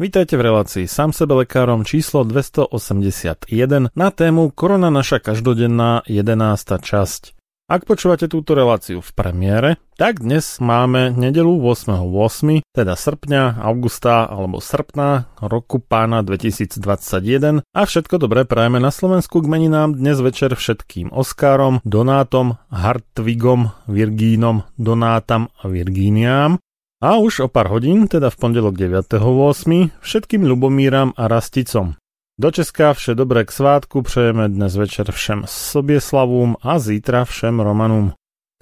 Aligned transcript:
Vítajte 0.00 0.40
v 0.40 0.48
relácii 0.48 0.88
Sam 0.88 1.12
sebe 1.12 1.44
lekárom 1.44 1.84
číslo 1.84 2.24
281 2.24 3.92
na 3.92 4.08
tému 4.08 4.48
Korona 4.48 4.88
naša 4.88 5.20
každodenná 5.20 6.00
11. 6.08 6.80
časť. 6.80 7.36
Ak 7.68 7.84
počúvate 7.84 8.24
túto 8.24 8.56
reláciu 8.56 9.04
v 9.04 9.10
premiére, 9.12 9.76
tak 10.00 10.24
dnes 10.24 10.64
máme 10.64 11.12
nedelu 11.12 11.60
8.8., 11.60 12.64
teda 12.72 12.96
srpňa, 12.96 13.60
augusta 13.60 14.32
alebo 14.32 14.64
srpna 14.64 15.28
roku 15.44 15.76
pána 15.76 16.24
2021 16.24 17.60
a 17.60 17.80
všetko 17.84 18.16
dobré 18.16 18.48
prajeme 18.48 18.80
na 18.80 18.88
Slovensku 18.88 19.44
k 19.44 19.46
meninám 19.46 19.92
dnes 19.92 20.16
večer 20.24 20.56
všetkým 20.56 21.12
Oskárom, 21.12 21.84
Donátom, 21.84 22.56
Hartwigom, 22.72 23.76
Virgínom, 23.84 24.64
Donátam 24.80 25.52
a 25.60 25.68
Virgíniám 25.68 26.56
a 27.02 27.18
už 27.18 27.40
o 27.40 27.48
pár 27.50 27.66
hodín, 27.66 28.06
teda 28.06 28.30
v 28.30 28.36
pondelok 28.38 28.78
9.8., 28.78 29.90
všetkým 29.98 30.46
Lubomíram 30.46 31.10
a 31.18 31.26
Rasticom. 31.26 31.98
Do 32.38 32.48
Česka 32.54 32.94
vše 32.94 33.18
dobré 33.18 33.44
k 33.44 33.52
svátku 33.52 34.02
přejeme 34.02 34.48
dnes 34.48 34.76
večer 34.76 35.12
všem 35.12 35.42
Sobieslavům 35.46 36.56
a 36.62 36.78
zítra 36.78 37.24
všem 37.24 37.60
Romanům. 37.60 38.12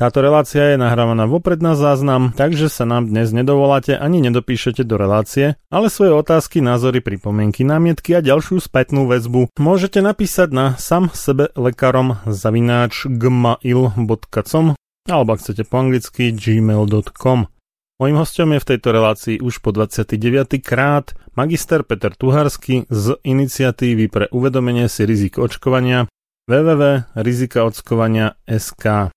Táto 0.01 0.25
relácia 0.25 0.65
je 0.65 0.81
nahrávaná 0.81 1.29
vopred 1.29 1.61
na 1.61 1.77
záznam, 1.77 2.33
takže 2.33 2.73
sa 2.73 2.89
nám 2.89 3.13
dnes 3.13 3.37
nedovoláte 3.37 4.01
ani 4.01 4.25
nedopíšete 4.25 4.81
do 4.89 4.97
relácie, 4.97 5.61
ale 5.69 5.93
svoje 5.93 6.17
otázky, 6.17 6.65
názory, 6.65 7.05
pripomienky, 7.05 7.69
námietky 7.69 8.17
a 8.17 8.25
ďalšiu 8.25 8.65
spätnú 8.65 9.05
väzbu 9.05 9.53
môžete 9.61 10.01
napísať 10.01 10.57
na 10.57 10.67
sam 10.81 11.13
sebe 11.13 11.53
lekarom 11.53 12.17
zavináč 12.25 13.05
gmail.com 13.13 14.73
alebo 15.05 15.31
ak 15.37 15.41
chcete 15.45 15.69
po 15.69 15.77
anglicky 15.77 16.33
gmail.com. 16.33 17.60
Mojím 18.01 18.17
hostom 18.17 18.57
je 18.57 18.65
v 18.65 18.67
tejto 18.73 18.97
relácii 18.97 19.45
už 19.45 19.61
po 19.61 19.77
29. 19.77 20.17
krát 20.65 21.13
magister 21.37 21.85
Peter 21.85 22.17
Tuharsky 22.17 22.89
z 22.89 23.21
iniciatívy 23.21 24.09
pre 24.09 24.25
uvedomenie 24.33 24.89
si 24.89 25.05
rizik 25.05 25.37
očkovania 25.37 26.09
www.rizikaočkovania.sk. 26.49 29.13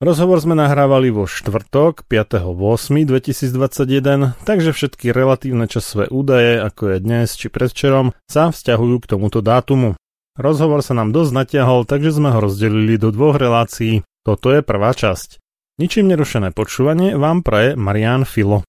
Rozhovor 0.00 0.38
sme 0.40 0.56
nahrávali 0.56 1.12
vo 1.12 1.28
štvrtok 1.28 2.08
5.8.2021, 2.08 4.40
takže 4.48 4.72
všetky 4.72 5.12
relatívne 5.12 5.68
časové 5.68 6.08
údaje, 6.08 6.56
ako 6.56 6.96
je 6.96 7.04
dnes 7.04 7.36
či 7.36 7.52
predvčerom, 7.52 8.16
sa 8.32 8.48
vzťahujú 8.48 8.96
k 9.04 9.12
tomuto 9.12 9.44
dátumu. 9.44 9.92
Rozhovor 10.40 10.80
sa 10.80 10.96
nám 10.96 11.12
dosť 11.12 11.36
natiahol, 11.36 11.84
takže 11.84 12.16
sme 12.16 12.32
ho 12.32 12.48
rozdelili 12.48 12.96
do 12.96 13.12
dvoch 13.12 13.36
relácií. 13.36 14.00
Toto 14.24 14.48
je 14.48 14.64
prvá 14.64 14.96
časť. 14.96 15.41
Ničím 15.82 16.14
nerušené 16.14 16.54
počúvanie 16.54 17.18
vám 17.18 17.42
praje 17.42 17.74
Marian 17.74 18.22
Filo. 18.22 18.62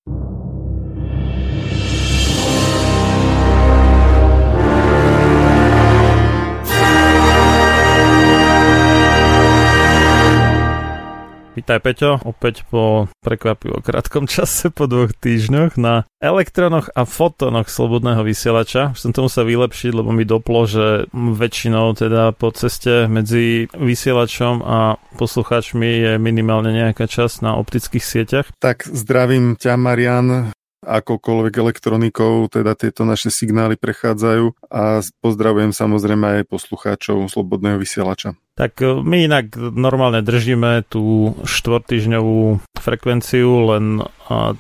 Vítaj 11.54 11.86
Peťo, 11.86 12.18
opäť 12.26 12.66
po 12.66 13.06
prekvapivo 13.22 13.78
krátkom 13.78 14.26
čase 14.26 14.74
po 14.74 14.90
dvoch 14.90 15.14
týždňoch 15.14 15.78
na 15.78 16.02
elektronoch 16.18 16.90
a 16.98 17.06
fotónoch 17.06 17.70
slobodného 17.70 18.26
vysielača. 18.26 18.98
Už 18.98 19.06
som 19.06 19.14
to 19.14 19.30
musel 19.30 19.46
vylepšiť, 19.46 19.94
lebo 19.94 20.10
mi 20.10 20.26
doplo, 20.26 20.66
že 20.66 21.06
väčšinou 21.14 21.94
teda 21.94 22.34
po 22.34 22.50
ceste 22.58 23.06
medzi 23.06 23.70
vysielačom 23.70 24.66
a 24.66 24.98
poslucháčmi 25.22 25.90
je 26.02 26.12
minimálne 26.18 26.74
nejaká 26.74 27.06
časť 27.06 27.46
na 27.46 27.54
optických 27.62 28.02
sieťach. 28.02 28.48
Tak 28.58 28.90
zdravím 28.90 29.54
ťa 29.54 29.78
Marian, 29.78 30.50
akokoľvek 30.84 31.54
elektronikou, 31.58 32.48
teda 32.52 32.78
tieto 32.78 33.08
naše 33.08 33.32
signály 33.32 33.80
prechádzajú 33.80 34.70
a 34.70 35.02
pozdravujem 35.24 35.72
samozrejme 35.72 36.44
aj 36.44 36.50
poslucháčov 36.52 37.28
Slobodného 37.32 37.80
vysielača. 37.80 38.36
Tak 38.54 38.86
e, 38.86 39.02
my 39.02 39.26
inak 39.26 39.58
normálne 39.58 40.22
držíme 40.22 40.86
tú 40.86 41.34
štvortýžňovú 41.42 42.62
frekvenciu, 42.78 43.50
len 43.74 44.04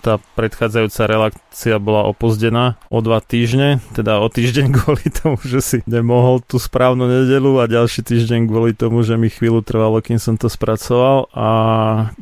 tá 0.01 0.19
predchádzajúca 0.39 1.03
relácia 1.05 1.75
bola 1.77 2.07
opozdená 2.07 2.79
o 2.87 3.03
dva 3.03 3.19
týždne, 3.19 3.83
teda 3.93 4.23
o 4.23 4.27
týždeň 4.31 4.65
kvôli 4.79 5.07
tomu, 5.13 5.37
že 5.43 5.59
si 5.61 5.77
nemohol 5.85 6.41
tú 6.41 6.57
správnu 6.57 7.05
nedelu 7.05 7.61
a 7.61 7.69
ďalší 7.69 8.01
týždeň 8.01 8.49
kvôli 8.49 8.71
tomu, 8.73 9.05
že 9.05 9.19
mi 9.19 9.29
chvíľu 9.29 9.61
trvalo, 9.61 10.01
kým 10.01 10.17
som 10.17 10.39
to 10.39 10.49
spracoval 10.49 11.29
a 11.35 11.49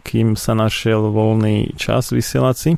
kým 0.04 0.36
sa 0.36 0.57
našiel 0.57 1.13
voľný 1.13 1.71
čas 1.80 2.12
vysielací. 2.12 2.75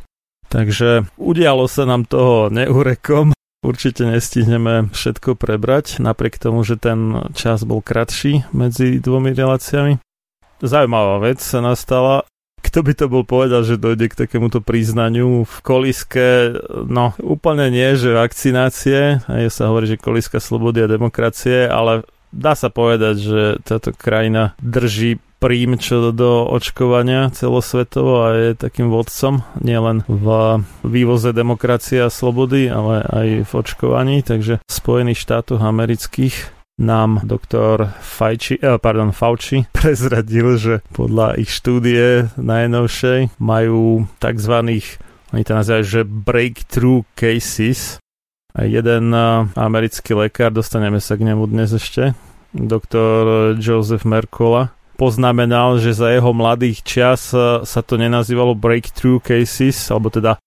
Takže 0.53 1.09
udialo 1.17 1.65
sa 1.65 1.89
nám 1.89 2.05
toho 2.05 2.53
neurekom 2.53 3.33
Určite 3.63 4.03
nestihneme 4.03 4.91
všetko 4.91 5.39
prebrať, 5.39 6.03
napriek 6.03 6.35
tomu, 6.35 6.67
že 6.67 6.75
ten 6.75 7.31
čas 7.31 7.63
bol 7.63 7.79
kratší 7.79 8.44
medzi 8.51 9.00
dvomi 9.00 9.31
reláciami. 9.31 10.03
Zaujímavá 10.59 11.23
vec 11.23 11.39
sa 11.39 11.63
nastala. 11.63 12.27
Kto 12.59 12.83
by 12.83 12.91
to 12.91 13.05
bol 13.07 13.23
povedal, 13.23 13.63
že 13.63 13.79
dojde 13.79 14.11
k 14.11 14.27
takémuto 14.27 14.59
priznaniu 14.59 15.47
v 15.47 15.55
koliske, 15.63 16.59
no 16.91 17.15
úplne 17.23 17.71
nie, 17.71 17.95
že 17.95 18.11
vakcinácie, 18.11 19.23
aj 19.31 19.47
sa 19.47 19.71
hovorí, 19.71 19.95
že 19.95 20.03
koliska 20.03 20.44
slobody 20.44 20.83
a 20.83 20.91
demokracie, 20.91 21.63
ale 21.63 22.03
dá 22.35 22.59
sa 22.59 22.67
povedať, 22.67 23.15
že 23.15 23.41
táto 23.63 23.95
krajina 23.95 24.59
drží 24.59 25.23
prím 25.43 25.75
čo 25.75 26.15
do 26.15 26.47
očkovania 26.47 27.27
celosvetovo 27.35 28.13
a 28.23 28.27
je 28.31 28.49
takým 28.55 28.87
vodcom 28.87 29.43
nielen 29.59 30.07
v 30.07 30.27
vývoze 30.87 31.35
demokracie 31.35 31.99
a 31.99 32.07
slobody, 32.07 32.71
ale 32.71 33.03
aj 33.03 33.27
v 33.43 33.51
očkovaní, 33.51 34.23
takže 34.23 34.63
v 34.63 34.71
Spojených 34.71 35.19
štátoch 35.19 35.59
amerických 35.59 36.55
nám 36.79 37.27
doktor 37.27 37.91
Fauci, 37.99 38.55
eh, 38.55 38.79
pardon, 38.79 39.11
Fauci 39.11 39.67
prezradil, 39.75 40.55
že 40.55 40.79
podľa 40.95 41.35
ich 41.35 41.51
štúdie 41.51 42.31
najnovšej 42.39 43.35
majú 43.35 44.07
tzv. 44.23 44.55
oni 45.35 45.43
to 45.43 45.53
nazývajú, 45.59 45.83
že 45.83 46.07
breakthrough 46.07 47.03
cases. 47.19 47.99
A 48.55 48.63
jeden 48.63 49.11
eh, 49.11 49.43
americký 49.59 50.15
lekár, 50.15 50.55
dostaneme 50.55 51.03
sa 51.03 51.19
k 51.19 51.27
nemu 51.27 51.43
dnes 51.51 51.75
ešte, 51.75 52.15
doktor 52.55 53.53
Joseph 53.59 54.07
Mercola, 54.07 54.71
poznamenal, 54.95 55.77
že 55.81 55.97
za 55.97 56.13
jeho 56.13 56.31
mladých 56.31 56.85
čas 56.85 57.33
e, 57.33 57.65
sa 57.65 57.81
to 57.81 57.97
nenazývalo 57.97 58.57
breakthrough 58.57 59.21
cases, 59.21 59.77
alebo 59.89 60.13
teda 60.13 60.37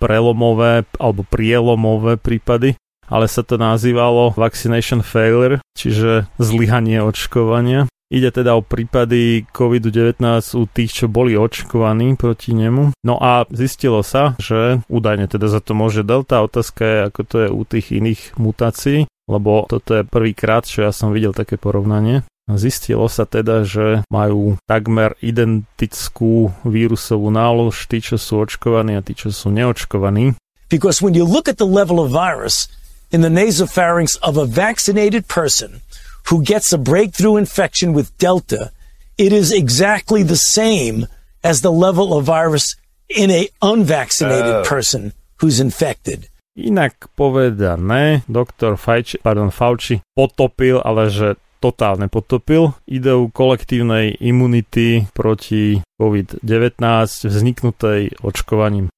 prelomové 0.00 0.88
alebo 0.96 1.22
prielomové 1.28 2.16
prípady, 2.16 2.80
ale 3.06 3.28
sa 3.28 3.44
to 3.44 3.60
nazývalo 3.60 4.32
vaccination 4.32 5.04
failure, 5.04 5.60
čiže 5.76 6.26
zlyhanie 6.40 7.04
očkovania. 7.04 7.84
Ide 8.10 8.42
teda 8.42 8.58
o 8.58 8.66
prípady 8.66 9.46
COVID-19 9.54 10.18
u 10.58 10.66
tých, 10.66 10.90
čo 10.90 11.06
boli 11.06 11.38
očkovaní 11.38 12.18
proti 12.18 12.58
nemu. 12.58 12.90
No 13.06 13.14
a 13.22 13.46
zistilo 13.54 14.02
sa, 14.02 14.34
že 14.42 14.82
údajne 14.90 15.30
teda 15.30 15.46
za 15.46 15.62
to 15.62 15.78
môže 15.78 16.02
delta. 16.02 16.42
Otázka 16.42 16.82
je, 16.82 16.98
ako 17.06 17.20
to 17.22 17.36
je 17.38 17.48
u 17.54 17.62
tých 17.62 17.94
iných 17.94 18.34
mutácií, 18.34 19.06
lebo 19.30 19.70
toto 19.70 19.94
je 19.94 20.02
prvýkrát, 20.02 20.66
čo 20.66 20.82
ja 20.82 20.90
som 20.90 21.14
videl 21.14 21.30
také 21.30 21.54
porovnanie. 21.54 22.26
Zistilo 22.56 23.06
sa 23.06 23.28
teda, 23.28 23.62
že 23.62 24.02
majú 24.08 24.56
takmer 24.64 25.14
identickú 25.20 26.50
vírusovú 26.64 27.28
nálož 27.28 27.86
tí, 27.86 28.00
čo 28.00 28.16
sú 28.16 28.42
očkovaní 28.42 28.96
a 28.96 29.04
tí, 29.04 29.14
čo 29.14 29.30
sú 29.30 29.52
neočkovaní. 29.52 30.34
Because 30.70 31.02
when 31.02 31.18
you 31.18 31.26
look 31.26 31.50
at 31.50 31.58
the 31.58 31.66
level 31.66 31.98
of 31.98 32.14
virus 32.14 32.70
in 33.10 33.20
the 33.20 33.30
nasopharynx 33.30 34.14
of 34.22 34.38
a 34.38 34.46
vaccinated 34.46 35.26
person 35.26 35.82
who 36.30 36.46
gets 36.46 36.72
a 36.72 36.78
breakthrough 36.78 37.36
infection 37.36 37.92
with 37.92 38.14
Delta, 38.18 38.70
it 39.18 39.34
is 39.34 39.50
exactly 39.50 40.22
the 40.22 40.38
same 40.38 41.10
as 41.42 41.60
the 41.60 41.74
level 41.74 42.14
of 42.14 42.24
virus 42.24 42.78
in 43.10 43.30
a 43.30 43.48
unvaccinated 43.60 44.62
uh. 44.62 44.64
person 44.64 45.12
who's 45.42 45.58
infected. 45.58 46.30
Inak 46.58 47.14
povedané, 47.14 48.26
doktor 48.26 48.74
Fauci, 48.74 49.16
pardon, 49.22 49.54
Fauci 49.54 50.02
potopil, 50.12 50.82
ale 50.82 51.08
že 51.08 51.28
totálne 51.60 52.08
potopil 52.08 52.72
ideu 52.88 53.28
kolektívnej 53.28 54.16
imunity 54.18 55.04
proti 55.12 55.84
COVID-19 56.00 56.80
vzniknutej 57.28 58.24
očkovaním. 58.24 58.88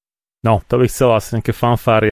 No, 0.47 0.63
to 0.65 0.79
bych 0.79 0.91
chcel 0.91 1.11
asi 1.11 1.35
nejaké 1.39 1.51
fanfáry. 1.51 2.07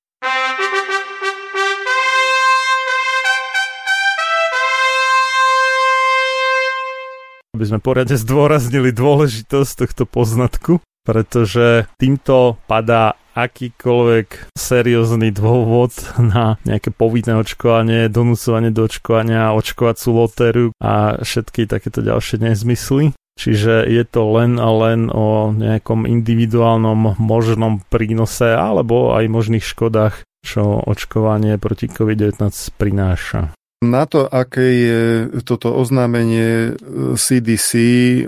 Aby 7.52 7.66
sme 7.68 7.80
poriadne 7.80 8.20
zdôraznili 8.20 8.92
dôležitosť 8.92 9.72
tohto 9.88 10.04
poznatku, 10.04 10.84
pretože 11.02 11.90
týmto 11.98 12.58
padá 12.70 13.18
akýkoľvek 13.32 14.52
seriózny 14.60 15.32
dôvod 15.32 15.96
na 16.20 16.60
nejaké 16.68 16.92
povinné 16.92 17.40
očkovanie, 17.40 18.12
donúcovanie 18.12 18.76
do 18.76 18.86
očkovania, 18.86 19.56
očkovacú 19.56 20.08
lotériu 20.12 20.68
a 20.84 21.20
všetky 21.24 21.68
takéto 21.68 22.04
ďalšie 22.04 22.44
nezmysly. 22.44 23.16
Čiže 23.40 23.88
je 23.88 24.04
to 24.06 24.22
len 24.36 24.60
a 24.60 24.70
len 24.70 25.08
o 25.08 25.56
nejakom 25.56 26.04
individuálnom 26.04 27.16
možnom 27.18 27.80
prínose 27.88 28.52
alebo 28.54 29.16
aj 29.16 29.32
možných 29.32 29.64
škodách, 29.64 30.28
čo 30.44 30.84
očkovanie 30.84 31.56
proti 31.56 31.88
COVID-19 31.88 32.52
prináša. 32.76 33.56
Na 33.82 34.06
to, 34.06 34.30
aké 34.30 34.68
je 34.78 35.02
toto 35.42 35.74
oznámenie 35.74 36.78
CDC 37.18 37.70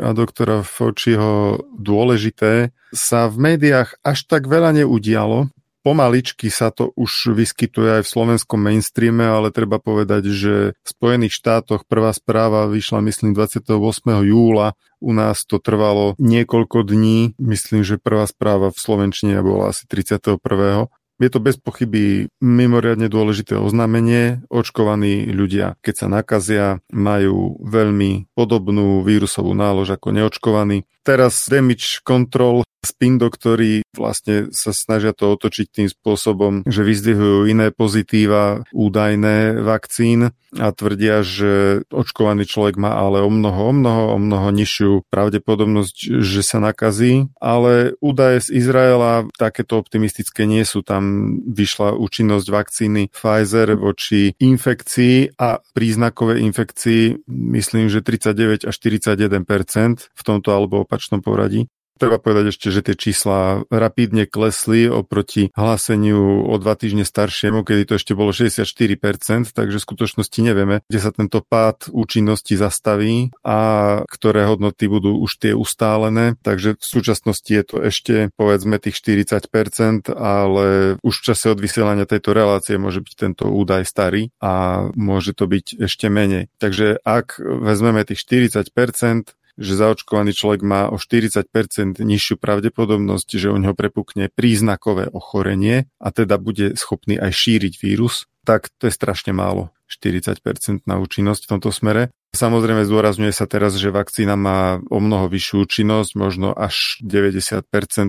a 0.02 0.18
doktora 0.18 0.66
Fauciho 0.66 1.62
dôležité, 1.78 2.74
sa 2.90 3.30
v 3.30 3.54
médiách 3.54 4.02
až 4.02 4.26
tak 4.26 4.50
veľa 4.50 4.82
neudialo. 4.82 5.54
Pomaličky 5.84 6.48
sa 6.48 6.74
to 6.74 6.96
už 6.98 7.36
vyskytuje 7.38 8.00
aj 8.00 8.04
v 8.08 8.12
slovenskom 8.16 8.56
mainstreame, 8.56 9.30
ale 9.30 9.54
treba 9.54 9.78
povedať, 9.78 10.32
že 10.32 10.54
v 10.74 10.88
Spojených 10.90 11.38
štátoch 11.38 11.86
prvá 11.86 12.16
správa 12.16 12.66
vyšla, 12.72 13.04
myslím, 13.06 13.36
28. 13.38 13.78
júla. 14.26 14.74
U 15.04 15.12
nás 15.12 15.44
to 15.44 15.60
trvalo 15.60 16.16
niekoľko 16.18 16.88
dní. 16.88 17.36
Myslím, 17.36 17.84
že 17.84 18.00
prvá 18.00 18.26
správa 18.26 18.72
v 18.72 18.80
Slovenčine 18.80 19.44
bola 19.44 19.76
asi 19.76 19.84
31. 19.86 20.88
Je 21.24 21.32
to 21.32 21.40
bez 21.40 21.56
pochyby 21.56 22.28
mimoriadne 22.44 23.08
dôležité 23.08 23.56
oznámenie. 23.56 24.44
Očkovaní 24.52 25.32
ľudia, 25.32 25.80
keď 25.80 25.94
sa 25.96 26.08
nakazia, 26.12 26.66
majú 26.92 27.64
veľmi 27.64 28.28
podobnú 28.36 29.00
vírusovú 29.08 29.56
nálož 29.56 29.96
ako 29.96 30.12
neočkovaní. 30.12 30.84
Teraz 31.00 31.48
damage 31.48 32.04
control 32.04 32.68
spin 32.84 33.18
doktori 33.18 33.82
vlastne 33.96 34.52
sa 34.52 34.76
snažia 34.76 35.16
to 35.16 35.34
otočiť 35.34 35.68
tým 35.72 35.90
spôsobom, 35.90 36.68
že 36.68 36.84
vyzdvihujú 36.84 37.48
iné 37.48 37.72
pozitíva 37.72 38.68
údajné 38.76 39.64
vakcín 39.64 40.36
a 40.54 40.70
tvrdia, 40.70 41.26
že 41.26 41.82
očkovaný 41.90 42.46
človek 42.46 42.78
má 42.78 42.94
ale 42.94 43.26
o 43.26 43.30
mnoho, 43.30 43.70
o 43.70 43.74
mnoho, 43.74 44.04
o 44.14 44.18
mnoho 44.22 44.48
nižšiu 44.54 44.92
pravdepodobnosť, 45.10 46.22
že 46.22 46.42
sa 46.46 46.62
nakazí, 46.62 47.30
ale 47.42 47.98
údaje 47.98 48.46
z 48.50 48.62
Izraela 48.62 49.26
takéto 49.38 49.82
optimistické 49.82 50.46
nie 50.46 50.62
sú. 50.62 50.86
Tam 50.86 51.38
vyšla 51.48 51.98
účinnosť 51.98 52.48
vakcíny 52.50 53.02
Pfizer 53.10 53.74
voči 53.80 54.38
infekcii 54.38 55.40
a 55.42 55.58
príznakové 55.74 56.44
infekcii 56.46 57.26
myslím, 57.30 57.90
že 57.90 58.06
39 58.06 58.70
až 58.70 58.76
41% 58.78 60.14
v 60.14 60.22
tomto 60.22 60.50
alebo 60.54 60.86
opačnom 60.86 61.24
poradí. 61.24 61.66
Treba 62.02 62.18
povedať 62.18 62.58
ešte, 62.58 62.74
že 62.74 62.82
tie 62.82 62.96
čísla 62.98 63.64
rapidne 63.70 64.26
klesli 64.26 64.90
oproti 64.90 65.54
hláseniu 65.54 66.42
o 66.50 66.56
dva 66.58 66.74
týždne 66.74 67.06
staršiemu, 67.06 67.62
kedy 67.62 67.86
to 67.86 67.94
ešte 68.02 68.18
bolo 68.18 68.34
64%, 68.34 69.54
takže 69.54 69.78
v 69.78 69.86
skutočnosti 69.86 70.40
nevieme, 70.42 70.82
kde 70.90 71.00
sa 71.00 71.14
tento 71.14 71.46
pád 71.46 71.94
účinnosti 71.94 72.58
zastaví 72.58 73.30
a 73.46 74.02
ktoré 74.10 74.50
hodnoty 74.50 74.90
budú 74.90 75.22
už 75.22 75.38
tie 75.38 75.54
ustálené. 75.54 76.34
Takže 76.42 76.82
v 76.82 76.86
súčasnosti 76.86 77.52
je 77.54 77.64
to 77.64 77.78
ešte 77.86 78.34
povedzme 78.34 78.82
tých 78.82 78.98
40%, 78.98 80.10
ale 80.18 80.98
už 81.06 81.14
v 81.14 81.26
čase 81.30 81.54
od 81.54 81.62
vysielania 81.62 82.10
tejto 82.10 82.34
relácie 82.34 82.82
môže 82.82 83.06
byť 83.06 83.14
tento 83.14 83.54
údaj 83.54 83.86
starý 83.86 84.34
a 84.42 84.86
môže 84.98 85.38
to 85.38 85.46
byť 85.46 85.86
ešte 85.86 86.10
menej. 86.10 86.50
Takže 86.58 86.98
ak 87.06 87.38
vezmeme 87.38 88.02
tých 88.02 88.26
40%, 88.26 89.38
že 89.58 89.78
zaočkovaný 89.78 90.34
človek 90.34 90.62
má 90.66 90.90
o 90.90 90.98
40% 90.98 92.02
nižšiu 92.02 92.36
pravdepodobnosť, 92.42 93.30
že 93.38 93.54
u 93.54 93.58
neho 93.58 93.78
prepukne 93.78 94.30
príznakové 94.34 95.10
ochorenie 95.10 95.90
a 96.02 96.10
teda 96.10 96.42
bude 96.42 96.74
schopný 96.80 97.18
aj 97.18 97.32
šíriť 97.34 97.74
vírus, 97.80 98.26
tak 98.44 98.68
to 98.78 98.88
je 98.90 98.94
strašne 98.94 99.32
málo. 99.32 99.72
40% 99.94 100.90
na 100.90 100.98
účinnosť 100.98 101.46
v 101.46 101.52
tomto 101.54 101.70
smere. 101.70 102.10
Samozrejme 102.34 102.82
zdôrazňuje 102.90 103.30
sa 103.30 103.46
teraz, 103.46 103.78
že 103.78 103.94
vakcína 103.94 104.34
má 104.34 104.82
o 104.90 104.98
mnoho 104.98 105.30
vyššiu 105.30 105.70
účinnosť, 105.70 106.12
možno 106.18 106.50
až 106.50 106.98
90% 107.06 107.62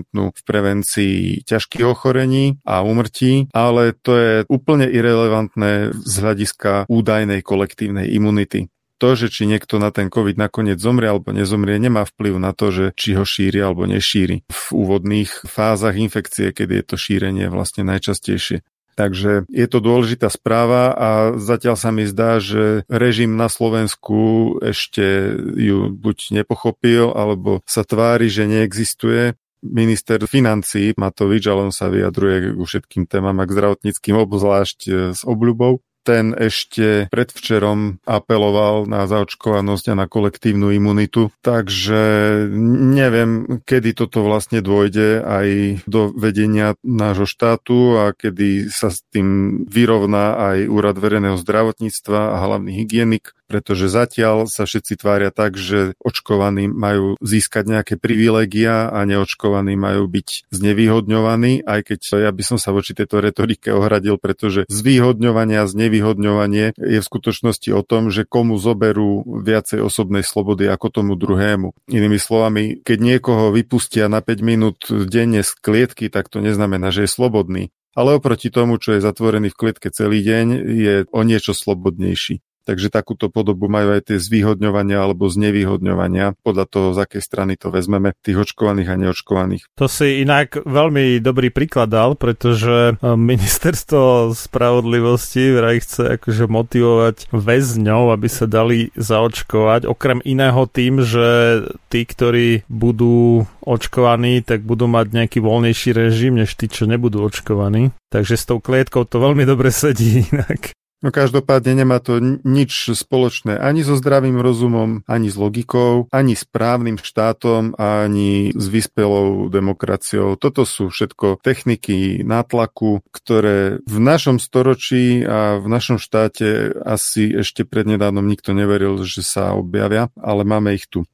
v 0.09 0.41
prevencii 0.41 1.45
ťažkých 1.45 1.85
ochorení 1.85 2.57
a 2.65 2.81
umrtí, 2.81 3.53
ale 3.53 3.93
to 3.93 4.17
je 4.17 4.33
úplne 4.49 4.89
irrelevantné 4.89 5.93
z 5.93 6.13
hľadiska 6.17 6.89
údajnej 6.89 7.45
kolektívnej 7.45 8.09
imunity. 8.17 8.65
To, 8.95 9.11
že 9.11 9.27
či 9.27 9.43
niekto 9.43 9.75
na 9.75 9.91
ten 9.91 10.07
COVID 10.07 10.39
nakoniec 10.39 10.79
zomrie 10.79 11.11
alebo 11.11 11.35
nezomrie, 11.35 11.75
nemá 11.75 12.07
vplyv 12.07 12.39
na 12.39 12.55
to, 12.55 12.71
že 12.71 12.85
či 12.95 13.19
ho 13.19 13.27
šíri 13.27 13.59
alebo 13.59 13.83
nešíri. 13.83 14.47
V 14.47 14.63
úvodných 14.71 15.43
fázach 15.43 15.99
infekcie, 15.99 16.55
keď 16.55 16.67
je 16.71 16.83
to 16.87 16.95
šírenie 16.95 17.51
vlastne 17.51 17.83
najčastejšie. 17.83 18.63
Takže 18.95 19.43
je 19.51 19.67
to 19.67 19.83
dôležitá 19.83 20.31
správa 20.31 20.95
a 20.95 21.09
zatiaľ 21.35 21.75
sa 21.75 21.91
mi 21.91 22.07
zdá, 22.07 22.39
že 22.39 22.87
režim 22.87 23.35
na 23.35 23.51
Slovensku 23.51 24.55
ešte 24.63 25.35
ju 25.59 25.91
buď 25.91 26.31
nepochopil, 26.31 27.11
alebo 27.11 27.59
sa 27.67 27.83
tvári, 27.83 28.31
že 28.31 28.47
neexistuje 28.47 29.35
minister 29.59 30.23
financí 30.23 30.95
Matovič, 30.95 31.43
ale 31.51 31.67
on 31.67 31.73
sa 31.75 31.91
vyjadruje 31.91 32.55
ku 32.55 32.63
všetkým 32.63 33.03
témam 33.03 33.35
a 33.41 33.43
k 33.43 33.55
zdravotníckým 33.59 34.15
obzvlášť 34.15 35.11
s 35.11 35.21
obľubou 35.27 35.83
ten 36.05 36.37
ešte 36.37 37.09
predvčerom 37.09 37.97
apeloval 38.05 38.85
na 38.85 39.09
zaočkovanosť 39.09 39.85
a 39.91 39.95
na 39.97 40.05
kolektívnu 40.05 40.69
imunitu, 40.69 41.33
takže 41.41 42.45
neviem, 42.93 43.59
kedy 43.65 43.97
toto 43.97 44.21
vlastne 44.21 44.61
dôjde 44.61 45.25
aj 45.25 45.47
do 45.89 46.13
vedenia 46.13 46.77
nášho 46.85 47.25
štátu 47.25 47.97
a 47.97 48.13
kedy 48.13 48.69
sa 48.69 48.93
s 48.93 49.01
tým 49.09 49.61
vyrovná 49.65 50.37
aj 50.53 50.69
Úrad 50.69 51.01
verejného 51.01 51.41
zdravotníctva 51.41 52.37
a 52.37 52.41
hlavný 52.45 52.77
hygienik 52.85 53.33
pretože 53.45 53.87
zatiaľ 53.89 54.49
sa 54.49 54.65
všetci 54.65 54.99
tvária 54.99 55.29
tak, 55.29 55.55
že 55.55 55.93
očkovaní 56.01 56.69
majú 56.69 57.15
získať 57.21 57.63
nejaké 57.69 57.93
privilegia 57.95 58.89
a 58.89 59.05
neočkovaní 59.05 59.77
majú 59.77 60.09
byť 60.09 60.49
znevýhodňovaní, 60.49 61.65
aj 61.65 61.79
keď 61.85 61.99
ja 62.25 62.31
by 62.33 62.43
som 62.43 62.57
sa 62.57 62.73
voči 62.73 62.97
tejto 62.97 63.21
retorike 63.21 63.69
ohradil, 63.71 64.17
pretože 64.17 64.65
zvýhodňovanie 64.67 65.61
a 65.61 65.69
znevýhodňovanie 65.69 66.75
je 66.75 66.99
v 66.99 67.05
skutočnosti 67.05 67.69
o 67.73 67.81
tom, 67.85 68.09
že 68.09 68.27
komu 68.27 68.57
zoberú 68.57 69.23
viacej 69.25 69.81
osobnej 69.81 70.25
slobody 70.25 70.67
ako 70.69 70.87
tomu 70.91 71.13
druhému. 71.15 71.73
Inými 71.89 72.17
slovami, 72.17 72.81
keď 72.81 72.97
niekoho 72.99 73.53
vypustia 73.53 74.09
na 74.09 74.19
5 74.19 74.41
minút 74.41 74.79
denne 74.89 75.45
z 75.45 75.51
klietky, 75.61 76.09
tak 76.09 76.27
to 76.27 76.41
neznamená, 76.41 76.89
že 76.89 77.05
je 77.05 77.11
slobodný 77.11 77.69
ale 77.95 78.19
oproti 78.19 78.51
tomu, 78.51 78.75
čo 78.75 78.99
je 78.99 78.99
zatvorený 78.99 79.55
v 79.55 79.59
klietke 79.65 79.87
celý 79.87 80.19
deň, 80.19 80.45
je 80.67 80.95
o 81.09 81.21
niečo 81.23 81.55
slobodnejší. 81.55 82.43
Takže 82.65 82.89
takúto 82.89 83.29
podobu 83.29 83.69
majú 83.69 83.93
aj 83.93 84.09
tie 84.09 84.17
zvýhodňovania 84.17 84.97
alebo 84.97 85.29
znevýhodňovania 85.29 86.33
podľa 86.41 86.65
toho, 86.65 86.87
z 86.97 87.05
akej 87.05 87.21
strany 87.21 87.53
to 87.55 87.69
vezmeme, 87.69 88.17
tých 88.25 88.41
očkovaných 88.41 88.89
a 88.89 88.99
neočkovaných. 89.05 89.63
To 89.77 89.85
si 89.85 90.25
inak 90.25 90.65
veľmi 90.65 91.21
dobrý 91.21 91.53
príklad 91.53 91.93
dal, 91.93 92.17
pretože 92.17 92.97
e, 92.97 93.13
ministerstvo 93.13 94.33
spravodlivosti 94.33 95.53
vraj 95.53 95.85
chce 95.85 96.17
akože 96.17 96.49
motivovať 96.49 97.15
väzňov, 97.29 98.17
aby 98.17 98.27
sa 98.27 98.49
dali 98.49 98.89
zaočkovať, 98.97 99.85
okrem 99.85 100.19
iného 100.25 100.65
tým, 100.65 101.05
že 101.05 101.61
tí, 101.93 102.01
ktorí 102.01 102.65
budú 102.65 103.45
očkovaní, 103.61 104.41
tak 104.41 104.65
budú 104.65 104.89
mať 104.89 105.13
nejaký 105.13 105.39
voľnejší 105.41 105.93
režim, 105.93 106.37
než 106.37 106.57
tí, 106.57 106.65
čo 106.65 106.89
nebudú 106.89 107.21
očkovaní. 107.25 107.93
Takže 108.09 108.35
s 108.37 108.45
tou 108.49 108.57
klietkou 108.57 109.05
to 109.05 109.21
veľmi 109.21 109.45
dobre 109.45 109.69
sedí 109.69 110.25
inak. 110.33 110.73
No 111.05 111.13
každopádne 111.13 111.85
nemá 111.85 112.01
to 112.01 112.17
nič 112.41 112.97
spoločné 112.97 113.61
ani 113.61 113.85
so 113.85 113.93
zdravým 113.93 114.41
rozumom, 114.41 115.05
ani 115.05 115.29
s 115.29 115.37
logikou, 115.37 116.09
ani 116.09 116.33
s 116.33 116.49
právnym 116.49 116.97
štátom, 116.97 117.77
ani 117.77 118.49
s 118.49 118.65
vyspelou 118.65 119.45
demokraciou. 119.53 120.33
Toto 120.33 120.65
sú 120.65 120.89
všetko 120.89 121.45
techniky 121.45 122.25
nátlaku, 122.25 123.05
ktoré 123.13 123.85
v 123.85 123.97
našom 124.01 124.41
storočí 124.41 125.21
a 125.21 125.61
v 125.61 125.69
našom 125.69 126.01
štáte 126.01 126.73
asi 126.81 127.37
ešte 127.37 127.69
prednedávnom 127.69 128.25
nikto 128.25 128.57
neveril, 128.57 128.97
že 129.05 129.21
sa 129.21 129.53
objavia, 129.53 130.09
ale 130.17 130.41
máme 130.41 130.73
ich 130.73 130.89
tu. 130.89 131.05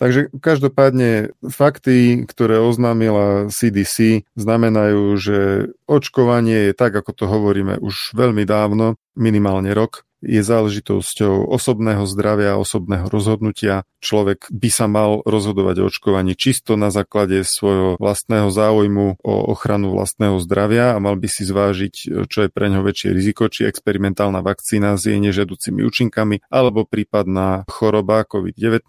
Takže 0.00 0.32
každopádne 0.40 1.36
fakty, 1.44 2.24
ktoré 2.24 2.56
oznámila 2.56 3.52
CDC, 3.52 4.24
znamenajú, 4.32 5.12
že 5.20 5.38
očkovanie 5.84 6.72
je 6.72 6.72
tak, 6.72 6.96
ako 6.96 7.12
to 7.12 7.24
hovoríme 7.28 7.76
už 7.84 8.16
veľmi 8.16 8.48
dávno, 8.48 8.96
minimálne 9.12 9.76
rok, 9.76 10.08
je 10.20 10.40
záležitosťou 10.44 11.48
osobného 11.48 12.04
zdravia, 12.04 12.60
osobného 12.60 13.08
rozhodnutia. 13.08 13.88
Človek 14.00 14.48
by 14.48 14.70
sa 14.72 14.86
mal 14.88 15.20
rozhodovať 15.24 15.76
o 15.80 15.88
očkovaní 15.88 16.36
čisto 16.36 16.76
na 16.76 16.88
základe 16.88 17.44
svojho 17.44 18.00
vlastného 18.00 18.48
záujmu 18.48 19.20
o 19.20 19.34
ochranu 19.52 19.92
vlastného 19.92 20.40
zdravia 20.40 20.96
a 20.96 21.02
mal 21.02 21.16
by 21.16 21.28
si 21.28 21.44
zvážiť, 21.44 22.24
čo 22.28 22.38
je 22.46 22.48
pre 22.48 22.72
ňo 22.72 22.80
väčšie 22.84 23.12
riziko, 23.12 23.48
či 23.48 23.68
experimentálna 23.68 24.40
vakcína 24.40 24.96
s 24.96 25.08
jej 25.08 25.20
nežiaducimi 25.20 25.84
účinkami 25.84 26.44
alebo 26.48 26.88
prípadná 26.88 27.68
choroba 27.68 28.24
COVID-19, 28.24 28.88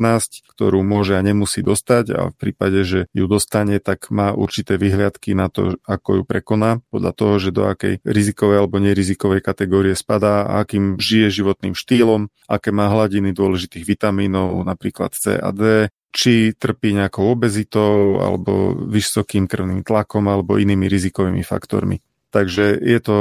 ktorú 0.56 0.80
môže 0.84 1.16
a 1.16 1.22
nemusí 1.24 1.60
dostať 1.64 2.06
a 2.16 2.20
v 2.32 2.36
prípade, 2.36 2.84
že 2.84 3.00
ju 3.12 3.26
dostane, 3.28 3.80
tak 3.80 4.12
má 4.12 4.32
určité 4.32 4.80
vyhliadky 4.80 5.36
na 5.36 5.52
to, 5.52 5.80
ako 5.84 6.22
ju 6.22 6.24
prekoná, 6.24 6.80
podľa 6.92 7.12
toho, 7.16 7.34
že 7.40 7.50
do 7.52 7.68
akej 7.68 8.00
rizikovej 8.04 8.64
alebo 8.64 8.80
nerizikovej 8.80 9.44
kategórie 9.44 9.96
spadá 9.96 10.48
a 10.48 10.64
akým 10.64 10.96
žije 10.98 11.21
žije 11.22 11.46
životným 11.46 11.78
štýlom, 11.78 12.34
aké 12.50 12.74
má 12.74 12.90
hladiny 12.90 13.30
dôležitých 13.38 13.86
vitamínov, 13.86 14.66
napríklad 14.66 15.14
C 15.14 15.38
a 15.38 15.54
D, 15.54 15.94
či 16.10 16.58
trpí 16.58 16.98
nejakou 16.98 17.30
obezitou 17.30 18.20
alebo 18.20 18.74
vysokým 18.74 19.46
krvným 19.46 19.86
tlakom 19.86 20.26
alebo 20.28 20.58
inými 20.58 20.90
rizikovými 20.90 21.46
faktormi. 21.46 22.02
Takže 22.32 22.80
je 22.80 23.00
to 23.04 23.18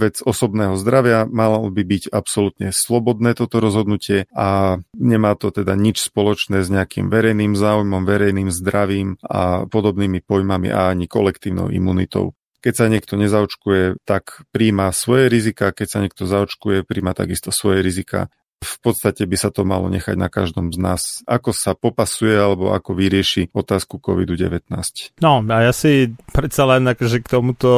vec 0.00 0.16
osobného 0.24 0.72
zdravia, 0.80 1.28
malo 1.28 1.68
by 1.68 1.84
byť 1.84 2.08
absolútne 2.08 2.72
slobodné 2.72 3.36
toto 3.36 3.60
rozhodnutie 3.60 4.24
a 4.32 4.80
nemá 4.96 5.36
to 5.36 5.52
teda 5.52 5.76
nič 5.76 6.00
spoločné 6.00 6.64
s 6.64 6.72
nejakým 6.72 7.12
verejným 7.12 7.52
záujmom, 7.52 8.08
verejným 8.08 8.48
zdravím 8.48 9.20
a 9.20 9.68
podobnými 9.68 10.24
pojmami 10.24 10.72
a 10.72 10.88
ani 10.88 11.04
kolektívnou 11.04 11.68
imunitou. 11.68 12.32
Keď 12.60 12.74
sa 12.76 12.86
niekto 12.92 13.16
nezaočkuje, 13.16 14.04
tak 14.04 14.44
príjma 14.52 14.92
svoje 14.92 15.32
rizika, 15.32 15.72
keď 15.72 15.86
sa 15.88 15.98
niekto 16.04 16.28
zaočkuje, 16.28 16.84
príjma 16.84 17.16
takisto 17.16 17.48
svoje 17.48 17.80
rizika. 17.80 18.28
V 18.60 18.76
podstate 18.84 19.24
by 19.24 19.36
sa 19.40 19.48
to 19.48 19.64
malo 19.64 19.88
nechať 19.88 20.20
na 20.20 20.28
každom 20.28 20.68
z 20.68 20.76
nás, 20.76 21.00
ako 21.24 21.56
sa 21.56 21.72
popasuje 21.72 22.36
alebo 22.36 22.76
ako 22.76 22.92
vyrieši 22.92 23.48
otázku 23.56 23.96
COVID-19. 23.96 24.68
No 25.24 25.40
a 25.40 25.64
ja 25.64 25.72
si 25.72 26.12
predsa 26.28 26.68
len 26.68 26.84
akože 26.84 27.24
k 27.24 27.40
tomuto 27.40 27.70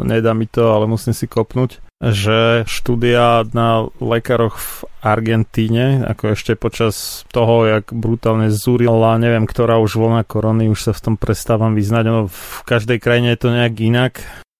nedá 0.00 0.32
mi 0.32 0.48
to, 0.48 0.72
ale 0.72 0.88
musím 0.88 1.12
si 1.12 1.28
kopnúť 1.28 1.83
že 2.12 2.68
štúdia 2.68 3.48
na 3.56 3.88
lekároch 3.96 4.60
v 4.60 4.76
Argentíne, 5.00 6.04
ako 6.04 6.36
ešte 6.36 6.52
počas 6.52 7.24
toho, 7.32 7.64
jak 7.64 7.92
brutálne 7.92 8.52
zúrila, 8.52 9.16
neviem, 9.16 9.48
ktorá 9.48 9.80
už 9.80 9.96
vlna 9.96 10.28
korony, 10.28 10.68
už 10.68 10.90
sa 10.90 10.92
v 10.92 11.00
tom 11.00 11.14
prestávam 11.16 11.72
vyznať, 11.72 12.04
no 12.04 12.18
v 12.28 12.60
každej 12.68 13.00
krajine 13.00 13.32
je 13.32 13.40
to 13.40 13.48
nejak 13.52 13.74
inak. 13.80 14.12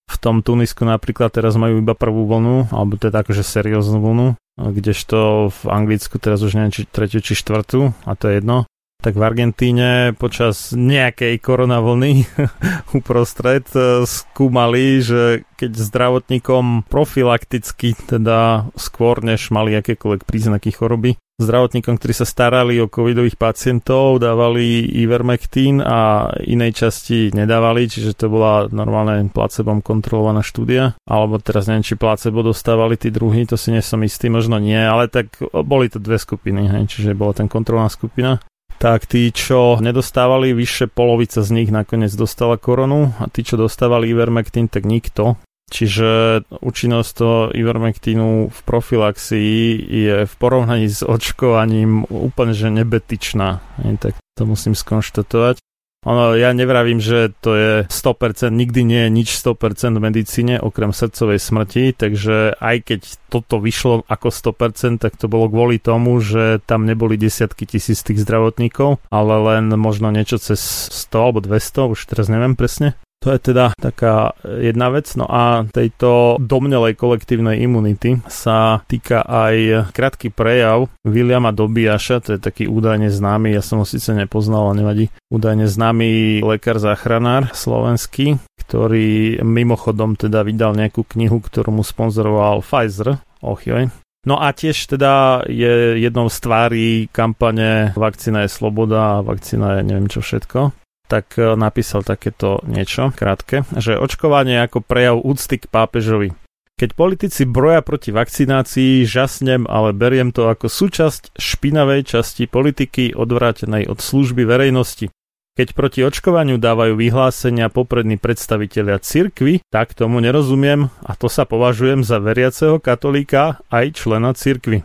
V 0.04 0.16
tom 0.20 0.44
Tunisku 0.44 0.84
napríklad 0.84 1.32
teraz 1.32 1.56
majú 1.56 1.80
iba 1.80 1.96
prvú 1.96 2.28
vlnu, 2.28 2.72
alebo 2.72 2.96
teda 2.96 3.24
akože 3.24 3.40
serióznu 3.40 3.98
vlnu, 4.00 4.26
kdežto 4.60 5.48
v 5.48 5.60
Anglicku 5.68 6.16
teraz 6.20 6.44
už 6.44 6.56
neviem, 6.60 6.72
či 6.72 6.88
tretiu, 6.88 7.24
či 7.24 7.36
štvrtú, 7.36 7.92
a 8.04 8.12
to 8.16 8.28
je 8.30 8.40
jedno 8.40 8.68
tak 9.04 9.20
v 9.20 9.26
Argentíne 9.28 10.16
počas 10.16 10.72
nejakej 10.72 11.36
koronavlny 11.44 12.24
uprostred 12.96 13.68
e, 13.76 14.08
skúmali, 14.08 15.04
že 15.04 15.44
keď 15.60 15.76
zdravotníkom 15.76 16.88
profilakticky, 16.88 17.92
teda 18.08 18.72
skôr 18.80 19.20
než 19.20 19.52
mali 19.52 19.76
akékoľvek 19.76 20.24
príznaky 20.24 20.72
choroby, 20.72 21.20
zdravotníkom, 21.36 22.00
ktorí 22.00 22.16
sa 22.16 22.24
starali 22.24 22.80
o 22.80 22.88
covidových 22.88 23.36
pacientov, 23.36 24.24
dávali 24.24 24.88
ivermectin 25.04 25.84
a 25.84 26.32
inej 26.40 26.72
časti 26.72 27.28
nedávali, 27.36 27.84
čiže 27.84 28.16
to 28.16 28.32
bola 28.32 28.72
normálne 28.72 29.28
placebom 29.28 29.84
kontrolovaná 29.84 30.40
štúdia. 30.40 30.96
Alebo 31.04 31.36
teraz 31.44 31.68
neviem, 31.68 31.84
či 31.84 32.00
placebo 32.00 32.40
dostávali 32.40 32.96
tí 32.96 33.12
druhí, 33.12 33.44
to 33.44 33.60
si 33.60 33.68
nie 33.68 33.84
som 33.84 34.00
istý, 34.00 34.32
možno 34.32 34.56
nie, 34.56 34.80
ale 34.80 35.12
tak 35.12 35.36
boli 35.44 35.92
to 35.92 36.00
dve 36.00 36.16
skupiny, 36.16 36.72
hej, 36.72 36.88
čiže 36.88 37.18
bola 37.18 37.36
ten 37.36 37.52
kontrolná 37.52 37.92
skupina 37.92 38.40
tak 38.84 39.08
tí, 39.08 39.32
čo 39.32 39.80
nedostávali, 39.80 40.52
vyššie 40.52 40.92
polovica 40.92 41.40
z 41.40 41.48
nich 41.56 41.72
nakoniec 41.72 42.12
dostala 42.12 42.60
koronu 42.60 43.16
a 43.16 43.32
tí, 43.32 43.40
čo 43.40 43.56
dostávali 43.56 44.12
Ivermectin, 44.12 44.68
tak 44.68 44.84
nikto. 44.84 45.40
Čiže 45.72 46.44
účinnosť 46.52 47.10
toho 47.16 47.38
Ivermectinu 47.56 48.52
v 48.52 48.60
profilaxii 48.68 49.80
je 49.88 50.28
v 50.28 50.34
porovnaní 50.36 50.92
s 50.92 51.00
očkovaním 51.00 52.04
úplne 52.12 52.52
že 52.52 52.68
nebetičná. 52.68 53.64
Tak 53.80 54.20
to 54.36 54.44
musím 54.44 54.76
skonštatovať. 54.76 55.64
Ono, 56.04 56.36
ja 56.36 56.52
nevravím, 56.52 57.00
že 57.00 57.32
to 57.40 57.56
je 57.56 57.72
100%, 57.88 58.52
nikdy 58.52 58.80
nie 58.84 59.00
je 59.08 59.10
nič 59.10 59.28
100% 59.40 59.96
v 59.96 60.04
medicíne, 60.04 60.54
okrem 60.60 60.92
srdcovej 60.92 61.40
smrti, 61.40 61.96
takže 61.96 62.60
aj 62.60 62.76
keď 62.84 63.00
toto 63.32 63.56
vyšlo 63.56 64.04
ako 64.04 64.28
100%, 64.28 65.00
tak 65.00 65.16
to 65.16 65.32
bolo 65.32 65.48
kvôli 65.48 65.80
tomu, 65.80 66.20
že 66.20 66.60
tam 66.68 66.84
neboli 66.84 67.16
desiatky 67.16 67.64
tisíc 67.64 68.04
tých 68.04 68.20
zdravotníkov, 68.20 69.00
ale 69.08 69.34
len 69.40 69.72
možno 69.80 70.12
niečo 70.12 70.36
cez 70.36 70.60
100 71.08 71.24
alebo 71.24 71.40
200, 71.40 71.92
už 71.96 72.00
teraz 72.04 72.28
neviem 72.28 72.52
presne. 72.52 73.00
To 73.24 73.32
je 73.32 73.40
teda 73.40 73.72
taká 73.80 74.36
jedna 74.44 74.92
vec. 74.92 75.08
No 75.16 75.24
a 75.24 75.64
tejto 75.64 76.36
domnelej 76.36 76.92
kolektívnej 76.92 77.64
imunity 77.64 78.20
sa 78.28 78.84
týka 78.84 79.24
aj 79.24 79.88
krátky 79.96 80.28
prejav 80.28 80.92
Williama 81.08 81.48
Dobiaša, 81.48 82.20
to 82.20 82.36
je 82.36 82.40
taký 82.40 82.68
údajne 82.68 83.08
známy, 83.08 83.56
ja 83.56 83.64
som 83.64 83.80
ho 83.80 83.88
síce 83.88 84.12
nepoznal, 84.12 84.68
ale 84.68 84.84
nevadí, 84.84 85.04
údajne 85.32 85.64
známy 85.64 86.44
lekár 86.44 86.76
záchranár 86.76 87.48
slovenský, 87.56 88.36
ktorý 88.60 89.40
mimochodom 89.40 90.20
teda 90.20 90.44
vydal 90.44 90.76
nejakú 90.76 91.08
knihu, 91.16 91.40
ktorú 91.40 91.80
mu 91.80 91.84
sponzoroval 91.84 92.60
Pfizer, 92.60 93.24
ochjoj, 93.40 93.88
No 94.24 94.40
a 94.40 94.56
tiež 94.56 94.88
teda 94.88 95.44
je 95.44 96.00
jednou 96.00 96.32
z 96.32 96.36
tvári 96.40 96.88
kampane 97.12 97.92
Vakcína 97.92 98.48
je 98.48 98.56
sloboda 98.56 99.20
a 99.20 99.24
vakcína 99.24 99.76
je 99.76 99.80
neviem 99.84 100.08
čo 100.08 100.24
všetko 100.24 100.83
tak 101.14 101.38
e, 101.38 101.54
napísal 101.54 102.02
takéto 102.02 102.58
niečo 102.66 103.14
krátke, 103.14 103.62
že 103.78 103.94
očkovanie 103.94 104.58
ako 104.66 104.82
prejav 104.82 105.22
úcty 105.22 105.62
k 105.62 105.70
pápežovi. 105.70 106.34
Keď 106.74 106.90
politici 106.98 107.46
broja 107.46 107.86
proti 107.86 108.10
vakcinácii, 108.10 109.06
žasnem, 109.06 109.62
ale 109.70 109.94
beriem 109.94 110.34
to 110.34 110.50
ako 110.50 110.66
súčasť 110.66 111.38
špinavej 111.38 112.02
časti 112.02 112.50
politiky 112.50 113.14
odvrátenej 113.14 113.86
od 113.86 114.02
služby 114.02 114.42
verejnosti. 114.42 115.06
Keď 115.54 115.70
proti 115.70 116.02
očkovaniu 116.02 116.58
dávajú 116.58 116.98
vyhlásenia 116.98 117.70
poprední 117.70 118.18
predstavitelia 118.18 118.98
cirkvy, 118.98 119.62
tak 119.70 119.94
tomu 119.94 120.18
nerozumiem 120.18 120.90
a 121.06 121.14
to 121.14 121.30
sa 121.30 121.46
považujem 121.46 122.02
za 122.02 122.18
veriaceho 122.18 122.82
katolíka 122.82 123.62
aj 123.70 123.94
člena 123.94 124.34
cirkvy. 124.34 124.82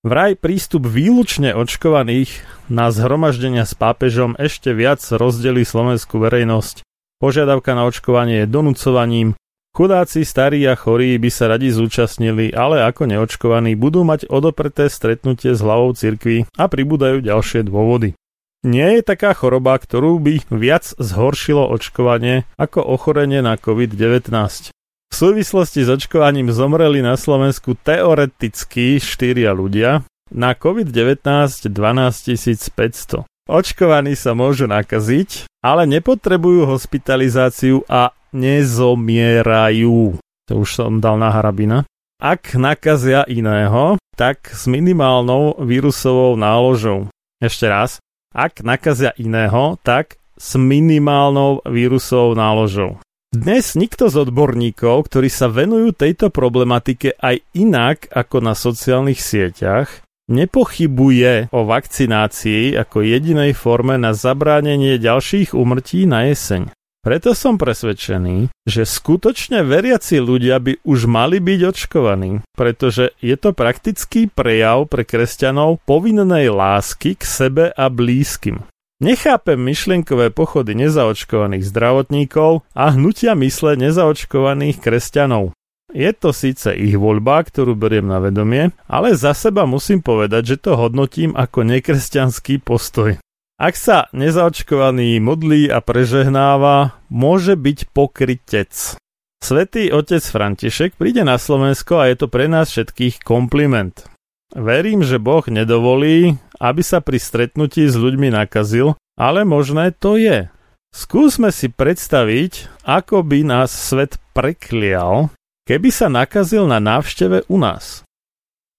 Vraj 0.00 0.32
prístup 0.32 0.88
výlučne 0.88 1.52
očkovaných 1.52 2.32
na 2.72 2.88
zhromaždenia 2.88 3.68
s 3.68 3.76
pápežom 3.76 4.32
ešte 4.40 4.72
viac 4.72 5.04
rozdelí 5.04 5.60
slovenskú 5.60 6.16
verejnosť. 6.24 6.80
Požiadavka 7.20 7.76
na 7.76 7.84
očkovanie 7.84 8.42
je 8.42 8.46
donúcovaním. 8.48 9.36
Chudáci, 9.76 10.24
starí 10.24 10.64
a 10.64 10.72
chorí 10.72 11.20
by 11.20 11.28
sa 11.28 11.52
radi 11.52 11.68
zúčastnili, 11.68 12.48
ale 12.56 12.80
ako 12.80 13.12
neočkovaní 13.12 13.76
budú 13.76 14.00
mať 14.00 14.24
odopreté 14.32 14.88
stretnutie 14.88 15.52
s 15.52 15.60
hlavou 15.60 15.92
cirkvi 15.92 16.48
a 16.56 16.64
pribúdajú 16.64 17.20
ďalšie 17.20 17.68
dôvody. 17.68 18.16
Nie 18.64 18.96
je 18.96 19.02
taká 19.04 19.36
choroba, 19.36 19.76
ktorú 19.76 20.16
by 20.16 20.48
viac 20.48 20.96
zhoršilo 20.96 21.68
očkovanie 21.76 22.48
ako 22.56 22.80
ochorenie 22.88 23.44
na 23.44 23.60
COVID-19. 23.60 24.72
V 25.10 25.14
súvislosti 25.18 25.82
s 25.84 25.90
očkovaním 25.90 26.54
zomreli 26.54 27.02
na 27.02 27.18
Slovensku 27.18 27.74
teoreticky 27.74 29.02
4 29.02 29.50
ľudia, 29.50 30.06
na 30.30 30.54
COVID-19 30.54 31.20
12 31.66 32.70
500. 32.70 33.26
Očkovaní 33.50 34.14
sa 34.14 34.38
môžu 34.38 34.70
nakaziť, 34.70 35.50
ale 35.58 35.82
nepotrebujú 35.90 36.70
hospitalizáciu 36.70 37.82
a 37.90 38.14
nezomierajú. 38.30 40.22
To 40.46 40.52
už 40.62 40.70
som 40.70 41.02
dal 41.02 41.18
na 41.18 41.34
harabina. 41.34 41.82
Ak 42.22 42.54
nakazia 42.54 43.26
iného, 43.26 43.98
tak 44.14 44.54
s 44.54 44.70
minimálnou 44.70 45.58
vírusovou 45.66 46.38
náložou. 46.38 47.10
Ešte 47.42 47.66
raz, 47.66 47.98
ak 48.30 48.62
nakazia 48.62 49.10
iného, 49.18 49.74
tak 49.82 50.20
s 50.38 50.54
minimálnou 50.54 51.66
vírusovou 51.66 52.38
náložou. 52.38 53.02
Dnes 53.30 53.78
nikto 53.78 54.10
z 54.10 54.26
odborníkov, 54.26 55.06
ktorí 55.06 55.30
sa 55.30 55.46
venujú 55.46 55.94
tejto 55.94 56.34
problematike 56.34 57.14
aj 57.14 57.38
inak 57.54 58.10
ako 58.10 58.42
na 58.42 58.58
sociálnych 58.58 59.22
sieťach, 59.22 60.02
nepochybuje 60.26 61.54
o 61.54 61.62
vakcinácii 61.62 62.74
ako 62.74 63.06
jedinej 63.06 63.54
forme 63.54 64.02
na 64.02 64.18
zabránenie 64.18 64.98
ďalších 64.98 65.54
umrtí 65.54 66.10
na 66.10 66.26
jeseň. 66.26 66.74
Preto 67.06 67.30
som 67.38 67.54
presvedčený, 67.54 68.50
že 68.66 68.82
skutočne 68.82 69.62
veriaci 69.62 70.18
ľudia 70.18 70.58
by 70.58 70.82
už 70.82 71.06
mali 71.06 71.38
byť 71.38 71.60
očkovaní, 71.70 72.42
pretože 72.58 73.14
je 73.22 73.38
to 73.38 73.54
praktický 73.54 74.26
prejav 74.26 74.90
pre 74.90 75.06
kresťanov 75.06 75.78
povinnej 75.86 76.50
lásky 76.50 77.14
k 77.14 77.22
sebe 77.22 77.70
a 77.70 77.86
blízkym. 77.86 78.66
Nechápem 79.00 79.56
myšlienkové 79.56 80.28
pochody 80.28 80.76
nezaočkovaných 80.76 81.64
zdravotníkov 81.72 82.68
a 82.76 82.92
hnutia 82.92 83.32
mysle 83.32 83.72
nezaočkovaných 83.80 84.76
kresťanov. 84.76 85.56
Je 85.96 86.12
to 86.12 86.36
síce 86.36 86.68
ich 86.76 87.00
voľba, 87.00 87.40
ktorú 87.48 87.80
beriem 87.80 88.12
na 88.12 88.20
vedomie, 88.20 88.76
ale 88.84 89.16
za 89.16 89.32
seba 89.32 89.64
musím 89.64 90.04
povedať, 90.04 90.54
že 90.54 90.56
to 90.60 90.76
hodnotím 90.76 91.32
ako 91.32 91.64
nekresťanský 91.64 92.60
postoj. 92.60 93.16
Ak 93.56 93.74
sa 93.80 94.12
nezaočkovaný 94.12 95.16
modlí 95.16 95.72
a 95.72 95.80
prežehnáva, 95.80 97.00
môže 97.08 97.56
byť 97.56 97.78
pokrytec. 97.96 99.00
Svetý 99.40 99.88
otec 99.88 100.20
František 100.20 101.00
príde 101.00 101.24
na 101.24 101.40
Slovensko 101.40 102.04
a 102.04 102.12
je 102.12 102.20
to 102.20 102.28
pre 102.28 102.52
nás 102.52 102.68
všetkých 102.68 103.24
kompliment. 103.24 104.04
Verím, 104.52 105.00
že 105.00 105.16
Boh 105.16 105.46
nedovolí, 105.48 106.36
aby 106.60 106.84
sa 106.84 107.00
pri 107.00 107.16
stretnutí 107.16 107.88
s 107.88 107.96
ľuďmi 107.96 108.30
nakazil, 108.36 108.94
ale 109.16 109.48
možné 109.48 109.96
to 109.96 110.20
je. 110.20 110.52
Skúsme 110.92 111.48
si 111.50 111.72
predstaviť, 111.72 112.84
ako 112.84 113.24
by 113.24 113.42
nás 113.42 113.72
svet 113.72 114.20
preklial, 114.36 115.32
keby 115.64 115.88
sa 115.88 116.12
nakazil 116.12 116.68
na 116.68 116.78
návšteve 116.78 117.48
u 117.48 117.56
nás. 117.56 118.04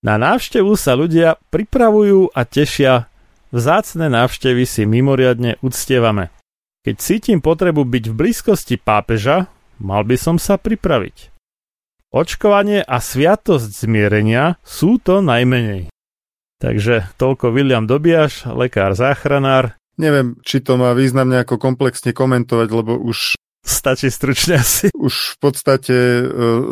Na 0.05 0.21
návštevu 0.21 0.77
sa 0.77 0.93
ľudia 0.93 1.41
pripravujú 1.49 2.33
a 2.33 2.41
tešia 2.45 3.11
Vzácne 3.51 4.07
návštevy 4.07 4.63
si 4.63 4.87
mimoriadne 4.87 5.59
uctievame. 5.59 6.31
Keď 6.87 6.95
cítim 6.97 7.39
potrebu 7.43 7.83
byť 7.83 8.03
v 8.07 8.15
blízkosti 8.15 8.79
pápeža, 8.79 9.51
mal 9.75 10.07
by 10.07 10.15
som 10.15 10.39
sa 10.39 10.55
pripraviť. 10.55 11.35
Očkovanie 12.15 12.79
a 12.79 12.97
sviatosť 13.03 13.83
zmierenia 13.83 14.55
sú 14.63 15.03
to 15.03 15.19
najmenej. 15.19 15.91
Takže 16.62 17.10
toľko 17.17 17.50
William 17.58 17.89
Dobiaš, 17.89 18.45
lekár 18.54 18.93
záchranár. 18.93 19.74
Neviem, 19.97 20.38
či 20.45 20.62
to 20.62 20.78
má 20.78 20.93
význam 20.93 21.34
nejako 21.34 21.58
komplexne 21.58 22.13
komentovať, 22.13 22.69
lebo 22.69 23.02
už 23.02 23.36
Stačí 23.62 24.10
stručne 24.10 24.58
asi. 24.58 24.89
Už 24.89 25.38
v 25.38 25.38
podstate 25.38 25.93
e, 25.93 26.24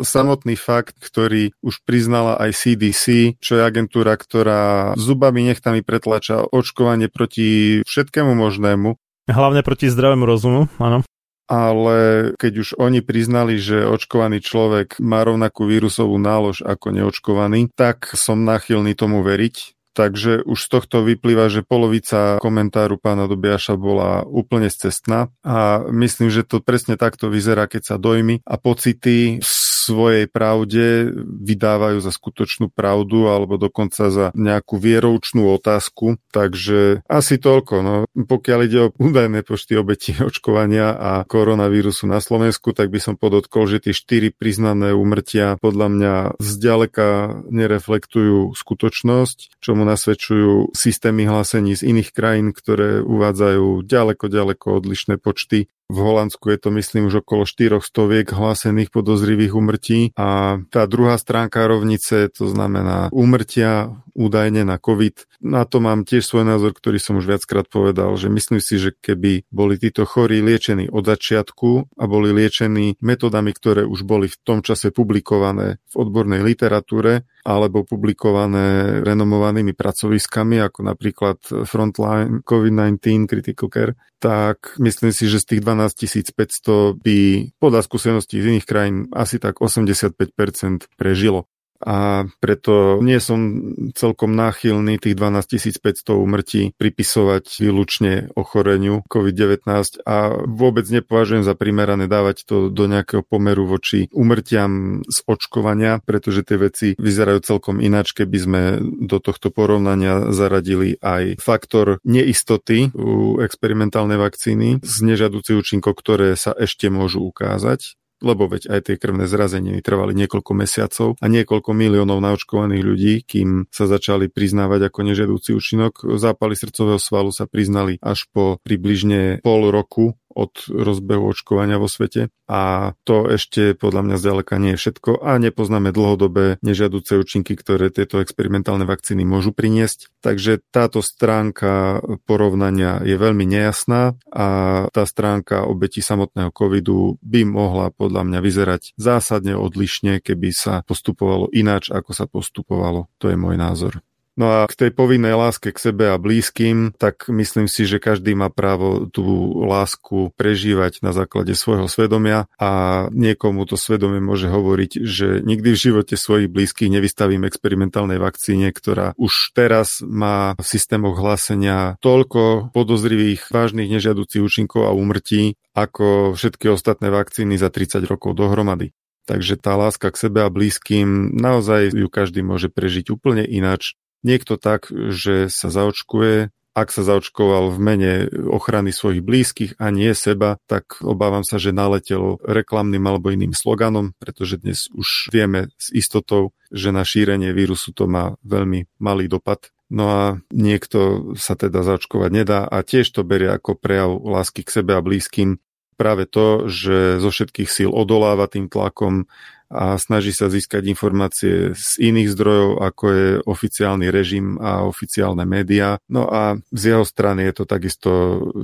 samotný 0.02 0.58
fakt, 0.58 0.98
ktorý 0.98 1.54
už 1.62 1.86
priznala 1.86 2.34
aj 2.34 2.50
CDC, 2.50 3.38
čo 3.38 3.52
je 3.58 3.62
agentúra, 3.62 4.18
ktorá 4.18 4.98
zubami 4.98 5.46
nechtami 5.46 5.86
pretlača 5.86 6.42
očkovanie 6.42 7.06
proti 7.06 7.80
všetkému 7.86 8.34
možnému. 8.34 8.98
Hlavne 9.30 9.62
proti 9.62 9.86
zdravému 9.86 10.26
rozumu, 10.26 10.66
áno 10.82 11.06
ale 11.50 12.30
keď 12.38 12.52
už 12.62 12.68
oni 12.78 13.02
priznali, 13.02 13.58
že 13.58 13.82
očkovaný 13.82 14.38
človek 14.38 15.02
má 15.02 15.26
rovnakú 15.26 15.66
vírusovú 15.66 16.14
nálož 16.14 16.62
ako 16.62 16.94
neočkovaný, 16.94 17.74
tak 17.74 18.06
som 18.14 18.46
náchylný 18.46 18.94
tomu 18.94 19.26
veriť. 19.26 19.74
Takže 19.90 20.46
už 20.46 20.58
z 20.58 20.68
tohto 20.70 21.02
vyplýva, 21.02 21.50
že 21.50 21.66
polovica 21.66 22.38
komentáru 22.38 22.94
pána 22.96 23.26
Dobiaša 23.26 23.74
bola 23.74 24.22
úplne 24.22 24.70
cestná 24.70 25.34
a 25.42 25.82
myslím, 25.90 26.30
že 26.30 26.46
to 26.46 26.62
presne 26.62 26.94
takto 26.94 27.26
vyzerá, 27.26 27.66
keď 27.66 27.82
sa 27.82 27.96
dojmy 27.98 28.46
a 28.46 28.54
pocity 28.54 29.42
svojej 29.80 30.28
pravde 30.28 31.08
vydávajú 31.24 32.04
za 32.04 32.12
skutočnú 32.12 32.68
pravdu 32.68 33.32
alebo 33.32 33.56
dokonca 33.56 34.12
za 34.12 34.28
nejakú 34.36 34.76
vieroučnú 34.76 35.48
otázku. 35.56 36.20
Takže 36.28 37.00
asi 37.08 37.40
toľko. 37.40 37.74
No. 37.80 37.94
Pokiaľ 38.12 38.58
ide 38.68 38.78
o 38.84 38.92
údajné 38.92 39.40
počty 39.42 39.80
obetí 39.80 40.12
očkovania 40.28 40.92
a 40.92 41.12
koronavírusu 41.24 42.04
na 42.04 42.20
Slovensku, 42.20 42.76
tak 42.76 42.92
by 42.92 43.00
som 43.00 43.14
podotkol, 43.16 43.64
že 43.64 43.88
tie 43.88 43.94
štyri 43.96 44.28
priznané 44.28 44.92
úmrtia 44.92 45.56
podľa 45.58 45.88
mňa 45.88 46.14
zďaleka 46.36 47.08
nereflektujú 47.48 48.52
skutočnosť, 48.52 49.62
čomu 49.64 49.88
nasvedčujú 49.88 50.76
systémy 50.76 51.24
hlásení 51.24 51.72
z 51.78 51.88
iných 51.88 52.10
krajín, 52.12 52.52
ktoré 52.52 53.00
uvádzajú 53.00 53.86
ďaleko, 53.86 54.24
ďaleko 54.28 54.66
odlišné 54.82 55.16
počty 55.16 55.72
v 55.90 55.98
Holandsku 55.98 56.54
je 56.54 56.58
to 56.62 56.70
myslím 56.70 57.10
už 57.10 57.26
okolo 57.26 57.42
4 57.42 57.82
stoviek 57.82 58.30
hlásených 58.30 58.94
podozrivých 58.94 59.52
umrtí 59.52 60.00
a 60.14 60.62
tá 60.70 60.86
druhá 60.86 61.18
stránka 61.18 61.66
rovnice, 61.66 62.30
to 62.30 62.46
znamená 62.46 63.10
úmrtia 63.10 63.98
údajne 64.14 64.66
na 64.66 64.76
COVID, 64.76 65.40
na 65.44 65.64
to 65.64 65.80
mám 65.80 66.04
tiež 66.04 66.26
svoj 66.26 66.44
názor, 66.46 66.76
ktorý 66.76 67.00
som 67.00 67.18
už 67.18 67.36
viackrát 67.36 67.66
povedal, 67.66 68.14
že 68.14 68.28
myslím 68.28 68.60
si, 68.60 68.76
že 68.76 68.94
keby 68.94 69.48
boli 69.48 69.80
títo 69.80 70.04
chorí 70.04 70.44
liečení 70.44 70.88
od 70.90 71.06
začiatku 71.06 71.96
a 71.96 72.04
boli 72.04 72.30
liečení 72.34 73.00
metodami, 73.00 73.50
ktoré 73.50 73.88
už 73.88 74.04
boli 74.04 74.28
v 74.28 74.36
tom 74.42 74.60
čase 74.60 74.92
publikované 74.92 75.82
v 75.90 75.94
odbornej 75.96 76.44
literatúre, 76.44 77.26
alebo 77.40 77.88
publikované 77.88 79.00
renomovanými 79.00 79.72
pracoviskami, 79.72 80.60
ako 80.60 80.80
napríklad 80.84 81.38
Frontline 81.64 82.44
COVID-19 82.44 83.24
Critical 83.24 83.68
Care, 83.72 83.94
tak 84.20 84.76
myslím 84.76 85.16
si, 85.16 85.26
že 85.26 85.40
z 85.40 85.56
tých 85.56 85.60
12 85.64 86.36
500 86.36 87.00
by 87.00 87.18
podľa 87.56 87.80
skúseností 87.80 88.38
z 88.38 88.52
iných 88.52 88.68
krajín 88.68 88.96
asi 89.16 89.40
tak 89.40 89.58
85% 89.64 90.92
prežilo. 91.00 91.48
A 91.80 92.28
preto 92.38 93.00
nie 93.00 93.16
som 93.18 93.72
celkom 93.96 94.36
náchylný 94.36 95.00
tých 95.00 95.16
12 95.16 95.80
500 95.80 96.12
umrtí 96.12 96.62
pripisovať 96.76 97.44
výlučne 97.60 98.12
ochoreniu 98.36 99.02
COVID-19 99.08 100.04
a 100.04 100.16
vôbec 100.44 100.84
nepovažujem 100.88 101.42
za 101.42 101.56
primerané 101.56 102.04
dávať 102.04 102.44
to 102.44 102.56
do 102.68 102.84
nejakého 102.84 103.24
pomeru 103.24 103.64
voči 103.64 104.12
umrtiam 104.12 105.00
z 105.08 105.18
očkovania, 105.24 106.02
pretože 106.04 106.44
tie 106.44 106.56
veci 106.60 106.88
vyzerajú 106.96 107.40
celkom 107.40 107.80
ináč, 107.80 108.12
keby 108.12 108.38
sme 108.38 108.62
do 109.00 109.18
tohto 109.22 109.48
porovnania 109.48 110.30
zaradili 110.30 111.00
aj 111.00 111.40
faktor 111.40 112.02
neistoty 112.04 112.92
u 112.92 113.40
experimentálnej 113.40 114.20
vakcíny 114.20 114.84
z 114.84 114.94
nežadúcich 115.04 115.56
účinkov, 115.56 115.96
ktoré 115.96 116.36
sa 116.36 116.52
ešte 116.52 116.92
môžu 116.92 117.24
ukázať 117.24 118.00
lebo 118.20 118.46
veď 118.46 118.70
aj 118.72 118.80
tie 118.86 118.96
krvné 119.00 119.24
zrazeniny 119.26 119.80
trvali 119.80 120.12
niekoľko 120.16 120.52
mesiacov 120.52 121.08
a 121.18 121.26
niekoľko 121.26 121.70
miliónov 121.72 122.20
naočkovaných 122.20 122.84
ľudí, 122.84 123.14
kým 123.24 123.66
sa 123.72 123.88
začali 123.88 124.28
priznávať 124.28 124.92
ako 124.92 125.00
nežiadúci 125.04 125.56
účinok. 125.56 126.04
Zápaly 126.20 126.54
srdcového 126.54 127.00
svalu 127.00 127.32
sa 127.32 127.48
priznali 127.48 127.96
až 128.04 128.28
po 128.30 128.60
približne 128.62 129.40
pol 129.40 129.72
roku 129.72 130.20
od 130.30 130.52
rozbehu 130.70 131.34
očkovania 131.34 131.76
vo 131.76 131.90
svete 131.90 132.30
a 132.50 132.92
to 133.06 133.30
ešte 133.30 133.78
podľa 133.78 134.02
mňa 134.10 134.16
zďaleka 134.18 134.54
nie 134.58 134.74
je 134.74 134.80
všetko 134.82 135.22
a 135.22 135.38
nepoznáme 135.38 135.94
dlhodobé 135.94 136.58
nežiaduce 136.66 137.14
účinky, 137.14 137.54
ktoré 137.54 137.94
tieto 137.94 138.18
experimentálne 138.18 138.82
vakcíny 138.82 139.22
môžu 139.22 139.54
priniesť. 139.54 140.10
Takže 140.18 140.58
táto 140.74 140.98
stránka 140.98 142.02
porovnania 142.26 142.98
je 143.06 143.14
veľmi 143.14 143.46
nejasná 143.46 144.18
a 144.34 144.46
tá 144.90 145.06
stránka 145.06 145.62
obeti 145.62 146.02
samotného 146.02 146.50
covidu 146.50 147.22
by 147.22 147.46
mohla 147.46 147.94
podľa 147.94 148.26
mňa 148.26 148.38
vyzerať 148.42 148.82
zásadne 148.98 149.54
odlišne, 149.54 150.18
keby 150.18 150.50
sa 150.50 150.82
postupovalo 150.82 151.46
ináč, 151.54 151.94
ako 151.94 152.10
sa 152.10 152.26
postupovalo. 152.26 153.06
To 153.22 153.30
je 153.30 153.38
môj 153.38 153.54
názor. 153.54 154.02
No 154.40 154.64
a 154.64 154.64
k 154.64 154.88
tej 154.88 154.90
povinnej 154.96 155.36
láske 155.36 155.68
k 155.68 155.76
sebe 155.76 156.08
a 156.08 156.16
blízkym, 156.16 156.96
tak 156.96 157.28
myslím 157.28 157.68
si, 157.68 157.84
že 157.84 158.00
každý 158.00 158.32
má 158.32 158.48
právo 158.48 159.04
tú 159.04 159.52
lásku 159.68 160.32
prežívať 160.32 161.04
na 161.04 161.12
základe 161.12 161.52
svojho 161.52 161.92
svedomia 161.92 162.48
a 162.56 163.04
niekomu 163.12 163.68
to 163.68 163.76
svedomie 163.76 164.24
môže 164.24 164.48
hovoriť, 164.48 165.04
že 165.04 165.44
nikdy 165.44 165.76
v 165.76 165.82
živote 165.92 166.16
svojich 166.16 166.48
blízkych 166.48 166.88
nevystavím 166.88 167.44
experimentálnej 167.44 168.16
vakcíne, 168.16 168.72
ktorá 168.72 169.12
už 169.20 169.52
teraz 169.52 170.00
má 170.00 170.56
v 170.56 170.64
systémoch 170.64 171.20
hlásenia 171.20 172.00
toľko 172.00 172.72
podozrivých, 172.72 173.52
vážnych 173.52 173.92
nežiaducich 173.92 174.40
účinkov 174.40 174.88
a 174.88 174.96
úmrtí, 174.96 175.60
ako 175.76 176.32
všetky 176.32 176.72
ostatné 176.72 177.12
vakcíny 177.12 177.60
za 177.60 177.68
30 177.68 178.08
rokov 178.08 178.40
dohromady. 178.40 178.96
Takže 179.28 179.60
tá 179.60 179.76
láska 179.76 180.08
k 180.08 180.16
sebe 180.16 180.42
a 180.42 180.50
blízkym, 180.50 181.36
naozaj 181.36 181.92
ju 181.92 182.08
každý 182.08 182.40
môže 182.40 182.72
prežiť 182.72 183.12
úplne 183.12 183.44
ináč, 183.44 184.00
Niekto 184.20 184.60
tak, 184.60 184.92
že 184.92 185.48
sa 185.48 185.72
zaočkuje, 185.72 186.52
ak 186.70 186.88
sa 186.94 187.02
zaočkoval 187.02 187.74
v 187.74 187.78
mene 187.82 188.12
ochrany 188.30 188.94
svojich 188.94 189.26
blízkych 189.26 189.72
a 189.82 189.90
nie 189.90 190.14
seba, 190.14 190.54
tak 190.70 191.02
obávam 191.02 191.42
sa, 191.42 191.58
že 191.58 191.74
naletelo 191.74 192.38
reklamným 192.46 193.02
alebo 193.02 193.34
iným 193.34 193.50
sloganom, 193.50 194.14
pretože 194.22 194.62
dnes 194.62 194.86
už 194.94 195.34
vieme 195.34 195.74
s 195.74 195.90
istotou, 195.90 196.54
že 196.70 196.94
na 196.94 197.02
šírenie 197.02 197.50
vírusu 197.50 197.90
to 197.90 198.06
má 198.06 198.38
veľmi 198.46 198.86
malý 199.02 199.26
dopad. 199.26 199.74
No 199.90 200.06
a 200.06 200.22
niekto 200.54 201.34
sa 201.34 201.58
teda 201.58 201.82
zaočkovať 201.82 202.30
nedá 202.30 202.62
a 202.62 202.86
tiež 202.86 203.10
to 203.10 203.26
berie 203.26 203.50
ako 203.50 203.74
prejav 203.74 204.14
lásky 204.22 204.62
k 204.62 204.70
sebe 204.70 204.94
a 204.94 205.02
blízkym. 205.02 205.58
Práve 205.98 206.30
to, 206.30 206.70
že 206.70 207.18
zo 207.18 207.34
všetkých 207.34 207.68
síl 207.68 207.90
odoláva 207.90 208.46
tým 208.46 208.70
tlakom, 208.70 209.26
a 209.70 209.94
snaží 210.02 210.34
sa 210.34 210.50
získať 210.50 210.82
informácie 210.90 211.78
z 211.78 211.90
iných 212.02 212.34
zdrojov, 212.34 212.70
ako 212.82 213.04
je 213.14 213.28
oficiálny 213.46 214.10
režim 214.10 214.58
a 214.58 214.82
oficiálne 214.82 215.46
médiá. 215.46 216.02
No 216.10 216.26
a 216.26 216.58
z 216.74 216.82
jeho 216.92 217.06
strany 217.06 217.46
je 217.46 217.54
to 217.62 217.64
takisto 217.70 218.10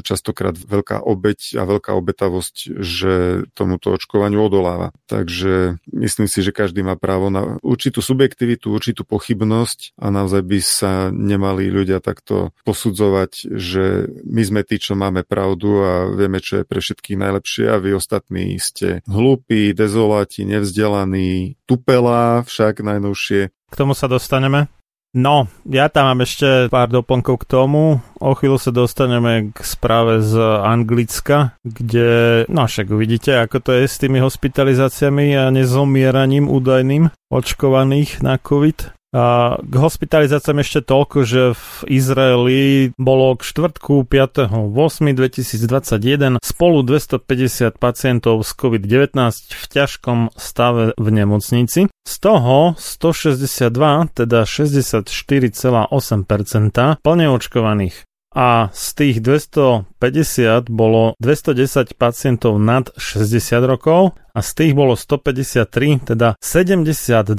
častokrát 0.03 0.59
veľká 0.59 1.07
obeď 1.07 1.63
a 1.63 1.63
veľká 1.63 1.95
obetavosť, 1.95 2.83
že 2.83 3.47
tomuto 3.55 3.95
očkovaniu 3.95 4.43
odoláva. 4.43 4.91
Takže 5.07 5.79
myslím 5.95 6.27
si, 6.27 6.43
že 6.43 6.51
každý 6.51 6.83
má 6.83 6.99
právo 6.99 7.31
na 7.31 7.63
určitú 7.63 8.03
subjektivitu, 8.03 8.75
určitú 8.75 9.07
pochybnosť 9.07 9.95
a 10.03 10.11
naozaj 10.11 10.43
by 10.43 10.59
sa 10.59 10.93
nemali 11.15 11.71
ľudia 11.71 12.03
takto 12.03 12.51
posudzovať, 12.67 13.55
že 13.55 14.11
my 14.27 14.43
sme 14.43 14.61
tí, 14.67 14.83
čo 14.83 14.99
máme 14.99 15.23
pravdu 15.23 15.87
a 15.87 15.93
vieme, 16.11 16.43
čo 16.43 16.61
je 16.61 16.65
pre 16.67 16.83
všetkých 16.83 17.15
najlepšie 17.15 17.65
a 17.71 17.79
vy 17.79 17.95
ostatní 17.95 18.59
ste 18.59 19.07
hlúpi, 19.07 19.71
dezoláti, 19.71 20.43
nevzdelaní 20.43 20.96
vzdelaný 20.97 21.61
Tupela, 21.69 22.41
však 22.41 22.81
najnovšie. 22.81 23.53
K 23.53 23.75
tomu 23.77 23.93
sa 23.93 24.09
dostaneme. 24.09 24.73
No, 25.17 25.49
ja 25.65 25.89
tam 25.89 26.13
mám 26.13 26.29
ešte 26.29 26.69
pár 26.69 26.93
doplnkov 26.93 27.41
k 27.45 27.49
tomu. 27.49 28.05
O 28.21 28.37
chvíľu 28.37 28.61
sa 28.61 28.69
dostaneme 28.69 29.49
k 29.49 29.59
správe 29.65 30.21
z 30.21 30.37
Anglicka, 30.61 31.57
kde, 31.65 32.45
no 32.53 32.69
však 32.69 32.93
uvidíte, 32.93 33.33
ako 33.33 33.65
to 33.65 33.71
je 33.81 33.89
s 33.89 33.97
tými 33.97 34.21
hospitalizáciami 34.21 35.33
a 35.41 35.49
nezomieraním 35.49 36.53
údajným 36.53 37.09
očkovaných 37.33 38.21
na 38.21 38.37
COVID. 38.37 38.96
K 39.15 39.75
hospitalizáciám 39.75 40.59
ešte 40.61 40.83
toľko, 40.83 41.23
že 41.23 41.55
v 41.55 41.85
Izraeli 41.89 42.91
bolo 42.99 43.39
k 43.39 43.47
štvrtku 43.47 44.03
5.8.2021 44.11 46.43
spolu 46.43 46.83
250 46.83 47.79
pacientov 47.79 48.43
z 48.43 48.51
COVID-19 48.59 49.15
v 49.55 49.65
ťažkom 49.71 50.35
stave 50.35 50.99
v 50.99 51.09
nemocnici. 51.09 51.87
Z 51.87 52.15
toho 52.19 52.75
162, 52.77 53.71
teda 54.13 54.43
64,8% 54.43 56.99
plne 57.01 57.27
očkovaných 57.31 58.03
a 58.37 58.69
z 58.77 58.87
tých 58.93 59.25
250 59.25 60.69
bolo 60.69 61.17
210 61.17 61.97
pacientov 61.97 62.61
nad 62.61 62.93
60 62.93 63.65
rokov 63.65 64.13
a 64.37 64.45
z 64.45 64.51
tých 64.53 64.77
bolo 64.77 64.93
153, 64.93 66.13
teda 66.13 66.37
72,9% 66.37 67.33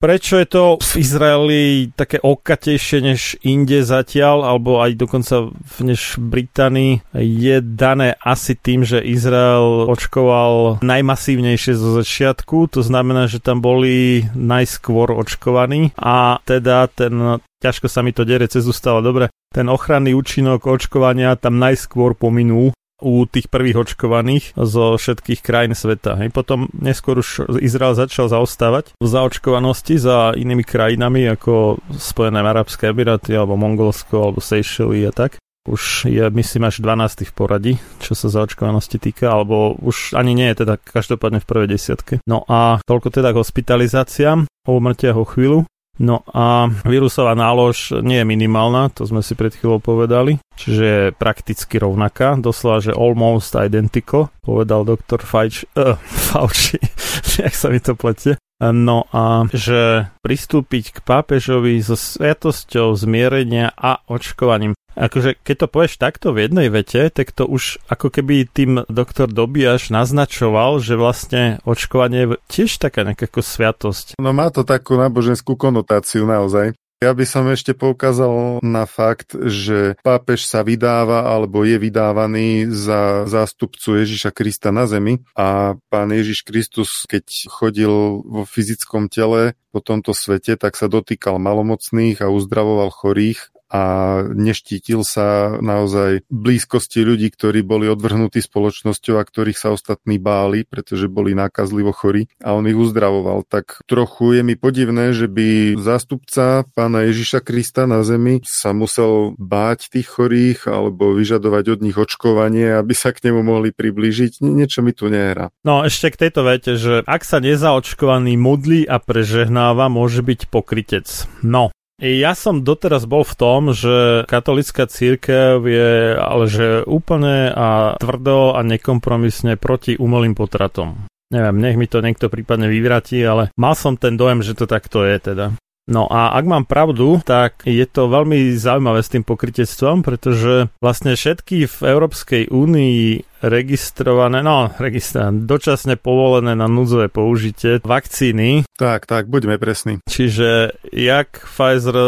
Prečo 0.00 0.40
je 0.40 0.48
to 0.48 0.64
v 0.80 0.92
Izraeli 0.96 1.62
také 1.92 2.24
okatejšie 2.24 2.98
než 3.04 3.36
inde 3.44 3.84
zatiaľ, 3.84 4.48
alebo 4.48 4.80
aj 4.80 4.96
dokonca 4.96 5.52
než 5.84 6.16
v 6.16 6.24
Británii, 6.24 6.92
je 7.20 7.60
dané 7.60 8.16
asi 8.16 8.56
tým, 8.56 8.80
že 8.80 9.04
Izrael 9.04 9.84
očkoval 9.92 10.80
najmasívnejšie 10.80 11.76
zo 11.76 12.00
začiatku, 12.00 12.72
to 12.72 12.80
znamená, 12.80 13.28
že 13.28 13.44
tam 13.44 13.60
boli 13.60 14.24
najskôr 14.32 15.12
očkovaní. 15.12 15.92
A 16.00 16.40
teda 16.48 16.88
ten 16.88 17.36
ťažko 17.60 17.92
sa 17.92 18.00
mi 18.00 18.16
to 18.16 18.24
dere 18.24 18.48
cez 18.48 18.64
ústava, 18.64 19.04
dobre, 19.04 19.28
ten 19.52 19.68
ochranný 19.68 20.16
účinok 20.16 20.64
očkovania 20.64 21.36
tam 21.36 21.60
najskôr 21.60 22.16
pominul 22.16 22.72
u 23.00 23.24
tých 23.26 23.50
prvých 23.50 23.88
očkovaných 23.88 24.56
zo 24.56 24.96
všetkých 24.96 25.40
krajín 25.40 25.74
sveta. 25.74 26.20
Hej. 26.20 26.30
Potom 26.30 26.70
neskôr 26.76 27.18
už 27.20 27.60
Izrael 27.60 27.98
začal 27.98 28.30
zaostávať 28.30 28.94
v 28.96 29.06
zaočkovanosti 29.08 29.96
za 29.98 30.32
inými 30.36 30.62
krajinami 30.62 31.26
ako 31.34 31.80
Spojené 31.96 32.40
Arabské 32.40 32.92
Emiráty 32.92 33.34
alebo 33.34 33.58
Mongolsko 33.58 34.30
alebo 34.30 34.44
Seychelles 34.44 35.08
a 35.08 35.12
tak. 35.12 35.40
Už 35.68 36.08
je, 36.08 36.24
myslím, 36.24 36.72
až 36.72 36.80
12. 36.80 37.28
v 37.28 37.32
poradí, 37.36 37.74
čo 38.00 38.16
sa 38.16 38.32
zaočkovanosti 38.32 38.96
týka, 38.96 39.28
alebo 39.28 39.76
už 39.76 40.16
ani 40.16 40.32
nie 40.32 40.48
je 40.48 40.64
teda 40.64 40.80
každopádne 40.80 41.44
v 41.44 41.48
prvej 41.48 41.68
desiatke. 41.76 42.24
No 42.24 42.48
a 42.48 42.80
toľko 42.88 43.12
teda 43.12 43.36
k 43.36 43.40
hospitalizáciám, 43.44 44.48
o 44.48 44.70
umrtiach 44.80 45.20
o 45.20 45.28
chvíľu. 45.28 45.68
No 46.00 46.24
a 46.32 46.72
vírusová 46.88 47.36
nálož 47.36 47.92
nie 48.00 48.24
je 48.24 48.26
minimálna, 48.26 48.88
to 48.88 49.04
sme 49.04 49.20
si 49.20 49.36
pred 49.36 49.52
chvíľou 49.52 49.84
povedali, 49.84 50.40
čiže 50.56 50.84
je 50.84 51.00
prakticky 51.12 51.76
rovnaká, 51.76 52.40
doslova, 52.40 52.80
že 52.80 52.96
almost 52.96 53.52
identical, 53.52 54.32
povedal 54.40 54.88
doktor 54.88 55.20
Fauci, 55.20 55.68
uh, 55.76 56.00
Fauci, 56.00 56.80
jak 57.44 57.52
sa 57.52 57.68
mi 57.68 57.84
to 57.84 57.92
pletie. 57.92 58.40
No 58.60 59.08
a 59.08 59.48
že 59.56 60.12
pristúpiť 60.20 60.92
k 60.92 60.98
pápežovi 61.00 61.80
so 61.80 61.96
sviatosťou 61.96 62.92
zmierenia 62.92 63.72
a 63.72 64.04
očkovaním. 64.04 64.76
Akože 64.98 65.38
keď 65.40 65.56
to 65.64 65.66
povieš 65.70 65.94
takto 66.00 66.34
v 66.34 66.50
jednej 66.50 66.68
vete, 66.68 67.10
tak 67.10 67.30
to 67.30 67.46
už 67.46 67.78
ako 67.86 68.10
keby 68.10 68.46
tým 68.50 68.82
doktor 68.90 69.30
Dobiaš 69.30 69.94
naznačoval, 69.94 70.82
že 70.82 70.98
vlastne 70.98 71.62
očkovanie 71.62 72.26
je 72.26 72.28
tiež 72.50 72.82
taká 72.82 73.06
nejaká 73.06 73.30
sviatosť. 73.30 74.18
No 74.18 74.34
má 74.34 74.50
to 74.52 74.66
takú 74.66 74.98
náboženskú 74.98 75.56
konotáciu 75.56 76.26
naozaj. 76.26 76.74
Ja 77.00 77.16
by 77.16 77.24
som 77.24 77.48
ešte 77.48 77.72
poukázal 77.72 78.60
na 78.60 78.84
fakt, 78.84 79.32
že 79.32 79.96
pápež 80.04 80.44
sa 80.44 80.60
vydáva 80.60 81.32
alebo 81.32 81.64
je 81.64 81.80
vydávaný 81.80 82.68
za 82.68 83.24
zástupcu 83.24 84.04
Ježiša 84.04 84.28
Krista 84.36 84.68
na 84.68 84.84
zemi 84.84 85.24
a 85.32 85.80
pán 85.88 86.12
Ježiš 86.12 86.44
Kristus, 86.44 87.08
keď 87.08 87.24
chodil 87.48 88.20
vo 88.20 88.44
fyzickom 88.44 89.08
tele 89.08 89.56
po 89.72 89.80
tomto 89.80 90.12
svete, 90.12 90.60
tak 90.60 90.76
sa 90.76 90.92
dotýkal 90.92 91.40
malomocných 91.40 92.20
a 92.20 92.28
uzdravoval 92.28 92.92
chorých 92.92 93.48
a 93.70 93.82
neštítil 94.26 95.06
sa 95.06 95.56
naozaj 95.62 96.26
blízkosti 96.28 97.06
ľudí, 97.06 97.30
ktorí 97.30 97.62
boli 97.62 97.86
odvrhnutí 97.86 98.42
spoločnosťou 98.42 99.16
a 99.16 99.24
ktorých 99.24 99.58
sa 99.58 99.70
ostatní 99.70 100.18
báli, 100.18 100.66
pretože 100.66 101.06
boli 101.06 101.38
nákazlivo 101.38 101.94
chorí 101.94 102.26
a 102.42 102.58
on 102.58 102.66
ich 102.66 102.76
uzdravoval. 102.76 103.46
Tak 103.46 103.86
trochu 103.86 104.36
je 104.36 104.42
mi 104.42 104.58
podivné, 104.58 105.14
že 105.14 105.30
by 105.30 105.78
zástupca 105.78 106.66
pána 106.74 107.06
Ježiša 107.06 107.46
Krista 107.46 107.86
na 107.86 108.02
zemi 108.02 108.42
sa 108.42 108.74
musel 108.74 109.38
báť 109.38 109.94
tých 109.94 110.10
chorých 110.10 110.66
alebo 110.66 111.14
vyžadovať 111.14 111.78
od 111.78 111.80
nich 111.86 111.96
očkovanie, 111.96 112.74
aby 112.74 112.92
sa 112.92 113.14
k 113.14 113.30
nemu 113.30 113.40
mohli 113.46 113.70
priblížiť. 113.70 114.42
Niečo 114.42 114.82
mi 114.82 114.90
tu 114.90 115.06
nehrá. 115.06 115.54
No 115.62 115.86
ešte 115.86 116.10
k 116.10 116.26
tejto 116.26 116.42
vete, 116.42 116.74
že 116.74 117.06
ak 117.06 117.22
sa 117.22 117.38
nezaočkovaný 117.38 118.34
modlí 118.34 118.82
a 118.90 118.98
prežehnáva, 118.98 119.86
môže 119.86 120.26
byť 120.26 120.40
pokrytec. 120.50 121.06
No, 121.46 121.70
ja 122.00 122.32
som 122.32 122.64
doteraz 122.64 123.04
bol 123.04 123.22
v 123.22 123.34
tom, 123.36 123.76
že 123.76 124.24
katolická 124.24 124.88
církev 124.88 125.60
je 125.68 126.16
ale 126.16 126.44
že 126.48 126.80
úplne 126.88 127.52
a 127.52 128.00
tvrdo 128.00 128.56
a 128.56 128.60
nekompromisne 128.64 129.60
proti 129.60 130.00
umelým 130.00 130.32
potratom. 130.32 131.06
Neviem, 131.30 131.56
nech 131.62 131.78
mi 131.78 131.86
to 131.86 132.02
niekto 132.02 132.26
prípadne 132.26 132.66
vyvratí, 132.66 133.22
ale 133.22 133.54
mal 133.54 133.78
som 133.78 133.94
ten 133.94 134.18
dojem, 134.18 134.42
že 134.42 134.58
to 134.58 134.66
takto 134.66 135.06
je 135.06 135.16
teda. 135.20 135.54
No 135.90 136.06
a 136.06 136.38
ak 136.38 136.44
mám 136.46 136.64
pravdu, 136.70 137.18
tak 137.26 137.66
je 137.66 137.82
to 137.82 138.06
veľmi 138.06 138.54
zaujímavé 138.54 139.02
s 139.02 139.10
tým 139.10 139.26
pokrytectvom, 139.26 140.06
pretože 140.06 140.70
vlastne 140.78 141.18
všetky 141.18 141.66
v 141.66 141.78
Európskej 141.82 142.42
únii 142.54 143.26
registrované, 143.42 144.46
no 144.46 144.70
registrované, 144.78 145.42
dočasne 145.50 145.98
povolené 145.98 146.54
na 146.54 146.70
núdzové 146.70 147.10
použitie 147.10 147.82
vakcíny. 147.82 148.62
Tak, 148.78 149.10
tak, 149.10 149.26
buďme 149.26 149.58
presní. 149.58 149.98
Čiže 150.06 150.78
jak 150.94 151.42
Pfizer, 151.42 151.98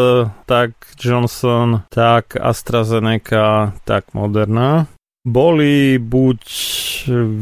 tak 0.47 0.79
Johnson, 0.95 1.83
tak 1.91 2.39
AstraZeneca, 2.39 3.75
tak 3.83 4.15
Moderna 4.15 4.87
boli 5.23 6.03
buď 6.03 6.43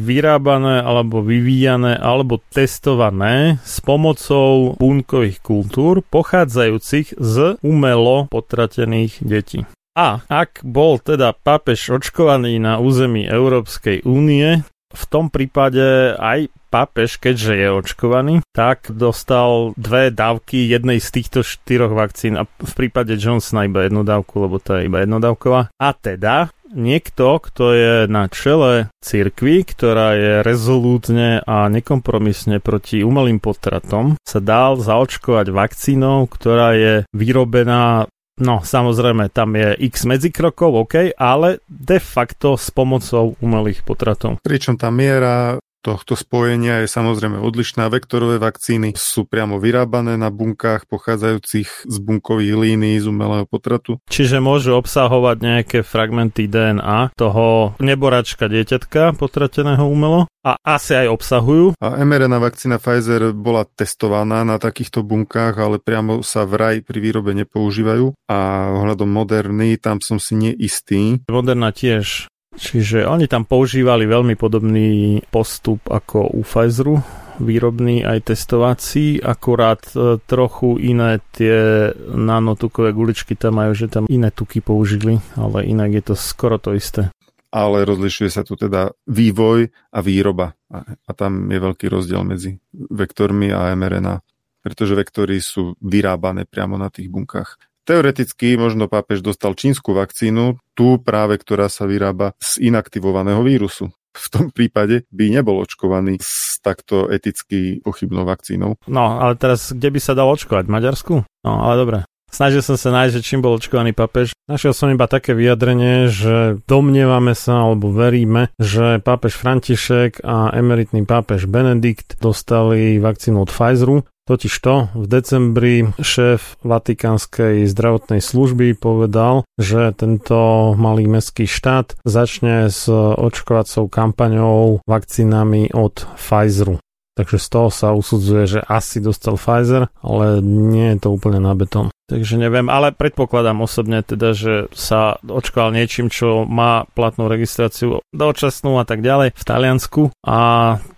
vyrábané 0.05 0.85
alebo 0.85 1.25
vyvíjané 1.25 1.97
alebo 1.97 2.41
testované 2.53 3.57
s 3.65 3.81
pomocou 3.81 4.77
bunkových 4.77 5.41
kultúr 5.41 6.05
pochádzajúcich 6.05 7.17
z 7.17 7.57
umelo 7.65 8.29
potratených 8.29 9.25
detí. 9.25 9.65
A 9.97 10.23
ak 10.31 10.63
bol 10.63 11.03
teda 11.03 11.35
pápež 11.35 11.91
očkovaný 11.91 12.63
na 12.63 12.79
území 12.79 13.27
Európskej 13.27 14.07
únie, 14.07 14.63
v 14.91 15.05
tom 15.07 15.31
prípade 15.31 16.15
aj 16.19 16.51
pápež, 16.71 17.19
keďže 17.19 17.55
je 17.59 17.69
očkovaný, 17.75 18.35
tak 18.55 18.91
dostal 18.91 19.75
dve 19.75 20.15
dávky 20.15 20.71
jednej 20.71 21.03
z 21.03 21.09
týchto 21.11 21.41
štyroch 21.43 21.95
vakcín 21.95 22.39
a 22.39 22.47
v 22.47 22.73
prípade 22.75 23.19
Johnsona 23.19 23.67
iba 23.67 23.87
jednu 23.87 24.07
dávku, 24.07 24.39
lebo 24.43 24.63
to 24.63 24.79
je 24.79 24.87
iba 24.87 25.03
jednodávková. 25.03 25.75
A 25.75 25.89
teda 25.95 26.55
niekto, 26.73 27.39
kto 27.43 27.65
je 27.75 27.95
na 28.07 28.27
čele 28.31 28.89
cirkvi, 29.03 29.67
ktorá 29.67 30.15
je 30.17 30.33
rezolútne 30.47 31.43
a 31.45 31.67
nekompromisne 31.69 32.63
proti 32.63 33.03
umelým 33.03 33.43
potratom, 33.43 34.17
sa 34.23 34.39
dal 34.39 34.79
zaočkovať 34.79 35.47
vakcínou, 35.51 36.27
ktorá 36.31 36.75
je 36.75 36.95
vyrobená 37.15 38.09
No, 38.41 38.65
samozrejme, 38.65 39.29
tam 39.29 39.53
je 39.53 39.77
x 39.93 40.09
medzikrokov, 40.09 40.89
OK, 40.89 41.13
ale 41.13 41.61
de 41.69 42.01
facto 42.01 42.57
s 42.57 42.73
pomocou 42.73 43.37
umelých 43.45 43.85
potratov. 43.85 44.41
Pričom 44.41 44.81
tá 44.81 44.89
miera 44.89 45.61
tohto 45.81 46.15
spojenia 46.15 46.85
je 46.85 46.89
samozrejme 46.89 47.41
odlišná. 47.41 47.89
Vektorové 47.89 48.37
vakcíny 48.37 48.93
sú 48.97 49.25
priamo 49.25 49.57
vyrábané 49.57 50.21
na 50.21 50.29
bunkách 50.29 50.87
pochádzajúcich 50.87 51.89
z 51.89 51.97
bunkových 52.01 52.55
línií 52.57 53.01
z 53.01 53.09
umelého 53.09 53.49
potratu. 53.49 53.99
Čiže 54.13 54.39
môžu 54.45 54.77
obsahovať 54.77 55.37
nejaké 55.41 55.79
fragmenty 55.81 56.47
DNA 56.47 57.17
toho 57.17 57.75
neboračka 57.81 58.47
dieťatka 58.47 59.17
potrateného 59.17 59.83
umelo 59.89 60.29
a 60.41 60.57
asi 60.65 60.97
aj 60.97 61.07
obsahujú. 61.13 61.77
A 61.81 62.01
mRNA 62.01 62.39
vakcína 62.41 62.81
Pfizer 62.81 63.37
bola 63.37 63.69
testovaná 63.69 64.45
na 64.45 64.57
takýchto 64.57 65.05
bunkách, 65.05 65.55
ale 65.61 65.77
priamo 65.81 66.25
sa 66.25 66.49
vraj 66.49 66.81
pri 66.81 66.99
výrobe 67.01 67.37
nepoužívajú 67.37 68.29
a 68.29 68.39
ohľadom 68.81 69.09
Moderny 69.09 69.77
tam 69.77 70.01
som 70.01 70.17
si 70.17 70.37
neistý. 70.37 71.21
Moderna 71.29 71.73
tiež 71.77 72.31
Čiže 72.61 73.07
oni 73.07 73.31
tam 73.31 73.47
používali 73.47 74.11
veľmi 74.11 74.35
podobný 74.35 75.23
postup 75.31 75.87
ako 75.87 76.35
u 76.35 76.43
Pfizeru, 76.43 76.99
výrobný 77.41 78.05
aj 78.05 78.35
testovací, 78.35 79.23
akurát 79.23 79.81
e, 79.97 80.21
trochu 80.29 80.77
iné 80.77 81.25
tie 81.33 81.89
nanotukové 82.13 82.93
guličky 82.93 83.33
tam 83.39 83.63
majú, 83.63 83.73
že 83.73 83.89
tam 83.89 84.05
iné 84.11 84.29
tuky 84.29 84.61
použili, 84.61 85.23
ale 85.41 85.65
inak 85.65 85.91
je 85.95 86.03
to 86.13 86.15
skoro 86.19 86.61
to 86.61 86.77
isté. 86.77 87.09
Ale 87.51 87.83
rozlišuje 87.83 88.31
sa 88.31 88.43
tu 88.47 88.55
teda 88.55 88.95
vývoj 89.09 89.73
a 89.91 89.99
výroba 90.05 90.55
a, 90.71 90.85
tam 91.17 91.51
je 91.51 91.59
veľký 91.59 91.87
rozdiel 91.91 92.23
medzi 92.23 92.61
vektormi 92.75 93.51
a 93.51 93.75
mRNA 93.75 94.23
pretože 94.61 94.93
vektory 94.93 95.41
sú 95.41 95.75
vyrábané 95.81 96.45
priamo 96.45 96.77
na 96.77 96.93
tých 96.93 97.09
bunkách. 97.09 97.57
Teoreticky 97.91 98.55
možno 98.55 98.87
pápež 98.87 99.19
dostal 99.19 99.59
čínsku 99.59 99.91
vakcínu, 99.91 100.63
tú 100.79 101.03
práve, 101.03 101.43
ktorá 101.43 101.67
sa 101.67 101.91
vyrába 101.91 102.39
z 102.39 102.71
inaktivovaného 102.71 103.43
vírusu. 103.43 103.91
V 104.15 104.27
tom 104.31 104.55
prípade 104.55 105.11
by 105.11 105.27
nebol 105.35 105.59
očkovaný 105.59 106.23
s 106.23 106.63
takto 106.63 107.11
eticky 107.11 107.83
pochybnou 107.83 108.23
vakcínou. 108.23 108.79
No, 108.87 109.19
ale 109.19 109.35
teraz 109.35 109.75
kde 109.75 109.91
by 109.91 109.99
sa 109.99 110.15
dal 110.15 110.31
očkovať? 110.31 110.71
V 110.71 110.75
Maďarsku? 110.79 111.15
No, 111.43 111.53
ale 111.67 111.75
dobre. 111.75 111.99
Snažil 112.31 112.63
som 112.63 112.79
sa 112.79 112.95
nájsť, 112.95 113.15
že 113.19 113.27
čím 113.27 113.43
bol 113.43 113.59
očkovaný 113.59 113.91
papež. 113.91 114.39
Našiel 114.47 114.71
som 114.71 114.87
iba 114.95 115.11
také 115.11 115.35
vyjadrenie, 115.35 116.07
že 116.07 116.63
domnievame 116.71 117.35
sa 117.35 117.67
alebo 117.67 117.91
veríme, 117.91 118.55
že 118.55 119.03
pápež 119.03 119.35
František 119.35 120.23
a 120.23 120.55
emeritný 120.55 121.03
pápež 121.03 121.51
Benedikt 121.51 122.23
dostali 122.23 123.03
vakcínu 123.03 123.43
od 123.43 123.51
Pfizeru 123.51 124.07
Totižto 124.31 124.95
v 124.95 125.07
decembri 125.11 125.91
šéf 125.99 126.55
Vatikánskej 126.63 127.67
zdravotnej 127.67 128.23
služby 128.23 128.79
povedal, 128.79 129.43
že 129.59 129.91
tento 129.99 130.71
malý 130.79 131.11
mestský 131.11 131.51
štát 131.51 131.99
začne 132.07 132.71
s 132.71 132.87
očkovacou 132.95 133.91
kampaňou 133.91 134.87
vakcínami 134.87 135.75
od 135.75 136.07
Pfizeru. 136.15 136.79
Takže 137.19 137.43
z 137.43 137.49
toho 137.51 137.69
sa 137.75 137.91
usudzuje, 137.91 138.43
že 138.47 138.61
asi 138.63 139.03
dostal 139.03 139.35
Pfizer, 139.35 139.91
ale 139.99 140.39
nie 140.47 140.95
je 140.95 141.03
to 141.03 141.09
úplne 141.11 141.43
na 141.43 141.51
betón. 141.59 141.91
Takže 142.07 142.39
neviem, 142.39 142.71
ale 142.71 142.95
predpokladám 142.95 143.67
osobne 143.67 144.07
teda, 144.07 144.31
že 144.31 144.71
sa 144.71 145.19
očkoval 145.27 145.75
niečím, 145.75 146.07
čo 146.07 146.47
má 146.47 146.87
platnú 146.95 147.27
registráciu 147.27 147.99
dočasnú 148.15 148.79
a 148.79 148.87
tak 148.87 149.03
ďalej 149.03 149.35
v 149.35 149.43
Taliansku 149.43 150.15
a 150.23 150.39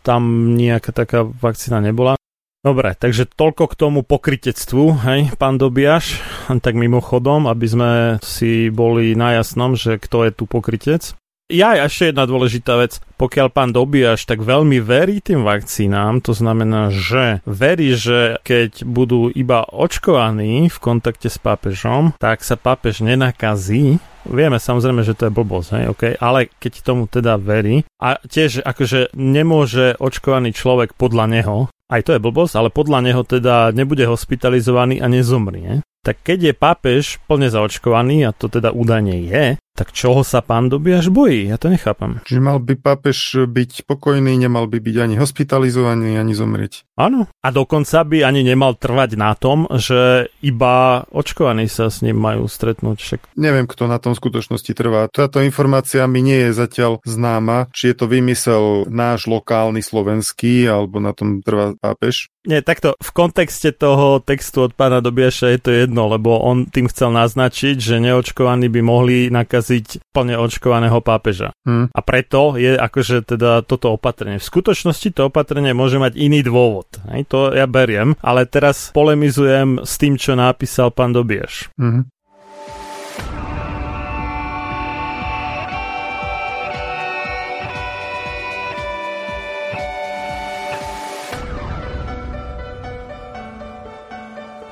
tam 0.05 0.53
nejaká 0.53 0.93
taká 0.93 1.25
vakcína 1.25 1.81
nebola. 1.81 2.21
Dobre, 2.63 2.95
takže 2.95 3.27
toľko 3.27 3.75
k 3.75 3.75
tomu 3.75 4.07
pokritectvu, 4.07 5.03
hej, 5.03 5.21
pán 5.35 5.59
Dobiaš, 5.59 6.23
tak 6.63 6.79
mimochodom, 6.79 7.51
aby 7.51 7.67
sme 7.67 7.91
si 8.23 8.71
boli 8.71 9.19
na 9.19 9.35
jasnom, 9.43 9.75
že 9.75 9.99
kto 9.99 10.23
je 10.23 10.31
tu 10.31 10.47
pokrytec. 10.47 11.19
Ja 11.53 11.77
ešte 11.77 12.09
jedna 12.09 12.25
dôležitá 12.25 12.81
vec. 12.81 12.97
Pokiaľ 13.21 13.53
pán 13.53 13.77
Dobiaš 13.77 14.25
tak 14.25 14.41
veľmi 14.41 14.81
verí 14.81 15.21
tým 15.21 15.45
vakcínám, 15.45 16.25
to 16.25 16.33
znamená, 16.33 16.89
že 16.89 17.45
verí, 17.45 17.93
že 17.93 18.41
keď 18.41 18.89
budú 18.89 19.29
iba 19.29 19.69
očkovaní 19.69 20.73
v 20.73 20.79
kontakte 20.81 21.29
s 21.29 21.37
pápežom, 21.37 22.17
tak 22.17 22.41
sa 22.41 22.57
pápež 22.57 23.05
nenakazí, 23.05 24.01
Vieme 24.23 24.63
samozrejme, 24.63 25.03
že 25.03 25.19
to 25.19 25.27
je 25.27 25.35
blbosť, 25.35 25.69
hej, 25.75 25.85
okay? 25.91 26.13
ale 26.15 26.47
keď 26.63 26.73
tomu 26.87 27.11
teda 27.11 27.43
verí 27.43 27.83
a 27.99 28.23
tiež 28.23 28.63
akože 28.63 29.19
nemôže 29.19 29.99
očkovaný 29.99 30.55
človek 30.55 30.95
podľa 30.95 31.27
neho 31.27 31.67
aj 31.93 32.09
to 32.09 32.17
je 32.17 32.25
blbosť, 32.25 32.55
ale 32.57 32.73
podľa 32.73 33.05
neho 33.05 33.21
teda 33.21 33.69
nebude 33.77 34.09
hospitalizovaný 34.09 35.05
a 35.05 35.13
nezomrie, 35.13 35.85
tak 36.01 36.25
keď 36.25 36.39
je 36.51 36.55
pápež 36.57 37.05
plne 37.29 37.53
zaočkovaný, 37.53 38.25
a 38.25 38.33
to 38.33 38.49
teda 38.49 38.73
údajne 38.73 39.29
je, 39.29 39.61
Tak 39.83 39.91
čoho 39.91 40.23
sa 40.23 40.47
pán 40.47 40.71
Dobiaš 40.71 41.11
bojí? 41.11 41.51
Ja 41.51 41.59
to 41.59 41.67
nechápem. 41.67 42.23
Čiže 42.23 42.39
mal 42.39 42.63
by 42.63 42.79
pápež 42.79 43.51
byť 43.51 43.83
pokojný, 43.83 44.39
nemal 44.39 44.71
by 44.71 44.79
byť 44.79 44.97
ani 45.03 45.19
hospitalizovaný, 45.19 46.23
ani 46.23 46.39
zomrieť. 46.39 46.87
Áno. 46.95 47.27
A 47.43 47.51
dokonca 47.51 48.07
by 48.07 48.23
ani 48.23 48.47
nemal 48.47 48.79
trvať 48.79 49.19
na 49.19 49.35
tom, 49.35 49.67
že 49.75 50.31
iba 50.39 51.03
očkovaní 51.11 51.67
sa 51.67 51.91
s 51.91 51.99
ním 52.07 52.15
majú 52.15 52.47
stretnúť. 52.47 52.99
Však... 53.03 53.21
Neviem, 53.35 53.67
kto 53.67 53.91
na 53.91 53.99
tom 53.99 54.15
skutočnosti 54.15 54.71
trvá. 54.71 55.11
Táto 55.11 55.43
informácia 55.43 56.07
mi 56.07 56.23
nie 56.23 56.47
je 56.47 56.55
zatiaľ 56.55 57.03
známa, 57.03 57.67
či 57.75 57.91
je 57.91 57.97
to 57.99 58.07
vymysel 58.07 58.87
náš 58.87 59.27
lokálny 59.27 59.83
slovenský, 59.83 60.71
alebo 60.71 61.03
na 61.03 61.11
tom 61.11 61.43
trvá 61.43 61.75
pápež. 61.75 62.31
Nie, 62.43 62.59
takto 62.59 62.99
v 62.99 63.11
kontexte 63.15 63.71
toho 63.71 64.19
textu 64.19 64.67
od 64.67 64.75
pána 64.75 64.99
Dobiaša 64.99 65.55
je 65.55 65.61
to 65.63 65.71
jedno, 65.71 66.11
lebo 66.11 66.43
on 66.43 66.67
tým 66.67 66.91
chcel 66.91 67.15
naznačiť, 67.15 67.79
že 67.79 68.03
neočkovaní 68.03 68.67
by 68.67 68.83
mohli 68.83 69.31
nakaziť 69.31 69.72
plne 70.13 70.37
očkovaného 70.37 70.99
pápeža. 71.01 71.55
Hmm. 71.65 71.89
A 71.93 72.01
preto 72.05 72.59
je 72.61 72.77
akože 72.77 73.37
teda 73.37 73.65
toto 73.65 73.97
opatrenie. 73.97 74.43
V 74.43 74.51
skutočnosti 74.51 75.09
to 75.15 75.31
opatrenie 75.33 75.73
môže 75.73 75.97
mať 75.97 76.19
iný 76.19 76.45
dôvod. 76.45 76.89
Hej, 77.09 77.31
to 77.31 77.39
ja 77.55 77.65
beriem, 77.65 78.19
ale 78.21 78.45
teraz 78.45 78.93
polemizujem 78.93 79.81
s 79.87 79.97
tým, 79.97 80.19
čo 80.19 80.37
napísal 80.37 80.93
pán 80.93 81.15
Dobieš. 81.17 81.73
Hmm. 81.79 82.09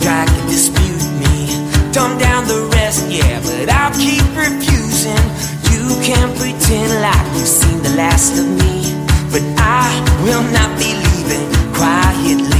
try 0.00 0.24
to 0.24 0.40
dispute 0.48 1.04
me. 1.22 1.36
Dumb 1.92 2.18
down 2.18 2.46
the 2.46 2.68
rest, 2.74 3.08
yeah, 3.08 3.40
but 3.40 3.68
I'll 3.68 3.94
keep 3.94 4.24
refusing. 4.36 5.24
You 5.72 5.84
can 6.02 6.26
pretend 6.36 6.90
like 7.00 7.26
you've 7.36 7.46
seen 7.46 7.82
the 7.82 7.94
last 7.96 8.38
of 8.38 8.46
me, 8.46 8.74
but 9.32 9.44
I 9.58 9.88
will 10.24 10.44
not 10.56 10.70
be 10.78 10.90
leaving 11.04 11.46
quietly. 11.74 12.59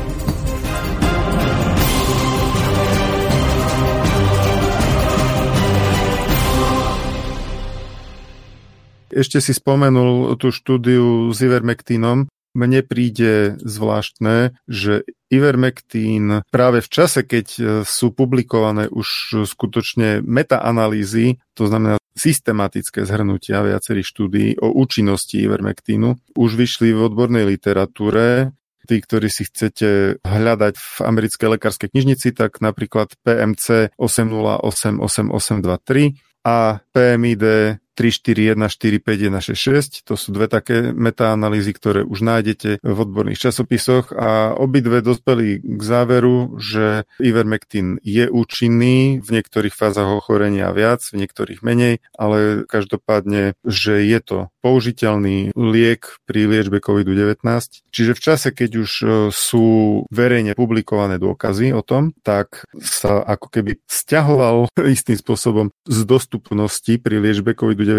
Ešte 9.11 9.43
si 9.43 9.51
spomenul 9.51 10.39
tú 10.39 10.55
štúdiu 10.55 11.35
s 11.35 11.43
Ivermectinom. 11.43 12.31
Mne 12.51 12.83
príde 12.83 13.55
zvláštne, 13.63 14.59
že 14.67 15.07
Ivermectin 15.31 16.43
práve 16.51 16.83
v 16.83 16.89
čase, 16.91 17.23
keď 17.23 17.47
e, 17.55 17.87
sú 17.87 18.11
publikované 18.11 18.91
už 18.91 19.39
skutočne 19.47 20.19
metaanalýzy, 20.19 21.39
to 21.55 21.71
znamená 21.71 21.95
systematické 22.11 23.07
zhrnutia 23.07 23.63
viacerých 23.63 24.03
štúdií 24.03 24.59
o 24.59 24.67
účinnosti 24.75 25.39
Ivermectinu, 25.39 26.19
už 26.35 26.59
vyšli 26.59 26.91
v 26.91 27.07
odbornej 27.07 27.47
literatúre, 27.47 28.51
tí, 28.83 28.99
ktorí 28.99 29.31
si 29.31 29.47
chcete 29.47 30.19
hľadať 30.19 30.75
v 30.75 30.95
americkej 31.07 31.55
lekárskej 31.55 31.95
knižnici, 31.95 32.35
tak 32.35 32.59
napríklad 32.59 33.15
PMC 33.23 33.95
8088823 33.95 36.19
a 36.43 36.83
PMID 36.91 37.79
341, 38.01 38.57
45, 38.57 39.29
166. 39.45 40.09
To 40.09 40.17
sú 40.17 40.33
dve 40.33 40.49
také 40.49 40.89
metaanalýzy, 40.89 41.71
ktoré 41.77 42.01
už 42.01 42.25
nájdete 42.25 42.81
v 42.81 42.97
odborných 42.97 43.37
časopisoch 43.37 44.09
a 44.09 44.57
obidve 44.57 45.05
dospeli 45.05 45.61
k 45.61 45.81
záveru, 45.81 46.57
že 46.57 47.05
Ivermectin 47.21 48.01
je 48.01 48.25
účinný 48.25 49.21
v 49.21 49.29
niektorých 49.29 49.77
fázach 49.77 50.09
ochorenia 50.09 50.73
viac, 50.73 51.05
v 51.13 51.21
niektorých 51.21 51.61
menej, 51.61 52.01
ale 52.17 52.65
každopádne, 52.65 53.53
že 53.61 54.01
je 54.01 54.19
to 54.25 54.37
použiteľný 54.65 55.53
liek 55.57 56.21
pri 56.25 56.49
liečbe 56.49 56.81
COVID-19. 56.81 57.41
Čiže 57.89 58.13
v 58.17 58.21
čase, 58.21 58.49
keď 58.53 58.71
už 58.77 58.91
e, 59.01 59.05
sú 59.33 59.65
verejne 60.13 60.53
publikované 60.53 61.17
dôkazy 61.17 61.73
o 61.73 61.81
tom, 61.81 62.13
tak 62.21 62.69
sa 62.77 63.25
ako 63.25 63.49
keby 63.49 63.81
stiahoval 63.89 64.69
istým 64.95 65.17
spôsobom 65.17 65.73
z 65.89 65.99
dostupnosti 66.05 66.93
pri 67.01 67.17
liečbe 67.19 67.57
COVID-19, 67.57 67.90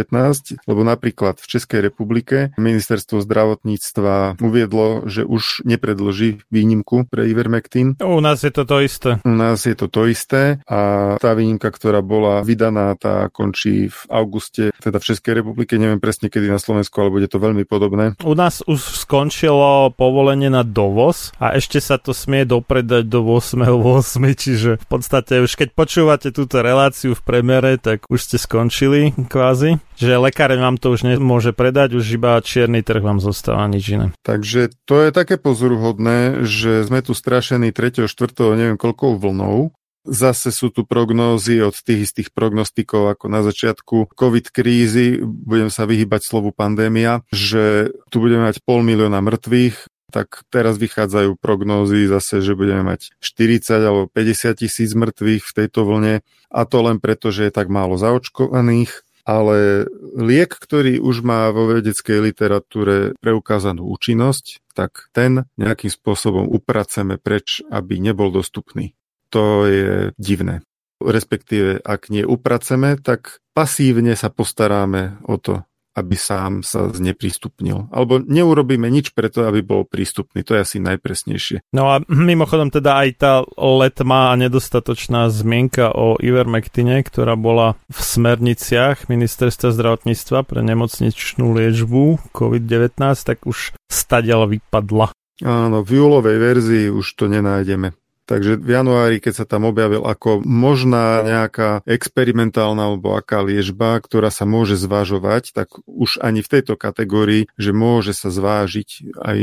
lebo 0.64 0.80
napríklad 0.82 1.38
v 1.38 1.46
Českej 1.46 1.80
republike 1.92 2.56
ministerstvo 2.56 3.20
zdravotníctva 3.22 4.40
uviedlo, 4.40 5.04
že 5.06 5.22
už 5.28 5.66
nepredloží 5.68 6.42
výnimku 6.48 7.06
pre 7.08 7.28
Ivermectin. 7.28 8.00
U 8.00 8.20
nás 8.20 8.42
je 8.42 8.52
to 8.52 8.64
to 8.64 8.80
isté. 8.80 9.20
U 9.22 9.34
nás 9.34 9.64
je 9.64 9.74
to 9.76 9.86
to 9.92 10.08
isté 10.08 10.62
a 10.66 11.14
tá 11.20 11.36
výnimka, 11.36 11.68
ktorá 11.70 12.00
bola 12.00 12.40
vydaná, 12.44 12.94
tá 12.98 13.28
končí 13.28 13.88
v 13.88 14.00
auguste, 14.08 14.70
teda 14.80 14.98
v 14.98 15.08
Českej 15.12 15.32
republike, 15.42 15.76
neviem 15.76 16.02
presne 16.02 16.28
kedy 16.28 16.48
na 16.48 16.60
Slovensku, 16.60 16.94
ale 17.00 17.14
bude 17.14 17.28
to 17.28 17.38
veľmi 17.40 17.64
podobné. 17.64 18.16
U 18.22 18.34
nás 18.36 18.64
už 18.66 19.06
skončilo 19.06 19.92
povolenie 19.94 20.48
na 20.52 20.64
dovoz 20.66 21.32
a 21.40 21.56
ešte 21.56 21.78
sa 21.78 21.96
to 21.96 22.12
smie 22.12 22.44
dopredať 22.44 23.08
do 23.08 23.24
8.8, 23.24 24.42
čiže 24.44 24.70
v 24.80 24.86
podstate 24.86 25.40
už 25.42 25.54
keď 25.56 25.68
počúvate 25.72 26.28
túto 26.34 26.60
reláciu 26.60 27.16
v 27.16 27.22
premere, 27.22 27.78
tak 27.78 28.04
už 28.08 28.20
ste 28.20 28.36
skončili 28.36 29.14
kvázi. 29.32 29.71
Že 30.00 30.22
lekáreň 30.28 30.60
vám 30.60 30.76
to 30.80 30.92
už 30.92 31.06
nemôže 31.06 31.54
predať, 31.54 31.96
už 31.96 32.18
iba 32.18 32.40
čierny 32.42 32.82
trh 32.82 33.00
vám 33.00 33.22
zostáva 33.22 33.68
nič 33.70 33.84
iné. 33.92 34.06
Takže 34.26 34.74
to 34.88 35.06
je 35.06 35.10
také 35.14 35.38
pozoruhodné, 35.38 36.42
že 36.42 36.82
sme 36.82 37.04
tu 37.04 37.14
strašení 37.14 37.70
3. 37.70 38.08
4. 38.08 38.10
neviem 38.58 38.80
koľkou 38.80 39.16
vlnou 39.20 39.70
Zase 40.02 40.50
sú 40.50 40.74
tu 40.74 40.82
prognózy 40.82 41.62
od 41.62 41.78
tých 41.78 42.10
istých 42.10 42.34
prognostikov 42.34 43.14
ako 43.14 43.30
na 43.30 43.46
začiatku 43.46 44.10
COVID 44.10 44.50
krízy, 44.50 45.22
budem 45.22 45.70
sa 45.70 45.86
vyhybať 45.86 46.26
slovu 46.26 46.50
pandémia, 46.50 47.22
že 47.30 47.94
tu 48.10 48.18
budeme 48.18 48.50
mať 48.50 48.66
pol 48.66 48.82
milióna 48.82 49.22
mŕtvych, 49.22 49.86
tak 50.10 50.42
teraz 50.50 50.74
vychádzajú 50.82 51.38
prognózy 51.38 52.10
zase, 52.10 52.42
že 52.42 52.58
budeme 52.58 52.82
mať 52.82 53.14
40 53.22 53.78
alebo 53.78 54.02
50 54.10 54.58
tisíc 54.58 54.90
mŕtvych 54.90 55.42
v 55.46 55.52
tejto 55.54 55.86
vlne 55.86 56.14
a 56.50 56.60
to 56.66 56.78
len 56.82 56.98
preto, 56.98 57.30
že 57.30 57.46
je 57.46 57.52
tak 57.54 57.70
málo 57.70 57.94
zaočkovaných 57.94 59.06
ale 59.22 59.86
liek, 60.18 60.50
ktorý 60.50 60.98
už 60.98 61.22
má 61.22 61.50
vo 61.54 61.70
vedeckej 61.70 62.18
literatúre 62.32 63.14
preukázanú 63.22 63.86
účinnosť, 63.86 64.62
tak 64.74 65.08
ten 65.14 65.46
nejakým 65.54 65.90
spôsobom 65.90 66.50
upraceme 66.50 67.16
preč, 67.22 67.62
aby 67.70 68.02
nebol 68.02 68.34
dostupný. 68.34 68.98
To 69.30 69.64
je 69.64 70.10
divné. 70.18 70.66
Respektíve, 71.02 71.82
ak 71.82 72.10
nie 72.14 72.22
upraceme, 72.22 72.94
tak 72.98 73.42
pasívne 73.56 74.14
sa 74.14 74.30
postaráme 74.30 75.18
o 75.26 75.38
to, 75.38 75.66
aby 75.92 76.16
sám 76.16 76.64
sa 76.64 76.88
zneprístupnil. 76.88 77.92
Alebo 77.92 78.20
neurobíme 78.20 78.88
nič 78.88 79.12
preto, 79.12 79.44
aby 79.44 79.60
bol 79.60 79.84
prístupný. 79.84 80.40
To 80.44 80.56
je 80.56 80.64
asi 80.64 80.76
najpresnejšie. 80.80 81.68
No 81.76 81.92
a 81.92 82.00
mimochodom 82.08 82.72
teda 82.72 83.04
aj 83.04 83.08
tá 83.20 83.32
letmá 83.56 84.32
a 84.32 84.38
nedostatočná 84.40 85.28
zmienka 85.28 85.92
o 85.92 86.16
Ivermectine, 86.16 87.04
ktorá 87.04 87.36
bola 87.36 87.76
v 87.92 88.00
smerniciach 88.00 89.12
ministerstva 89.12 89.70
zdravotníctva 89.72 90.48
pre 90.48 90.60
nemocničnú 90.64 91.52
liečbu 91.52 92.32
COVID-19, 92.32 92.96
tak 92.98 93.44
už 93.44 93.76
stadiaľ 93.92 94.48
vypadla. 94.48 95.12
Áno, 95.42 95.82
v 95.82 95.90
júlovej 95.98 96.38
verzii 96.38 96.86
už 96.92 97.18
to 97.18 97.26
nenájdeme. 97.26 97.92
Takže 98.22 98.54
v 98.54 98.70
januári, 98.70 99.16
keď 99.18 99.42
sa 99.42 99.46
tam 99.46 99.66
objavil 99.66 100.06
ako 100.06 100.46
možná 100.46 101.26
nejaká 101.26 101.82
experimentálna 101.82 102.94
alebo 102.94 103.18
aká 103.18 103.42
liežba, 103.42 103.98
ktorá 103.98 104.30
sa 104.30 104.46
môže 104.46 104.78
zvážovať, 104.78 105.50
tak 105.50 105.74
už 105.90 106.22
ani 106.22 106.40
v 106.40 106.50
tejto 106.58 106.78
kategórii, 106.78 107.50
že 107.58 107.74
môže 107.74 108.14
sa 108.14 108.30
zvážiť 108.30 109.18
aj 109.18 109.36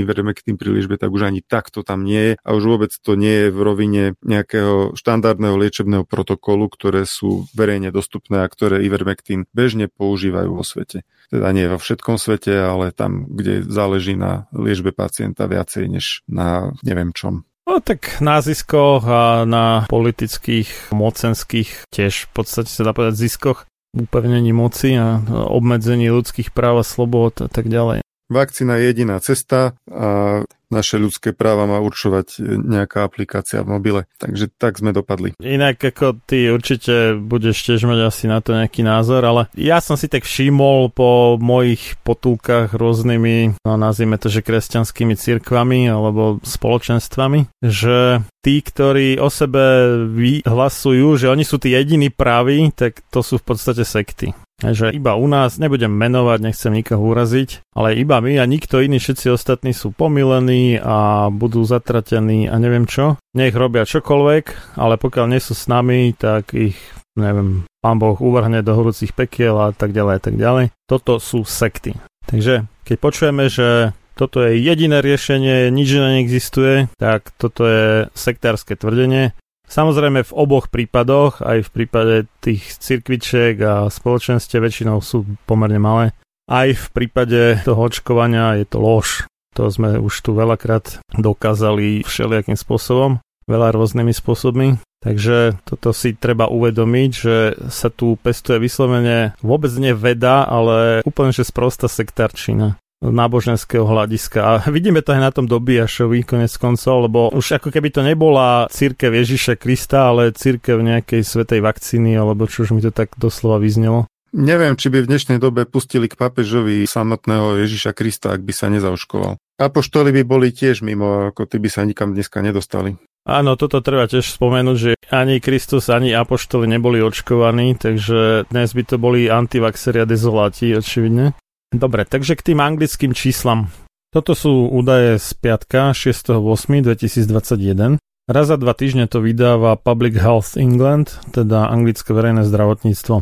tým 0.48 0.56
pri 0.56 0.70
liežbe, 0.80 0.96
tak 0.96 1.12
už 1.12 1.28
ani 1.28 1.44
takto 1.44 1.84
tam 1.84 2.08
nie 2.08 2.34
je 2.34 2.34
a 2.40 2.50
už 2.56 2.64
vôbec 2.64 2.92
to 2.96 3.20
nie 3.20 3.48
je 3.48 3.50
v 3.52 3.60
rovine 3.60 4.04
nejakého 4.24 4.96
štandardného 4.96 5.60
liečebného 5.60 6.06
protokolu, 6.08 6.72
ktoré 6.72 7.04
sú 7.04 7.52
verejne 7.52 7.92
dostupné 7.92 8.48
a 8.48 8.52
ktoré 8.52 8.86
Ivermectin 8.88 9.44
bežne 9.52 9.92
používajú 9.92 10.56
vo 10.56 10.64
svete. 10.64 11.04
Teda 11.30 11.52
nie 11.52 11.68
vo 11.70 11.78
všetkom 11.78 12.18
svete, 12.18 12.56
ale 12.56 12.96
tam, 12.96 13.28
kde 13.30 13.62
záleží 13.68 14.16
na 14.16 14.50
liežbe 14.56 14.96
pacienta 14.96 15.46
viacej 15.46 15.86
než 15.92 16.06
na 16.26 16.74
neviem 16.82 17.14
čom. 17.14 17.49
No 17.70 17.78
tak 17.86 18.17
na 18.17 18.41
ziskoch 18.41 19.05
a 19.05 19.45
na 19.45 19.86
politických, 19.86 20.89
mocenských, 20.89 21.86
tiež 21.93 22.26
v 22.26 22.30
podstate 22.34 22.65
sa 22.65 22.82
dá 22.82 22.97
povedať 22.97 23.30
ziskoch, 23.30 23.70
upevnení 23.93 24.49
moci 24.57 24.97
a 24.97 25.22
obmedzení 25.30 26.09
ľudských 26.09 26.49
práv 26.49 26.82
a 26.82 26.86
slobod 26.86 27.45
a 27.45 27.47
tak 27.47 27.70
ďalej. 27.70 28.01
Vakcína 28.34 28.82
je 28.82 28.84
jediná 28.89 29.22
cesta 29.22 29.78
a 29.86 30.41
naše 30.70 31.01
ľudské 31.01 31.34
práva 31.34 31.65
má 31.65 31.82
určovať 31.82 32.41
nejaká 32.45 33.05
aplikácia 33.05 33.65
v 33.65 33.78
mobile. 33.78 34.01
Takže 34.22 34.53
tak 34.53 34.78
sme 34.78 34.93
dopadli. 34.93 35.34
Inak 35.41 35.82
ako 35.82 36.22
ty 36.24 36.49
určite 36.49 37.17
budeš 37.17 37.65
tiež 37.65 37.89
mať 37.89 37.99
asi 38.09 38.26
na 38.30 38.39
to 38.39 38.53
nejaký 38.53 38.86
názor, 38.86 39.26
ale 39.26 39.41
ja 39.57 39.82
som 39.82 39.97
si 39.97 40.05
tak 40.05 40.24
všimol 40.24 40.93
po 40.93 41.41
mojich 41.41 41.97
potulkách 42.05 42.78
rôznymi, 42.78 43.61
no 43.65 43.72
nazvime 43.76 44.22
to, 44.22 44.30
že 44.30 44.45
kresťanskými 44.45 45.17
cirkvami 45.17 45.89
alebo 45.89 46.38
spoločenstvami, 46.45 47.49
že 47.65 48.24
tí, 48.45 48.61
ktorí 48.63 49.17
o 49.20 49.28
sebe 49.28 49.97
vyhlasujú, 50.09 51.20
že 51.20 51.28
oni 51.28 51.43
sú 51.43 51.59
tí 51.59 51.76
jediní 51.76 52.13
praví, 52.13 52.72
tak 52.72 53.03
to 53.09 53.26
sú 53.26 53.41
v 53.41 53.45
podstate 53.45 53.84
sekty. 53.84 54.32
Že 54.60 54.91
iba 54.91 55.16
u 55.16 55.24
nás, 55.32 55.55
nebudem 55.55 55.91
menovať, 55.91 56.39
nechcem 56.43 56.76
nikoho 56.76 56.99
uraziť, 57.16 57.64
ale 57.72 57.95
iba 57.95 58.20
my 58.20 58.43
a 58.43 58.45
nikto 58.45 58.84
iný, 58.84 58.99
všetci 58.99 59.32
ostatní 59.32 59.72
sú 59.72 59.95
pomilení 59.95 60.76
a 60.76 61.32
budú 61.32 61.64
zatratení 61.64 62.51
a 62.51 62.60
neviem 62.60 62.84
čo. 62.84 63.16
Nech 63.32 63.55
robia 63.55 63.88
čokoľvek, 63.88 64.76
ale 64.76 64.99
pokiaľ 64.99 65.26
nie 65.32 65.39
sú 65.39 65.55
s 65.55 65.72
nami, 65.72 66.12
tak 66.12 66.51
ich, 66.51 66.76
neviem, 67.16 67.64
pán 67.80 68.03
Boh 68.03 68.20
uvrhne 68.20 68.60
do 68.60 68.76
horúcich 68.76 69.16
pekiel 69.16 69.55
a 69.55 69.72
tak 69.72 69.95
ďalej 69.95 70.14
a 70.20 70.22
tak 70.22 70.36
ďalej. 70.36 70.66
Toto 70.91 71.24
sú 71.24 71.47
sekty. 71.47 71.95
Takže 72.28 72.68
keď 72.84 72.97
počujeme, 72.99 73.47
že 73.47 73.95
toto 74.20 74.43
je 74.43 74.60
jediné 74.60 74.99
riešenie, 74.99 75.72
nič 75.72 75.95
iné 75.95 76.20
neexistuje, 76.20 76.91
tak 76.99 77.32
toto 77.39 77.64
je 77.64 78.12
sektárske 78.12 78.76
tvrdenie 78.76 79.32
Samozrejme 79.70 80.26
v 80.26 80.34
oboch 80.34 80.74
prípadoch, 80.74 81.45
aj 81.45 81.70
v 81.70 81.70
prípade 81.70 82.15
tých 82.41 82.82
cirkvičiek 82.82 83.53
a 83.61 83.86
spoločenstve 83.86 84.57
väčšinou 84.57 84.97
sú 84.97 85.30
pomerne 85.45 85.78
malé, 85.78 86.05
aj 86.49 86.74
v 86.74 86.88
prípade 86.89 87.61
toho 87.61 87.86
očkovania 87.86 88.57
je 88.57 88.65
to 88.65 88.82
lož. 88.82 89.30
To 89.53 89.70
sme 89.70 90.01
už 90.01 90.26
tu 90.26 90.34
veľakrát 90.34 91.05
dokázali 91.13 92.01
všelijakým 92.01 92.57
spôsobom, 92.57 93.22
veľa 93.45 93.78
rôznymi 93.78 94.09
spôsobmi. 94.09 94.82
Takže 94.99 95.61
toto 95.63 95.95
si 95.95 96.17
treba 96.17 96.51
uvedomiť, 96.51 97.11
že 97.13 97.36
sa 97.72 97.88
tu 97.88 98.20
pestuje 98.20 98.59
vyslovene 98.59 99.38
vôbec 99.39 99.72
nie 99.80 99.95
veda, 99.95 100.43
ale 100.43 101.05
úplne 101.07 101.32
že 101.32 101.47
sprosta 101.47 101.88
sektárčina 101.88 102.76
náboženského 103.00 103.88
hľadiska. 103.88 104.39
A 104.39 104.52
vidíme 104.68 105.00
to 105.00 105.16
aj 105.16 105.22
na 105.24 105.32
tom 105.32 105.47
Dobiašovi 105.47 106.28
konec 106.28 106.52
koncov, 106.60 107.08
lebo 107.08 107.32
už 107.32 107.60
ako 107.60 107.72
keby 107.72 107.89
to 107.95 108.04
nebola 108.04 108.68
církev 108.68 109.16
Ježiša 109.16 109.56
Krista, 109.56 110.12
ale 110.12 110.36
církev 110.36 110.84
nejakej 110.84 111.24
svetej 111.24 111.64
vakcíny, 111.64 112.16
alebo 112.20 112.45
čo 112.45 112.68
už 112.68 112.76
mi 112.76 112.82
to 112.84 112.91
tak 112.91 113.16
doslova 113.16 113.64
vyznelo. 113.64 114.06
Neviem, 114.30 114.78
či 114.78 114.93
by 114.93 115.02
v 115.02 115.10
dnešnej 115.10 115.41
dobe 115.41 115.66
pustili 115.66 116.06
k 116.06 116.14
papežovi 116.14 116.86
samotného 116.86 117.66
Ježiša 117.66 117.97
Krista, 117.97 118.38
ak 118.38 118.45
by 118.45 118.54
sa 118.54 118.70
nezaoškoval. 118.70 119.41
Apoštoli 119.58 120.14
by 120.14 120.22
boli 120.22 120.54
tiež 120.54 120.86
mimo, 120.86 121.34
ako 121.34 121.50
ty 121.50 121.58
by 121.58 121.70
sa 121.72 121.82
nikam 121.82 122.14
dneska 122.14 122.45
nedostali. 122.45 122.93
Áno, 123.26 123.58
toto 123.58 123.82
treba 123.82 124.06
tiež 124.06 124.30
spomenúť, 124.30 124.78
že 124.78 124.91
ani 125.10 125.41
Kristus, 125.41 125.89
ani 125.89 126.14
apoštoli 126.14 126.70
neboli 126.70 127.02
očkovaní, 127.02 127.74
takže 127.74 128.47
dnes 128.54 128.70
by 128.72 128.84
to 128.86 128.95
boli 129.02 129.28
antivaxeri 129.28 130.02
a 130.02 130.06
dezoláti, 130.06 130.78
očividne. 130.78 131.34
Dobre, 131.70 132.01
takže 132.01 132.34
k 132.34 132.53
tým 132.53 132.65
anglickým 132.65 133.13
číslam. 133.13 133.70
Toto 134.09 134.34
sú 134.34 134.74
údaje 134.74 135.22
z 135.22 135.38
piatka 135.38 135.93
6.8.2021. 135.93 138.01
Raz 138.30 138.45
za 138.49 138.57
dva 138.57 138.74
týždne 138.74 139.05
to 139.05 139.22
vydáva 139.22 139.78
Public 139.78 140.17
Health 140.17 140.57
England, 140.57 141.13
teda 141.30 141.70
anglické 141.70 142.13
verejné 142.13 142.41
zdravotníctvo. 142.45 143.22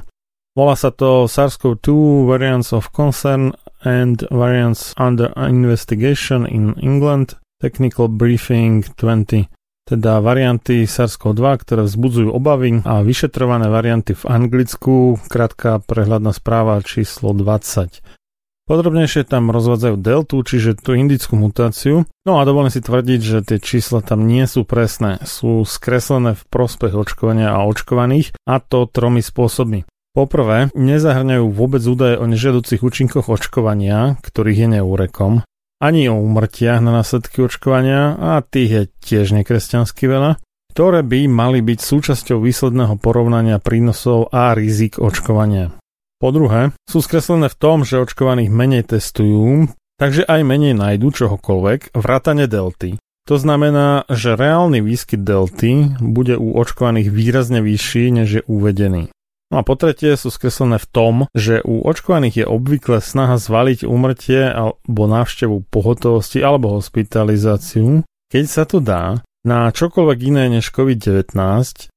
Volá 0.56 0.76
sa 0.80 0.96
to 0.96 1.28
SARS-CoV-2 1.28 1.88
Variants 2.24 2.72
of 2.72 2.88
Concern 2.96 3.52
and 3.84 4.24
Variants 4.32 4.96
Under 4.96 5.36
Investigation 5.36 6.48
in 6.48 6.72
England 6.80 7.36
Technical 7.60 8.08
Briefing 8.08 8.88
20. 8.96 9.52
teda 9.88 10.20
varianty 10.20 10.84
SARS-CoV-2, 10.84 11.44
ktoré 11.64 11.82
vzbudzujú 11.88 12.30
obavy 12.32 12.84
a 12.84 13.04
vyšetrované 13.04 13.72
varianty 13.72 14.16
v 14.16 14.24
Anglicku, 14.28 15.20
krátka 15.32 15.80
prehľadná 15.84 16.36
správa 16.36 16.80
číslo 16.84 17.32
20. 17.32 18.17
Podrobnejšie 18.68 19.24
tam 19.24 19.48
rozvádzajú 19.56 19.96
deltu, 19.96 20.44
čiže 20.44 20.76
tú 20.76 20.92
indickú 20.92 21.40
mutáciu. 21.40 22.04
No 22.28 22.38
a 22.38 22.44
dovolím 22.44 22.68
si 22.68 22.84
tvrdiť, 22.84 23.20
že 23.24 23.40
tie 23.40 23.64
čísla 23.64 24.04
tam 24.04 24.28
nie 24.28 24.44
sú 24.44 24.68
presné. 24.68 25.24
Sú 25.24 25.64
skreslené 25.64 26.36
v 26.36 26.44
prospech 26.52 26.92
očkovania 26.92 27.56
a 27.56 27.64
očkovaných 27.64 28.36
a 28.44 28.60
to 28.60 28.84
tromi 28.92 29.24
spôsobmi. 29.24 29.88
Poprvé, 30.12 30.68
nezahrňajú 30.76 31.48
vôbec 31.48 31.80
údaje 31.88 32.20
o 32.20 32.28
nežiaducich 32.28 32.84
účinkoch 32.84 33.32
očkovania, 33.32 34.20
ktorých 34.20 34.66
je 34.66 34.68
neúrekom, 34.82 35.48
ani 35.78 36.10
o 36.10 36.18
úmrtiach 36.18 36.82
na 36.82 36.90
následky 36.90 37.46
očkovania, 37.46 38.18
a 38.18 38.42
tých 38.42 38.72
je 38.74 38.84
tiež 38.98 39.38
nekresťansky 39.38 40.10
veľa, 40.10 40.42
ktoré 40.74 41.06
by 41.06 41.30
mali 41.30 41.62
byť 41.62 41.80
súčasťou 41.80 42.42
výsledného 42.42 42.98
porovnania 42.98 43.62
prínosov 43.62 44.34
a 44.34 44.58
rizik 44.58 44.98
očkovania. 44.98 45.72
Po 46.18 46.34
druhé, 46.34 46.74
sú 46.90 47.06
skreslené 47.06 47.46
v 47.46 47.60
tom, 47.62 47.86
že 47.86 48.02
očkovaných 48.02 48.50
menej 48.50 48.84
testujú, 48.90 49.70
takže 50.02 50.26
aj 50.26 50.42
menej 50.42 50.74
nájdu 50.74 51.14
čohokoľvek, 51.14 51.94
vrátane 51.94 52.50
delty. 52.50 52.98
To 53.28 53.36
znamená, 53.36 54.08
že 54.08 54.40
reálny 54.40 54.80
výskyt 54.80 55.22
delty 55.22 56.00
bude 56.00 56.40
u 56.40 56.56
očkovaných 56.58 57.12
výrazne 57.12 57.60
vyšší, 57.60 58.24
než 58.24 58.28
je 58.40 58.44
uvedený. 58.48 59.12
No 59.48 59.56
a 59.60 59.64
po 59.64 59.80
tretie 59.80 60.16
sú 60.20 60.28
skreslené 60.28 60.76
v 60.80 60.90
tom, 60.92 61.14
že 61.32 61.64
u 61.64 61.84
očkovaných 61.84 62.44
je 62.44 62.46
obvykle 62.48 63.00
snaha 63.00 63.40
zvaliť 63.40 63.88
úmrtie 63.88 64.48
alebo 64.48 65.08
návštevu 65.08 65.70
pohotovosti 65.72 66.44
alebo 66.44 66.76
hospitalizáciu. 66.76 68.04
Keď 68.28 68.44
sa 68.48 68.64
to 68.68 68.84
dá, 68.84 69.24
na 69.48 69.72
čokoľvek 69.72 70.20
iné 70.28 70.44
než 70.60 70.76
COVID-19, 70.76 71.32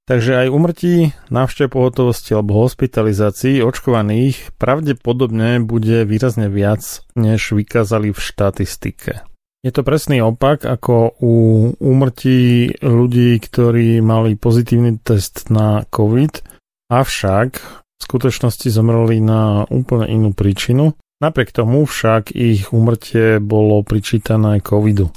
takže 0.07 0.33
aj 0.47 0.55
umrtí, 0.55 1.11
návštev 1.35 1.75
pohotovosti 1.75 2.39
alebo 2.39 2.63
hospitalizácií 2.63 3.59
očkovaných 3.59 4.55
pravdepodobne 4.55 5.59
bude 5.59 6.07
výrazne 6.07 6.47
viac, 6.47 7.03
než 7.19 7.51
vykázali 7.51 8.15
v 8.15 8.21
štatistike. 8.23 9.27
Je 9.67 9.75
to 9.75 9.83
presný 9.83 10.23
opak 10.23 10.63
ako 10.63 11.19
u 11.21 11.35
úmrtí 11.77 12.71
ľudí, 12.81 13.43
ktorí 13.43 13.99
mali 13.99 14.39
pozitívny 14.39 15.03
test 15.03 15.51
na 15.51 15.83
COVID, 15.91 16.47
avšak 16.89 17.49
v 17.61 18.01
skutočnosti 18.01 18.71
zomreli 18.71 19.19
na 19.21 19.67
úplne 19.69 20.07
inú 20.07 20.33
príčinu. 20.33 20.97
Napriek 21.21 21.53
tomu 21.53 21.85
však 21.85 22.33
ich 22.33 22.73
úmrtie 22.73 23.43
bolo 23.43 23.85
pričítané 23.85 24.65
covidu 24.65 25.13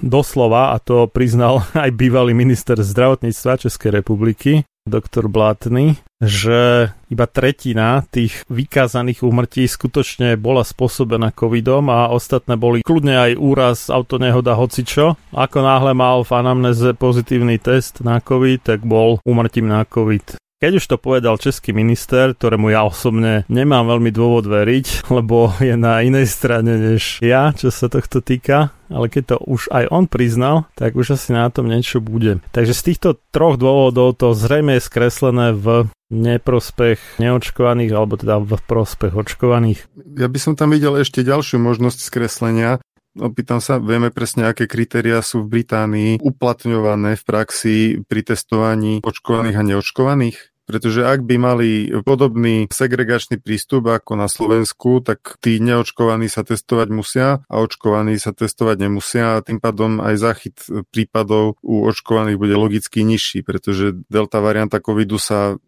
doslova, 0.00 0.74
a 0.74 0.80
to 0.82 1.06
priznal 1.06 1.62
aj 1.84 1.90
bývalý 1.94 2.32
minister 2.32 2.78
zdravotníctva 2.80 3.68
Českej 3.68 3.90
republiky, 4.02 4.66
doktor 4.84 5.32
Blatný, 5.32 5.96
že 6.20 6.92
iba 7.08 7.24
tretina 7.24 8.04
tých 8.04 8.44
vykázaných 8.52 9.24
úmrtí 9.24 9.64
skutočne 9.64 10.36
bola 10.36 10.60
spôsobená 10.60 11.32
covidom 11.32 11.88
a 11.88 12.12
ostatné 12.12 12.60
boli 12.60 12.84
kľudne 12.84 13.16
aj 13.16 13.32
úraz, 13.40 13.78
autonehoda, 13.88 14.52
hocičo. 14.56 15.16
Ako 15.32 15.58
náhle 15.64 15.96
mal 15.96 16.20
v 16.20 16.32
anamneze 16.36 16.92
pozitívny 16.92 17.56
test 17.56 18.04
na 18.04 18.20
covid, 18.20 18.60
tak 18.60 18.84
bol 18.84 19.24
úmrtím 19.24 19.72
na 19.72 19.88
covid. 19.88 20.36
Keď 20.64 20.80
už 20.80 20.86
to 20.88 20.96
povedal 20.96 21.36
český 21.36 21.76
minister, 21.76 22.32
ktorému 22.32 22.72
ja 22.72 22.88
osobne 22.88 23.44
nemám 23.52 23.84
veľmi 23.84 24.08
dôvod 24.08 24.48
veriť, 24.48 25.04
lebo 25.20 25.52
je 25.60 25.76
na 25.76 26.00
inej 26.00 26.24
strane 26.32 26.80
než 26.80 27.20
ja, 27.20 27.52
čo 27.52 27.68
sa 27.68 27.92
tohto 27.92 28.24
týka, 28.24 28.72
ale 28.88 29.12
keď 29.12 29.36
to 29.36 29.44
už 29.44 29.68
aj 29.68 29.92
on 29.92 30.08
priznal, 30.08 30.64
tak 30.72 30.96
už 30.96 31.20
asi 31.20 31.36
na 31.36 31.52
tom 31.52 31.68
niečo 31.68 32.00
bude. 32.00 32.40
Takže 32.56 32.72
z 32.72 32.80
týchto 32.80 33.20
troch 33.28 33.60
dôvodov 33.60 34.16
to 34.16 34.32
zrejme 34.32 34.80
je 34.80 34.88
skreslené 34.88 35.52
v 35.52 35.84
neprospech 36.08 37.20
neočkovaných 37.20 37.92
alebo 37.92 38.16
teda 38.16 38.40
v 38.40 38.56
prospech 38.64 39.12
očkovaných. 39.12 39.84
Ja 40.16 40.32
by 40.32 40.38
som 40.40 40.56
tam 40.56 40.72
videl 40.72 40.96
ešte 40.96 41.20
ďalšiu 41.20 41.60
možnosť 41.60 42.00
skreslenia. 42.00 42.80
Opýtam 43.20 43.60
sa, 43.60 43.76
vieme 43.76 44.08
presne, 44.08 44.48
aké 44.48 44.64
kritéria 44.64 45.20
sú 45.20 45.44
v 45.44 45.60
Británii 45.60 46.24
uplatňované 46.24 47.20
v 47.20 47.22
praxi 47.28 47.76
pri 48.00 48.32
testovaní 48.32 49.04
očkovaných 49.04 49.60
a 49.60 49.66
neočkovaných? 49.68 50.53
Pretože 50.64 51.04
ak 51.04 51.28
by 51.28 51.36
mali 51.36 51.68
podobný 52.02 52.64
segregačný 52.72 53.36
prístup 53.36 53.84
ako 53.92 54.16
na 54.16 54.32
Slovensku, 54.32 55.04
tak 55.04 55.36
tí 55.44 55.60
neočkovaní 55.60 56.32
sa 56.32 56.40
testovať 56.40 56.88
musia 56.88 57.28
a 57.44 57.54
očkovaní 57.60 58.16
sa 58.16 58.32
testovať 58.32 58.76
nemusia 58.88 59.36
a 59.36 59.44
tým 59.44 59.60
pádom 59.60 60.00
aj 60.00 60.14
záchyt 60.16 60.56
prípadov 60.88 61.60
u 61.60 61.84
očkovaných 61.84 62.40
bude 62.40 62.56
logicky 62.56 63.04
nižší, 63.04 63.44
pretože 63.44 63.92
delta 64.08 64.40
varianta 64.40 64.80
covidu 64.80 65.20
sa 65.20 65.60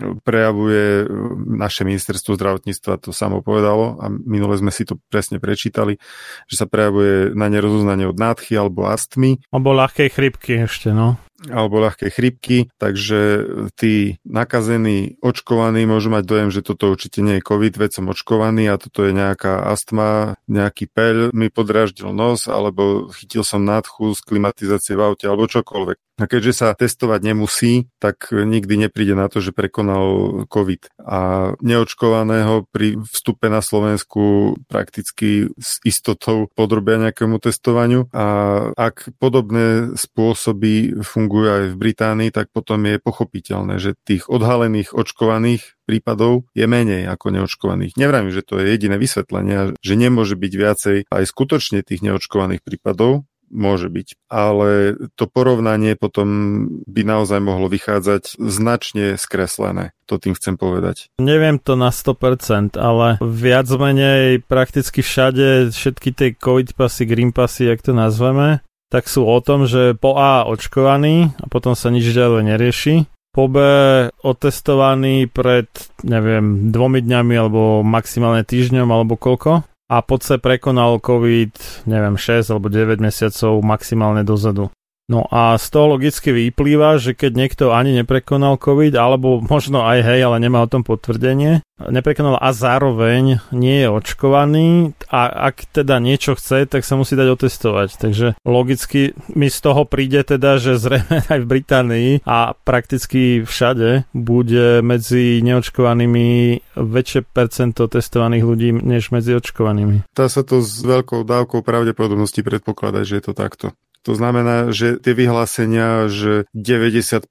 prejavuje 0.00 1.04
naše 1.44 1.84
ministerstvo 1.84 2.38
zdravotníctva, 2.38 3.04
to 3.04 3.12
samo 3.12 3.44
povedalo 3.44 4.00
a 4.00 4.08
minule 4.08 4.56
sme 4.56 4.72
si 4.72 4.88
to 4.88 4.96
presne 5.12 5.36
prečítali, 5.36 6.00
že 6.48 6.56
sa 6.56 6.66
prejavuje 6.70 7.36
na 7.36 7.52
nerozoznanie 7.52 8.08
od 8.08 8.16
nádchy 8.16 8.56
alebo 8.56 8.88
astmy. 8.88 9.42
Alebo 9.52 9.76
ľahkej 9.76 10.08
chrypky 10.08 10.64
ešte, 10.64 10.96
no 10.96 11.20
alebo 11.48 11.80
ľahké 11.80 12.12
chrypky, 12.12 12.68
takže 12.76 13.46
tí 13.78 14.20
nakazení, 14.28 15.16
očkovaní 15.24 15.88
môžu 15.88 16.12
mať 16.12 16.24
dojem, 16.28 16.50
že 16.52 16.60
toto 16.60 16.92
určite 16.92 17.24
nie 17.24 17.40
je 17.40 17.46
COVID, 17.46 17.80
veď 17.80 17.90
som 17.96 18.12
očkovaný 18.12 18.68
a 18.68 18.76
toto 18.76 19.08
je 19.08 19.16
nejaká 19.16 19.64
astma, 19.64 20.36
nejaký 20.50 20.90
peľ 20.92 21.32
mi 21.32 21.48
podráždil 21.48 22.12
nos, 22.12 22.44
alebo 22.44 23.08
chytil 23.16 23.46
som 23.46 23.64
nádchu 23.64 24.12
z 24.12 24.20
klimatizácie 24.26 24.92
v 24.98 25.14
aute, 25.14 25.24
alebo 25.24 25.48
čokoľvek. 25.48 26.09
A 26.20 26.28
keďže 26.28 26.52
sa 26.52 26.76
testovať 26.76 27.20
nemusí, 27.24 27.88
tak 27.96 28.28
nikdy 28.30 28.86
nepríde 28.86 29.16
na 29.16 29.32
to, 29.32 29.40
že 29.40 29.56
prekonal 29.56 30.44
COVID. 30.52 30.92
A 31.00 31.52
neočkovaného 31.64 32.68
pri 32.68 33.00
vstupe 33.08 33.48
na 33.48 33.64
Slovensku 33.64 34.54
prakticky 34.68 35.48
s 35.56 35.80
istotou 35.82 36.52
podrobia 36.52 37.00
nejakému 37.00 37.40
testovaniu. 37.40 38.12
A 38.12 38.26
ak 38.76 39.16
podobné 39.16 39.96
spôsoby 39.96 41.00
fungujú 41.00 41.48
aj 41.48 41.64
v 41.72 41.80
Británii, 41.80 42.30
tak 42.30 42.52
potom 42.52 42.84
je 42.84 43.00
pochopiteľné, 43.00 43.80
že 43.80 43.96
tých 44.04 44.28
odhalených 44.28 44.92
očkovaných 44.92 45.80
prípadov 45.88 46.46
je 46.54 46.68
menej 46.70 47.10
ako 47.10 47.34
neočkovaných. 47.34 47.98
Nevrám, 47.98 48.30
že 48.30 48.46
to 48.46 48.62
je 48.62 48.70
jediné 48.70 48.94
vysvetlenie, 48.94 49.74
že 49.82 49.94
nemôže 49.98 50.38
byť 50.38 50.52
viacej 50.54 50.96
aj 51.10 51.24
skutočne 51.26 51.82
tých 51.82 52.06
neočkovaných 52.06 52.62
prípadov, 52.62 53.26
môže 53.50 53.90
byť. 53.90 54.30
Ale 54.30 54.96
to 55.18 55.26
porovnanie 55.26 55.98
potom 55.98 56.28
by 56.86 57.02
naozaj 57.02 57.42
mohlo 57.42 57.66
vychádzať 57.66 58.38
značne 58.38 59.18
skreslené. 59.18 59.92
To 60.06 60.16
tým 60.16 60.34
chcem 60.38 60.54
povedať. 60.54 61.10
Neviem 61.18 61.58
to 61.58 61.74
na 61.74 61.90
100%, 61.90 62.78
ale 62.78 63.18
viac 63.20 63.66
menej 63.70 64.42
prakticky 64.46 65.02
všade 65.02 65.74
všetky 65.74 66.10
tie 66.14 66.28
COVID 66.34 66.74
pasy, 66.78 67.06
green 67.06 67.30
pasy, 67.34 67.68
jak 67.68 67.82
to 67.82 67.94
nazveme, 67.94 68.62
tak 68.90 69.06
sú 69.06 69.22
o 69.22 69.38
tom, 69.38 69.70
že 69.70 69.94
po 69.94 70.18
A 70.18 70.46
očkovaný 70.46 71.30
a 71.38 71.46
potom 71.46 71.78
sa 71.78 71.94
nič 71.94 72.10
ďalej 72.10 72.42
nerieši. 72.54 72.94
Po 73.30 73.46
B 73.46 73.62
otestovaný 74.26 75.30
pred, 75.30 75.70
neviem, 76.02 76.74
dvomi 76.74 76.98
dňami 76.98 77.34
alebo 77.38 77.86
maximálne 77.86 78.42
týždňom 78.42 78.90
alebo 78.90 79.14
koľko 79.14 79.62
a 79.90 80.06
pod 80.06 80.22
C 80.22 80.38
prekonal 80.38 81.02
COVID, 81.02 81.82
neviem, 81.90 82.14
6 82.14 82.54
alebo 82.54 82.70
9 82.70 83.02
mesiacov 83.02 83.58
maximálne 83.58 84.22
dozadu. 84.22 84.70
No 85.10 85.26
a 85.26 85.58
z 85.58 85.66
toho 85.74 85.98
logicky 85.98 86.30
vyplýva, 86.30 87.02
že 87.02 87.18
keď 87.18 87.32
niekto 87.34 87.64
ani 87.74 87.98
neprekonal 87.98 88.62
COVID, 88.62 88.94
alebo 88.94 89.42
možno 89.42 89.82
aj 89.82 90.06
hej, 90.06 90.22
ale 90.22 90.38
nemá 90.38 90.62
o 90.62 90.70
tom 90.70 90.86
potvrdenie, 90.86 91.66
neprekonal 91.82 92.38
a 92.38 92.54
zároveň 92.54 93.42
nie 93.50 93.82
je 93.82 93.88
očkovaný 93.90 94.94
a 95.10 95.50
ak 95.50 95.66
teda 95.74 95.98
niečo 95.98 96.38
chce, 96.38 96.70
tak 96.70 96.86
sa 96.86 96.94
musí 96.94 97.18
dať 97.18 97.26
otestovať. 97.26 97.88
Takže 97.98 98.26
logicky 98.46 99.18
mi 99.34 99.50
z 99.50 99.58
toho 99.58 99.82
príde 99.82 100.22
teda, 100.22 100.62
že 100.62 100.78
zrejme 100.78 101.26
aj 101.32 101.38
v 101.42 101.50
Británii 101.50 102.10
a 102.22 102.54
prakticky 102.54 103.42
všade 103.42 104.06
bude 104.14 104.78
medzi 104.86 105.42
neočkovanými 105.42 106.28
väčšie 106.78 107.26
percento 107.26 107.90
testovaných 107.90 108.44
ľudí 108.46 108.70
než 108.78 109.10
medzi 109.10 109.34
očkovanými. 109.34 110.06
Dá 110.14 110.30
sa 110.30 110.46
to 110.46 110.62
s 110.62 110.86
veľkou 110.86 111.26
dávkou 111.26 111.66
pravdepodobnosti 111.66 112.46
predpokladať, 112.46 113.02
že 113.02 113.16
je 113.18 113.24
to 113.26 113.34
takto. 113.34 113.66
To 114.08 114.16
znamená, 114.16 114.72
že 114.72 114.96
tie 114.96 115.12
vyhlásenia, 115.12 116.08
že 116.08 116.48
90% 116.56 117.28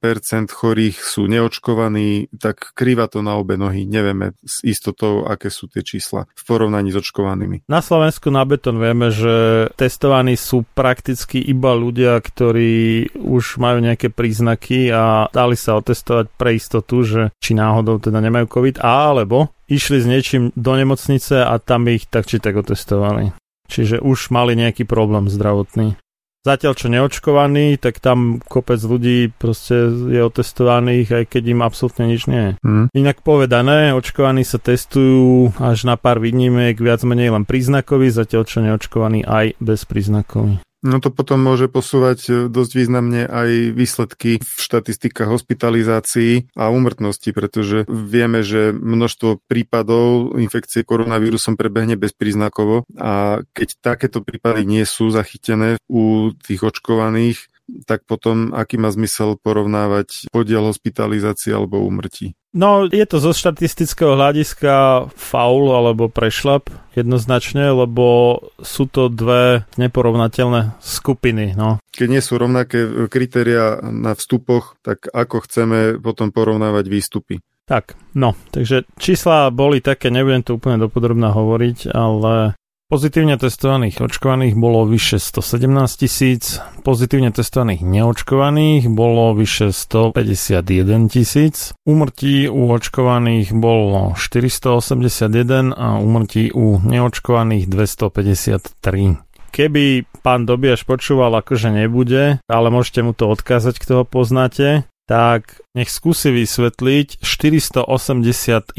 chorých 0.54 1.02
sú 1.02 1.26
neočkovaní, 1.26 2.30
tak 2.38 2.78
krýva 2.78 3.10
to 3.10 3.26
na 3.26 3.38
obe 3.42 3.58
nohy. 3.58 3.90
Nevieme 3.90 4.38
s 4.46 4.62
istotou, 4.62 5.26
aké 5.26 5.50
sú 5.50 5.66
tie 5.66 5.82
čísla 5.82 6.30
v 6.38 6.44
porovnaní 6.46 6.94
s 6.94 7.02
očkovanými. 7.02 7.66
Na 7.66 7.82
Slovensku 7.82 8.30
na 8.30 8.46
beton 8.46 8.78
vieme, 8.78 9.10
že 9.10 9.68
testovaní 9.74 10.38
sú 10.38 10.62
prakticky 10.78 11.42
iba 11.42 11.74
ľudia, 11.74 12.22
ktorí 12.22 13.18
už 13.18 13.58
majú 13.58 13.82
nejaké 13.82 14.14
príznaky 14.14 14.94
a 14.94 15.26
dali 15.34 15.58
sa 15.58 15.74
otestovať 15.82 16.30
pre 16.38 16.54
istotu, 16.54 17.02
že 17.02 17.22
či 17.42 17.58
náhodou 17.58 17.98
teda 17.98 18.22
nemajú 18.22 18.46
COVID, 18.46 18.86
alebo 18.86 19.50
išli 19.66 20.02
s 20.02 20.06
niečím 20.06 20.54
do 20.54 20.74
nemocnice 20.78 21.46
a 21.46 21.58
tam 21.58 21.90
ich 21.90 22.06
tak 22.06 22.30
či 22.30 22.38
tak 22.38 22.58
otestovali. 22.58 23.34
Čiže 23.70 24.02
už 24.02 24.34
mali 24.34 24.58
nejaký 24.58 24.90
problém 24.90 25.30
zdravotný. 25.30 25.98
Zatiaľ 26.40 26.74
čo 26.80 26.88
neočkovaní, 26.88 27.76
tak 27.76 28.00
tam 28.00 28.40
kopec 28.40 28.80
ľudí 28.80 29.28
proste 29.36 29.92
je 29.92 30.24
otestovaných, 30.24 31.08
aj 31.12 31.24
keď 31.36 31.44
im 31.52 31.60
absolútne 31.60 32.08
nič 32.08 32.32
nie 32.32 32.40
je. 32.40 32.54
Mm. 32.64 32.86
Inak 32.96 33.20
povedané, 33.28 33.92
očkovaní 33.92 34.48
sa 34.48 34.56
testujú 34.56 35.52
až 35.60 35.84
na 35.84 36.00
pár 36.00 36.24
výnimiek, 36.24 36.80
viac 36.80 37.04
menej 37.04 37.36
len 37.36 37.44
príznakoví, 37.44 38.08
zatiaľ 38.08 38.48
čo 38.48 38.64
neočkovaní 38.64 39.28
aj 39.28 39.60
bez 39.60 39.84
príznakoví. 39.84 40.64
No 40.80 41.04
to 41.04 41.12
potom 41.12 41.44
môže 41.44 41.68
posúvať 41.68 42.20
e, 42.28 42.32
dosť 42.48 42.72
významne 42.72 43.28
aj 43.28 43.76
výsledky 43.76 44.40
v 44.40 44.60
štatistikách 44.64 45.28
hospitalizácií 45.28 46.56
a 46.56 46.72
úmrtnosti, 46.72 47.36
pretože 47.36 47.84
vieme, 47.92 48.48
že 48.48 48.72
množstvo 48.72 49.44
prípadov 49.44 50.40
infekcie 50.40 50.88
koronavírusom 50.88 51.60
prebehne 51.60 52.00
bezpríznakovo 52.00 52.88
a 52.96 53.44
keď 53.52 53.68
takéto 53.84 54.24
prípady 54.24 54.64
nie 54.64 54.88
sú 54.88 55.12
zachytené 55.12 55.76
u 55.92 56.32
tých 56.32 56.64
očkovaných, 56.64 57.52
tak 57.86 58.06
potom 58.10 58.52
aký 58.52 58.78
má 58.78 58.90
zmysel 58.94 59.38
porovnávať 59.40 60.30
podiel 60.34 60.66
hospitalizácie 60.68 61.54
alebo 61.54 61.84
úmrtí? 61.84 62.34
No, 62.50 62.90
je 62.90 63.06
to 63.06 63.22
zo 63.22 63.30
štatistického 63.30 64.18
hľadiska 64.18 65.06
faul 65.14 65.70
alebo 65.70 66.10
prešlap 66.10 66.74
jednoznačne, 66.98 67.70
lebo 67.70 68.38
sú 68.58 68.90
to 68.90 69.06
dve 69.14 69.70
neporovnateľné 69.78 70.82
skupiny. 70.82 71.54
No. 71.54 71.78
Keď 71.94 72.08
nie 72.10 72.24
sú 72.26 72.42
rovnaké 72.42 73.06
kritéria 73.06 73.78
na 73.86 74.18
vstupoch, 74.18 74.82
tak 74.82 75.06
ako 75.14 75.46
chceme 75.46 75.80
potom 76.02 76.34
porovnávať 76.34 76.86
výstupy? 76.90 77.38
Tak, 77.70 77.94
no, 78.18 78.34
takže 78.50 78.90
čísla 78.98 79.54
boli 79.54 79.78
také, 79.78 80.10
nebudem 80.10 80.42
to 80.42 80.58
úplne 80.58 80.82
dopodrobná 80.82 81.30
hovoriť, 81.30 81.94
ale 81.94 82.58
Pozitívne 82.90 83.38
testovaných 83.38 84.02
očkovaných 84.02 84.58
bolo 84.58 84.82
vyše 84.90 85.22
117 85.22 85.70
tisíc, 85.94 86.58
pozitívne 86.82 87.30
testovaných 87.30 87.86
neočkovaných 87.86 88.90
bolo 88.90 89.38
vyše 89.38 89.70
151 89.70 91.14
tisíc, 91.14 91.78
úmrtí 91.86 92.50
u 92.50 92.66
očkovaných 92.66 93.54
bolo 93.54 94.18
481 94.18 95.70
a 95.78 96.02
úmrtí 96.02 96.50
u 96.50 96.82
neočkovaných 96.82 97.70
253. 97.70 99.22
Keby 99.54 100.10
pán 100.26 100.50
Dobiaš 100.50 100.82
počúval, 100.82 101.46
akože 101.46 101.70
nebude, 101.70 102.42
ale 102.50 102.68
môžete 102.74 103.06
mu 103.06 103.14
to 103.14 103.30
odkázať, 103.30 103.78
kto 103.78 104.02
ho 104.02 104.06
poznáte, 104.06 104.89
tak 105.10 105.58
nech 105.74 105.90
skúsi 105.90 106.30
vysvetliť 106.30 107.26
481 107.26 108.78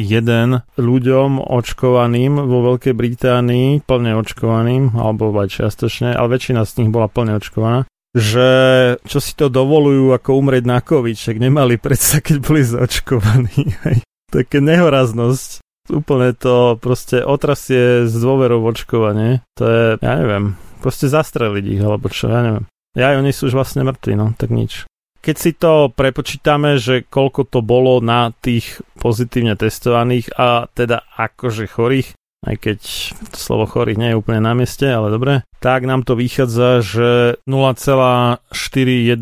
ľuďom 0.79 1.31
očkovaným 1.43 2.33
vo 2.47 2.59
Veľkej 2.71 2.95
Británii, 2.95 3.83
plne 3.83 4.15
očkovaným, 4.15 4.95
alebo 4.95 5.35
aj 5.35 5.59
čiastočne, 5.59 6.15
ale 6.15 6.39
väčšina 6.39 6.63
z 6.63 6.87
nich 6.87 6.91
bola 6.95 7.11
plne 7.11 7.35
očkovaná, 7.35 7.91
že 8.15 8.49
čo 9.11 9.19
si 9.19 9.35
to 9.35 9.51
dovolujú 9.51 10.15
ako 10.15 10.39
umrieť 10.39 10.65
na 10.71 10.79
COVID, 10.79 11.19
však 11.19 11.43
nemali 11.43 11.83
predsa, 11.83 12.23
keď 12.23 12.37
boli 12.39 12.63
zaočkovaní. 12.63 13.75
Také 14.35 14.63
nehoraznosť. 14.63 15.67
Úplne 15.91 16.39
to 16.39 16.79
proste 16.79 17.27
otrasie 17.27 18.07
z 18.07 18.15
dôverou 18.15 18.63
v 18.63 18.71
očkovanie. 18.71 19.31
To 19.59 19.67
je, 19.67 19.85
ja 19.99 20.15
neviem, 20.15 20.55
proste 20.79 21.11
zastreliť 21.11 21.65
ich, 21.67 21.83
alebo 21.83 22.07
čo, 22.07 22.31
ja 22.31 22.47
neviem. 22.47 22.71
Ja, 22.95 23.19
oni 23.19 23.35
sú 23.35 23.51
už 23.51 23.59
vlastne 23.59 23.83
mŕtvi, 23.83 24.15
no, 24.15 24.31
tak 24.39 24.55
nič. 24.55 24.87
Keď 25.21 25.37
si 25.37 25.53
to 25.53 25.93
prepočítame, 25.93 26.81
že 26.81 27.05
koľko 27.05 27.45
to 27.45 27.61
bolo 27.61 28.01
na 28.01 28.33
tých 28.41 28.81
pozitívne 28.97 29.53
testovaných 29.53 30.33
a 30.33 30.65
teda 30.73 31.05
akože 31.13 31.69
chorých, 31.69 32.17
aj 32.41 32.57
keď 32.57 32.81
slovo 33.37 33.69
chorých 33.69 34.01
nie 34.01 34.17
je 34.17 34.21
úplne 34.21 34.41
na 34.41 34.57
mieste, 34.57 34.89
ale 34.89 35.13
dobre, 35.13 35.45
tak 35.61 35.85
nám 35.85 36.09
to 36.09 36.17
vychádza, 36.17 36.81
že 36.81 37.37
0,411% 37.45 39.21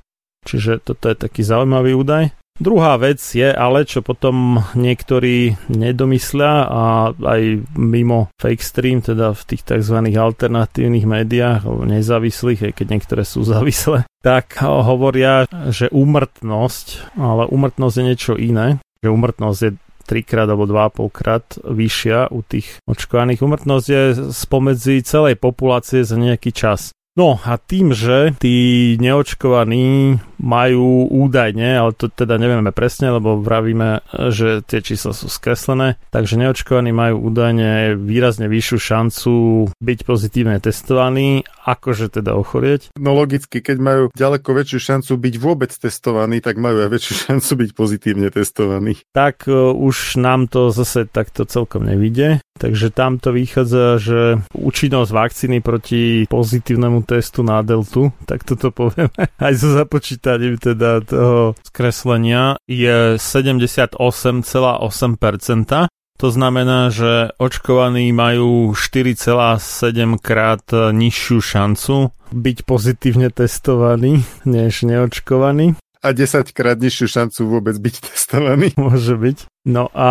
Čiže 0.48 0.80
toto 0.80 1.12
je 1.12 1.16
taký 1.20 1.44
zaujímavý 1.44 1.92
údaj. 1.94 2.32
Druhá 2.58 2.98
vec 2.98 3.22
je 3.22 3.46
ale, 3.54 3.86
čo 3.86 4.02
potom 4.02 4.66
niektorí 4.74 5.54
nedomyslia 5.70 6.66
a 6.66 6.84
aj 7.14 7.70
mimo 7.78 8.34
fake 8.42 8.66
stream, 8.66 9.06
teda 9.06 9.38
v 9.38 9.42
tých 9.46 9.62
tzv. 9.62 9.98
alternatívnych 10.02 11.06
médiách, 11.06 11.70
nezávislých, 11.70 12.72
aj 12.72 12.74
keď 12.82 12.88
niektoré 12.90 13.24
sú 13.30 13.46
závislé, 13.54 14.10
tak 14.26 14.58
hovoria, 14.66 15.46
že 15.70 15.94
úmrtnosť, 15.94 17.14
ale 17.14 17.46
úmrtnosť 17.46 17.96
je 17.96 18.04
niečo 18.04 18.34
iné, 18.34 18.82
že 19.06 19.14
úmrtnosť 19.14 19.60
je 19.62 19.72
trikrát 20.08 20.50
alebo 20.50 20.66
2,5 20.66 21.14
krát 21.14 21.46
vyššia 21.62 22.32
u 22.34 22.42
tých 22.42 22.80
očkovaných. 22.88 23.44
Umrtnosť 23.44 23.86
je 23.86 24.04
spomedzi 24.32 25.04
celej 25.04 25.36
populácie 25.38 26.02
za 26.08 26.16
nejaký 26.16 26.56
čas. 26.56 26.96
No 27.18 27.42
a 27.42 27.58
tým, 27.58 27.98
že 27.98 28.38
tí 28.38 28.94
neočkovaní 29.02 30.22
majú 30.38 31.10
údajne, 31.10 31.78
ale 31.78 31.92
to 31.94 32.08
teda 32.08 32.38
nevieme 32.38 32.70
presne, 32.72 33.14
lebo 33.14 33.42
vravíme, 33.42 34.06
že 34.30 34.62
tie 34.64 34.80
čísla 34.86 35.12
sú 35.14 35.28
skreslené, 35.28 35.98
takže 36.14 36.38
neočkovaní 36.38 36.94
majú 36.94 37.30
údajne 37.30 37.98
výrazne 37.98 38.46
vyššiu 38.48 38.78
šancu 38.78 39.32
byť 39.74 40.00
pozitívne 40.06 40.58
testovaní, 40.62 41.44
akože 41.66 42.22
teda 42.22 42.38
ochorieť. 42.38 42.94
No 42.96 43.18
logicky, 43.18 43.60
keď 43.60 43.78
majú 43.82 44.04
ďaleko 44.14 44.50
väčšiu 44.54 44.80
šancu 44.80 45.12
byť 45.18 45.36
vôbec 45.42 45.72
testovaní, 45.74 46.40
tak 46.40 46.62
majú 46.62 46.86
aj 46.86 46.90
väčšiu 46.94 47.14
šancu 47.28 47.52
byť 47.66 47.70
pozitívne 47.74 48.30
testovaní. 48.32 49.02
Tak 49.12 49.50
uh, 49.50 49.74
už 49.74 50.22
nám 50.22 50.48
to 50.48 50.70
zase 50.72 51.10
takto 51.10 51.44
celkom 51.44 51.84
nevidie. 51.90 52.40
Takže 52.58 52.90
tam 52.90 53.22
to 53.22 53.30
vychádza, 53.38 54.02
že 54.02 54.20
účinnosť 54.58 55.12
vakcíny 55.14 55.62
proti 55.62 56.26
pozitívnemu 56.26 57.06
testu 57.06 57.46
na 57.46 57.62
deltu, 57.62 58.10
tak 58.26 58.42
toto 58.42 58.74
povieme, 58.74 59.14
aj 59.46 59.54
so 59.54 59.70
započítaním 59.78 60.27
teda 60.60 61.08
toho 61.08 61.56
skreslenia, 61.64 62.60
je 62.68 63.16
78,8%. 63.16 65.88
To 66.18 66.34
znamená, 66.34 66.90
že 66.90 67.30
očkovaní 67.38 68.10
majú 68.10 68.74
4,7 68.74 70.18
krát 70.18 70.66
nižšiu 70.74 71.38
šancu 71.38 72.10
byť 72.34 72.58
pozitívne 72.66 73.30
testovaní 73.30 74.26
než 74.42 74.82
neočkovaní 74.82 75.78
a 76.02 76.08
10 76.14 76.54
krát 76.58 76.82
nižšiu 76.82 77.06
šancu 77.06 77.46
vôbec 77.46 77.78
byť 77.78 77.96
testovaný. 78.10 78.74
Môže 78.82 79.14
byť. 79.14 79.46
No 79.68 79.92
a 79.92 80.10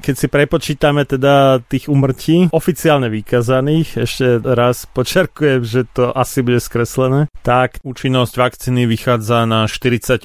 keď 0.00 0.14
si 0.16 0.26
prepočítame 0.32 1.04
teda 1.04 1.60
tých 1.60 1.92
umrtí 1.92 2.48
oficiálne 2.48 3.12
vykazaných, 3.12 4.00
ešte 4.00 4.40
raz 4.40 4.88
počerkujem, 4.88 5.60
že 5.60 5.84
to 5.92 6.08
asi 6.08 6.40
bude 6.40 6.56
skreslené, 6.56 7.28
tak 7.44 7.84
účinnosť 7.84 8.32
vakcíny 8.32 8.88
vychádza 8.88 9.44
na 9.44 9.68
48%. 9.68 10.24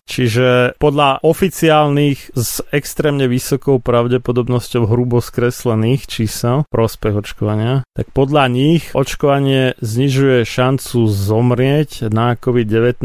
Čiže 0.00 0.80
podľa 0.80 1.20
oficiálnych 1.20 2.32
s 2.32 2.64
extrémne 2.72 3.28
vysokou 3.28 3.76
pravdepodobnosťou 3.84 4.88
hrubo 4.88 5.20
skreslených 5.20 6.08
čísel 6.08 6.64
prospech 6.72 7.20
očkovania, 7.20 7.84
tak 7.92 8.08
podľa 8.16 8.48
nich 8.48 8.96
očkovanie 8.96 9.76
znižuje 9.84 10.48
šancu 10.48 11.04
zomrieť 11.04 12.08
na 12.08 12.32
COVID-19 12.32 13.04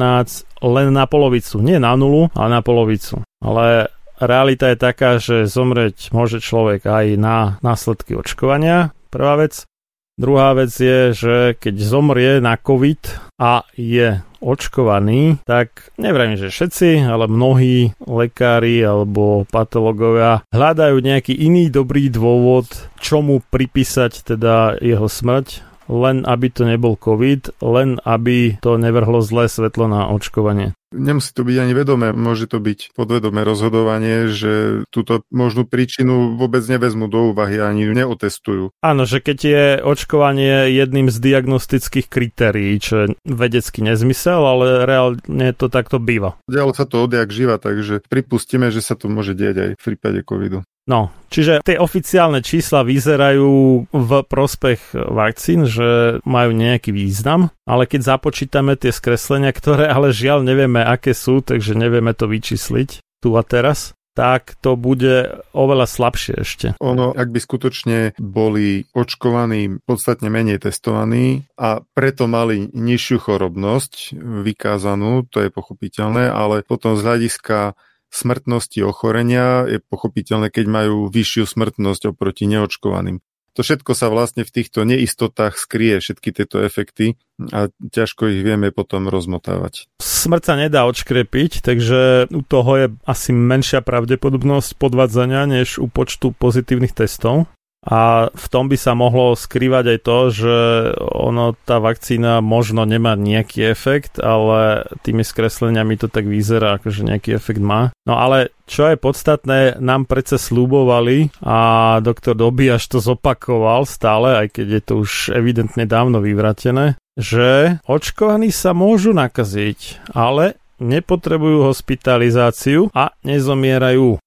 len 0.63 0.87
na 0.95 1.03
polovicu. 1.03 1.59
Nie 1.59 1.83
na 1.83 1.99
nulu, 1.99 2.31
ale 2.31 2.47
na 2.47 2.61
polovicu. 2.63 3.19
Ale 3.43 3.91
realita 4.25 4.71
je 4.71 4.77
taká, 4.77 5.21
že 5.21 5.49
zomrieť 5.49 6.11
môže 6.15 6.39
človek 6.39 6.85
aj 6.87 7.05
na 7.19 7.37
následky 7.61 8.17
očkovania. 8.17 8.95
Prvá 9.13 9.37
vec. 9.37 9.67
Druhá 10.13 10.53
vec 10.53 10.69
je, 10.69 11.09
že 11.09 11.35
keď 11.57 11.75
zomrie 11.81 12.31
na 12.37 12.53
COVID 12.53 13.33
a 13.41 13.65
je 13.73 14.21
očkovaný, 14.43 15.41
tak 15.47 15.89
neviem, 15.97 16.37
že 16.37 16.53
všetci, 16.53 17.07
ale 17.07 17.25
mnohí 17.25 17.97
lekári 18.03 18.83
alebo 18.83 19.47
patológovia 19.49 20.45
hľadajú 20.53 21.01
nejaký 21.01 21.33
iný 21.33 21.73
dobrý 21.73 22.13
dôvod, 22.13 22.69
čomu 23.01 23.41
pripísať 23.49 24.35
teda 24.35 24.77
jeho 24.83 25.09
smrť 25.09 25.72
len 25.87 26.23
aby 26.23 26.47
to 26.49 26.63
nebol 26.67 26.95
COVID, 26.95 27.59
len 27.63 27.99
aby 28.03 28.59
to 28.59 28.79
nevrhlo 28.79 29.23
zlé 29.23 29.47
svetlo 29.47 29.87
na 29.87 30.09
očkovanie. 30.11 30.75
Nemusí 30.93 31.33
to 31.33 31.41
byť 31.41 31.57
ani 31.57 31.73
vedomé, 31.73 32.13
môže 32.13 32.45
to 32.45 32.61
byť 32.61 32.93
podvedomé 32.93 33.41
rozhodovanie, 33.41 34.29
že 34.29 34.85
túto 34.93 35.25
možnú 35.33 35.65
príčinu 35.65 36.37
vôbec 36.37 36.61
nevezmu 36.69 37.09
do 37.09 37.33
úvahy 37.33 37.57
ani 37.57 37.89
neotestujú. 37.89 38.69
Áno, 38.85 39.09
že 39.09 39.17
keď 39.17 39.37
je 39.41 39.65
očkovanie 39.81 40.69
jedným 40.69 41.09
z 41.09 41.17
diagnostických 41.17 42.05
kritérií, 42.05 42.77
čo 42.77 42.93
je 42.93 43.07
vedecký 43.25 43.81
nezmysel, 43.81 44.37
ale 44.37 44.85
reálne 44.85 45.49
to 45.57 45.65
takto 45.65 45.97
býva. 45.97 46.37
Dialo 46.45 46.77
sa 46.77 46.85
to 46.85 47.09
odjak 47.09 47.33
živa, 47.33 47.57
takže 47.57 48.05
pripustíme, 48.05 48.69
že 48.69 48.85
sa 48.85 48.93
to 48.93 49.09
môže 49.09 49.33
diať 49.33 49.55
aj 49.57 49.69
v 49.73 49.81
prípade 49.81 50.21
covidu. 50.21 50.61
No, 50.83 51.15
čiže 51.31 51.63
tie 51.63 51.79
oficiálne 51.79 52.43
čísla 52.43 52.83
vyzerajú 52.83 53.87
v 53.87 54.11
prospech 54.27 54.91
vakcín, 54.91 55.63
že 55.63 56.19
majú 56.27 56.51
nejaký 56.51 56.91
význam, 56.91 57.55
ale 57.63 57.87
keď 57.87 58.19
započítame 58.19 58.75
tie 58.75 58.91
skreslenia, 58.91 59.55
ktoré 59.55 59.87
ale 59.87 60.11
žiaľ 60.11 60.43
nevieme, 60.43 60.83
aké 60.83 61.15
sú, 61.15 61.39
takže 61.39 61.79
nevieme 61.79 62.11
to 62.11 62.27
vyčísliť 62.27 62.99
tu 63.23 63.39
a 63.39 63.43
teraz, 63.47 63.95
tak 64.13 64.59
to 64.61 64.77
bude 64.77 65.41
oveľa 65.57 65.89
slabšie 65.89 66.33
ešte. 66.45 66.67
Ono, 66.77 67.15
ak 67.15 67.33
by 67.33 67.39
skutočne 67.41 68.13
boli 68.21 68.85
očkovaní, 68.93 69.81
podstatne 69.87 70.29
menej 70.29 70.61
testovaní 70.61 71.49
a 71.57 71.81
preto 71.81 72.29
mali 72.29 72.69
nižšiu 72.69 73.17
chorobnosť 73.23 74.13
vykázanú, 74.19 75.25
to 75.31 75.41
je 75.41 75.49
pochopiteľné, 75.49 76.29
ale 76.29 76.61
potom 76.61 76.93
z 76.93 77.01
hľadiska 77.01 77.73
smrtnosti 78.15 78.79
ochorenia 78.85 79.65
je 79.65 79.79
pochopiteľné, 79.81 80.53
keď 80.53 80.65
majú 80.69 81.09
vyššiu 81.09 81.49
smrtnosť 81.49 82.13
oproti 82.13 82.45
neočkovaným. 82.45 83.19
To 83.53 83.61
všetko 83.61 83.93
sa 83.93 84.09
vlastne 84.09 84.41
v 84.41 84.49
týchto 84.49 84.81
neistotách 84.81 85.61
skrie, 85.61 86.01
všetky 86.01 86.33
tieto 86.33 86.57
efekty 86.65 87.21
a 87.53 87.69
ťažko 87.69 88.33
ich 88.33 88.41
vieme 88.41 88.73
potom 88.73 89.05
rozmotávať. 89.05 89.85
Smrť 90.01 90.41
sa 90.41 90.53
nedá 90.57 90.89
odškrepiť, 90.89 91.61
takže 91.61 92.33
u 92.33 92.41
toho 92.41 92.71
je 92.81 92.85
asi 93.05 93.29
menšia 93.29 93.85
pravdepodobnosť 93.85 94.73
podvádzania 94.81 95.45
než 95.45 95.77
u 95.77 95.85
počtu 95.85 96.33
pozitívnych 96.33 96.97
testov. 96.97 97.45
A 97.83 98.31
v 98.31 98.45
tom 98.47 98.71
by 98.71 98.77
sa 98.79 98.95
mohlo 98.95 99.35
skrývať 99.35 99.85
aj 99.95 99.99
to, 100.07 100.17
že 100.31 100.57
ono, 101.03 101.51
tá 101.67 101.83
vakcína 101.83 102.39
možno 102.39 102.87
nemá 102.87 103.19
nejaký 103.19 103.67
efekt, 103.67 104.23
ale 104.23 104.87
tými 105.03 105.27
skresleniami 105.27 105.99
to 105.99 106.07
tak 106.07 106.23
vyzerá, 106.23 106.79
že 106.79 107.03
nejaký 107.03 107.35
efekt 107.35 107.59
má. 107.59 107.91
No 108.07 108.15
ale 108.15 108.55
čo 108.63 108.87
je 108.87 108.95
podstatné, 108.95 109.83
nám 109.83 110.07
predsa 110.07 110.39
slúbovali 110.39 111.35
a 111.43 111.99
doktor 111.99 112.39
Dobiaš 112.39 112.87
to 112.87 113.03
zopakoval 113.03 113.83
stále, 113.83 114.47
aj 114.47 114.47
keď 114.55 114.67
je 114.79 114.81
to 114.81 114.93
už 115.03 115.11
evidentne 115.35 115.83
dávno 115.83 116.23
vyvratené, 116.23 116.95
že 117.19 117.77
očkovaní 117.83 118.49
sa 118.55 118.71
môžu 118.71 119.11
nakaziť, 119.11 120.07
ale 120.15 120.55
nepotrebujú 120.81 121.67
hospitalizáciu 121.67 122.89
a 122.91 123.13
nezomierajú 123.23 124.22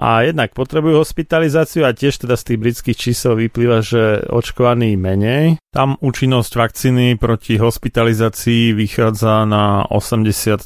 a 0.00 0.24
jednak 0.24 0.56
potrebujú 0.56 1.04
hospitalizáciu 1.04 1.84
a 1.84 1.92
tiež 1.92 2.24
teda 2.24 2.40
z 2.40 2.44
tých 2.48 2.58
britských 2.58 2.96
čísel 2.96 3.36
vyplýva, 3.36 3.84
že 3.84 4.24
očkovaní 4.32 4.96
menej. 4.96 5.60
Tam 5.76 6.00
účinnosť 6.00 6.52
vakcíny 6.56 7.20
proti 7.20 7.60
hospitalizácii 7.60 8.72
vychádza 8.72 9.44
na 9.44 9.84
80,4% 9.92 10.64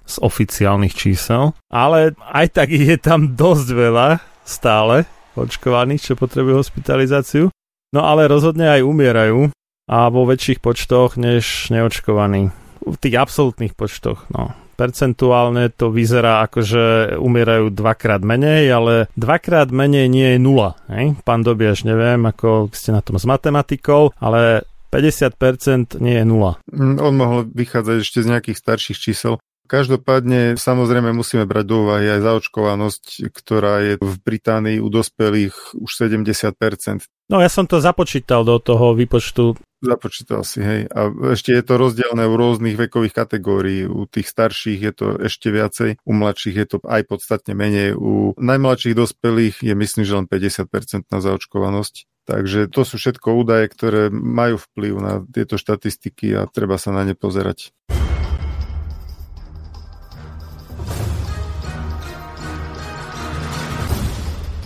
z 0.00 0.16
oficiálnych 0.16 0.94
čísel, 0.96 1.52
ale 1.68 2.16
aj 2.32 2.46
tak 2.56 2.72
je 2.72 2.96
tam 2.96 3.36
dosť 3.36 3.68
veľa 3.76 4.08
stále 4.48 5.04
očkovaných, 5.36 6.00
čo 6.00 6.12
potrebujú 6.16 6.64
hospitalizáciu. 6.64 7.52
No 7.92 8.00
ale 8.00 8.32
rozhodne 8.32 8.72
aj 8.72 8.80
umierajú 8.80 9.52
a 9.92 10.08
vo 10.08 10.24
väčších 10.24 10.64
počtoch 10.64 11.20
než 11.20 11.68
neočkovaní. 11.68 12.48
V 12.84 12.96
tých 12.96 13.20
absolútnych 13.20 13.76
počtoch, 13.76 14.24
no 14.32 14.63
percentuálne 14.74 15.70
to 15.70 15.94
vyzerá 15.94 16.44
ako, 16.44 16.58
že 16.60 16.84
umierajú 17.16 17.70
dvakrát 17.70 18.20
menej, 18.20 18.68
ale 18.74 18.94
dvakrát 19.14 19.70
menej 19.70 20.10
nie 20.10 20.36
je 20.36 20.38
nula. 20.42 20.76
Hej? 20.90 21.16
Pán 21.22 21.46
Dobiaš, 21.46 21.86
neviem, 21.86 22.20
ako 22.26 22.68
ste 22.74 22.90
na 22.90 23.00
tom 23.00 23.16
s 23.16 23.24
matematikou, 23.24 24.12
ale 24.18 24.66
50% 24.94 25.98
nie 25.98 26.22
je 26.22 26.24
nula. 26.26 26.62
Mm, 26.70 27.02
on 27.02 27.14
mohol 27.14 27.38
vychádzať 27.50 27.96
ešte 27.98 28.22
z 28.22 28.30
nejakých 28.30 28.58
starších 28.58 28.98
čísel. 28.98 29.42
Každopádne 29.64 30.60
samozrejme 30.60 31.16
musíme 31.16 31.48
brať 31.48 31.64
do 31.64 31.88
úvahy 31.88 32.06
aj 32.12 32.20
zaočkovanosť, 32.20 33.32
ktorá 33.32 33.80
je 33.80 33.92
v 33.96 34.14
Británii 34.20 34.76
u 34.76 34.92
dospelých 34.92 35.80
už 35.80 35.90
70%. 36.04 37.08
No 37.32 37.40
ja 37.40 37.48
som 37.48 37.64
to 37.64 37.80
započítal 37.80 38.44
do 38.44 38.60
toho 38.60 38.92
výpočtu. 38.92 39.56
Započítal 39.84 40.44
si, 40.48 40.64
hej. 40.64 40.88
A 40.92 41.12
ešte 41.36 41.52
je 41.52 41.64
to 41.64 41.76
rozdielne 41.76 42.24
u 42.24 42.34
rôznych 42.36 42.76
vekových 42.76 43.16
kategórií. 43.16 43.84
U 43.84 44.08
tých 44.08 44.28
starších 44.28 44.80
je 44.80 44.92
to 44.92 45.06
ešte 45.20 45.52
viacej, 45.52 46.00
u 46.04 46.12
mladších 46.12 46.56
je 46.56 46.66
to 46.68 46.76
aj 46.84 47.04
podstatne 47.04 47.52
menej. 47.52 47.96
U 47.96 48.32
najmladších 48.36 48.96
dospelých 48.96 49.60
je 49.60 49.74
myslím, 49.76 50.04
že 50.08 50.16
len 50.16 50.26
50% 50.28 51.08
na 51.08 51.20
zaočkovanosť. 51.20 52.08
Takže 52.24 52.72
to 52.72 52.88
sú 52.88 52.96
všetko 52.96 53.36
údaje, 53.36 53.68
ktoré 53.68 54.08
majú 54.08 54.56
vplyv 54.56 54.94
na 54.96 55.12
tieto 55.28 55.60
štatistiky 55.60 56.32
a 56.32 56.48
treba 56.48 56.80
sa 56.80 56.88
na 56.88 57.04
ne 57.04 57.12
pozerať. 57.12 57.76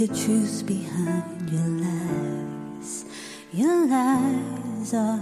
The 0.00 0.06
truth 0.06 0.64
behind 0.66 1.50
your 1.50 1.68
lies. 1.84 3.04
Your 3.52 3.86
lies 3.86 4.94
are 4.94 5.20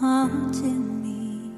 haunting 0.00 1.02
me. 1.04 1.52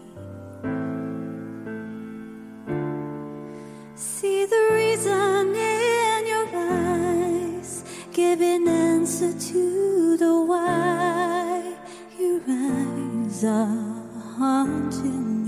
See 3.95 4.45
the 4.45 4.71
reason 4.73 5.55
in 5.55 6.27
your 6.27 6.49
eyes, 6.53 7.85
giving 8.13 8.67
answer 8.67 9.33
to 9.33 10.17
the 10.17 10.43
why. 10.43 11.77
Your 12.19 12.41
eyes 12.49 13.45
are 13.45 14.03
haunting 14.37 15.45
me. 15.45 15.48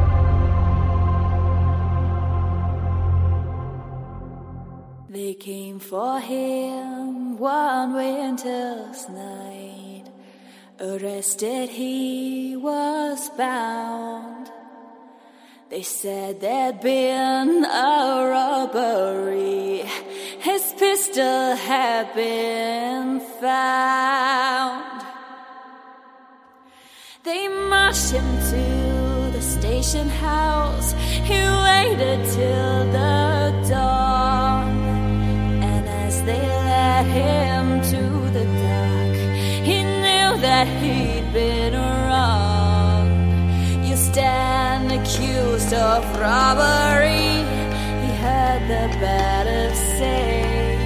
They 15.71 15.83
said 15.83 16.41
there'd 16.41 16.81
been 16.81 17.63
a 17.63 18.27
robbery. 18.29 19.85
His 20.41 20.73
pistol 20.77 21.55
had 21.55 22.13
been 22.13 23.21
found. 23.39 25.05
They 27.23 27.47
marched 27.47 28.11
him 28.11 28.29
to 28.51 29.31
the 29.31 29.41
station 29.41 30.09
house. 30.09 30.91
He 31.29 31.39
waited 31.39 32.19
till 32.35 32.79
the 32.97 33.69
dawn. 33.69 34.67
And 35.63 35.87
as 35.87 36.21
they 36.23 36.47
led 36.71 37.05
him 37.05 37.81
to 37.91 38.01
the 38.37 38.43
dock, 38.43 39.15
he 39.63 39.77
knew 40.03 40.29
that 40.47 40.67
he'd 40.83 41.31
been 41.31 41.75
wrong. 41.75 43.07
You 43.85 43.95
stand 43.95 44.60
accused 45.61 45.73
of 45.73 46.03
robbery. 46.19 47.43
He 48.05 48.11
heard 48.17 48.61
the 48.67 48.97
bailiff 48.99 49.75
say. 49.97 50.77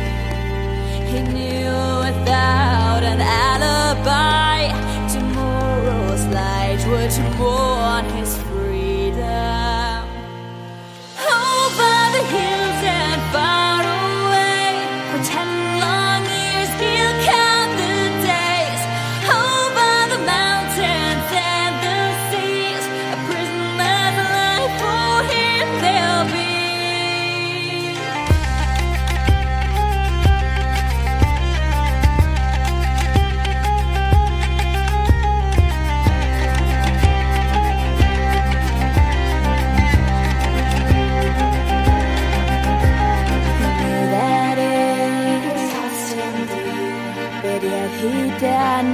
He 1.11 1.21
knew 1.21 1.71
without 2.05 3.03
an 3.03 3.21
alibi, 3.21 4.71
tomorrow's 5.13 6.25
light 6.27 6.81
would 6.87 7.37
mourn 7.37 8.14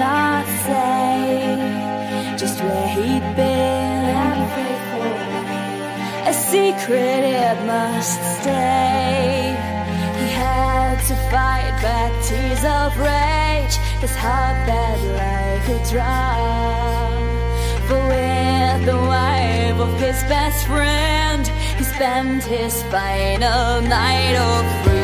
not 0.02 0.46
say 0.66 2.36
just 2.42 2.58
where 2.64 2.88
he'd 2.96 3.28
been. 3.36 3.82
A 6.32 6.34
secret 6.34 7.24
it 7.44 7.58
must 7.74 8.20
stay. 8.38 9.56
He 10.20 10.28
had 10.44 10.96
to 11.10 11.16
fight 11.32 11.76
back 11.86 12.12
tears 12.28 12.64
of 12.78 12.90
rage, 13.10 13.76
his 14.04 14.16
heart 14.24 14.58
that 14.70 14.98
like 15.22 15.68
a 15.78 15.80
drum. 15.92 17.22
For 17.88 18.02
with 18.12 18.80
the 18.92 19.00
wife 19.14 19.78
of 19.88 19.94
his 20.06 20.20
best 20.34 20.60
friend, 20.68 21.44
he 21.78 21.84
spent 21.84 22.44
his 22.44 22.82
final 22.84 23.82
night 23.98 24.36
of 24.50 24.62
freedom. 24.84 25.01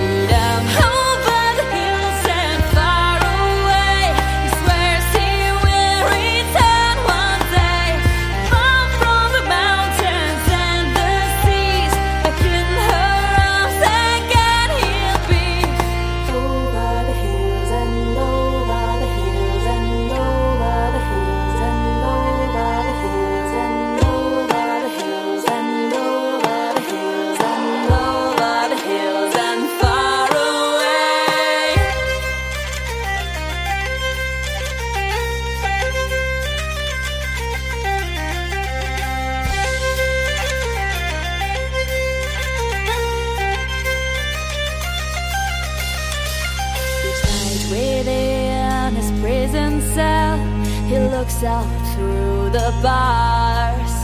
Out 51.43 51.69
through 51.93 52.49
the 52.49 52.73
bars. 52.81 53.95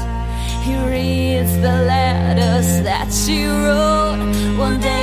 He 0.64 0.76
reads 0.78 1.52
the 1.62 1.76
letters 1.94 2.84
that 2.84 3.12
she 3.12 3.46
wrote. 3.46 4.20
One 4.56 4.80
day 4.80 5.03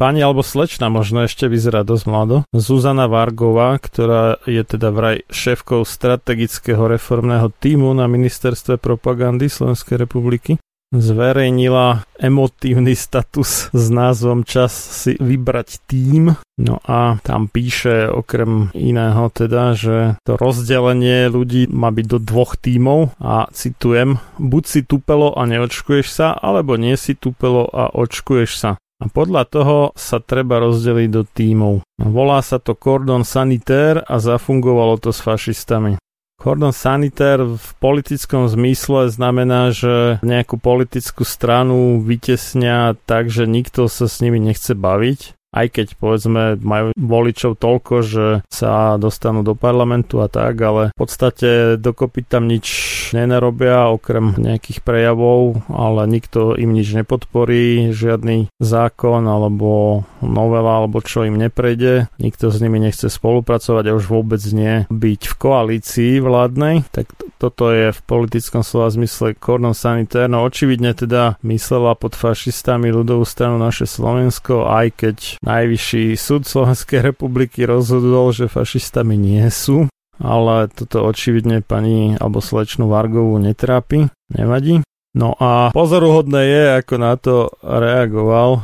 Pani 0.00 0.24
alebo 0.24 0.40
slečna 0.40 0.88
možno 0.88 1.28
ešte 1.28 1.44
vyzerá 1.44 1.84
dosť 1.84 2.04
mlado. 2.08 2.36
Zuzana 2.56 3.04
Vargová, 3.04 3.76
ktorá 3.76 4.40
je 4.48 4.64
teda 4.64 4.88
vraj 4.88 5.28
šéfkou 5.28 5.84
strategického 5.84 6.88
reformného 6.88 7.52
týmu 7.52 7.92
na 7.92 8.08
ministerstve 8.08 8.80
propagandy 8.80 9.52
Slovenskej 9.52 10.00
republiky, 10.00 10.56
zverejnila 10.88 12.08
emotívny 12.16 12.96
status 12.96 13.68
s 13.76 13.84
názvom 13.92 14.48
Čas 14.48 14.72
si 14.72 15.20
vybrať 15.20 15.84
tým. 15.84 16.32
No 16.56 16.80
a 16.88 17.20
tam 17.20 17.52
píše 17.52 18.08
okrem 18.08 18.72
iného 18.72 19.28
teda, 19.28 19.76
že 19.76 20.16
to 20.24 20.40
rozdelenie 20.40 21.28
ľudí 21.28 21.68
má 21.68 21.92
byť 21.92 22.06
do 22.08 22.18
dvoch 22.24 22.56
tímov 22.56 23.20
a 23.20 23.52
citujem, 23.52 24.16
buď 24.40 24.62
si 24.64 24.80
tupelo 24.80 25.36
a 25.36 25.44
neočkuješ 25.44 26.08
sa, 26.08 26.32
alebo 26.32 26.80
nie 26.80 26.96
si 26.96 27.12
tupelo 27.12 27.68
a 27.68 27.92
očkuješ 27.92 28.52
sa. 28.56 28.80
A 29.00 29.08
podľa 29.08 29.48
toho 29.48 29.78
sa 29.96 30.20
treba 30.20 30.60
rozdeliť 30.60 31.08
do 31.08 31.24
tímov. 31.24 31.74
Volá 31.96 32.44
sa 32.44 32.60
to 32.60 32.76
Cordon 32.76 33.24
Sanitaire 33.24 34.04
a 34.04 34.20
zafungovalo 34.20 35.00
to 35.00 35.08
s 35.08 35.24
fašistami. 35.24 35.96
Cordon 36.40 36.72
Sanitaire 36.72 37.44
v 37.44 37.68
politickom 37.80 38.48
zmysle 38.48 39.12
znamená, 39.12 39.72
že 39.72 40.20
nejakú 40.24 40.56
politickú 40.56 41.24
stranu 41.24 42.00
vytesnia 42.00 42.96
tak, 43.04 43.28
že 43.28 43.44
nikto 43.44 43.92
sa 43.92 44.08
s 44.08 44.24
nimi 44.24 44.40
nechce 44.40 44.72
baviť 44.72 45.39
aj 45.50 45.66
keď 45.70 45.86
povedzme 45.98 46.58
majú 46.62 46.94
voličov 46.94 47.58
toľko, 47.58 47.94
že 48.06 48.26
sa 48.46 48.94
dostanú 48.96 49.42
do 49.42 49.58
parlamentu 49.58 50.22
a 50.22 50.30
tak, 50.30 50.54
ale 50.62 50.94
v 50.94 50.98
podstate 50.98 51.74
dokopy 51.74 52.22
tam 52.22 52.46
nič 52.46 52.66
nenarobia 53.12 53.90
okrem 53.90 54.38
nejakých 54.38 54.86
prejavov, 54.86 55.66
ale 55.66 56.06
nikto 56.06 56.54
im 56.54 56.70
nič 56.70 56.94
nepodporí, 56.94 57.90
žiadny 57.90 58.50
zákon 58.62 59.26
alebo 59.26 60.02
novela 60.22 60.82
alebo 60.82 61.02
čo 61.02 61.26
im 61.26 61.34
neprejde, 61.34 62.06
nikto 62.22 62.54
s 62.54 62.62
nimi 62.62 62.78
nechce 62.78 63.10
spolupracovať 63.10 63.84
a 63.90 63.96
už 63.98 64.04
vôbec 64.06 64.42
nie 64.54 64.86
byť 64.86 65.20
v 65.26 65.34
koalícii 65.34 66.12
vládnej, 66.22 66.86
tak 66.94 67.10
toto 67.40 67.72
je 67.72 67.90
v 67.90 68.00
politickom 68.04 68.60
slova 68.60 68.92
zmysle 68.92 69.32
cordon 69.34 69.72
sanitaire, 69.72 70.28
no 70.28 70.44
očividne 70.44 70.92
teda 70.92 71.40
myslela 71.40 71.96
pod 71.96 72.12
fašistami 72.14 72.92
ľudovú 72.92 73.24
stranu 73.24 73.56
naše 73.56 73.88
Slovensko, 73.88 74.68
aj 74.68 74.86
keď 74.94 75.16
Najvyšší 75.40 76.20
súd 76.20 76.44
Slovenskej 76.44 77.00
republiky 77.00 77.64
rozhodol, 77.64 78.28
že 78.36 78.52
fašistami 78.52 79.16
nie 79.16 79.48
sú, 79.48 79.88
ale 80.20 80.68
toto 80.68 81.00
očividne 81.08 81.64
pani 81.64 82.12
alebo 82.20 82.44
slečnú 82.44 82.92
Vargovú 82.92 83.40
netrápi, 83.40 84.12
nevadí. 84.28 84.84
No 85.10 85.34
a 85.42 85.74
pozoruhodné 85.74 86.40
je, 86.46 86.64
ako 86.84 86.94
na 87.00 87.18
to 87.18 87.50
reagoval 87.66 88.62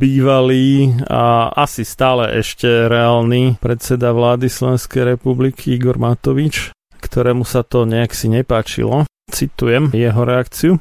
bývalý 0.00 0.90
a 1.06 1.54
asi 1.54 1.86
stále 1.86 2.34
ešte 2.34 2.66
reálny 2.90 3.62
predseda 3.62 4.10
vlády 4.10 4.50
Slovenskej 4.50 5.14
republiky 5.14 5.78
Igor 5.78 6.02
Matovič, 6.02 6.74
ktorému 6.98 7.46
sa 7.46 7.62
to 7.62 7.86
nejak 7.86 8.10
si 8.10 8.26
nepáčilo. 8.26 9.06
Citujem 9.30 9.94
jeho 9.94 10.26
reakciu. 10.26 10.72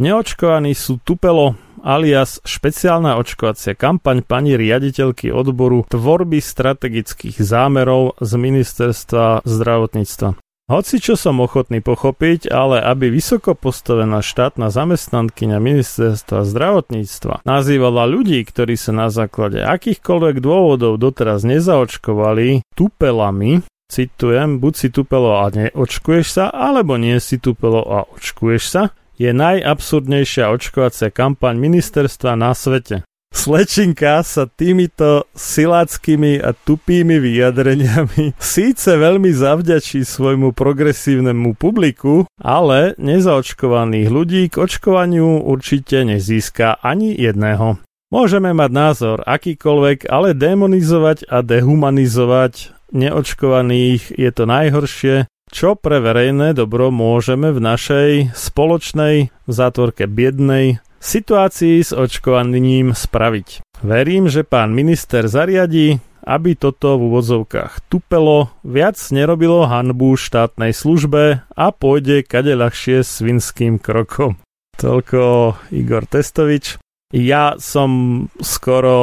Neočkovaní 0.00 0.72
sú 0.72 1.04
tupelo, 1.04 1.52
alias 1.82 2.38
špeciálna 2.46 3.18
očkovacia 3.18 3.74
kampaň 3.74 4.22
pani 4.22 4.54
riaditeľky 4.54 5.34
odboru 5.34 5.84
tvorby 5.90 6.38
strategických 6.38 7.42
zámerov 7.42 8.16
z 8.22 8.32
ministerstva 8.38 9.42
zdravotníctva. 9.42 10.38
Hoci 10.70 11.02
čo 11.02 11.18
som 11.18 11.42
ochotný 11.42 11.82
pochopiť, 11.82 12.48
ale 12.48 12.80
aby 12.80 13.10
vysoko 13.10 13.58
postavená 13.58 14.22
štátna 14.22 14.70
zamestnankyňa 14.70 15.58
ministerstva 15.58 16.46
zdravotníctva 16.46 17.42
nazývala 17.42 18.06
ľudí, 18.06 18.40
ktorí 18.46 18.78
sa 18.78 18.94
na 18.94 19.10
základe 19.10 19.60
akýchkoľvek 19.60 20.38
dôvodov 20.38 21.02
doteraz 21.02 21.42
nezaočkovali, 21.42 22.62
tupelami, 22.78 23.66
citujem, 23.90 24.62
buď 24.62 24.72
si 24.72 24.88
tupelo 24.88 25.44
a 25.44 25.50
neočkuješ 25.52 26.26
sa, 26.30 26.44
alebo 26.48 26.96
nie 26.96 27.20
si 27.20 27.36
tupelo 27.36 27.82
a 27.84 28.08
očkuješ 28.08 28.62
sa, 28.64 28.82
je 29.16 29.30
najabsurdnejšia 29.32 30.52
očkovacia 30.52 31.08
kampaň 31.12 31.58
ministerstva 31.60 32.36
na 32.36 32.56
svete. 32.56 33.04
Slečinka 33.32 34.20
sa 34.20 34.44
týmito 34.44 35.24
siláckými 35.32 36.36
a 36.44 36.52
tupými 36.52 37.16
vyjadreniami 37.16 38.36
síce 38.36 39.00
veľmi 39.00 39.32
zavďačí 39.32 40.04
svojmu 40.04 40.52
progresívnemu 40.52 41.56
publiku, 41.56 42.28
ale 42.36 42.92
nezaočkovaných 43.00 44.08
ľudí 44.12 44.42
k 44.52 44.60
očkovaniu 44.60 45.48
určite 45.48 46.04
nezíska 46.04 46.84
ani 46.84 47.16
jedného. 47.16 47.80
Môžeme 48.12 48.52
mať 48.52 48.70
názor 48.76 49.18
akýkoľvek, 49.24 50.12
ale 50.12 50.36
demonizovať 50.36 51.24
a 51.32 51.40
dehumanizovať 51.40 52.76
neočkovaných 52.92 54.12
je 54.12 54.30
to 54.36 54.44
najhoršie, 54.44 55.31
čo 55.52 55.76
pre 55.76 56.00
verejné 56.00 56.56
dobro 56.56 56.88
môžeme 56.88 57.52
v 57.52 57.60
našej 57.60 58.10
spoločnej 58.32 59.28
v 59.28 59.52
zátvorke 59.52 60.08
biednej 60.08 60.80
situácii 60.96 61.84
s 61.84 61.92
očkovaním 61.92 62.96
spraviť. 62.96 63.60
Verím, 63.84 64.32
že 64.32 64.48
pán 64.48 64.72
minister 64.72 65.28
zariadí, 65.28 66.00
aby 66.24 66.56
toto 66.56 66.96
v 66.96 67.12
úvodzovkách 67.12 67.92
tupelo, 67.92 68.48
viac 68.64 68.96
nerobilo 69.12 69.68
hanbu 69.68 70.16
štátnej 70.16 70.72
službe 70.72 71.44
a 71.44 71.66
pôjde 71.74 72.24
kade 72.24 72.56
ľahšie 72.56 73.04
svinským 73.04 73.76
krokom. 73.76 74.40
Toľko 74.80 75.54
Igor 75.74 76.08
Testovič. 76.08 76.80
Ja 77.12 77.60
som 77.60 78.24
skoro 78.40 78.96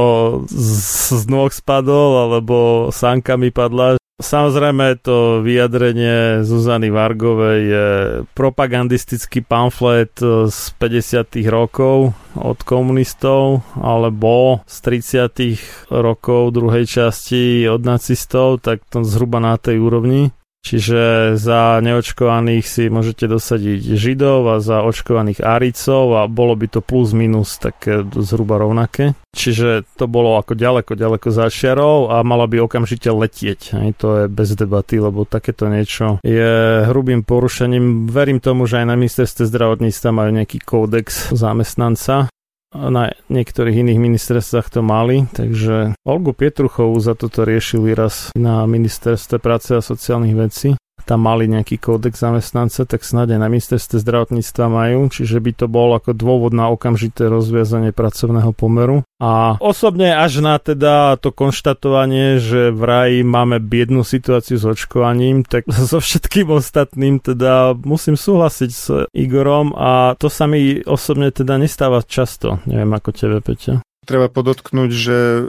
z, 0.50 0.70
z 1.14 1.24
nôh 1.30 1.54
spadol, 1.54 2.26
alebo 2.26 2.90
sánka 2.90 3.38
mi 3.38 3.54
padla. 3.54 3.99
Samozrejme 4.20 5.00
to 5.00 5.40
vyjadrenie 5.40 6.44
Zuzany 6.44 6.92
Vargovej 6.92 7.60
je 7.64 7.88
propagandistický 8.36 9.40
pamflet 9.40 10.12
z 10.52 10.60
50. 10.76 11.40
rokov 11.48 12.12
od 12.36 12.60
komunistov, 12.68 13.64
alebo 13.80 14.60
z 14.68 14.76
30. 15.24 15.96
rokov 15.96 16.52
druhej 16.52 16.84
časti 16.84 17.64
od 17.72 17.80
nacistov, 17.80 18.60
tak 18.60 18.84
to 18.92 19.08
zhruba 19.08 19.40
na 19.40 19.56
tej 19.56 19.80
úrovni. 19.80 20.36
Čiže 20.60 21.34
za 21.40 21.80
neočkovaných 21.80 22.66
si 22.68 22.92
môžete 22.92 23.32
dosadiť 23.32 23.96
Židov 23.96 24.54
a 24.54 24.56
za 24.60 24.84
očkovaných 24.84 25.40
Aricov 25.40 26.20
a 26.20 26.28
bolo 26.28 26.54
by 26.54 26.68
to 26.68 26.80
plus 26.84 27.16
minus 27.16 27.56
také 27.58 28.04
zhruba 28.04 28.60
rovnaké. 28.60 29.16
Čiže 29.32 29.88
to 29.96 30.06
bolo 30.12 30.36
ako 30.36 30.60
ďaleko, 30.60 31.00
ďaleko 31.00 31.32
za 31.32 31.48
čiarou 31.48 32.12
a 32.12 32.22
malo 32.28 32.44
by 32.46 32.60
okamžite 32.60 33.08
letieť. 33.08 33.78
Aj 33.78 33.92
to 33.96 34.08
je 34.20 34.26
bez 34.28 34.52
debaty, 34.54 35.00
lebo 35.00 35.24
takéto 35.24 35.72
niečo 35.72 36.20
je 36.28 36.84
hrubým 36.86 37.24
porušením. 37.24 38.12
Verím 38.12 38.44
tomu, 38.44 38.68
že 38.68 38.84
aj 38.84 38.88
na 38.90 38.96
ministerstve 39.00 39.48
zdravotníctva 39.48 40.10
majú 40.12 40.30
nejaký 40.36 40.60
kódex 40.60 41.32
zamestnanca 41.32 42.28
na 42.76 43.10
niektorých 43.34 43.82
iných 43.82 44.00
ministerstvách 44.00 44.68
to 44.70 44.82
mali, 44.86 45.26
takže 45.34 45.98
Olgu 46.06 46.38
Pietruchovú 46.38 47.02
za 47.02 47.18
toto 47.18 47.42
riešili 47.42 47.98
raz 47.98 48.30
na 48.38 48.66
ministerstve 48.70 49.42
práce 49.42 49.74
a 49.74 49.82
sociálnych 49.82 50.36
vecí 50.38 50.70
tam 51.04 51.26
mali 51.26 51.50
nejaký 51.50 51.80
kódex 51.80 52.20
zamestnanca, 52.22 52.86
tak 52.86 53.02
snáď 53.02 53.36
aj 53.36 53.40
na 53.42 53.50
ministerstve 53.50 53.98
zdravotníctva 54.00 54.66
majú, 54.70 55.10
čiže 55.10 55.38
by 55.40 55.52
to 55.56 55.66
bol 55.66 55.96
ako 55.98 56.14
dôvod 56.16 56.54
na 56.56 56.70
okamžité 56.70 57.28
rozviazanie 57.28 57.92
pracovného 57.92 58.52
pomeru. 58.54 59.04
A 59.20 59.60
osobne 59.60 60.16
až 60.16 60.40
na 60.40 60.56
teda 60.62 61.20
to 61.20 61.36
konštatovanie, 61.36 62.40
že 62.40 62.72
vraj 62.72 63.20
máme 63.26 63.60
biednú 63.60 64.08
situáciu 64.08 64.56
s 64.56 64.64
očkovaním, 64.64 65.44
tak 65.44 65.68
so 65.90 66.00
všetkým 66.00 66.54
ostatným 66.54 67.20
teda 67.20 67.76
musím 67.84 68.16
súhlasiť 68.16 68.72
s 68.72 68.86
Igorom 69.12 69.76
a 69.76 70.16
to 70.16 70.32
sa 70.32 70.48
mi 70.48 70.80
osobne 70.86 71.34
teda 71.34 71.60
nestáva 71.60 72.00
často. 72.06 72.64
Neviem 72.64 72.92
ako 72.96 73.10
tebe, 73.12 73.38
Peťa. 73.44 73.89
Treba 74.10 74.26
podotknúť, 74.26 74.90
že 74.90 75.14
e, 75.14 75.42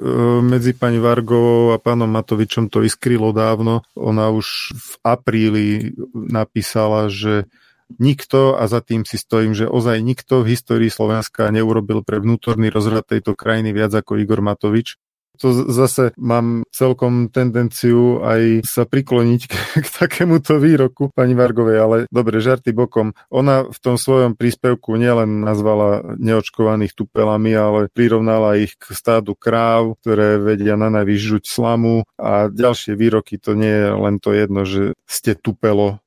medzi 0.45 0.77
pani 0.77 1.01
Vargovou 1.01 1.73
a 1.73 1.81
pánom 1.81 2.12
Matovičom 2.12 2.69
to 2.69 2.85
iskrylo 2.85 3.32
dávno. 3.32 3.89
Ona 3.97 4.28
už 4.28 4.77
v 4.77 4.93
apríli 5.01 5.97
napísala, 6.12 7.09
že 7.09 7.49
nikto, 7.97 8.61
a 8.61 8.69
za 8.69 8.85
tým 8.85 9.09
si 9.09 9.16
stojím, 9.16 9.57
že 9.57 9.65
ozaj 9.65 10.05
nikto 10.05 10.45
v 10.45 10.53
histórii 10.53 10.93
Slovenska 10.93 11.49
neurobil 11.49 12.05
pre 12.05 12.20
vnútorný 12.20 12.69
rozhľad 12.69 13.09
tejto 13.09 13.32
krajiny 13.32 13.73
viac 13.73 13.97
ako 13.97 14.20
Igor 14.20 14.45
Matovič 14.45 15.01
to 15.41 15.73
zase 15.73 16.12
mám 16.21 16.69
celkom 16.69 17.33
tendenciu 17.33 18.21
aj 18.21 18.62
sa 18.69 18.85
prikloniť 18.85 19.41
k, 19.83 19.87
takémuto 19.89 20.61
výroku 20.61 21.09
pani 21.17 21.33
Vargovej, 21.33 21.79
ale 21.81 21.97
dobre, 22.12 22.45
žarty 22.45 22.77
bokom. 22.77 23.17
Ona 23.33 23.67
v 23.67 23.79
tom 23.81 23.97
svojom 23.97 24.37
príspevku 24.37 25.01
nielen 25.01 25.41
nazvala 25.41 26.15
neočkovaných 26.21 26.93
tupelami, 26.93 27.57
ale 27.57 27.81
prirovnala 27.89 28.61
ich 28.61 28.77
k 28.77 28.93
stádu 28.93 29.33
kráv, 29.33 29.97
ktoré 30.05 30.37
vedia 30.37 30.77
na 30.77 30.93
najvyššuť 30.93 31.43
slamu 31.49 32.05
a 32.21 32.53
ďalšie 32.53 32.93
výroky, 32.93 33.41
to 33.41 33.57
nie 33.57 33.73
je 33.73 33.89
len 33.97 34.17
to 34.21 34.37
jedno, 34.37 34.69
že 34.69 34.93
ste 35.09 35.33
tupelo, 35.33 36.05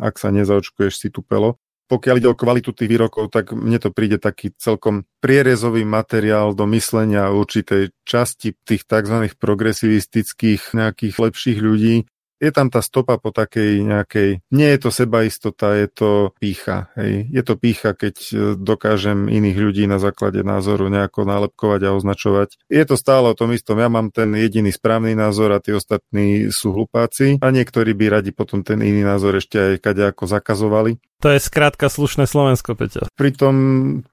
ak 0.00 0.14
sa 0.16 0.32
nezaočkuješ, 0.32 0.94
si 0.96 1.08
tupelo 1.12 1.60
pokiaľ 1.88 2.14
ide 2.20 2.28
o 2.28 2.36
kvalitu 2.36 2.76
tých 2.76 2.86
výrokov, 2.86 3.32
tak 3.32 3.56
mne 3.56 3.80
to 3.80 3.88
príde 3.88 4.20
taký 4.20 4.52
celkom 4.60 5.08
prierezový 5.24 5.88
materiál 5.88 6.52
do 6.52 6.68
myslenia 6.68 7.32
určitej 7.32 7.96
časti 8.04 8.52
tých 8.62 8.84
tzv. 8.84 9.32
progresivistických 9.40 10.76
nejakých 10.76 11.14
lepších 11.16 11.58
ľudí, 11.64 12.04
je 12.38 12.50
tam 12.54 12.70
tá 12.70 12.78
stopa 12.80 13.18
po 13.18 13.34
takej 13.34 13.82
nejakej, 13.82 14.28
nie 14.54 14.68
je 14.70 14.78
to 14.78 14.90
sebaistota, 14.94 15.74
je 15.74 15.88
to 15.90 16.10
pícha. 16.38 16.90
Hej. 16.94 17.26
Je 17.34 17.42
to 17.42 17.54
pícha, 17.58 17.92
keď 17.92 18.16
e, 18.30 18.34
dokážem 18.54 19.26
iných 19.26 19.58
ľudí 19.58 19.84
na 19.90 19.98
základe 19.98 20.46
názoru 20.46 20.86
nejako 20.86 21.26
nálepkovať 21.26 21.80
a 21.90 21.94
označovať. 21.98 22.48
Je 22.70 22.84
to 22.86 22.94
stále 22.94 23.26
o 23.30 23.36
tom 23.36 23.50
istom. 23.50 23.82
Ja 23.82 23.90
mám 23.90 24.14
ten 24.14 24.30
jediný 24.38 24.70
správny 24.70 25.18
názor 25.18 25.50
a 25.50 25.62
tí 25.62 25.74
ostatní 25.74 26.54
sú 26.54 26.70
hlupáci 26.70 27.42
a 27.42 27.46
niektorí 27.50 27.92
by 27.92 28.22
radi 28.22 28.30
potom 28.30 28.62
ten 28.62 28.78
iný 28.80 29.02
názor 29.02 29.36
ešte 29.38 29.58
aj 29.58 29.82
kade 29.82 30.02
ako 30.06 30.24
zakazovali. 30.30 31.02
To 31.18 31.34
je 31.34 31.42
skrátka 31.42 31.90
slušné 31.90 32.30
Slovensko, 32.30 32.78
Peťa. 32.78 33.10
Pritom 33.18 33.54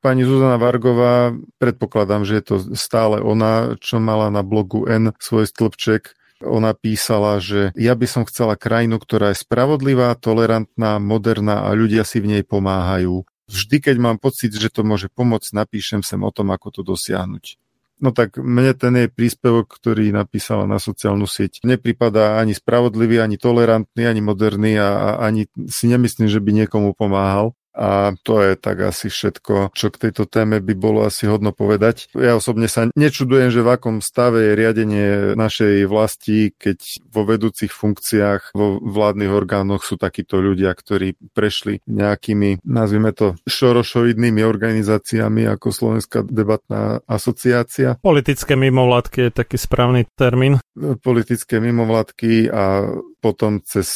pani 0.02 0.26
Zuzana 0.26 0.58
Vargová, 0.58 1.38
predpokladám, 1.62 2.26
že 2.26 2.42
je 2.42 2.44
to 2.50 2.56
stále 2.74 3.22
ona, 3.22 3.78
čo 3.78 4.02
mala 4.02 4.34
na 4.34 4.42
blogu 4.42 4.90
N 4.90 5.14
svoj 5.22 5.46
stĺpček, 5.46 6.18
ona 6.44 6.76
písala, 6.76 7.40
že 7.40 7.72
ja 7.80 7.96
by 7.96 8.08
som 8.10 8.24
chcela 8.28 8.60
krajinu, 8.60 9.00
ktorá 9.00 9.32
je 9.32 9.44
spravodlivá, 9.44 10.16
tolerantná, 10.20 11.00
moderná 11.00 11.68
a 11.68 11.72
ľudia 11.72 12.04
si 12.04 12.20
v 12.20 12.38
nej 12.38 12.44
pomáhajú. 12.44 13.24
Vždy, 13.46 13.78
keď 13.78 13.96
mám 14.02 14.18
pocit, 14.18 14.52
že 14.58 14.74
to 14.74 14.82
môže 14.82 15.08
pomôcť, 15.14 15.54
napíšem 15.54 16.02
sem 16.02 16.18
o 16.26 16.32
tom, 16.34 16.50
ako 16.50 16.82
to 16.82 16.82
dosiahnuť. 16.82 17.62
No 17.96 18.12
tak 18.12 18.36
mne 18.36 18.76
ten 18.76 18.92
jej 18.92 19.08
príspevok, 19.08 19.72
ktorý 19.72 20.12
napísala 20.12 20.68
na 20.68 20.84
sociálnu 20.84 21.24
sieť, 21.24 21.64
nepripadá 21.64 22.44
ani 22.44 22.52
spravodlivý, 22.52 23.24
ani 23.24 23.40
tolerantný, 23.40 24.04
ani 24.04 24.20
moderný 24.20 24.76
a, 24.76 24.90
a 24.92 25.10
ani 25.24 25.48
si 25.72 25.88
nemyslím, 25.88 26.28
že 26.28 26.44
by 26.44 26.52
niekomu 26.52 26.92
pomáhal. 26.92 27.56
A 27.76 28.16
to 28.24 28.40
je 28.40 28.56
tak 28.56 28.80
asi 28.80 29.12
všetko, 29.12 29.76
čo 29.76 29.92
k 29.92 30.08
tejto 30.08 30.24
téme 30.26 30.64
by 30.64 30.74
bolo 30.80 31.04
asi 31.04 31.28
hodno 31.28 31.52
povedať. 31.52 32.08
Ja 32.16 32.40
osobne 32.40 32.72
sa 32.72 32.88
nečudujem, 32.96 33.52
že 33.52 33.62
v 33.62 33.76
akom 33.76 34.00
stave 34.00 34.48
je 34.48 34.58
riadenie 34.58 35.08
našej 35.36 35.84
vlasti, 35.86 36.56
keď 36.56 36.80
vo 37.12 37.28
vedúcich 37.28 37.70
funkciách, 37.70 38.56
vo 38.56 38.80
vládnych 38.80 39.32
orgánoch 39.32 39.84
sú 39.84 40.00
takíto 40.00 40.40
ľudia, 40.40 40.72
ktorí 40.72 41.20
prešli 41.36 41.84
nejakými, 41.84 42.64
nazvime 42.64 43.12
to, 43.12 43.36
šorošoidnými 43.44 44.40
organizáciami 44.40 45.44
ako 45.52 45.68
Slovenská 45.76 46.24
debatná 46.24 47.04
asociácia. 47.06 48.00
Politické 48.00 48.56
mimovládky 48.56 49.28
je 49.28 49.32
taký 49.36 49.58
správny 49.60 50.08
termín. 50.16 50.64
Politické 51.04 51.60
mimovládky 51.60 52.48
a 52.52 52.88
potom 53.26 53.58
cez 53.66 53.90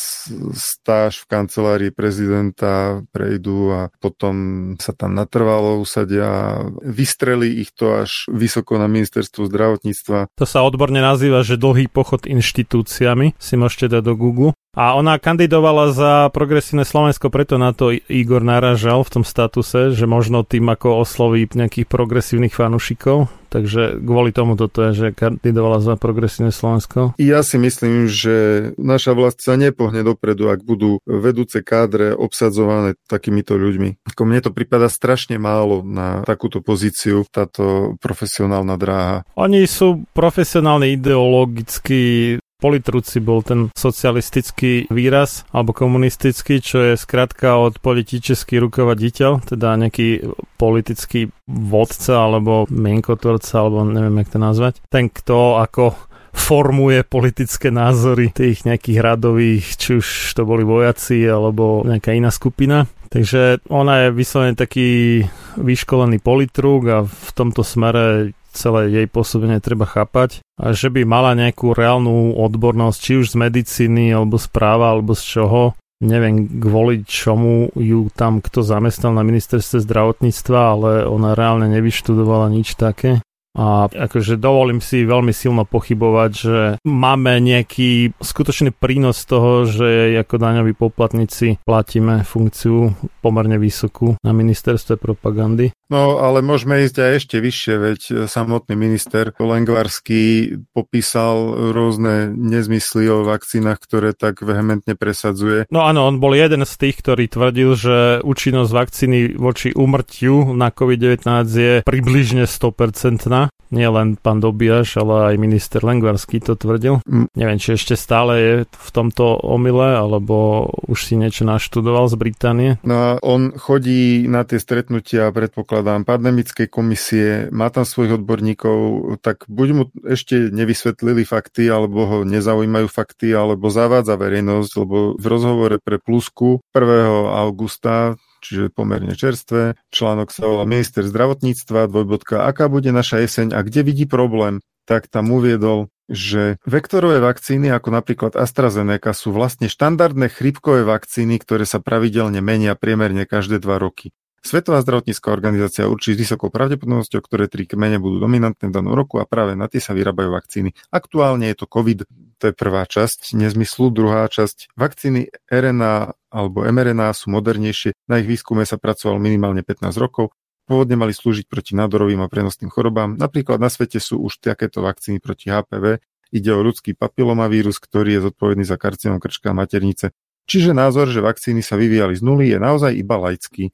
stáž 0.58 1.22
v 1.22 1.30
kancelárii 1.30 1.92
prezidenta 1.94 3.06
prejdú 3.14 3.70
a 3.70 3.82
potom 4.02 4.74
sa 4.82 4.90
tam 4.98 5.14
natrvalo 5.14 5.78
usadia 5.78 6.26
a 6.26 6.66
vystrelí 6.82 7.62
ich 7.62 7.70
to 7.78 8.02
až 8.02 8.26
vysoko 8.26 8.82
na 8.82 8.90
ministerstvo 8.90 9.46
zdravotníctva. 9.46 10.34
To 10.34 10.46
sa 10.50 10.66
odborne 10.66 10.98
nazýva, 10.98 11.46
že 11.46 11.62
dlhý 11.62 11.86
pochod 11.94 12.26
inštitúciami, 12.26 13.38
si 13.38 13.54
môžete 13.54 13.94
dať 13.94 14.02
do 14.02 14.18
Google. 14.18 14.52
A 14.78 14.94
ona 14.94 15.18
kandidovala 15.18 15.92
za 15.92 16.12
progresívne 16.30 16.86
Slovensko, 16.86 17.34
preto 17.34 17.58
na 17.58 17.74
to 17.74 17.90
Igor 17.90 18.46
naražal 18.46 19.02
v 19.02 19.12
tom 19.20 19.24
statuse, 19.26 19.92
že 19.92 20.06
možno 20.06 20.46
tým 20.46 20.70
ako 20.70 21.04
osloví 21.04 21.50
nejakých 21.50 21.90
progresívnych 21.90 22.54
fanúšikov. 22.54 23.34
Takže 23.50 23.98
kvôli 23.98 24.30
tomu 24.30 24.54
toto 24.54 24.86
je, 24.88 24.92
že 24.94 25.08
kandidovala 25.18 25.82
za 25.82 25.98
progresívne 25.98 26.54
Slovensko. 26.54 27.18
Ja 27.18 27.42
si 27.42 27.58
myslím, 27.58 28.06
že 28.06 28.70
naša 28.78 29.18
vlast 29.18 29.42
sa 29.42 29.58
nepohne 29.58 30.06
dopredu, 30.06 30.54
ak 30.54 30.62
budú 30.62 31.02
vedúce 31.04 31.66
kádre 31.66 32.14
obsadzované 32.14 32.94
takýmito 33.10 33.58
ľuďmi. 33.58 34.06
Ako 34.06 34.22
mne 34.24 34.46
to 34.46 34.54
prípada 34.54 34.86
strašne 34.86 35.42
málo 35.42 35.82
na 35.82 36.22
takúto 36.30 36.62
pozíciu, 36.62 37.26
táto 37.34 37.98
profesionálna 37.98 38.78
dráha. 38.78 39.18
Oni 39.34 39.66
sú 39.66 40.06
profesionálne 40.14 40.94
ideologicky 40.94 42.38
Politruci 42.60 43.24
bol 43.24 43.40
ten 43.40 43.72
socialistický 43.72 44.92
výraz, 44.92 45.48
alebo 45.56 45.72
komunistický, 45.72 46.60
čo 46.60 46.92
je 46.92 47.00
skratka 47.00 47.56
od 47.56 47.80
političeský 47.80 48.60
rukovoditeľ, 48.60 49.48
teda 49.48 49.80
nejaký 49.80 50.28
politický 50.60 51.32
vodca, 51.48 52.28
alebo 52.28 52.68
mienkotorca, 52.68 53.64
alebo 53.64 53.88
neviem, 53.88 54.20
jak 54.20 54.36
to 54.36 54.40
nazvať. 54.44 54.74
Ten, 54.92 55.08
kto 55.08 55.64
ako 55.64 55.96
formuje 56.36 57.02
politické 57.08 57.74
názory 57.74 58.30
tých 58.30 58.68
nejakých 58.68 59.00
radových, 59.02 59.66
či 59.80 59.90
už 59.98 60.08
to 60.36 60.44
boli 60.46 60.68
vojaci, 60.68 61.26
alebo 61.26 61.82
nejaká 61.88 62.14
iná 62.14 62.30
skupina. 62.30 62.86
Takže 63.10 63.66
ona 63.74 64.06
je 64.06 64.14
vyslovene 64.14 64.54
taký 64.54 65.24
vyškolený 65.58 66.22
politruk 66.22 66.82
a 66.86 66.98
v 67.02 67.30
tomto 67.34 67.66
smere 67.66 68.38
celé 68.52 68.92
jej 68.92 69.08
pôsobenie 69.08 69.62
treba 69.64 69.86
chápať 69.86 70.44
a 70.60 70.76
že 70.76 70.92
by 70.92 71.08
mala 71.08 71.38
nejakú 71.38 71.72
reálnu 71.72 72.36
odbornosť, 72.36 72.98
či 73.00 73.12
už 73.24 73.32
z 73.32 73.36
medicíny, 73.40 74.12
alebo 74.12 74.36
z 74.36 74.48
práva, 74.52 74.92
alebo 74.92 75.16
z 75.16 75.24
čoho. 75.24 75.62
Neviem, 76.00 76.48
kvôli 76.48 77.04
čomu 77.04 77.76
ju 77.76 78.08
tam 78.16 78.40
kto 78.40 78.64
zamestnal 78.64 79.12
na 79.12 79.24
ministerstve 79.24 79.84
zdravotníctva, 79.84 80.60
ale 80.60 80.92
ona 81.04 81.36
reálne 81.36 81.68
nevyštudovala 81.68 82.48
nič 82.52 82.80
také. 82.80 83.20
A 83.58 83.90
akože 83.90 84.40
dovolím 84.40 84.80
si 84.80 85.04
veľmi 85.04 85.34
silno 85.34 85.66
pochybovať, 85.68 86.32
že 86.32 86.60
máme 86.86 87.42
nejaký 87.42 88.16
skutočný 88.22 88.72
prínos 88.72 89.26
toho, 89.26 89.68
že 89.68 90.16
ako 90.22 90.40
daňoví 90.40 90.78
poplatníci 90.78 91.60
platíme 91.68 92.24
funkciu 92.24 92.94
pomerne 93.20 93.60
vysokú 93.60 94.16
na 94.22 94.32
ministerstve 94.32 95.02
propagandy. 95.02 95.74
No, 95.90 96.22
ale 96.22 96.46
môžeme 96.46 96.86
ísť 96.86 96.98
aj 97.02 97.12
ešte 97.18 97.38
vyššie, 97.42 97.74
veď 97.82 98.00
samotný 98.30 98.78
minister 98.78 99.34
Lengvarský 99.42 100.56
popísal 100.72 101.74
rôzne 101.74 102.30
nezmysly 102.30 103.10
o 103.10 103.26
vakcínach, 103.26 103.82
ktoré 103.82 104.14
tak 104.14 104.46
vehementne 104.46 104.94
presadzuje. 104.94 105.66
No 105.74 105.90
áno, 105.90 106.06
on 106.06 106.22
bol 106.22 106.38
jeden 106.38 106.62
z 106.62 106.74
tých, 106.78 107.02
ktorý 107.02 107.26
tvrdil, 107.26 107.70
že 107.74 107.98
účinnosť 108.22 108.72
vakcíny 108.72 109.20
voči 109.34 109.74
umrtiu 109.74 110.54
na 110.54 110.70
COVID-19 110.70 111.26
je 111.50 111.74
približne 111.82 112.46
100% 112.46 113.50
nie 113.70 113.86
len 113.86 114.18
pán 114.18 114.42
Dobiaš, 114.42 114.98
ale 114.98 115.34
aj 115.34 115.36
minister 115.38 115.82
Lengvarský 115.86 116.42
to 116.42 116.58
tvrdil. 116.58 117.06
Mm. 117.06 117.30
Neviem, 117.38 117.60
či 117.62 117.78
ešte 117.78 117.94
stále 117.94 118.34
je 118.42 118.54
v 118.66 118.90
tomto 118.90 119.38
omyle, 119.46 119.94
alebo 119.94 120.68
už 120.90 121.06
si 121.06 121.14
niečo 121.14 121.46
naštudoval 121.46 122.10
z 122.10 122.16
Británie. 122.18 122.72
No 122.82 122.96
a 122.98 123.10
on 123.22 123.54
chodí 123.54 124.26
na 124.26 124.42
tie 124.42 124.58
stretnutia, 124.58 125.30
predpokladám, 125.30 125.79
pandemickej 125.84 126.68
komisie, 126.68 127.48
má 127.50 127.70
tam 127.74 127.84
svojich 127.84 128.20
odborníkov, 128.22 128.78
tak 129.24 129.48
buď 129.48 129.68
mu 129.74 129.84
ešte 130.06 130.52
nevysvetlili 130.52 131.24
fakty, 131.24 131.68
alebo 131.68 132.06
ho 132.06 132.18
nezaujímajú 132.24 132.88
fakty, 132.90 133.32
alebo 133.32 133.72
zavádza 133.72 134.16
verejnosť, 134.16 134.72
lebo 134.80 134.98
v 135.16 135.26
rozhovore 135.26 135.78
pre 135.80 136.00
Plusku 136.00 136.64
1. 136.72 137.30
augusta 137.30 138.20
čiže 138.40 138.72
pomerne 138.72 139.14
čerstvé. 139.20 139.76
Článok 139.92 140.32
sa 140.32 140.48
volá 140.48 140.64
Minister 140.64 141.04
zdravotníctva, 141.04 141.92
dvojbodka, 141.92 142.48
aká 142.48 142.72
bude 142.72 142.90
naša 142.96 143.20
jeseň 143.28 143.52
a 143.52 143.60
kde 143.62 143.84
vidí 143.84 144.06
problém, 144.08 144.64
tak 144.88 145.12
tam 145.12 145.30
uviedol, 145.30 145.92
že 146.10 146.58
vektorové 146.66 147.22
vakcíny 147.22 147.70
ako 147.70 147.94
napríklad 147.94 148.34
AstraZeneca 148.34 149.14
sú 149.14 149.30
vlastne 149.30 149.70
štandardné 149.70 150.34
chrypkové 150.34 150.82
vakcíny, 150.82 151.38
ktoré 151.38 151.70
sa 151.70 151.78
pravidelne 151.78 152.42
menia 152.42 152.74
priemerne 152.74 153.30
každé 153.30 153.62
dva 153.62 153.78
roky. 153.78 154.10
Svetová 154.40 154.80
zdravotnícká 154.80 155.30
organizácia 155.30 155.90
určí 155.92 156.16
s 156.16 156.22
vysokou 156.22 156.48
pravdepodobnosťou, 156.48 157.20
ktoré 157.20 157.52
tri 157.52 157.68
kmene 157.68 158.00
budú 158.00 158.24
dominantné 158.24 158.72
v 158.72 158.76
danom 158.76 158.96
roku 158.96 159.20
a 159.20 159.28
práve 159.28 159.54
na 159.60 159.68
tie 159.68 159.84
sa 159.84 159.92
vyrábajú 159.92 160.32
vakcíny. 160.32 160.72
Aktuálne 160.90 161.52
je 161.52 161.56
to 161.60 161.66
COVID, 161.68 162.00
to 162.40 162.44
je 162.50 162.54
prvá 162.56 162.88
časť 162.88 163.36
nezmyslu, 163.36 163.92
druhá 163.92 164.26
časť. 164.32 164.72
Vakcíny 164.80 165.28
RNA 165.52 166.16
alebo 166.32 166.64
mRNA 166.64 167.12
sú 167.12 167.36
modernejšie, 167.36 167.98
na 168.08 168.24
ich 168.24 168.28
výskume 168.32 168.64
sa 168.64 168.80
pracovalo 168.80 169.20
minimálne 169.20 169.60
15 169.60 169.92
rokov, 170.00 170.32
pôvodne 170.70 170.96
mali 170.96 171.12
slúžiť 171.12 171.50
proti 171.50 171.74
nádorovým 171.76 172.22
a 172.24 172.32
prenosným 172.32 172.72
chorobám. 172.72 173.18
Napríklad 173.18 173.58
na 173.58 173.68
svete 173.68 173.98
sú 173.98 174.22
už 174.24 174.40
takéto 174.40 174.86
vakcíny 174.86 175.20
proti 175.20 175.50
HPV, 175.50 176.00
ide 176.30 176.52
o 176.54 176.62
ľudský 176.62 176.94
papilomavírus, 176.94 177.82
ktorý 177.82 178.22
je 178.22 178.30
zodpovedný 178.30 178.64
za 178.64 178.78
karcinom 178.78 179.18
krčka 179.18 179.50
a 179.52 179.58
maternice. 179.58 180.14
Čiže 180.50 180.74
názor, 180.74 181.10
že 181.10 181.22
vakcíny 181.22 181.62
sa 181.62 181.78
vyvíjali 181.78 182.18
z 182.18 182.22
nuly, 182.26 182.50
je 182.54 182.58
naozaj 182.58 182.94
iba 182.98 183.18
laický. 183.22 183.70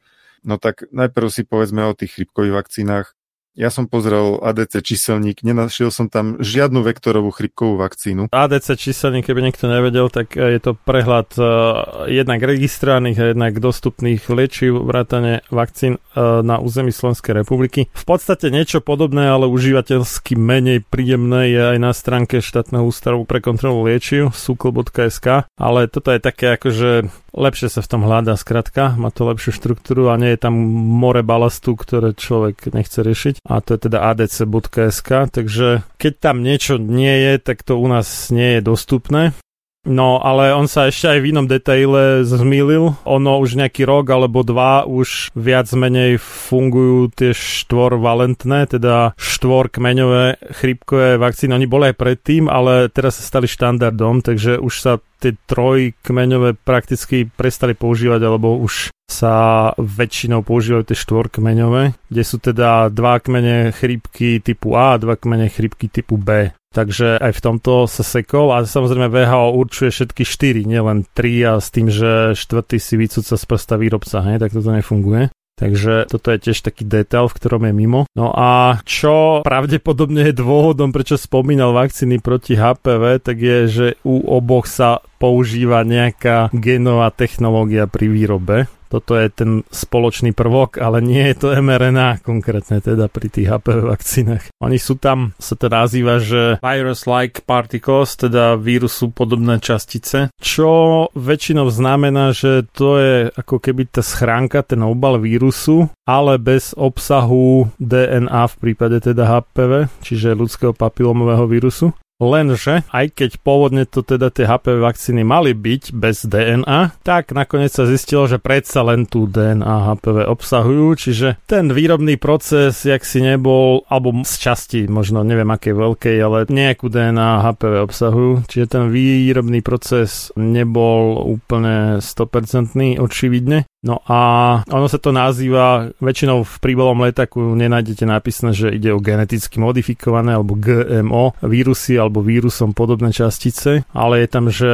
No 0.45 0.61
tak 0.61 0.85
najprv 0.93 1.27
si 1.33 1.41
povedzme 1.41 1.81
o 1.89 1.97
tých 1.97 2.21
chrypkových 2.21 2.53
vakcínach. 2.53 3.17
Ja 3.55 3.71
som 3.71 3.87
pozrel 3.87 4.35
ADC 4.43 4.83
číselník, 4.83 5.39
nenašiel 5.39 5.87
som 5.87 6.11
tam 6.11 6.35
žiadnu 6.43 6.83
vektorovú 6.83 7.31
chrypkovú 7.31 7.79
vakcínu. 7.79 8.27
ADC 8.35 8.75
číselník, 8.75 9.31
keby 9.31 9.47
niekto 9.47 9.71
nevedel, 9.71 10.11
tak 10.11 10.35
e, 10.35 10.59
je 10.59 10.59
to 10.59 10.75
prehľad 10.75 11.31
uh, 11.39 12.03
jednak 12.11 12.43
registrovaných 12.43 13.15
a 13.15 13.25
jednak 13.31 13.63
dostupných 13.63 14.27
liečiv 14.27 14.83
vrátane 14.83 15.39
vakcín 15.47 15.95
uh, 15.95 16.43
na 16.43 16.59
území 16.59 16.91
Slovenskej 16.91 17.31
republiky. 17.31 17.87
V 17.95 18.03
podstate 18.03 18.51
niečo 18.51 18.83
podobné, 18.83 19.31
ale 19.31 19.47
užívateľsky 19.47 20.35
menej 20.35 20.83
príjemné 20.83 21.47
je 21.47 21.61
aj 21.63 21.77
na 21.79 21.95
stránke 21.95 22.43
štátneho 22.43 22.83
ústavu 22.83 23.23
pre 23.23 23.39
kontrolu 23.39 23.87
liečiv 23.87 24.35
sukl.sk, 24.35 25.47
ale 25.47 25.87
toto 25.87 26.11
je 26.11 26.19
také 26.19 26.59
akože 26.59 27.07
lepšie 27.35 27.67
sa 27.67 27.83
v 27.83 27.91
tom 27.91 28.01
hľadá, 28.07 28.39
skratka, 28.39 28.95
má 28.95 29.11
to 29.11 29.27
lepšiu 29.27 29.51
štruktúru 29.51 30.07
a 30.11 30.19
nie 30.19 30.33
je 30.33 30.43
tam 30.43 30.55
more 30.75 31.19
balastu, 31.21 31.75
ktoré 31.75 32.15
človek 32.15 32.71
nechce 32.71 33.03
riešiť 33.03 33.44
a 33.45 33.61
to 33.61 33.77
je 33.77 33.79
teda 33.85 34.01
adc.sk, 34.09 35.09
takže 35.29 35.85
keď 36.01 36.13
tam 36.17 36.41
niečo 36.41 36.81
nie 36.81 37.13
je, 37.29 37.33
tak 37.37 37.61
to 37.61 37.77
u 37.77 37.85
nás 37.85 38.33
nie 38.33 38.57
je 38.57 38.61
dostupné. 38.65 39.37
No, 39.85 40.17
ale 40.17 40.49
on 40.49 40.65
sa 40.65 40.89
ešte 40.89 41.13
aj 41.13 41.19
v 41.21 41.29
inom 41.29 41.45
detaile 41.45 42.25
zmýlil. 42.25 42.97
Ono 43.05 43.31
už 43.37 43.53
nejaký 43.53 43.85
rok 43.85 44.09
alebo 44.09 44.41
dva 44.41 44.81
už 44.81 45.29
viac 45.37 45.69
menej 45.77 46.17
fungujú 46.17 47.13
tie 47.13 47.37
štvorvalentné, 47.37 48.65
teda 48.65 49.13
štvorkmeňové 49.13 50.41
chrypkové 50.57 51.21
vakcíny. 51.21 51.53
Oni 51.53 51.69
boli 51.69 51.93
aj 51.93 52.01
predtým, 52.01 52.49
ale 52.49 52.89
teraz 52.89 53.21
sa 53.21 53.29
stali 53.29 53.45
štandardom, 53.45 54.25
takže 54.25 54.57
už 54.57 54.73
sa 54.73 54.97
tie 55.25 55.33
trojkmeňové 55.49 56.61
prakticky 56.61 57.25
prestali 57.25 57.73
používať, 57.73 58.21
alebo 58.21 58.61
už 58.61 58.93
sa 59.09 59.69
väčšinou 59.77 60.45
používajú 60.45 60.93
tie 60.93 60.97
štvorkmeňové, 60.97 61.97
kde 62.09 62.23
sú 62.25 62.37
teda 62.37 62.93
dva 62.93 63.17
kmene 63.17 63.73
chrípky 63.73 64.37
typu 64.41 64.77
A 64.77 64.97
a 64.97 65.01
dva 65.01 65.17
kmene 65.17 65.49
chrípky 65.49 65.89
typu 65.89 66.21
B. 66.21 66.53
Takže 66.75 67.17
aj 67.23 67.31
v 67.39 67.43
tomto 67.43 67.87
sa 67.87 68.03
sekol 68.03 68.51
a 68.51 68.67
samozrejme 68.67 69.07
VHO 69.07 69.55
určuje 69.55 69.89
všetky 69.95 70.27
štyri, 70.27 70.61
nielen 70.67 71.07
tri 71.15 71.39
a 71.47 71.63
s 71.63 71.71
tým, 71.71 71.87
že 71.87 72.35
štvrtý 72.35 72.77
si 72.83 72.99
vycúca 72.99 73.39
z 73.39 73.45
prsta 73.47 73.79
výrobca, 73.79 74.19
hej, 74.27 74.43
tak 74.43 74.51
toto 74.51 74.75
nefunguje. 74.75 75.31
Takže 75.55 76.11
toto 76.11 76.35
je 76.35 76.51
tiež 76.51 76.67
taký 76.67 76.83
detail, 76.83 77.31
v 77.31 77.37
ktorom 77.39 77.63
je 77.63 77.73
mimo. 77.73 78.01
No 78.11 78.35
a 78.35 78.79
čo 78.83 79.39
pravdepodobne 79.47 80.27
je 80.27 80.35
dôvodom, 80.35 80.91
prečo 80.91 81.15
spomínal 81.15 81.71
vakcíny 81.71 82.19
proti 82.19 82.59
HPV, 82.59 83.23
tak 83.23 83.39
je, 83.39 83.57
že 83.71 83.87
u 84.03 84.19
oboch 84.19 84.67
sa 84.67 84.99
používa 85.15 85.87
nejaká 85.87 86.51
genová 86.51 87.07
technológia 87.15 87.87
pri 87.87 88.11
výrobe. 88.11 88.57
Toto 88.95 89.19
je 89.19 89.27
ten 89.27 89.51
spoločný 89.67 90.31
prvok, 90.31 90.79
ale 90.79 91.03
nie 91.03 91.19
je 91.27 91.35
to 91.35 91.47
mRNA 91.51 92.23
konkrétne 92.23 92.79
teda 92.79 93.11
pri 93.11 93.27
tých 93.27 93.51
HPV 93.51 93.91
vakcínach. 93.91 94.47
Oni 94.63 94.79
sú 94.79 94.95
tam, 94.95 95.35
sa 95.35 95.59
to 95.59 95.67
nazýva, 95.67 96.23
že 96.23 96.63
virus-like 96.63 97.43
particles, 97.43 98.15
teda 98.15 98.55
vírusu 98.55 99.11
podobné 99.11 99.59
častice, 99.59 100.31
čo 100.39 100.69
väčšinou 101.11 101.67
znamená, 101.67 102.31
že 102.31 102.63
to 102.71 102.95
je 102.95 103.15
ako 103.35 103.59
keby 103.59 103.91
tá 103.91 103.99
schránka, 103.99 104.63
ten 104.63 104.79
obal 104.79 105.19
vírusu, 105.19 105.91
ale 106.07 106.39
bez 106.39 106.71
obsahu 106.79 107.67
DNA 107.75 108.47
v 108.47 108.55
prípade 108.63 109.03
teda 109.03 109.27
HPV, 109.27 109.91
čiže 109.99 110.39
ľudského 110.39 110.71
papilomového 110.71 111.43
vírusu. 111.51 111.91
Lenže, 112.15 112.87
aj 112.95 113.11
keď 113.11 113.43
pôvodne 113.43 113.83
to 113.83 113.99
teda 113.99 114.31
tie 114.31 114.47
HPV 114.47 114.79
vakcíny 114.79 115.27
mali 115.27 115.51
byť 115.51 115.91
bez 115.91 116.23
DNA, 116.23 117.03
tak 117.03 117.35
nakoniec 117.35 117.75
sa 117.75 117.83
zistilo, 117.83 118.23
že 118.23 118.39
predsa 118.39 118.87
len 118.87 119.03
tú 119.03 119.27
DNA 119.27 119.91
HPV 119.91 120.23
obsahujú, 120.23 120.95
čiže 120.95 121.43
ten 121.43 121.75
výrobný 121.75 122.15
proces, 122.15 122.87
jak 122.87 123.03
si 123.03 123.19
nebol, 123.19 123.83
alebo 123.91 124.15
z 124.23 124.31
časti, 124.39 124.87
možno 124.87 125.27
neviem 125.27 125.51
aké 125.51 125.75
veľkej, 125.75 126.15
ale 126.23 126.47
nejakú 126.47 126.87
DNA 126.87 127.51
HPV 127.51 127.73
obsahujú, 127.83 128.31
čiže 128.47 128.65
ten 128.71 128.83
výrobný 128.87 129.59
proces 129.59 130.31
nebol 130.39 131.19
úplne 131.19 131.99
100% 131.99 132.95
očividne. 132.95 133.67
No 133.85 134.01
a 134.09 134.19
ono 134.65 134.89
sa 134.89 134.97
to 134.97 135.13
nazýva, 135.13 135.93
väčšinou 136.01 136.41
v 136.41 136.55
príbalom 136.57 137.05
letaku 137.05 137.53
nenájdete 137.53 138.09
napísané, 138.09 138.57
že 138.57 138.73
ide 138.73 138.89
o 138.89 138.97
geneticky 138.97 139.61
modifikované 139.61 140.33
alebo 140.33 140.57
GMO 140.57 141.37
vírusy 141.45 142.01
alebo 142.01 142.25
vírusom 142.25 142.73
podobné 142.73 143.13
častice, 143.13 143.85
ale 143.93 144.25
je 144.25 144.27
tam, 144.27 144.49
že 144.49 144.69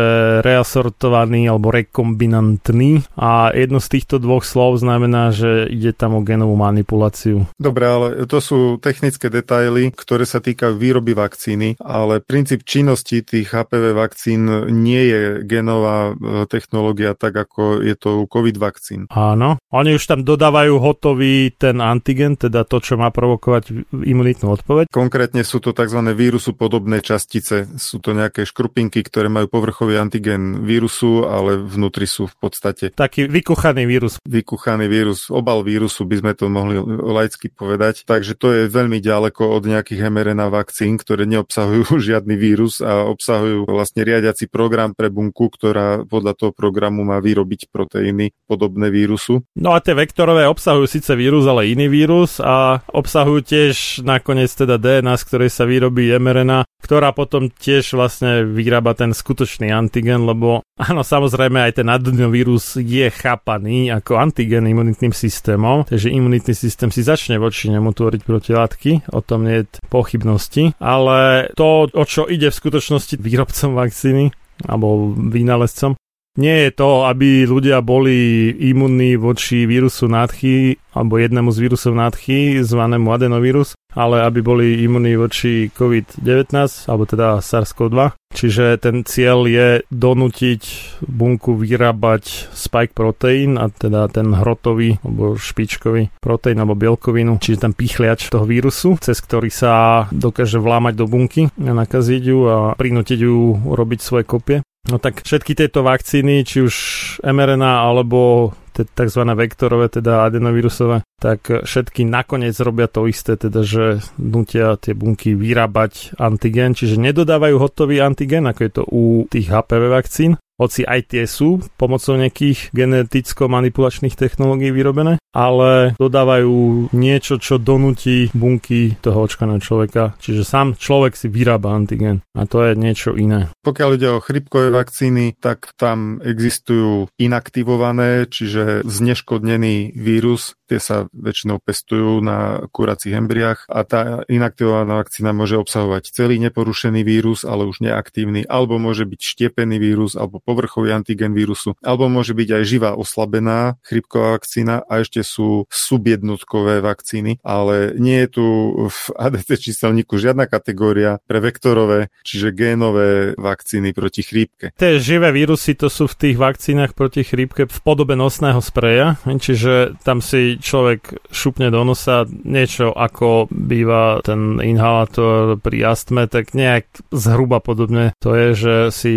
reasortovaný 0.48 1.52
alebo 1.52 1.76
rekombinantný 1.76 3.04
a 3.20 3.52
jedno 3.52 3.84
z 3.84 4.00
týchto 4.00 4.16
dvoch 4.24 4.48
slov 4.48 4.80
znamená, 4.80 5.36
že 5.36 5.68
ide 5.68 5.92
tam 5.92 6.16
o 6.16 6.24
genovú 6.24 6.56
manipuláciu. 6.56 7.52
Dobre, 7.60 7.84
ale 7.84 8.08
to 8.32 8.40
sú 8.40 8.80
technické 8.80 9.28
detaily, 9.28 9.92
ktoré 9.92 10.24
sa 10.24 10.40
týkajú 10.40 10.80
výroby 10.80 11.12
vakcíny, 11.12 11.76
ale 11.84 12.24
princíp 12.24 12.64
činnosti 12.64 13.20
tých 13.28 13.52
HPV 13.52 13.92
vakcín 13.92 14.48
nie 14.72 15.04
je 15.04 15.22
genová 15.44 16.16
e, 16.16 16.48
technológia 16.48 17.12
tak, 17.12 17.36
ako 17.36 17.84
je 17.84 17.96
to 18.00 18.24
u 18.24 18.26
COVID 18.32 18.56
vakcín. 18.56 19.01
Áno. 19.10 19.58
Oni 19.72 19.96
už 19.96 20.04
tam 20.04 20.22
dodávajú 20.28 20.78
hotový 20.78 21.56
ten 21.56 21.80
antigen, 21.80 22.36
teda 22.36 22.68
to, 22.68 22.84
čo 22.84 23.00
má 23.00 23.14
provokovať 23.14 23.94
imunitnú 23.94 24.52
odpoveď. 24.52 24.92
Konkrétne 24.92 25.46
sú 25.48 25.64
to 25.64 25.72
tzv. 25.72 26.02
vírusu 26.12 26.52
podobné 26.58 27.00
častice. 27.00 27.70
Sú 27.80 28.04
to 28.04 28.12
nejaké 28.12 28.44
škrupinky, 28.44 29.06
ktoré 29.06 29.32
majú 29.32 29.48
povrchový 29.48 30.02
antigen 30.02 30.66
vírusu, 30.66 31.30
ale 31.30 31.62
vnútri 31.62 32.10
sú 32.10 32.28
v 32.28 32.36
podstate... 32.42 32.92
Taký 32.92 33.30
vykuchaný 33.30 33.86
vírus. 33.86 34.18
Vykuchaný 34.26 34.90
vírus, 34.90 35.30
obal 35.30 35.62
vírusu 35.62 36.04
by 36.04 36.16
sme 36.20 36.32
to 36.34 36.52
mohli 36.52 36.82
laicky 37.00 37.48
povedať. 37.54 38.04
Takže 38.04 38.34
to 38.34 38.48
je 38.52 38.62
veľmi 38.68 38.98
ďaleko 38.98 39.54
od 39.54 39.64
nejakých 39.70 40.10
mRNA 40.10 40.50
vakcín, 40.50 40.98
ktoré 40.98 41.30
neobsahujú 41.30 41.96
žiadny 42.10 42.34
vírus 42.34 42.82
a 42.82 43.06
obsahujú 43.06 43.70
vlastne 43.70 44.02
riadiaci 44.02 44.50
program 44.50 44.98
pre 44.98 45.14
bunku, 45.14 45.54
ktorá 45.54 46.04
podľa 46.10 46.34
toho 46.34 46.52
programu 46.52 47.06
má 47.06 47.22
vyrobiť 47.22 47.70
proteíny 47.70 48.34
podobné 48.50 48.81
vírusu. 48.90 49.44
No 49.60 49.76
a 49.76 49.84
tie 49.84 49.94
vektorové 49.94 50.48
obsahujú 50.48 50.88
síce 50.88 51.14
vírus, 51.14 51.46
ale 51.46 51.70
iný 51.70 51.92
vírus 51.92 52.40
a 52.40 52.82
obsahujú 52.90 53.44
tiež 53.44 53.76
nakoniec 54.08 54.50
teda 54.50 54.80
DNA, 54.80 55.14
z 55.20 55.24
ktorej 55.28 55.52
sa 55.52 55.68
vyrobí 55.68 56.10
mRNA, 56.16 56.66
ktorá 56.82 57.12
potom 57.12 57.52
tiež 57.52 57.94
vlastne 57.94 58.48
vyrába 58.48 58.98
ten 58.98 59.14
skutočný 59.14 59.70
antigen, 59.70 60.26
lebo 60.26 60.66
áno, 60.80 61.06
samozrejme 61.06 61.62
aj 61.70 61.84
ten 61.84 61.88
adenovirus 61.92 62.82
je 62.82 63.12
chápaný 63.12 63.94
ako 63.94 64.18
antigen 64.18 64.66
imunitným 64.66 65.14
systémom, 65.14 65.86
takže 65.86 66.10
imunitný 66.10 66.56
systém 66.56 66.90
si 66.90 67.04
začne 67.04 67.38
voči 67.38 67.70
nemu 67.70 67.92
tvoriť 67.92 68.22
protilátky, 68.24 68.92
o 69.14 69.22
tom 69.22 69.46
nie 69.46 69.62
je 69.62 69.78
pochybnosti, 69.92 70.74
ale 70.80 71.52
to, 71.54 71.92
o 71.92 72.04
čo 72.08 72.26
ide 72.26 72.50
v 72.50 72.60
skutočnosti 72.60 73.20
výrobcom 73.20 73.76
vakcíny, 73.76 74.32
alebo 74.66 75.14
vynálezcom, 75.16 75.98
nie 76.40 76.68
je 76.68 76.72
to, 76.72 77.08
aby 77.08 77.44
ľudia 77.44 77.84
boli 77.84 78.52
imunní 78.56 79.20
voči 79.20 79.68
vírusu 79.68 80.08
nádchy 80.08 80.80
alebo 80.96 81.20
jednému 81.20 81.52
z 81.52 81.58
vírusov 81.68 81.96
nádchy, 81.96 82.64
zvanému 82.64 83.12
adenovírus, 83.12 83.76
ale 83.96 84.24
aby 84.24 84.40
boli 84.40 84.84
imunní 84.84 85.20
voči 85.20 85.68
COVID-19 85.72 86.54
alebo 86.88 87.04
teda 87.08 87.40
SARS-CoV-2. 87.44 88.16
Čiže 88.32 88.80
ten 88.80 89.04
cieľ 89.04 89.44
je 89.44 89.84
donútiť 89.92 90.62
bunku 91.04 91.60
vyrábať 91.60 92.48
spike 92.56 92.96
proteín 92.96 93.60
a 93.60 93.68
teda 93.68 94.08
ten 94.08 94.32
hrotový 94.32 95.04
alebo 95.04 95.36
špičkový 95.36 96.16
proteín 96.24 96.64
alebo 96.64 96.80
bielkovinu, 96.80 97.44
čiže 97.44 97.68
ten 97.68 97.74
pichliač 97.76 98.32
toho 98.32 98.48
vírusu, 98.48 98.96
cez 99.04 99.20
ktorý 99.20 99.52
sa 99.52 100.08
dokáže 100.16 100.64
vlámať 100.64 100.94
do 100.96 101.06
bunky 101.12 101.52
a 101.60 101.72
nakaziť 101.76 102.24
ju 102.24 102.40
a 102.48 102.58
prinútiť 102.80 103.20
ju 103.20 103.36
robiť 103.76 104.00
svoje 104.00 104.24
kopie. 104.24 104.58
No 104.90 104.98
tak 104.98 105.22
všetky 105.22 105.54
tieto 105.54 105.86
vakcíny, 105.86 106.42
či 106.42 106.66
už 106.66 106.76
mRNA 107.22 107.86
alebo 107.86 108.50
tzv. 108.72 109.22
vektorové, 109.36 109.92
teda 109.92 110.26
adenovírusové, 110.26 111.04
tak 111.20 111.68
všetky 111.68 112.08
nakoniec 112.08 112.56
robia 112.64 112.88
to 112.88 113.06
isté, 113.06 113.36
teda 113.36 113.62
že 113.62 114.00
nutia 114.18 114.80
tie 114.80 114.96
bunky 114.96 115.36
vyrábať 115.36 116.18
antigen, 116.18 116.74
čiže 116.74 116.98
nedodávajú 116.98 117.56
hotový 117.60 118.02
antigen, 118.02 118.48
ako 118.48 118.62
je 118.64 118.72
to 118.72 118.84
u 118.88 119.04
tých 119.28 119.52
HPV 119.52 119.84
vakcín, 119.92 120.40
hoci 120.62 120.86
aj 120.86 121.10
tie 121.10 121.26
sú 121.26 121.58
pomocou 121.82 122.14
nejakých 122.22 122.70
geneticko-manipulačných 122.70 124.14
technológií 124.14 124.70
vyrobené, 124.70 125.18
ale 125.34 125.98
dodávajú 125.98 126.94
niečo, 126.94 127.42
čo 127.42 127.58
donúti 127.58 128.30
bunky 128.38 128.94
toho 129.02 129.26
očkaného 129.26 129.58
človeka. 129.58 130.14
Čiže 130.22 130.46
sám 130.46 130.78
človek 130.78 131.18
si 131.18 131.34
vyrába 131.34 131.74
antigen 131.74 132.22
a 132.38 132.46
to 132.46 132.62
je 132.62 132.78
niečo 132.78 133.18
iné. 133.18 133.50
Pokiaľ 133.66 133.90
ide 133.98 134.10
o 134.14 134.22
chrypkové 134.22 134.70
vakcíny, 134.70 135.34
tak 135.42 135.74
tam 135.82 136.22
existujú 136.22 137.10
inaktivované, 137.18 138.30
čiže 138.30 138.86
zneškodnený 138.86 139.98
vírus, 139.98 140.54
tie 140.72 140.80
sa 140.80 141.12
väčšinou 141.12 141.60
pestujú 141.60 142.24
na 142.24 142.64
kuracích 142.72 143.12
embriách 143.12 143.68
a 143.68 143.84
tá 143.84 144.24
inaktivovaná 144.32 145.04
vakcína 145.04 145.36
môže 145.36 145.60
obsahovať 145.60 146.16
celý 146.16 146.40
neporušený 146.48 147.04
vírus, 147.04 147.44
ale 147.44 147.68
už 147.68 147.84
neaktívny, 147.84 148.48
alebo 148.48 148.80
môže 148.80 149.04
byť 149.04 149.20
štiepený 149.20 149.76
vírus, 149.84 150.16
alebo 150.16 150.40
povrchový 150.40 150.96
antigen 150.96 151.36
vírusu, 151.36 151.76
alebo 151.84 152.08
môže 152.08 152.32
byť 152.32 152.50
aj 152.56 152.64
živá 152.64 152.92
oslabená 152.96 153.76
chrypková 153.84 154.40
vakcína 154.40 154.88
a 154.88 155.04
ešte 155.04 155.26
sú 155.26 155.68
subjednotkové 155.68 156.80
vakcíny, 156.80 157.44
ale 157.44 157.98
nie 158.00 158.24
je 158.24 158.30
tu 158.32 158.46
v 158.88 159.00
ADC 159.18 159.60
číselníku 159.60 160.16
žiadna 160.16 160.48
kategória 160.48 161.20
pre 161.26 161.42
vektorové, 161.42 162.14
čiže 162.24 162.56
génové 162.56 163.34
vakcíny 163.36 163.92
proti 163.92 164.22
chrípke. 164.22 164.72
Tie 164.78 165.02
živé 165.02 165.34
vírusy 165.34 165.76
to 165.76 165.90
sú 165.90 166.06
v 166.08 166.16
tých 166.16 166.38
vakcínach 166.38 166.94
proti 166.94 167.26
chrípke 167.26 167.66
v 167.66 167.80
podobe 167.82 168.14
nosného 168.14 168.62
spreja, 168.62 169.18
čiže 169.26 169.98
tam 170.06 170.22
si 170.22 170.61
človek 170.62 171.28
šupne 171.34 171.74
do 171.74 171.82
nosa 171.84 172.24
niečo 172.30 172.94
ako 172.94 173.50
býva 173.50 174.22
ten 174.22 174.62
inhalátor 174.62 175.58
pri 175.58 175.92
astme, 175.92 176.30
tak 176.30 176.54
nejak 176.54 176.88
zhruba 177.12 177.60
podobne 177.60 178.14
to 178.22 178.38
je, 178.38 178.48
že 178.54 178.76
si 178.94 179.14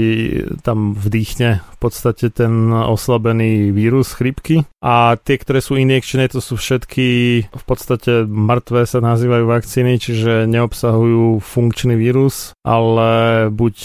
tam 0.65 0.97
vdýchne 0.97 1.61
v 1.61 1.77
podstate 1.79 2.33
ten 2.33 2.73
oslabený 2.73 3.71
vírus 3.71 4.17
chrypky 4.17 4.65
a 4.81 5.17
tie, 5.21 5.37
ktoré 5.37 5.61
sú 5.61 5.77
injekčné, 5.77 6.33
to 6.33 6.41
sú 6.41 6.57
všetky 6.57 7.09
v 7.53 7.65
podstate 7.65 8.25
mŕtve 8.25 8.89
sa 8.89 9.05
nazývajú 9.05 9.45
vakcíny, 9.45 10.01
čiže 10.01 10.49
neobsahujú 10.49 11.45
funkčný 11.45 11.95
vírus, 11.97 12.57
ale 12.65 13.49
buď 13.53 13.77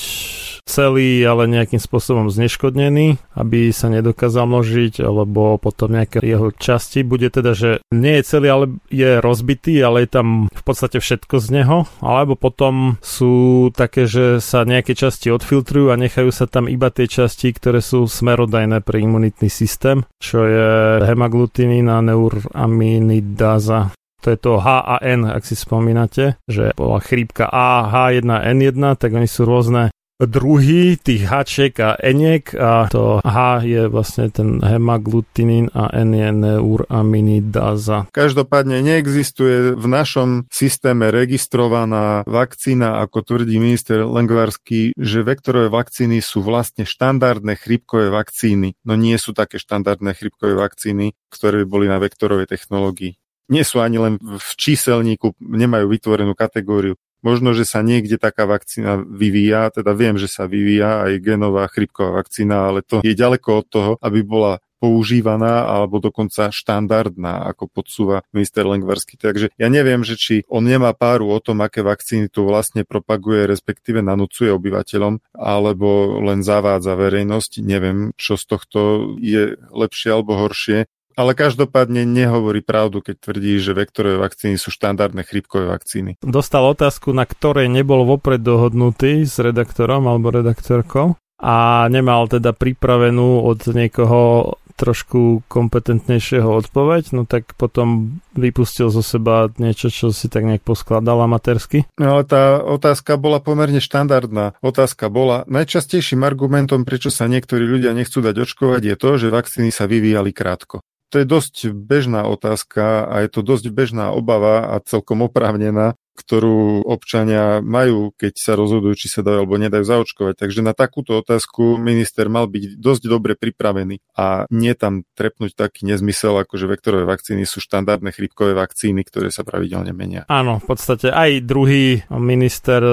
celý, 0.70 1.26
ale 1.26 1.50
nejakým 1.50 1.82
spôsobom 1.82 2.30
zneškodnený, 2.30 3.18
aby 3.34 3.74
sa 3.74 3.90
nedokázal 3.90 4.46
množiť, 4.46 5.02
alebo 5.02 5.58
potom 5.58 5.98
nejaké 5.98 6.22
jeho 6.22 6.54
časti. 6.54 7.02
Bude 7.02 7.34
teda, 7.34 7.49
že 7.54 7.80
nie 7.94 8.20
je 8.20 8.28
celý, 8.28 8.48
ale 8.50 8.66
je 8.90 9.22
rozbitý, 9.22 9.80
ale 9.82 10.06
je 10.06 10.10
tam 10.16 10.28
v 10.50 10.64
podstate 10.64 10.98
všetko 11.02 11.36
z 11.42 11.48
neho, 11.62 11.78
alebo 12.02 12.34
potom 12.40 12.98
sú 13.00 13.68
také, 13.74 14.06
že 14.06 14.42
sa 14.42 14.66
nejaké 14.66 14.94
časti 14.94 15.30
odfiltrujú 15.30 15.94
a 15.94 16.00
nechajú 16.00 16.30
sa 16.34 16.46
tam 16.46 16.66
iba 16.68 16.90
tie 16.90 17.10
časti, 17.10 17.54
ktoré 17.54 17.80
sú 17.80 18.06
smerodajné 18.10 18.82
pre 18.82 19.02
imunitný 19.02 19.48
systém, 19.48 20.04
čo 20.18 20.46
je 20.46 20.70
hemaglutinín 21.06 21.88
a 21.90 22.02
neuraminidáza. 22.02 23.94
To 24.20 24.36
je 24.36 24.40
to 24.40 24.60
H 24.60 24.68
a 24.84 24.96
N, 25.00 25.24
ak 25.24 25.48
si 25.48 25.56
spomínate, 25.56 26.36
že 26.44 26.76
bola 26.76 27.00
chrípka 27.00 27.48
A, 27.48 27.88
H1N1, 27.88 29.00
tak 29.00 29.16
oni 29.16 29.32
sú 29.32 29.48
rôzne 29.48 29.96
druhy 30.20 31.00
tých 31.00 31.24
Hček 31.32 31.80
a 31.80 31.96
Eniek 31.96 32.52
a 32.56 32.92
to 32.92 33.24
H 33.24 33.64
je 33.64 33.88
vlastne 33.88 34.28
ten 34.28 34.60
hemaglutinín 34.60 35.72
a 35.72 35.88
N 35.96 36.12
je 36.12 36.30
neuraminidáza. 36.36 38.12
Každopádne 38.12 38.84
neexistuje 38.84 39.80
v 39.80 39.86
našom 39.88 40.52
systéme 40.52 41.08
registrovaná 41.08 42.28
vakcína, 42.28 43.00
ako 43.00 43.24
tvrdí 43.24 43.56
minister 43.64 44.04
Lengvarský, 44.04 44.92
že 45.00 45.24
vektorové 45.24 45.72
vakcíny 45.72 46.20
sú 46.20 46.44
vlastne 46.44 46.84
štandardné 46.84 47.56
chrypkové 47.56 48.12
vakcíny. 48.12 48.76
No 48.84 49.00
nie 49.00 49.16
sú 49.16 49.32
také 49.32 49.56
štandardné 49.56 50.12
chrypkové 50.20 50.60
vakcíny, 50.60 51.16
ktoré 51.32 51.64
by 51.64 51.66
boli 51.68 51.86
na 51.88 52.02
vektorovej 52.02 52.52
technológii 52.52 53.16
nie 53.50 53.66
sú 53.66 53.82
ani 53.82 53.98
len 53.98 54.14
v 54.22 54.50
číselníku, 54.62 55.34
nemajú 55.42 55.90
vytvorenú 55.90 56.38
kategóriu. 56.38 56.94
Možno, 57.20 57.52
že 57.52 57.68
sa 57.68 57.84
niekde 57.84 58.16
taká 58.16 58.48
vakcína 58.48 59.04
vyvíja, 59.04 59.70
teda 59.76 59.92
viem, 59.92 60.16
že 60.16 60.32
sa 60.32 60.48
vyvíja 60.48 61.04
aj 61.04 61.20
genová 61.20 61.68
chrypková 61.68 62.24
vakcína, 62.24 62.72
ale 62.72 62.80
to 62.80 63.04
je 63.04 63.12
ďaleko 63.12 63.50
od 63.60 63.66
toho, 63.68 63.92
aby 64.00 64.24
bola 64.24 64.64
používaná 64.80 65.68
alebo 65.68 66.00
dokonca 66.00 66.50
štandardná, 66.50 67.52
ako 67.52 67.68
podsúva 67.68 68.24
minister 68.32 68.64
Lengvarsky. 68.64 69.20
Takže 69.20 69.52
ja 69.60 69.68
neviem, 69.68 70.08
že 70.08 70.16
či 70.16 70.36
on 70.48 70.64
nemá 70.64 70.96
páru 70.96 71.28
o 71.30 71.40
tom, 71.44 71.60
aké 71.60 71.84
vakcíny 71.84 72.32
tu 72.32 72.48
vlastne 72.48 72.88
propaguje, 72.88 73.46
respektíve 73.46 74.00
nanúcuje 74.00 74.50
obyvateľom, 74.56 75.36
alebo 75.36 76.18
len 76.24 76.40
zavádza 76.42 76.96
verejnosť. 76.96 77.60
Neviem, 77.60 78.16
čo 78.16 78.40
z 78.40 78.46
tohto 78.48 78.80
je 79.20 79.60
lepšie 79.70 80.16
alebo 80.16 80.40
horšie. 80.40 80.88
Ale 81.18 81.36
každopádne 81.36 82.06
nehovorí 82.06 82.62
pravdu, 82.62 83.02
keď 83.04 83.16
tvrdí, 83.20 83.60
že 83.60 83.76
vektorové 83.76 84.22
vakcíny 84.22 84.56
sú 84.56 84.70
štandardné 84.70 85.26
chrípkové 85.26 85.68
vakcíny. 85.68 86.22
Dostal 86.22 86.64
otázku, 86.70 87.12
na 87.12 87.26
ktorej 87.28 87.68
nebol 87.68 88.06
vopred 88.06 88.40
dohodnutý 88.40 89.26
s 89.28 89.42
redaktorom 89.42 90.06
alebo 90.08 90.32
redaktorkou 90.32 91.20
a 91.40 91.88
nemal 91.88 92.28
teda 92.28 92.52
pripravenú 92.52 93.48
od 93.48 93.64
niekoho 93.72 94.54
trošku 94.80 95.44
kompetentnejšieho 95.52 96.48
odpoveď, 96.48 97.12
no 97.12 97.28
tak 97.28 97.52
potom 97.60 98.20
vypustil 98.32 98.88
zo 98.88 99.04
seba 99.04 99.52
niečo, 99.60 99.92
čo 99.92 100.16
si 100.16 100.32
tak 100.32 100.48
nejak 100.48 100.64
poskladal 100.64 101.20
amatérsky. 101.20 101.84
No 102.00 102.16
ale 102.16 102.24
tá 102.24 102.64
otázka 102.64 103.20
bola 103.20 103.44
pomerne 103.44 103.84
štandardná. 103.84 104.56
Otázka 104.64 105.12
bola, 105.12 105.44
najčastejším 105.52 106.24
argumentom, 106.24 106.88
prečo 106.88 107.12
sa 107.12 107.28
niektorí 107.28 107.68
ľudia 107.68 107.92
nechcú 107.92 108.24
dať 108.24 108.36
očkovať, 108.40 108.82
je 108.88 108.96
to, 108.96 109.10
že 109.20 109.28
vakcíny 109.36 109.70
sa 109.76 109.84
vyvíjali 109.84 110.32
krátko 110.32 110.80
to 111.10 111.22
je 111.22 111.26
dosť 111.26 111.74
bežná 111.74 112.30
otázka 112.30 113.10
a 113.10 113.26
je 113.26 113.30
to 113.34 113.42
dosť 113.42 113.74
bežná 113.74 114.14
obava 114.14 114.78
a 114.78 114.82
celkom 114.86 115.26
oprávnená, 115.26 115.98
ktorú 116.20 116.84
občania 116.84 117.64
majú, 117.64 118.12
keď 118.20 118.34
sa 118.36 118.54
rozhodujú, 118.60 118.94
či 119.00 119.08
sa 119.08 119.24
dajú 119.24 119.48
alebo 119.48 119.56
nedajú 119.56 119.88
zaočkovať. 119.88 120.36
Takže 120.36 120.60
na 120.60 120.76
takúto 120.76 121.16
otázku 121.24 121.80
minister 121.80 122.28
mal 122.28 122.52
byť 122.52 122.76
dosť 122.76 123.04
dobre 123.08 123.40
pripravený 123.40 124.04
a 124.20 124.44
nie 124.52 124.76
tam 124.76 125.08
trepnúť 125.16 125.56
taký 125.56 125.88
nezmysel, 125.88 126.36
ako 126.44 126.60
že 126.60 126.68
vektorové 126.68 127.08
vakcíny 127.08 127.48
sú 127.48 127.64
štandardné 127.64 128.12
chrípkové 128.12 128.52
vakcíny, 128.52 129.08
ktoré 129.08 129.32
sa 129.32 129.48
pravidelne 129.48 129.96
menia. 129.96 130.28
Áno, 130.28 130.60
v 130.60 130.66
podstate 130.68 131.08
aj 131.08 131.48
druhý 131.48 132.04
minister 132.12 132.84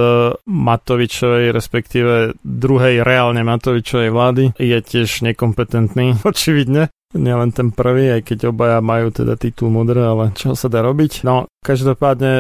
Matovičovej, 0.46 1.50
respektíve 1.50 2.38
druhej 2.46 3.02
reálne 3.02 3.42
Matovičovej 3.42 4.10
vlády 4.14 4.44
je 4.54 4.78
tiež 4.78 5.26
nekompetentný, 5.26 6.22
očividne 6.30 6.94
nielen 7.18 7.50
ten 7.50 7.72
prvý, 7.72 8.20
aj 8.20 8.22
keď 8.22 8.38
obaja 8.52 8.78
majú 8.84 9.10
teda 9.10 9.34
titul 9.34 9.72
modré, 9.72 10.04
ale 10.04 10.32
čo 10.36 10.54
sa 10.54 10.70
dá 10.70 10.84
robiť? 10.84 11.26
No, 11.26 11.50
každopádne 11.64 12.32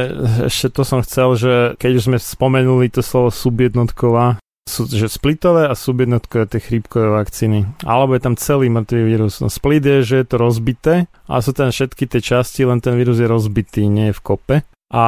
ešte 0.46 0.76
to 0.76 0.82
som 0.86 1.02
chcel, 1.02 1.34
že 1.34 1.54
keď 1.80 1.90
už 1.98 2.06
sme 2.12 2.18
spomenuli 2.20 2.92
to 2.92 3.00
slovo 3.00 3.34
subjednotková, 3.34 4.38
sú, 4.66 4.90
že 4.90 5.06
splitové 5.06 5.70
a 5.70 5.78
subjednotkové 5.78 6.50
tie 6.50 6.58
chrípkové 6.58 7.06
vakcíny. 7.14 7.70
Alebo 7.86 8.18
je 8.18 8.22
tam 8.26 8.34
celý 8.34 8.66
mŕtvý 8.66 9.02
vírus. 9.06 9.38
No 9.38 9.46
split 9.46 9.86
je, 9.86 10.02
že 10.02 10.14
je 10.20 10.26
to 10.26 10.36
rozbité 10.42 11.06
a 11.30 11.38
sú 11.38 11.54
tam 11.54 11.70
všetky 11.70 12.10
tie 12.10 12.18
časti, 12.18 12.66
len 12.66 12.82
ten 12.82 12.98
vírus 12.98 13.22
je 13.22 13.30
rozbitý, 13.30 13.86
nie 13.86 14.10
je 14.10 14.18
v 14.18 14.24
kope. 14.26 14.56
A 14.86 15.06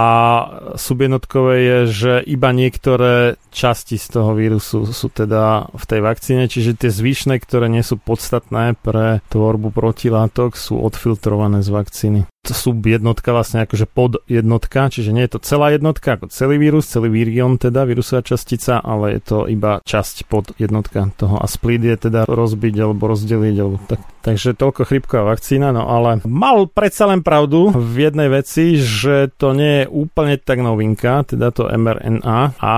subjednotkové 0.74 1.54
je, 1.62 1.78
že 1.86 2.12
iba 2.26 2.50
niektoré 2.50 3.38
časti 3.54 3.94
z 3.94 4.10
toho 4.10 4.34
vírusu 4.34 4.90
sú 4.90 5.06
teda 5.06 5.70
v 5.70 5.84
tej 5.86 6.00
vakcíne, 6.02 6.44
čiže 6.50 6.74
tie 6.74 6.90
zvyšné, 6.90 7.38
ktoré 7.38 7.70
nie 7.70 7.86
sú 7.86 7.94
podstatné 7.94 8.74
pre 8.82 9.22
tvorbu 9.30 9.70
protilátok, 9.70 10.58
sú 10.58 10.82
odfiltrované 10.82 11.62
z 11.62 11.70
vakcíny 11.70 12.20
jednotka 12.54 13.34
vlastne 13.34 13.64
akože 13.64 13.86
pod 13.88 14.22
jednotka, 14.30 14.88
čiže 14.88 15.10
nie 15.12 15.24
je 15.26 15.38
to 15.38 15.40
celá 15.44 15.74
jednotka 15.74 16.16
ako 16.16 16.30
celý 16.30 16.56
vírus, 16.60 16.88
celý 16.88 17.12
vírion 17.12 17.56
teda, 17.56 17.84
vírusová 17.84 18.22
častica, 18.22 18.80
ale 18.80 19.18
je 19.18 19.22
to 19.24 19.38
iba 19.50 19.80
časť 19.82 20.28
pod 20.28 20.52
jednotka 20.56 21.10
toho 21.16 21.40
a 21.40 21.46
split 21.48 21.82
je 21.82 21.96
teda 22.08 22.28
rozbiť 22.28 22.74
alebo 22.78 23.10
rozdeliť 23.10 23.56
alebo 23.58 23.76
tak. 23.88 24.00
Takže 24.18 24.58
toľko 24.58 24.84
chrypková 24.84 25.32
vakcína, 25.32 25.72
no 25.72 25.88
ale 25.88 26.20
mal 26.28 26.68
predsa 26.68 27.08
len 27.08 27.24
pravdu 27.24 27.72
v 27.72 28.10
jednej 28.10 28.28
veci, 28.28 28.76
že 28.76 29.32
to 29.32 29.56
nie 29.56 29.84
je 29.84 29.86
úplne 29.88 30.36
tak 30.36 30.60
novinka, 30.60 31.24
teda 31.24 31.48
to 31.48 31.70
mRNA 31.70 32.60
a 32.60 32.76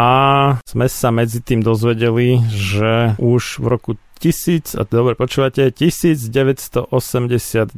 sme 0.62 0.86
sa 0.86 1.10
medzi 1.10 1.42
tým 1.42 1.64
dozvedeli, 1.64 2.38
že 2.52 3.18
už 3.18 3.58
v 3.58 3.66
roku 3.66 3.92
tisíc, 4.20 4.76
a 4.76 4.84
dobre 4.84 5.16
počúvate, 5.16 5.72
1989, 5.72 7.72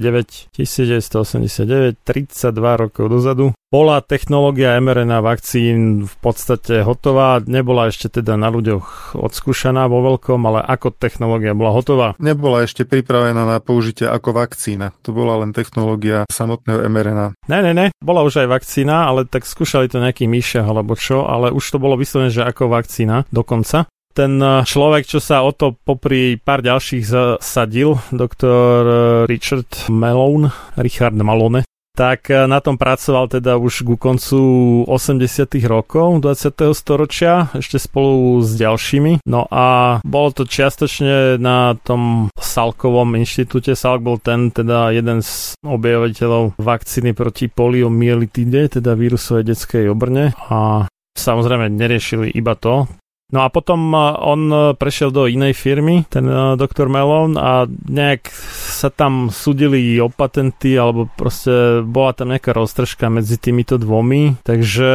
1989, 0.51 2.03
32 2.03 2.83
rokov 2.83 3.07
dozadu, 3.07 3.55
bola 3.73 4.05
technológia 4.05 4.77
mRNA 4.77 5.25
vakcín 5.25 6.05
v 6.05 6.17
podstate 6.21 6.85
hotová, 6.85 7.41
nebola 7.41 7.89
ešte 7.89 8.21
teda 8.21 8.37
na 8.37 8.53
ľuďoch 8.53 9.17
odskúšaná 9.17 9.89
vo 9.89 10.05
veľkom, 10.13 10.45
ale 10.45 10.61
ako 10.61 10.93
technológia 10.93 11.57
bola 11.57 11.73
hotová? 11.73 12.13
Nebola 12.21 12.69
ešte 12.69 12.85
pripravená 12.85 13.49
na 13.49 13.65
použitie 13.65 14.05
ako 14.05 14.37
vakcína. 14.37 14.93
To 15.09 15.17
bola 15.17 15.41
len 15.41 15.57
technológia 15.57 16.29
samotného 16.29 16.85
mRNA. 16.85 17.27
Ne, 17.49 17.59
ne, 17.65 17.73
ne, 17.73 17.87
bola 18.05 18.21
už 18.27 18.45
aj 18.45 18.53
vakcína, 18.53 19.09
ale 19.09 19.25
tak 19.25 19.49
skúšali 19.49 19.89
to 19.89 20.05
nejaký 20.05 20.29
myšiach 20.29 20.69
alebo 20.69 20.93
čo, 20.93 21.25
ale 21.25 21.49
už 21.49 21.65
to 21.65 21.81
bolo 21.81 21.97
vyslovené, 21.97 22.29
že 22.29 22.45
ako 22.45 22.69
vakcína 22.69 23.25
dokonca 23.33 23.89
ten 24.13 24.39
eh, 24.39 24.63
človek, 24.63 25.09
čo 25.09 25.19
sa 25.19 25.43
o 25.43 25.51
to 25.51 25.73
popri 25.73 26.37
pár 26.37 26.61
ďalších 26.61 27.05
zasadil, 27.05 27.99
doktor 28.13 28.79
eh, 28.85 28.97
Richard 29.27 29.89
Malone, 29.89 30.53
Richard 30.77 31.17
Malone, 31.17 31.65
tak 31.93 32.33
eh, 32.33 32.49
na 32.49 32.61
tom 32.61 32.81
pracoval 32.81 33.29
teda 33.29 33.61
už 33.61 33.85
ku 33.85 33.97
koncu 34.01 34.41
80 34.89 35.61
rokov 35.69 36.25
20. 36.25 36.73
storočia, 36.73 37.53
ešte 37.53 37.77
spolu 37.77 38.41
s 38.41 38.57
ďalšími. 38.57 39.25
No 39.29 39.45
a 39.49 39.99
bolo 40.05 40.33
to 40.33 40.49
čiastočne 40.49 41.37
na 41.37 41.77
tom 41.81 42.33
Salkovom 42.37 43.17
inštitúte. 43.17 43.77
Salk 43.77 44.01
bol 44.01 44.17
ten 44.21 44.53
teda 44.53 44.93
jeden 44.93 45.21
z 45.21 45.57
objaviteľov 45.65 46.61
vakcíny 46.61 47.13
proti 47.13 47.53
poliomyelitide, 47.53 48.81
teda 48.81 48.97
vírusovej 48.97 49.53
detskej 49.53 49.89
obrne 49.89 50.37
a 50.49 50.89
Samozrejme, 51.13 51.69
neriešili 51.69 52.33
iba 52.33 52.57
to, 52.57 52.89
No 53.33 53.43
a 53.45 53.49
potom 53.49 53.97
on 53.97 54.77
prešiel 54.77 55.09
do 55.09 55.25
inej 55.25 55.57
firmy, 55.57 56.05
ten 56.13 56.29
doktor 56.61 56.93
Melon 56.93 57.41
a 57.41 57.65
nejak 57.69 58.29
sa 58.69 58.93
tam 58.93 59.33
súdili 59.33 59.97
o 60.05 60.13
patenty 60.13 60.77
alebo 60.77 61.09
proste 61.09 61.81
bola 61.81 62.13
tam 62.13 62.29
nejaká 62.29 62.53
roztržka 62.53 63.09
medzi 63.09 63.41
týmito 63.41 63.81
dvomi, 63.81 64.37
takže 64.45 64.91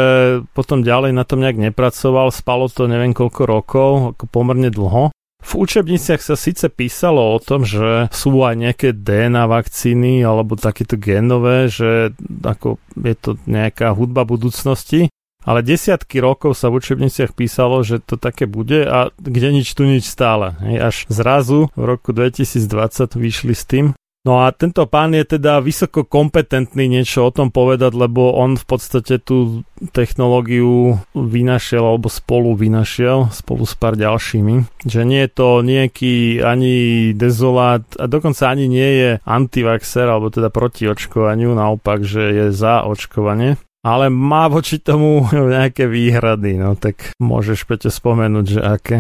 potom 0.54 0.86
ďalej 0.86 1.18
na 1.18 1.26
tom 1.26 1.42
nejak 1.42 1.74
nepracoval, 1.74 2.30
spalo 2.30 2.70
to 2.70 2.86
neviem 2.86 3.18
koľko 3.18 3.42
rokov, 3.50 3.90
ako 4.14 4.24
pomerne 4.30 4.70
dlho. 4.70 5.10
V 5.38 5.52
učebniciach 5.64 6.20
sa 6.20 6.36
síce 6.36 6.68
písalo 6.68 7.22
o 7.22 7.40
tom, 7.40 7.64
že 7.64 8.12
sú 8.12 8.36
aj 8.42 8.58
nejaké 8.58 8.92
DNA 8.92 9.48
vakcíny 9.48 10.20
alebo 10.26 10.60
takéto 10.60 11.00
genové, 11.00 11.72
že 11.72 12.12
ako 12.44 12.82
je 13.00 13.16
to 13.16 13.40
nejaká 13.48 13.96
hudba 13.96 14.28
budúcnosti, 14.28 15.08
ale 15.48 15.64
desiatky 15.64 16.20
rokov 16.20 16.60
sa 16.60 16.68
v 16.68 16.84
učebniciach 16.84 17.32
písalo, 17.32 17.80
že 17.88 18.04
to 18.04 18.20
také 18.20 18.44
bude 18.44 18.84
a 18.84 19.16
kde 19.16 19.64
nič 19.64 19.72
tu 19.72 19.88
nič 19.88 20.04
stále. 20.04 20.60
Až 20.60 21.08
zrazu 21.08 21.72
v 21.72 21.84
roku 21.88 22.12
2020 22.12 23.16
vyšli 23.16 23.56
s 23.56 23.64
tým. 23.64 23.96
No 24.28 24.44
a 24.44 24.52
tento 24.52 24.84
pán 24.92 25.16
je 25.16 25.40
teda 25.40 25.64
vysoko 25.64 26.04
kompetentný 26.04 26.92
niečo 26.92 27.24
o 27.24 27.32
tom 27.32 27.48
povedať, 27.48 27.96
lebo 27.96 28.36
on 28.36 28.60
v 28.60 28.66
podstate 28.68 29.24
tú 29.24 29.64
technológiu 29.96 31.00
vynašiel 31.16 31.80
alebo 31.80 32.12
spolu 32.12 32.52
vynašiel 32.52 33.32
spolu 33.32 33.64
s 33.64 33.80
pár 33.80 33.96
ďalšími. 33.96 34.84
Že 34.84 35.02
nie 35.08 35.24
je 35.24 35.32
to 35.32 35.64
nejaký 35.64 36.44
ani 36.44 36.76
dezolát 37.16 37.88
a 37.96 38.04
dokonca 38.12 38.52
ani 38.52 38.68
nie 38.68 38.90
je 39.00 39.10
antivaxer 39.24 40.12
alebo 40.12 40.28
teda 40.28 40.52
proti 40.52 40.92
očkovaniu, 40.92 41.56
naopak, 41.56 42.04
že 42.04 42.36
je 42.36 42.46
za 42.52 42.84
očkovanie 42.84 43.56
ale 43.88 44.12
má 44.12 44.52
voči 44.52 44.84
tomu 44.84 45.24
nejaké 45.56 45.88
výhrady, 45.88 46.60
no 46.60 46.76
tak 46.76 47.16
môžeš 47.24 47.64
Peťo 47.64 47.88
spomenúť, 47.88 48.46
že 48.60 48.62
aké. 48.62 48.98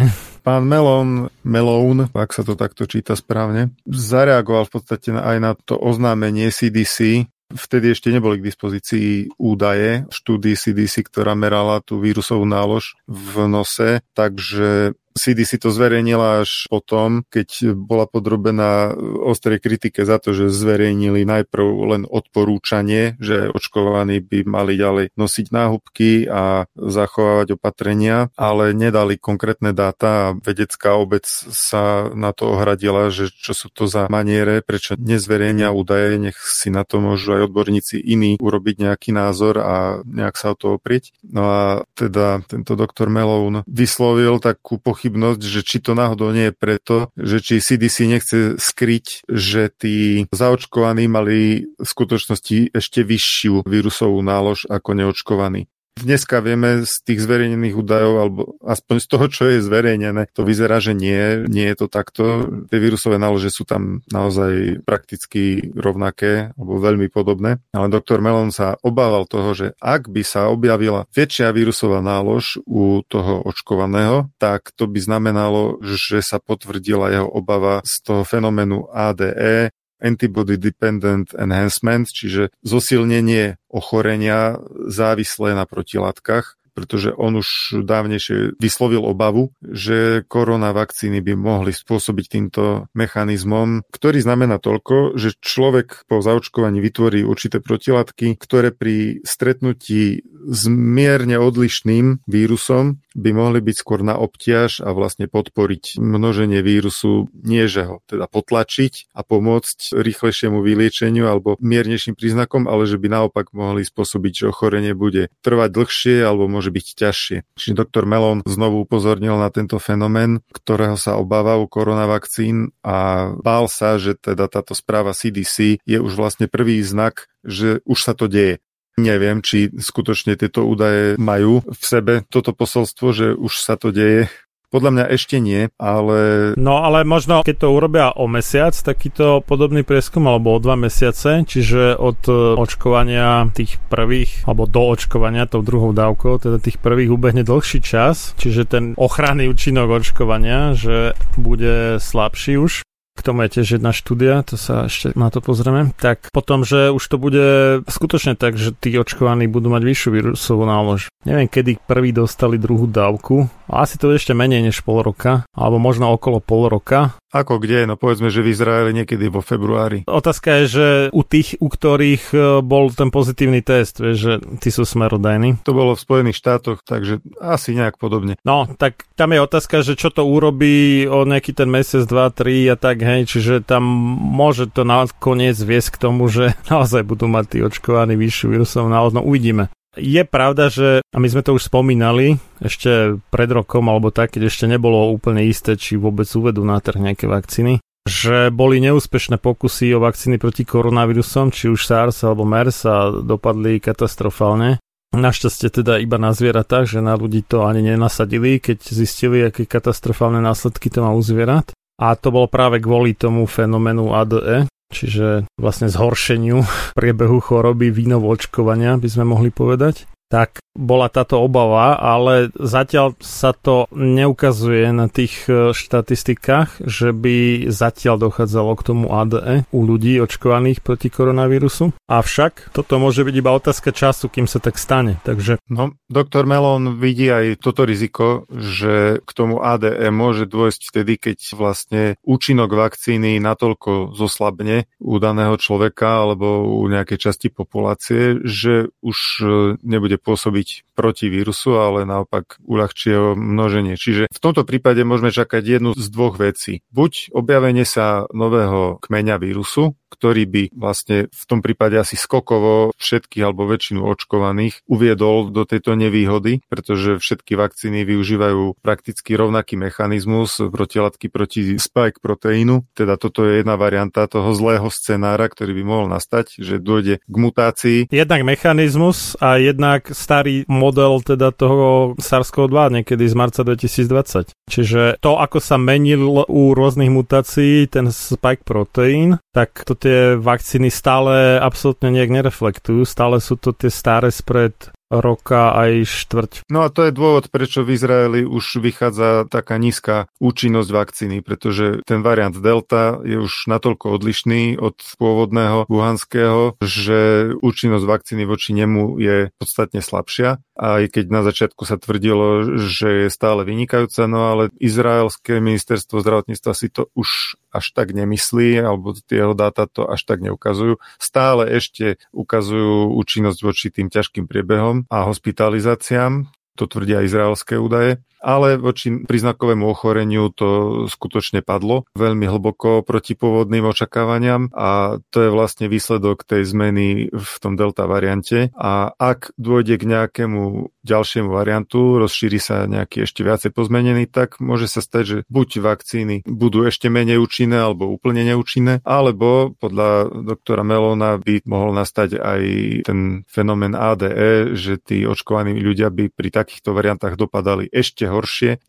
Pán 0.47 0.64
Melon, 0.64 1.27
Melone, 1.43 2.07
ak 2.15 2.31
sa 2.31 2.47
to 2.47 2.55
takto 2.55 2.88
číta 2.88 3.19
správne, 3.19 3.76
zareagoval 3.84 4.72
v 4.72 4.73
podstate 4.80 5.11
aj 5.11 5.38
na 5.43 5.51
to 5.59 5.76
oznámenie 5.76 6.47
CDC, 6.47 7.27
Vtedy 7.47 7.95
ešte 7.95 8.11
neboli 8.11 8.43
k 8.43 8.51
dispozícii 8.51 9.39
údaje 9.39 10.03
štúdii 10.11 10.59
CDC, 10.59 11.07
ktorá 11.07 11.31
merala 11.31 11.80
tú 11.80 12.03
vírusovú 12.03 12.43
nálož 12.43 12.99
v 13.07 13.47
nose, 13.47 14.03
takže 14.11 14.99
CDC 15.18 15.60
to 15.60 15.69
zverejnila 15.73 16.45
až 16.45 16.69
potom, 16.69 17.26
keď 17.27 17.73
bola 17.73 18.06
podrobená 18.06 18.94
ostrej 19.26 19.60
kritike 19.60 20.06
za 20.06 20.22
to, 20.22 20.31
že 20.31 20.53
zverejnili 20.53 21.26
najprv 21.26 21.68
len 21.98 22.03
odporúčanie, 22.06 23.18
že 23.18 23.49
očkovaní 23.52 24.22
by 24.22 24.45
mali 24.45 24.77
ďalej 24.77 25.06
nosiť 25.18 25.45
náhubky 25.49 26.30
a 26.30 26.69
zachovávať 26.77 27.57
opatrenia, 27.57 28.30
ale 28.38 28.72
nedali 28.72 29.18
konkrétne 29.18 29.73
dáta 29.73 30.30
a 30.30 30.35
vedecká 30.38 30.95
obec 30.95 31.26
sa 31.52 32.14
na 32.14 32.31
to 32.31 32.53
ohradila, 32.53 33.10
že 33.10 33.34
čo 33.34 33.57
sú 33.57 33.68
to 33.73 33.89
za 33.89 34.07
maniere, 34.07 34.61
prečo 34.61 34.95
nezverejnia 34.95 35.73
údaje, 35.73 36.22
nech 36.22 36.38
si 36.38 36.69
na 36.69 36.85
to 36.85 37.02
môžu 37.02 37.38
aj 37.38 37.52
odborníci 37.52 37.98
iní 37.99 38.38
urobiť 38.38 38.88
nejaký 38.88 39.10
názor 39.11 39.60
a 39.60 39.76
nejak 40.06 40.35
sa 40.38 40.53
o 40.53 40.56
to 40.56 40.77
oprieť. 40.77 41.11
No 41.26 41.44
a 41.49 41.61
teda 41.98 42.45
tento 42.45 42.77
doktor 42.77 43.10
Melone 43.10 43.65
vyslovil 43.65 44.38
takú 44.38 44.77
pochybnosť 44.77 45.06
pochybnosť, 45.07 45.39
že 45.39 45.61
či 45.63 45.79
to 45.79 45.95
náhodou 45.95 46.35
nie 46.35 46.51
je 46.51 46.59
preto, 46.59 46.95
že 47.15 47.39
či 47.39 47.63
CDC 47.63 48.11
nechce 48.11 48.39
skryť, 48.59 49.23
že 49.31 49.71
tí 49.71 50.27
zaočkovaní 50.35 51.07
mali 51.07 51.63
v 51.79 51.88
skutočnosti 51.88 52.75
ešte 52.75 53.07
vyššiu 53.07 53.63
vírusovú 53.63 54.19
nálož 54.19 54.67
ako 54.67 54.99
neočkovaní. 54.99 55.71
Dneska 55.97 56.45
vieme 56.45 56.85
z 56.85 56.93
tých 57.01 57.25
zverejnených 57.25 57.73
údajov, 57.73 58.13
alebo 58.21 58.41
aspoň 58.61 58.95
z 59.01 59.07
toho, 59.09 59.25
čo 59.27 59.43
je 59.49 59.65
zverejnené, 59.65 60.29
to 60.29 60.45
vyzerá, 60.45 60.77
že 60.77 60.93
nie, 60.93 61.49
nie 61.49 61.65
je 61.73 61.75
to 61.81 61.87
takto. 61.89 62.23
Tie 62.69 62.77
vírusové 62.77 63.17
nálože 63.17 63.49
sú 63.49 63.65
tam 63.65 64.05
naozaj 64.13 64.85
prakticky 64.85 65.73
rovnaké, 65.73 66.53
alebo 66.53 66.77
veľmi 66.77 67.09
podobné. 67.09 67.57
Ale 67.73 67.89
doktor 67.89 68.21
Melon 68.21 68.53
sa 68.53 68.77
obával 68.85 69.25
toho, 69.25 69.57
že 69.57 69.67
ak 69.81 70.13
by 70.13 70.21
sa 70.21 70.53
objavila 70.53 71.09
väčšia 71.13 71.49
vírusová 71.49 72.05
nálož 72.05 72.61
u 72.69 73.01
toho 73.05 73.41
očkovaného, 73.47 74.29
tak 74.37 74.69
to 74.77 74.85
by 74.85 75.01
znamenalo, 75.01 75.81
že 75.81 76.21
sa 76.21 76.37
potvrdila 76.37 77.09
jeho 77.09 77.29
obava 77.29 77.81
z 77.81 77.93
toho 78.05 78.21
fenoménu 78.21 78.93
ADE, 78.93 79.73
Antibody 80.01 80.57
Dependent 80.61 81.33
Enhancement, 81.33 82.07
čiže 82.09 82.53
zosilnenie 82.61 83.57
ochorenia 83.71 84.61
závislé 84.87 85.57
na 85.57 85.65
protilátkach 85.65 86.57
pretože 86.77 87.09
on 87.17 87.41
už 87.41 87.81
dávnejšie 87.81 88.61
vyslovil 88.61 89.01
obavu, 89.01 89.49
že 89.65 90.21
korona 90.29 90.69
vakcíny 90.77 91.25
by 91.25 91.33
mohli 91.33 91.73
spôsobiť 91.73 92.25
týmto 92.29 92.85
mechanizmom, 92.93 93.81
ktorý 93.89 94.21
znamená 94.21 94.61
toľko, 94.61 95.17
že 95.17 95.33
človek 95.41 96.05
po 96.05 96.21
zaočkovaní 96.21 96.77
vytvorí 96.77 97.25
určité 97.25 97.65
protilátky, 97.65 98.37
ktoré 98.37 98.69
pri 98.69 99.25
stretnutí 99.25 100.21
s 100.45 100.61
mierne 100.69 101.41
odlišným 101.41 102.21
vírusom 102.29 103.01
by 103.18 103.34
mohli 103.34 103.60
byť 103.65 103.76
skôr 103.76 104.06
na 104.06 104.14
obťaž 104.15 104.85
a 104.85 104.94
vlastne 104.94 105.26
podporiť 105.26 105.98
množenie 105.98 106.61
vírusu, 106.61 107.34
nie 107.34 107.65
že 107.65 107.89
ho 107.89 108.06
teda 108.06 108.30
potlačiť 108.30 109.11
a 109.18 109.26
pomôcť 109.26 109.98
rýchlejšiemu 109.98 110.61
vyliečeniu 110.61 111.26
alebo 111.26 111.57
miernejším 111.57 112.14
príznakom, 112.14 112.69
ale 112.69 112.85
že 112.85 113.02
by 113.02 113.10
naopak 113.10 113.49
mohli 113.57 113.81
spôsobiť, 113.81 114.45
že 114.45 114.49
ochorenie 114.53 114.94
bude 114.94 115.34
trvať 115.41 115.69
dlhšie 115.73 116.15
alebo 116.22 116.45
môže 116.45 116.69
byť 116.69 116.85
ťažšie. 116.94 117.38
Čiže 117.57 117.73
doktor 117.73 118.06
Melon 118.06 118.45
znovu 118.45 118.85
upozornil 118.85 119.41
na 119.41 119.49
tento 119.49 119.81
fenomén, 119.81 120.45
ktorého 120.53 120.95
sa 120.95 121.18
obáva 121.18 121.57
u 121.57 121.65
koronavakcín 121.65 122.69
a 122.85 123.31
bál 123.41 123.65
sa, 123.65 123.98
že 123.98 124.14
teda 124.14 124.45
táto 124.45 124.77
správa 124.77 125.18
CDC 125.18 125.81
je 125.81 125.98
už 125.98 126.14
vlastne 126.14 126.45
prvý 126.45 126.80
znak, 126.85 127.26
že 127.41 127.81
už 127.88 127.99
sa 128.03 128.14
to 128.14 128.30
deje. 128.30 128.61
Neviem, 128.97 129.45
či 129.45 129.69
skutočne 129.69 130.33
tieto 130.33 130.65
údaje 130.65 131.21
majú 131.21 131.61
v 131.61 131.83
sebe 131.85 132.13
toto 132.33 132.49
posolstvo, 132.49 133.13
že 133.13 133.27
už 133.37 133.53
sa 133.61 133.77
to 133.77 133.93
deje. 133.93 134.25
Podľa 134.67 134.91
mňa 134.91 135.05
ešte 135.15 135.39
nie, 135.39 135.71
ale... 135.79 136.51
No 136.59 136.83
ale 136.83 137.07
možno, 137.07 137.39
keď 137.39 137.55
to 137.55 137.67
urobia 137.71 138.11
o 138.11 138.27
mesiac, 138.27 138.75
takýto 138.75 139.39
podobný 139.39 139.87
prieskum, 139.87 140.27
alebo 140.27 140.51
o 140.51 140.59
dva 140.59 140.75
mesiace, 140.75 141.47
čiže 141.47 141.95
od 141.95 142.19
e, 142.27 142.59
očkovania 142.59 143.47
tých 143.55 143.79
prvých, 143.87 144.43
alebo 144.43 144.67
do 144.67 144.91
očkovania 144.91 145.47
tou 145.47 145.63
druhou 145.63 145.95
dávkou, 145.95 146.43
teda 146.43 146.57
tých 146.59 146.83
prvých 146.83 147.15
ubehne 147.15 147.47
dlhší 147.47 147.79
čas, 147.79 148.35
čiže 148.35 148.67
ten 148.67 148.91
ochranný 148.99 149.47
účinok 149.47 150.03
očkovania, 150.03 150.75
že 150.75 151.15
bude 151.39 152.03
slabší 152.03 152.59
už, 152.59 152.83
k 153.18 153.26
tomu 153.26 153.49
je 153.49 153.60
tiež 153.60 153.81
jedna 153.81 153.89
štúdia, 153.89 154.45
to 154.45 154.53
sa 154.61 154.85
ešte 154.85 155.18
na 155.18 155.34
to 155.34 155.41
pozrieme, 155.41 155.89
tak 155.98 156.30
potom, 156.30 156.61
že 156.61 156.94
už 156.94 157.03
to 157.10 157.18
bude 157.18 157.45
skutočne 157.89 158.38
tak, 158.38 158.61
že 158.61 158.77
tí 158.77 158.94
očkovaní 158.94 159.49
budú 159.49 159.73
mať 159.73 159.81
vyššiu 159.81 160.10
vírusovú 160.14 160.69
nálož. 160.69 161.10
Neviem, 161.26 161.49
kedy 161.49 161.81
prvý 161.89 162.14
dostali 162.14 162.61
druhú 162.61 162.85
dávku, 162.85 163.49
asi 163.68 163.98
to 163.99 164.14
ešte 164.14 164.31
menej 164.38 164.69
než 164.69 164.85
pol 164.85 165.02
roka, 165.02 165.44
alebo 165.52 165.81
možno 165.81 166.14
okolo 166.14 166.39
pol 166.39 166.69
roka. 166.72 167.18
Ako 167.35 167.59
kde? 167.59 167.83
No 167.83 167.99
povedzme, 167.99 168.31
že 168.31 168.39
v 168.39 168.55
Izraeli 168.55 168.95
niekedy 168.95 169.27
vo 169.27 169.43
februári. 169.43 170.07
Otázka 170.07 170.63
je, 170.63 170.65
že 170.67 170.87
u 171.11 171.21
tých, 171.27 171.59
u 171.59 171.67
ktorých 171.67 172.23
e, 172.31 172.37
bol 172.63 172.87
ten 172.95 173.11
pozitívny 173.11 173.59
test, 173.59 173.99
vieš, 173.99 174.17
že 174.17 174.33
tí 174.63 174.71
sú 174.71 174.87
smerodajní. 174.87 175.59
To 175.67 175.75
bolo 175.75 175.91
v 175.91 176.03
Spojených 176.07 176.39
štátoch, 176.39 176.87
takže 176.87 177.19
asi 177.43 177.75
nejak 177.75 177.99
podobne. 177.99 178.39
No, 178.47 178.63
tak 178.79 179.11
tam 179.19 179.35
je 179.35 179.43
otázka, 179.43 179.83
že 179.83 179.99
čo 179.99 180.07
to 180.07 180.23
urobí 180.23 181.03
o 181.03 181.27
nejaký 181.27 181.51
ten 181.51 181.67
mesiac, 181.67 182.07
dva, 182.07 182.31
tri 182.31 182.63
a 182.71 182.79
tak, 182.79 183.03
hej, 183.03 183.27
čiže 183.27 183.59
tam 183.67 183.83
môže 184.17 184.71
to 184.71 184.87
nakoniec 184.87 185.59
viesť 185.59 185.99
k 185.99 186.01
tomu, 186.07 186.31
že 186.31 186.55
naozaj 186.71 187.03
budú 187.03 187.27
mať 187.27 187.45
tí 187.51 187.57
očkovaní 187.59 188.15
vyššiu 188.15 188.55
vírusovú 188.55 188.87
nálož. 188.87 189.19
No 189.19 189.27
uvidíme. 189.27 189.67
Je 189.97 190.21
pravda, 190.21 190.69
že, 190.69 191.01
a 191.01 191.17
my 191.17 191.27
sme 191.27 191.41
to 191.41 191.57
už 191.57 191.73
spomínali, 191.73 192.37
ešte 192.61 193.17
pred 193.33 193.49
rokom 193.49 193.89
alebo 193.89 194.13
tak, 194.13 194.37
keď 194.37 194.53
ešte 194.53 194.69
nebolo 194.69 195.09
úplne 195.09 195.41
isté, 195.49 195.73
či 195.73 195.97
vôbec 195.97 196.29
uvedú 196.37 196.61
na 196.61 196.77
trh 196.77 197.01
nejaké 197.01 197.25
vakcíny, 197.25 197.81
že 198.05 198.53
boli 198.53 198.77
neúspešné 198.79 199.41
pokusy 199.41 199.91
o 199.97 199.99
vakcíny 199.99 200.37
proti 200.37 200.63
koronavírusom, 200.63 201.49
či 201.49 201.67
už 201.67 201.81
SARS 201.81 202.23
alebo 202.23 202.45
MERS 202.45 202.77
a 202.87 203.09
dopadli 203.25 203.81
katastrofálne. 203.81 204.79
Našťastie 205.17 205.81
teda 205.81 205.97
iba 205.97 206.21
na 206.21 206.35
zvieratách, 206.35 206.85
že 206.87 206.99
na 207.01 207.17
ľudí 207.17 207.41
to 207.41 207.65
ani 207.65 207.81
nenasadili, 207.81 208.61
keď 208.61 208.77
zistili, 208.85 209.43
aké 209.43 209.65
katastrofálne 209.65 210.39
následky 210.43 210.93
to 210.93 211.01
má 211.01 211.11
u 211.15 211.23
zvierat. 211.23 211.73
A 211.97 212.13
to 212.13 212.29
bolo 212.29 212.45
práve 212.45 212.77
kvôli 212.77 213.17
tomu 213.17 213.49
fenoménu 213.49 214.13
ADE, 214.13 214.69
čiže 214.91 215.45
vlastne 215.59 215.91
zhoršeniu 215.91 216.64
priebehu 216.99 217.39
choroby 217.39 217.93
vínovo 217.93 218.31
očkovania, 218.31 218.97
by 218.97 219.07
sme 219.07 219.26
mohli 219.27 219.49
povedať 219.53 220.16
tak 220.27 220.59
bola 220.77 221.09
táto 221.09 221.41
obava, 221.41 221.97
ale 221.97 222.53
zatiaľ 222.53 223.17
sa 223.17 223.49
to 223.55 223.89
neukazuje 223.95 224.93
na 224.93 225.09
tých 225.09 225.49
e, 225.49 225.73
štatistikách, 225.73 226.85
že 226.85 227.09
by 227.15 227.67
zatiaľ 227.73 228.29
dochádzalo 228.29 228.71
k 228.77 228.85
tomu 228.85 229.05
ADE 229.09 229.65
u 229.73 229.79
ľudí 229.81 230.21
očkovaných 230.21 230.85
proti 230.85 231.09
koronavírusu. 231.09 231.97
Avšak 232.05 232.77
toto 232.77 233.01
môže 233.01 233.25
byť 233.25 233.35
iba 233.35 233.51
otázka 233.57 233.89
času, 233.89 234.29
kým 234.29 234.45
sa 234.45 234.61
tak 234.61 234.77
stane. 234.77 235.17
Takže... 235.25 235.57
No, 235.71 235.97
doktor 236.13 236.45
Melon 236.45 237.01
vidí 237.01 237.25
aj 237.25 237.57
toto 237.57 237.89
riziko, 237.89 238.45
že 238.53 239.23
k 239.25 239.31
tomu 239.33 239.65
ADE 239.65 240.13
môže 240.13 240.45
dôjsť 240.45 240.81
vtedy, 240.93 241.13
keď 241.17 241.37
vlastne 241.57 242.01
účinok 242.21 242.69
vakcíny 242.69 243.41
natoľko 243.41 244.13
zoslabne 244.13 244.85
u 245.01 245.17
daného 245.17 245.57
človeka 245.57 246.21
alebo 246.21 246.69
u 246.69 246.85
nejakej 246.85 247.17
časti 247.17 247.47
populácie, 247.49 248.37
že 248.45 248.93
už 249.01 249.17
e, 249.41 249.45
nebude 249.81 250.16
bude 250.18 250.26
pôsobiť 250.26 250.86
proti 250.97 251.29
vírusu, 251.29 251.77
ale 251.77 252.09
naopak 252.09 252.57
uľahčí 252.65 253.13
jeho 253.13 253.37
množenie. 253.37 253.93
Čiže 253.93 254.33
v 254.33 254.39
tomto 254.41 254.65
prípade 254.65 255.05
môžeme 255.05 255.29
čakať 255.29 255.61
jednu 255.61 255.93
z 255.93 256.07
dvoch 256.09 256.41
vecí. 256.41 256.81
Buď 256.89 257.29
objavenie 257.37 257.85
sa 257.85 258.25
nového 258.33 258.97
kmeňa 259.05 259.37
vírusu, 259.37 259.93
ktorý 260.09 260.43
by 260.49 260.63
vlastne 260.73 261.27
v 261.29 261.43
tom 261.45 261.59
prípade 261.59 261.99
asi 261.99 262.15
skokovo 262.17 262.95
všetkých 262.97 263.43
alebo 263.43 263.67
väčšinu 263.69 264.01
očkovaných 264.01 264.81
uviedol 264.87 265.51
do 265.51 265.67
tejto 265.67 265.93
nevýhody, 265.99 266.63
pretože 266.71 267.19
všetky 267.19 267.59
vakcíny 267.59 268.07
využívajú 268.07 268.79
prakticky 268.81 269.35
rovnaký 269.35 269.75
mechanizmus 269.75 270.63
protilátky 270.63 271.27
proti 271.27 271.75
spike 271.77 272.23
proteínu. 272.23 272.87
Teda 272.95 273.19
toto 273.19 273.43
je 273.45 273.61
jedna 273.61 273.75
varianta 273.75 274.25
toho 274.25 274.55
zlého 274.55 274.87
scenára, 274.87 275.51
ktorý 275.51 275.75
by 275.77 275.83
mohol 275.83 276.07
nastať, 276.09 276.57
že 276.57 276.79
dôjde 276.79 277.19
k 277.21 277.35
mutácii. 277.35 277.99
Jednak 278.09 278.41
mechanizmus 278.47 279.35
a 279.43 279.59
jednak 279.59 280.07
starý 280.15 280.63
model 280.88 281.19
teda 281.19 281.51
toho 281.51 282.15
SARS-CoV-2 282.15 283.03
niekedy 283.03 283.27
z 283.27 283.35
marca 283.35 283.61
2020. 283.68 284.55
Čiže 284.72 285.19
to, 285.19 285.35
ako 285.35 285.59
sa 285.59 285.76
menil 285.76 286.47
u 286.47 286.72
rôznych 286.72 287.11
mutácií 287.11 287.91
ten 287.91 288.07
spike 288.07 288.64
proteín, 288.64 289.39
tak 289.51 289.84
to 289.84 289.93
tie 289.93 290.39
vakcíny 290.39 290.88
stále 290.88 291.59
absolútne 291.59 292.15
nejak 292.15 292.31
nereflektujú. 292.31 293.03
Stále 293.03 293.43
sú 293.43 293.59
to 293.59 293.76
tie 293.76 293.91
staré 293.91 294.31
spred 294.31 294.95
roka 295.07 295.72
aj 295.72 296.03
štvrť. 296.03 296.51
No 296.68 296.84
a 296.84 296.91
to 296.91 297.07
je 297.07 297.15
dôvod, 297.15 297.47
prečo 297.47 297.84
v 297.88 297.95
Izraeli 297.95 298.41
už 298.43 298.84
vychádza 298.84 299.47
taká 299.47 299.80
nízka 299.80 300.27
účinnosť 300.43 300.89
vakcíny, 300.91 301.38
pretože 301.39 302.03
ten 302.03 302.19
variant 302.19 302.55
Delta 302.55 303.23
je 303.23 303.39
už 303.39 303.72
natoľko 303.72 304.19
odlišný 304.19 304.76
od 304.76 304.99
pôvodného 305.15 305.88
wuhanského, 305.88 306.76
že 306.84 307.51
účinnosť 307.55 308.05
vakcíny 308.05 308.43
voči 308.43 308.76
nemu 308.76 309.15
je 309.19 309.38
podstatne 309.55 310.03
slabšia. 310.03 310.59
Aj 310.77 311.01
keď 311.09 311.25
na 311.33 311.41
začiatku 311.41 311.89
sa 311.89 311.97
tvrdilo, 311.97 312.77
že 312.77 313.25
je 313.25 313.29
stále 313.33 313.65
vynikajúca, 313.65 314.29
no 314.29 314.53
ale 314.53 314.69
izraelské 314.77 315.57
ministerstvo 315.57 316.21
zdravotníctva 316.21 316.71
si 316.77 316.93
to 316.93 317.09
už 317.17 317.57
až 317.73 317.85
tak 317.97 318.13
nemyslí, 318.13 318.77
alebo 318.85 319.17
tie 319.17 319.41
jeho 319.41 319.57
dáta 319.57 319.89
to 319.89 320.05
až 320.05 320.21
tak 320.29 320.45
neukazujú. 320.45 321.01
Stále 321.17 321.73
ešte 321.73 322.21
ukazujú 322.29 323.09
účinnosť 323.17 323.59
voči 323.65 323.89
tým 323.89 324.13
ťažkým 324.13 324.45
priebehom 324.45 325.09
a 325.09 325.25
hospitalizáciám, 325.25 326.45
to 326.77 326.85
tvrdia 326.85 327.25
izraelské 327.25 327.81
údaje 327.81 328.21
ale 328.47 328.79
voči 328.79 329.27
príznakovému 329.27 329.83
ochoreniu 329.83 330.47
to 330.55 331.03
skutočne 331.11 331.59
padlo 331.59 332.07
veľmi 332.15 332.47
hlboko 332.47 333.03
proti 333.03 333.35
pôvodným 333.35 333.83
očakávaniam 333.91 334.71
a 334.71 335.19
to 335.35 335.43
je 335.43 335.49
vlastne 335.51 335.91
výsledok 335.91 336.47
tej 336.47 336.63
zmeny 336.63 337.27
v 337.27 337.53
tom 337.59 337.75
delta 337.75 338.07
variante. 338.07 338.71
A 338.79 339.11
ak 339.19 339.51
dôjde 339.59 339.99
k 339.99 340.07
nejakému 340.07 340.93
ďalšiemu 341.03 341.49
variantu, 341.51 342.19
rozšíri 342.23 342.59
sa 342.59 342.87
nejaký 342.87 343.27
ešte 343.27 343.43
viacej 343.43 343.71
pozmenený, 343.75 344.31
tak 344.31 344.63
môže 344.63 344.87
sa 344.87 345.03
stať, 345.03 345.23
že 345.23 345.37
buď 345.51 345.83
vakcíny 345.83 346.35
budú 346.47 346.87
ešte 346.87 347.11
menej 347.11 347.39
účinné 347.39 347.79
alebo 347.79 348.11
úplne 348.11 348.43
neúčinné, 348.47 349.03
alebo 349.03 349.75
podľa 349.75 350.31
doktora 350.43 350.83
Melona 350.87 351.39
by 351.39 351.63
mohol 351.67 351.95
nastať 351.95 352.39
aj 352.39 352.61
ten 353.07 353.47
fenomén 353.47 353.95
ADE, 353.95 354.75
že 354.75 354.99
tí 354.99 355.23
očkovaní 355.23 355.79
ľudia 355.79 356.11
by 356.11 356.31
pri 356.31 356.49
takýchto 356.51 356.91
variantách 356.95 357.39
dopadali 357.39 357.87
ešte 357.87 358.27
horšie, 358.27 358.36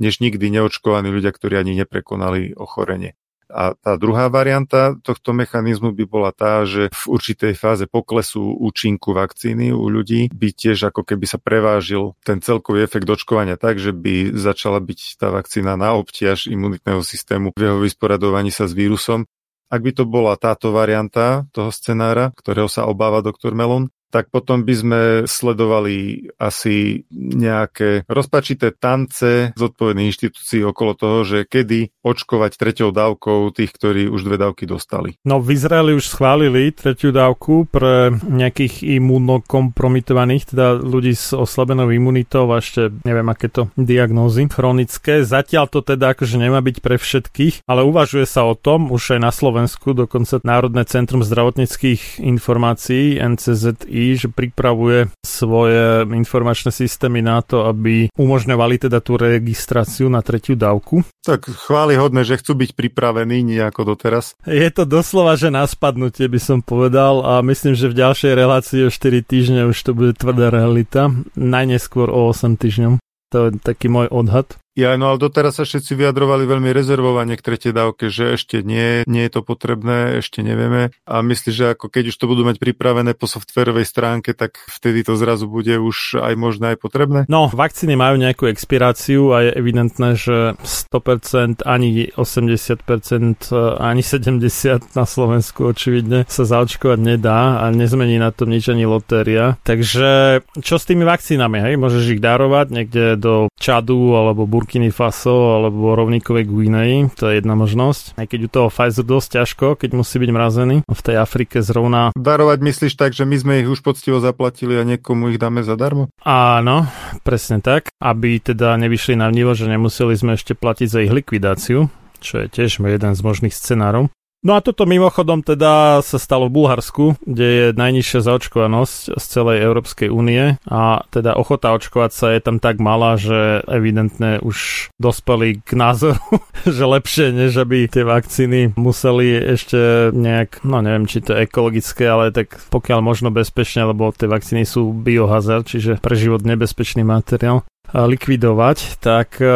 než 0.02 0.18
nikdy 0.18 0.52
neočkovaní 0.52 1.08
ľudia, 1.08 1.32
ktorí 1.32 1.56
ani 1.56 1.78
neprekonali 1.80 2.52
ochorenie. 2.58 3.14
A 3.48 3.72
tá 3.72 3.96
druhá 3.96 4.28
varianta 4.28 4.92
tohto 5.00 5.32
mechanizmu 5.32 5.96
by 5.96 6.04
bola 6.04 6.36
tá, 6.36 6.68
že 6.68 6.92
v 6.92 7.02
určitej 7.16 7.56
fáze 7.56 7.88
poklesu 7.88 8.44
účinku 8.44 9.16
vakcíny 9.16 9.72
u 9.72 9.88
ľudí 9.88 10.28
by 10.28 10.52
tiež 10.52 10.92
ako 10.92 11.00
keby 11.00 11.24
sa 11.24 11.40
prevážil 11.40 12.12
ten 12.20 12.44
celkový 12.44 12.84
efekt 12.84 13.08
očkovania 13.08 13.56
tak, 13.56 13.80
že 13.80 13.96
by 13.96 14.36
začala 14.36 14.84
byť 14.84 15.16
tá 15.16 15.32
vakcína 15.32 15.80
na 15.80 15.96
obtiaž 15.96 16.44
imunitného 16.44 17.00
systému 17.00 17.56
v 17.56 17.62
jeho 17.64 17.80
vysporadovaní 17.80 18.52
sa 18.52 18.68
s 18.68 18.76
vírusom. 18.76 19.24
Ak 19.72 19.80
by 19.80 19.96
to 19.96 20.04
bola 20.04 20.36
táto 20.36 20.68
varianta 20.72 21.48
toho 21.52 21.72
scenára, 21.72 22.36
ktorého 22.36 22.68
sa 22.68 22.84
obáva 22.84 23.24
doktor 23.24 23.56
Melon, 23.56 23.88
tak 24.08 24.32
potom 24.32 24.64
by 24.64 24.74
sme 24.74 25.00
sledovali 25.28 26.28
asi 26.40 27.04
nejaké 27.12 28.08
rozpačité 28.08 28.72
tance 28.72 29.52
zodpovedných 29.52 30.08
inštitúcií 30.08 30.64
okolo 30.64 30.92
toho, 30.96 31.18
že 31.24 31.38
kedy 31.44 31.92
očkovať 32.00 32.56
treťou 32.56 32.88
dávkou 32.88 33.52
tých, 33.52 33.72
ktorí 33.76 34.08
už 34.08 34.24
dve 34.24 34.40
dávky 34.40 34.64
dostali. 34.64 35.20
No 35.28 35.44
v 35.44 35.52
Izraeli 35.52 35.92
už 35.92 36.08
schválili 36.08 36.72
tretiu 36.72 37.12
dávku 37.12 37.68
pre 37.68 38.16
nejakých 38.24 38.88
imunokompromitovaných, 38.98 40.56
teda 40.56 40.80
ľudí 40.80 41.12
s 41.12 41.36
oslabenou 41.36 41.92
imunitou 41.92 42.48
a 42.48 42.64
ešte 42.64 42.88
neviem 43.04 43.28
aké 43.28 43.52
to 43.52 43.68
diagnózy 43.76 44.48
chronické. 44.48 45.20
Zatiaľ 45.26 45.68
to 45.68 45.84
teda 45.84 46.16
akože 46.16 46.40
nemá 46.40 46.64
byť 46.64 46.76
pre 46.80 46.96
všetkých, 46.96 47.68
ale 47.68 47.84
uvažuje 47.84 48.24
sa 48.24 48.48
o 48.48 48.56
tom 48.56 48.88
už 48.88 49.18
aj 49.18 49.20
na 49.20 49.32
Slovensku, 49.34 49.92
dokonca 49.92 50.40
Národné 50.40 50.88
centrum 50.88 51.20
zdravotníckých 51.20 52.22
informácií 52.22 53.20
NCZI 53.20 53.97
že 54.18 54.28
pripravuje 54.30 55.10
svoje 55.26 56.06
informačné 56.08 56.70
systémy 56.70 57.24
na 57.24 57.42
to, 57.42 57.66
aby 57.66 58.12
umožňovali 58.14 58.88
teda 58.88 59.02
tú 59.02 59.18
registráciu 59.18 60.06
na 60.06 60.22
tretiu 60.22 60.54
dávku. 60.54 61.02
Tak 61.24 61.50
chváli 61.50 61.98
hodné, 61.98 62.22
že 62.22 62.38
chcú 62.40 62.56
byť 62.56 62.70
pripravení 62.72 63.44
nejako 63.44 63.94
doteraz. 63.94 64.38
Je 64.48 64.70
to 64.70 64.88
doslova, 64.88 65.34
že 65.34 65.52
na 65.52 65.66
spadnutie 65.68 66.30
by 66.30 66.40
som 66.40 66.58
povedal 66.62 67.20
a 67.24 67.44
myslím, 67.44 67.74
že 67.74 67.90
v 67.92 67.98
ďalšej 68.00 68.32
relácii 68.32 68.80
o 68.86 68.90
4 68.90 69.24
týždne 69.26 69.68
už 69.68 69.76
to 69.80 69.92
bude 69.92 70.16
tvrdá 70.16 70.48
realita. 70.48 71.12
Najneskôr 71.36 72.08
o 72.08 72.30
8 72.30 72.56
týždňov. 72.56 73.02
To 73.28 73.52
je 73.52 73.60
taký 73.60 73.92
môj 73.92 74.08
odhad. 74.08 74.56
Ja, 74.78 74.94
no 74.94 75.10
ale 75.10 75.18
doteraz 75.18 75.58
sa 75.58 75.66
všetci 75.66 75.98
vyjadrovali 75.98 76.46
veľmi 76.46 76.70
rezervovane 76.70 77.34
k 77.34 77.42
tretej 77.42 77.74
dávke, 77.74 78.14
že 78.14 78.38
ešte 78.38 78.62
nie, 78.62 79.02
nie 79.10 79.26
je 79.26 79.32
to 79.34 79.42
potrebné, 79.42 80.22
ešte 80.22 80.38
nevieme. 80.38 80.94
A 81.02 81.18
myslíš, 81.18 81.50
že 81.50 81.66
ako 81.74 81.90
keď 81.90 82.14
už 82.14 82.16
to 82.22 82.30
budú 82.30 82.46
mať 82.46 82.62
pripravené 82.62 83.18
po 83.18 83.26
softverovej 83.26 83.82
stránke, 83.82 84.38
tak 84.38 84.54
vtedy 84.70 85.02
to 85.02 85.18
zrazu 85.18 85.50
bude 85.50 85.74
už 85.82 86.22
aj 86.22 86.30
možné 86.38 86.78
aj 86.78 86.78
potrebné? 86.78 87.20
No, 87.26 87.50
vakcíny 87.50 87.98
majú 87.98 88.22
nejakú 88.22 88.46
expiráciu 88.46 89.34
a 89.34 89.50
je 89.50 89.58
evidentné, 89.58 90.14
že 90.14 90.54
100%, 90.62 91.66
ani 91.66 92.14
80%, 92.14 93.82
ani 93.82 94.02
70% 94.06 94.94
na 94.94 95.06
Slovensku 95.10 95.74
očividne 95.74 96.22
sa 96.30 96.46
zaočkovať 96.46 97.02
nedá 97.02 97.66
a 97.66 97.74
nezmení 97.74 98.22
na 98.22 98.30
tom 98.30 98.54
nič 98.54 98.70
ani 98.70 98.86
lotéria. 98.86 99.58
Takže 99.66 100.38
čo 100.62 100.78
s 100.78 100.86
tými 100.86 101.02
vakcínami, 101.02 101.66
hej? 101.66 101.74
Môžeš 101.74 102.14
ich 102.14 102.22
darovať 102.22 102.70
niekde 102.70 103.18
do 103.18 103.50
Čadu 103.58 104.14
alebo 104.14 104.46
Burkina 104.46 104.67
Burkiny 104.68 104.92
Faso 104.92 105.56
alebo 105.56 105.96
rovníkovej 105.96 106.44
Guinei, 106.44 107.08
to 107.16 107.32
je 107.32 107.40
jedna 107.40 107.56
možnosť. 107.56 108.20
Aj 108.20 108.28
keď 108.28 108.40
u 108.44 108.48
toho 108.52 108.68
Pfizer 108.68 109.00
dosť 109.00 109.28
ťažko, 109.40 109.66
keď 109.80 109.96
musí 109.96 110.20
byť 110.20 110.28
mrazený. 110.28 110.76
V 110.84 111.00
tej 111.00 111.16
Afrike 111.24 111.64
zrovna... 111.64 112.12
Darovať 112.12 112.60
myslíš 112.60 112.92
tak, 113.00 113.16
že 113.16 113.24
my 113.24 113.40
sme 113.40 113.64
ich 113.64 113.68
už 113.72 113.80
poctivo 113.80 114.20
zaplatili 114.20 114.76
a 114.76 114.84
niekomu 114.84 115.32
ich 115.32 115.40
dáme 115.40 115.64
zadarmo? 115.64 116.12
Áno, 116.20 116.84
presne 117.24 117.64
tak. 117.64 117.88
Aby 117.96 118.44
teda 118.44 118.76
nevyšli 118.76 119.16
na 119.16 119.32
vnivo, 119.32 119.56
že 119.56 119.72
nemuseli 119.72 120.12
sme 120.12 120.36
ešte 120.36 120.52
platiť 120.52 120.88
za 120.92 121.00
ich 121.00 121.16
likvidáciu 121.16 121.88
čo 122.18 122.42
je 122.42 122.50
tiež 122.50 122.82
jeden 122.82 123.14
z 123.14 123.20
možných 123.22 123.54
scenárov. 123.54 124.10
No 124.46 124.54
a 124.54 124.62
toto 124.62 124.86
mimochodom 124.86 125.42
teda 125.42 125.98
sa 125.98 126.18
stalo 126.18 126.46
v 126.46 126.62
Bulharsku, 126.62 127.18
kde 127.26 127.46
je 127.46 127.66
najnižšia 127.74 128.22
zaočkovanosť 128.22 129.18
z 129.18 129.24
celej 129.26 129.66
Európskej 129.66 130.08
únie. 130.14 130.54
A 130.62 131.02
teda 131.10 131.34
ochota 131.34 131.74
očkovať 131.74 132.10
sa 132.14 132.26
je 132.30 132.40
tam 132.46 132.62
tak 132.62 132.78
malá, 132.78 133.18
že 133.18 133.66
evidentne 133.66 134.38
už 134.38 134.88
dospeli 135.02 135.58
k 135.58 135.74
názoru, 135.74 136.22
že 136.78 136.84
lepšie, 136.86 137.34
než 137.34 137.66
aby 137.66 137.90
tie 137.90 138.06
vakcíny 138.06 138.78
museli 138.78 139.58
ešte 139.58 140.14
nejak, 140.14 140.62
no 140.62 140.86
neviem, 140.86 141.10
či 141.10 141.18
to 141.18 141.34
je 141.34 141.42
ekologické, 141.42 142.06
ale 142.06 142.30
tak 142.30 142.62
pokiaľ 142.70 143.02
možno 143.02 143.34
bezpečne, 143.34 143.90
lebo 143.90 144.14
tie 144.14 144.30
vakcíny 144.30 144.62
sú 144.62 144.94
biohazard, 144.94 145.66
čiže 145.66 145.98
pre 145.98 146.14
život 146.14 146.46
nebezpečný 146.46 147.02
materiál 147.02 147.66
likvidovať, 147.92 149.00
tak 149.00 149.40
e, 149.40 149.48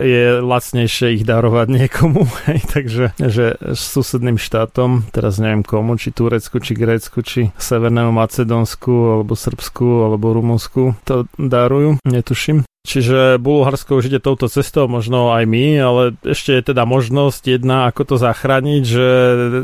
je 0.00 0.24
lacnejšie 0.40 1.20
ich 1.20 1.24
darovať 1.24 1.66
niekomu, 1.68 2.28
hej, 2.48 2.60
takže 2.68 3.04
že 3.16 3.56
susedným 3.72 4.36
štátom, 4.36 5.08
teraz 5.10 5.40
neviem 5.40 5.64
komu, 5.64 5.96
či 5.96 6.12
Turecku, 6.12 6.60
či 6.60 6.76
Grécku, 6.76 7.24
či 7.24 7.52
Severnému 7.56 8.12
Macedónsku, 8.12 9.20
alebo 9.20 9.32
Srbsku, 9.32 10.06
alebo 10.06 10.36
Rumunsku 10.36 10.94
to 11.04 11.26
darujú, 11.40 11.98
netuším. 12.04 12.69
Čiže 12.80 13.36
Bulharsko 13.36 14.00
už 14.00 14.08
ide 14.08 14.24
touto 14.24 14.48
cestou, 14.48 14.88
možno 14.88 15.36
aj 15.36 15.44
my, 15.44 15.66
ale 15.76 16.02
ešte 16.24 16.56
je 16.56 16.72
teda 16.72 16.88
možnosť 16.88 17.60
jedna, 17.60 17.92
ako 17.92 18.02
to 18.02 18.16
zachrániť, 18.16 18.82
že 18.82 19.06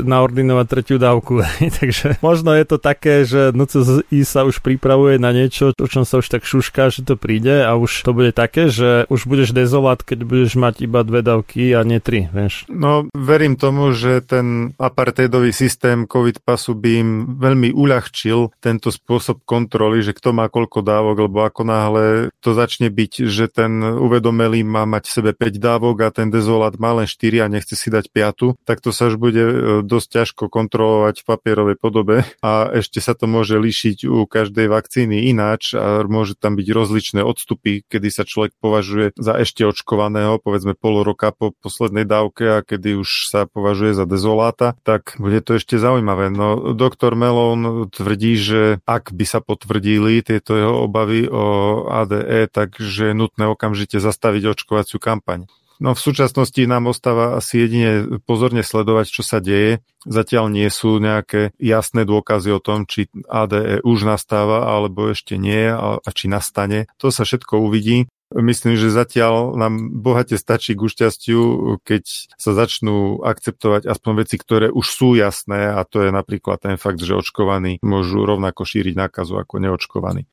naordinovať 0.05 0.65
tretiu 0.69 0.97
dávku. 1.01 1.41
Takže 1.81 2.21
možno 2.21 2.53
je 2.53 2.65
to 2.69 2.77
také, 2.77 3.25
že 3.25 3.57
NCI 3.57 4.21
sa 4.21 4.45
už 4.45 4.61
pripravuje 4.61 5.17
na 5.17 5.33
niečo, 5.33 5.73
o 5.73 5.87
čom 5.89 6.05
sa 6.05 6.21
už 6.21 6.29
tak 6.29 6.45
šušká, 6.45 6.93
že 6.93 7.01
to 7.01 7.17
príde 7.17 7.65
a 7.65 7.73
už 7.73 8.05
to 8.05 8.13
bude 8.13 8.37
také, 8.37 8.69
že 8.69 9.09
už 9.09 9.25
budeš 9.25 9.49
dezolát, 9.49 9.97
keď 10.05 10.21
budeš 10.21 10.53
mať 10.53 10.85
iba 10.85 11.01
dve 11.01 11.25
dávky 11.25 11.73
a 11.73 11.81
nie 11.81 11.97
tri, 11.97 12.29
vieš. 12.29 12.69
No, 12.69 13.09
verím 13.17 13.57
tomu, 13.57 13.97
že 13.97 14.21
ten 14.21 14.77
apartheidový 14.77 15.49
systém 15.49 16.05
COVID 16.05 16.45
pasu 16.45 16.77
by 16.77 16.89
im 17.01 17.09
veľmi 17.41 17.73
uľahčil 17.73 18.53
tento 18.61 18.93
spôsob 18.93 19.41
kontroly, 19.41 20.05
že 20.05 20.13
kto 20.13 20.37
má 20.37 20.45
koľko 20.53 20.85
dávok, 20.85 21.25
lebo 21.25 21.41
ako 21.41 21.61
náhle 21.65 22.05
to 22.45 22.53
začne 22.53 22.93
byť 22.93 23.06
byť, 23.07 23.23
že 23.31 23.47
ten 23.47 23.79
uvedomelý 23.79 24.67
má 24.67 24.83
mať 24.83 25.07
v 25.07 25.15
sebe 25.15 25.31
5 25.31 25.63
dávok 25.63 26.03
a 26.03 26.11
ten 26.11 26.27
dezolát 26.27 26.75
má 26.75 26.91
len 26.91 27.07
4 27.07 27.39
a 27.39 27.47
nechce 27.47 27.79
si 27.79 27.87
dať 27.87 28.11
5, 28.11 28.67
tak 28.67 28.83
to 28.83 28.91
sa 28.91 29.07
už 29.07 29.15
bude 29.15 29.39
e, 29.39 29.55
dosť 29.87 30.07
ťažko 30.19 30.51
kontrolovať 30.51 31.23
v 31.23 31.25
papierovej 31.25 31.77
podobe 31.79 32.27
a 32.43 32.67
ešte 32.75 32.99
sa 32.99 33.15
to 33.15 33.31
môže 33.31 33.55
líšiť 33.55 34.03
u 34.11 34.27
každej 34.27 34.67
vakcíny 34.67 35.31
ináč 35.31 35.71
a 35.71 36.03
môže 36.03 36.35
tam 36.35 36.59
byť 36.59 36.67
rozličné 36.67 37.21
odstupy, 37.23 37.87
kedy 37.87 38.11
sa 38.11 38.27
človek 38.27 38.51
považuje 38.59 39.15
za 39.15 39.39
ešte 39.39 39.63
očkovaného, 39.63 40.43
povedzme 40.43 40.75
pol 40.75 41.07
roka 41.07 41.31
po 41.31 41.55
poslednej 41.63 42.03
dávke 42.03 42.59
a 42.59 42.65
kedy 42.65 42.99
už 42.99 43.31
sa 43.31 43.47
považuje 43.47 43.95
za 43.95 44.03
dezoláta, 44.03 44.75
tak 44.83 45.15
bude 45.15 45.39
to 45.39 45.55
ešte 45.55 45.79
zaujímavé. 45.79 46.27
No, 46.27 46.75
doktor 46.75 47.15
Melon 47.15 47.87
tvrdí, 47.87 48.35
že 48.35 48.61
ak 48.83 49.15
by 49.15 49.23
sa 49.23 49.39
potvrdili 49.39 50.19
tieto 50.25 50.59
jeho 50.59 50.83
obavy 50.89 51.29
o 51.29 51.85
ADE, 51.87 52.49
takže 52.49 52.96
že 52.97 53.13
je 53.13 53.19
nutné 53.21 53.45
okamžite 53.45 54.01
zastaviť 54.01 54.57
očkovaciu 54.57 54.97
kampaň. 54.97 55.45
No 55.77 55.93
v 55.93 56.01
súčasnosti 56.01 56.57
nám 56.65 56.89
ostáva 56.89 57.37
asi 57.37 57.61
jedine 57.61 58.17
pozorne 58.25 58.65
sledovať, 58.65 59.05
čo 59.13 59.21
sa 59.21 59.37
deje. 59.37 59.85
Zatiaľ 60.09 60.49
nie 60.49 60.65
sú 60.73 60.97
nejaké 60.97 61.53
jasné 61.61 62.01
dôkazy 62.01 62.49
o 62.49 62.57
tom, 62.57 62.89
či 62.89 63.13
ADE 63.29 63.85
už 63.85 64.09
nastáva 64.09 64.73
alebo 64.73 65.13
ešte 65.13 65.37
nie 65.37 65.69
a, 65.69 66.01
či 66.09 66.25
nastane. 66.33 66.89
To 66.97 67.13
sa 67.13 67.29
všetko 67.29 67.61
uvidí. 67.61 68.09
Myslím, 68.33 68.75
že 68.75 68.91
zatiaľ 68.91 69.55
nám 69.55 70.03
bohate 70.03 70.35
stačí 70.35 70.75
k 70.75 70.83
šťastiu, 70.83 71.39
keď 71.85 72.03
sa 72.35 72.51
začnú 72.51 73.23
akceptovať 73.23 73.87
aspoň 73.87 74.13
veci, 74.25 74.35
ktoré 74.35 74.67
už 74.67 74.83
sú 74.83 75.15
jasné 75.15 75.71
a 75.71 75.85
to 75.87 76.03
je 76.03 76.11
napríklad 76.11 76.59
ten 76.59 76.75
fakt, 76.75 76.99
že 76.99 77.15
očkovaní 77.15 77.79
môžu 77.79 78.27
rovnako 78.27 78.67
šíriť 78.67 78.99
nákazu 78.99 79.39
ako 79.39 79.63
neočkovaní. 79.63 80.27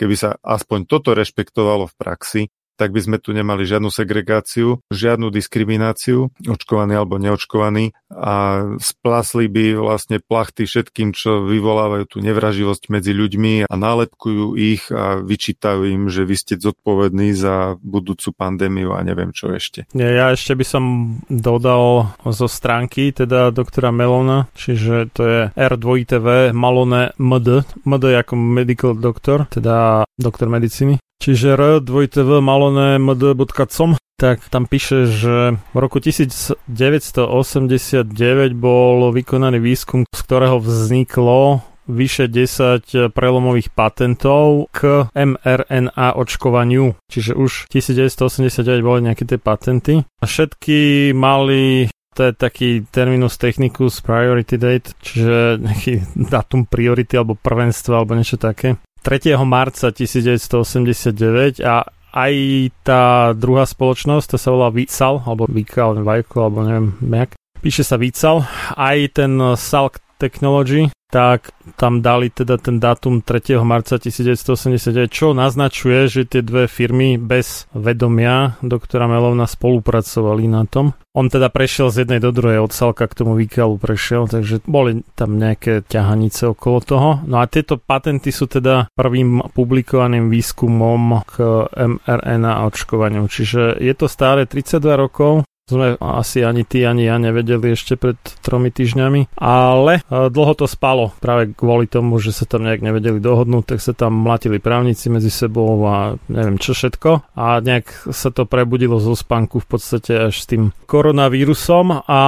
Keby 0.00 0.16
sa 0.16 0.32
aspoň 0.40 0.88
toto 0.88 1.12
rešpektovalo 1.12 1.84
v 1.84 1.94
praxi, 2.00 2.42
tak 2.80 2.96
by 2.96 3.00
sme 3.04 3.16
tu 3.20 3.36
nemali 3.36 3.68
žiadnu 3.68 3.92
segregáciu, 3.92 4.80
žiadnu 4.88 5.28
diskrimináciu, 5.28 6.32
očkovaný 6.48 6.96
alebo 6.96 7.20
neočkovaný 7.20 7.92
a 8.08 8.64
splasli 8.80 9.52
by 9.52 9.76
vlastne 9.76 10.24
plachty 10.24 10.64
všetkým, 10.64 11.12
čo 11.12 11.44
vyvolávajú 11.44 12.08
tú 12.08 12.18
nevraživosť 12.24 12.88
medzi 12.88 13.12
ľuďmi 13.12 13.68
a 13.68 13.74
nálepkujú 13.76 14.56
ich 14.56 14.88
a 14.88 15.20
vyčítajú 15.20 15.92
im, 15.92 16.08
že 16.08 16.24
vy 16.24 16.36
ste 16.40 16.54
zodpovední 16.56 17.36
za 17.36 17.76
budúcu 17.84 18.32
pandémiu 18.32 18.96
a 18.96 19.04
neviem 19.04 19.36
čo 19.36 19.52
ešte. 19.52 19.84
Ja 19.92 20.32
ešte 20.32 20.56
by 20.56 20.64
som 20.64 20.84
dodal 21.28 22.16
zo 22.24 22.48
stránky 22.48 23.12
teda 23.12 23.52
doktora 23.52 23.92
Melona, 23.92 24.48
čiže 24.56 25.12
to 25.12 25.22
je 25.28 25.40
R2TV 25.52 26.56
Malone 26.56 27.12
MD, 27.20 27.68
MD 27.84 28.04
ako 28.16 28.32
medical 28.40 28.96
doctor, 28.96 29.44
teda 29.52 30.08
doktor 30.16 30.48
medicíny 30.48 30.96
čiže 31.20 31.52
r2tv 31.54 32.40
malone 32.40 32.69
md.com, 32.76 33.96
tak 34.20 34.44
tam 34.52 34.68
píše, 34.68 35.08
že 35.08 35.56
v 35.72 35.76
roku 35.80 35.96
1989 35.96 38.12
bol 38.52 39.08
vykonaný 39.16 39.64
výskum, 39.64 40.04
z 40.04 40.20
ktorého 40.20 40.60
vzniklo 40.60 41.64
vyše 41.90 42.30
10 42.30 43.10
prelomových 43.16 43.74
patentov 43.74 44.70
k 44.70 45.10
mRNA 45.10 46.14
očkovaniu. 46.14 46.94
Čiže 47.10 47.34
už 47.34 47.66
1989 47.72 48.86
boli 48.86 49.10
nejaké 49.10 49.26
tie 49.26 49.42
patenty. 49.42 50.06
A 50.22 50.24
všetky 50.28 51.10
mali 51.16 51.90
to 52.10 52.26
je 52.26 52.34
taký 52.34 52.70
terminus 52.90 53.38
technicus 53.38 54.02
priority 54.02 54.58
date, 54.58 54.98
čiže 54.98 55.62
nejaký 55.62 55.94
datum 56.32 56.66
priority 56.66 57.14
alebo 57.16 57.38
prvenstva 57.38 58.02
alebo 58.02 58.18
niečo 58.18 58.36
také. 58.36 58.76
3. 59.00 59.32
marca 59.48 59.88
1989 59.88 61.64
a 61.64 61.88
aj 62.10 62.34
tá 62.82 63.30
druhá 63.32 63.64
spoločnosť, 63.64 64.34
to 64.34 64.36
sa 64.38 64.50
volá 64.50 64.68
Vical, 64.74 65.22
alebo 65.22 65.46
Vical, 65.46 66.02
Vajko, 66.02 66.36
alebo 66.50 66.58
neviem 66.66 66.94
jak. 67.14 67.34
Píše 67.60 67.84
sa 67.84 68.00
Vical. 68.00 68.42
Aj 68.74 68.98
ten 69.12 69.36
Salk 69.54 70.00
Technology, 70.20 70.92
tak 71.10 71.50
tam 71.74 72.04
dali 72.04 72.30
teda 72.30 72.60
ten 72.60 72.78
dátum 72.78 73.24
3. 73.24 73.58
marca 73.66 73.98
1989, 73.98 75.10
čo 75.10 75.34
naznačuje, 75.34 76.06
že 76.06 76.22
tie 76.28 76.44
dve 76.44 76.70
firmy 76.70 77.18
bez 77.18 77.66
vedomia 77.74 78.54
doktora 78.62 79.10
Melovna 79.10 79.50
spolupracovali 79.50 80.46
na 80.46 80.62
tom. 80.70 80.94
On 81.10 81.26
teda 81.26 81.50
prešiel 81.50 81.90
z 81.90 82.06
jednej 82.06 82.22
do 82.22 82.30
druhej, 82.30 82.62
od 82.62 82.70
Salka 82.70 83.10
k 83.10 83.18
tomu 83.18 83.34
výkalu 83.34 83.82
prešiel, 83.82 84.30
takže 84.30 84.62
boli 84.62 85.02
tam 85.18 85.42
nejaké 85.42 85.82
ťahanice 85.82 86.54
okolo 86.54 86.78
toho. 86.78 87.10
No 87.26 87.42
a 87.42 87.50
tieto 87.50 87.82
patenty 87.82 88.30
sú 88.30 88.46
teda 88.46 88.86
prvým 88.94 89.42
publikovaným 89.50 90.30
výskumom 90.30 91.26
k 91.26 91.66
mRNA 91.74 92.62
očkovaniu, 92.70 93.26
čiže 93.26 93.82
je 93.82 93.94
to 93.98 94.06
stále 94.06 94.46
32 94.46 94.78
rokov, 94.94 95.42
sme 95.70 95.86
asi 96.02 96.42
ani 96.42 96.66
ty, 96.66 96.82
ani 96.82 97.06
ja 97.06 97.16
nevedeli 97.16 97.72
ešte 97.72 97.94
pred 97.94 98.18
tromi 98.42 98.74
týždňami, 98.74 99.38
ale 99.38 100.02
e, 100.02 100.28
dlho 100.28 100.54
to 100.58 100.66
spalo. 100.66 101.14
Práve 101.22 101.54
kvôli 101.54 101.86
tomu, 101.86 102.18
že 102.18 102.34
sa 102.34 102.44
tam 102.44 102.66
nejak 102.66 102.82
nevedeli 102.82 103.22
dohodnúť, 103.22 103.76
tak 103.76 103.80
sa 103.80 103.94
tam 103.94 104.26
mlatili 104.26 104.58
právnici 104.58 105.06
medzi 105.08 105.30
sebou 105.30 105.78
a 105.86 106.18
neviem 106.26 106.58
čo 106.58 106.74
všetko. 106.74 107.36
A 107.38 107.62
nejak 107.62 108.10
sa 108.10 108.34
to 108.34 108.44
prebudilo 108.44 108.98
zo 108.98 109.14
spánku 109.14 109.62
v 109.62 109.66
podstate 109.70 110.12
až 110.30 110.34
s 110.34 110.50
tým 110.50 110.74
koronavírusom. 110.90 112.04
A 112.10 112.20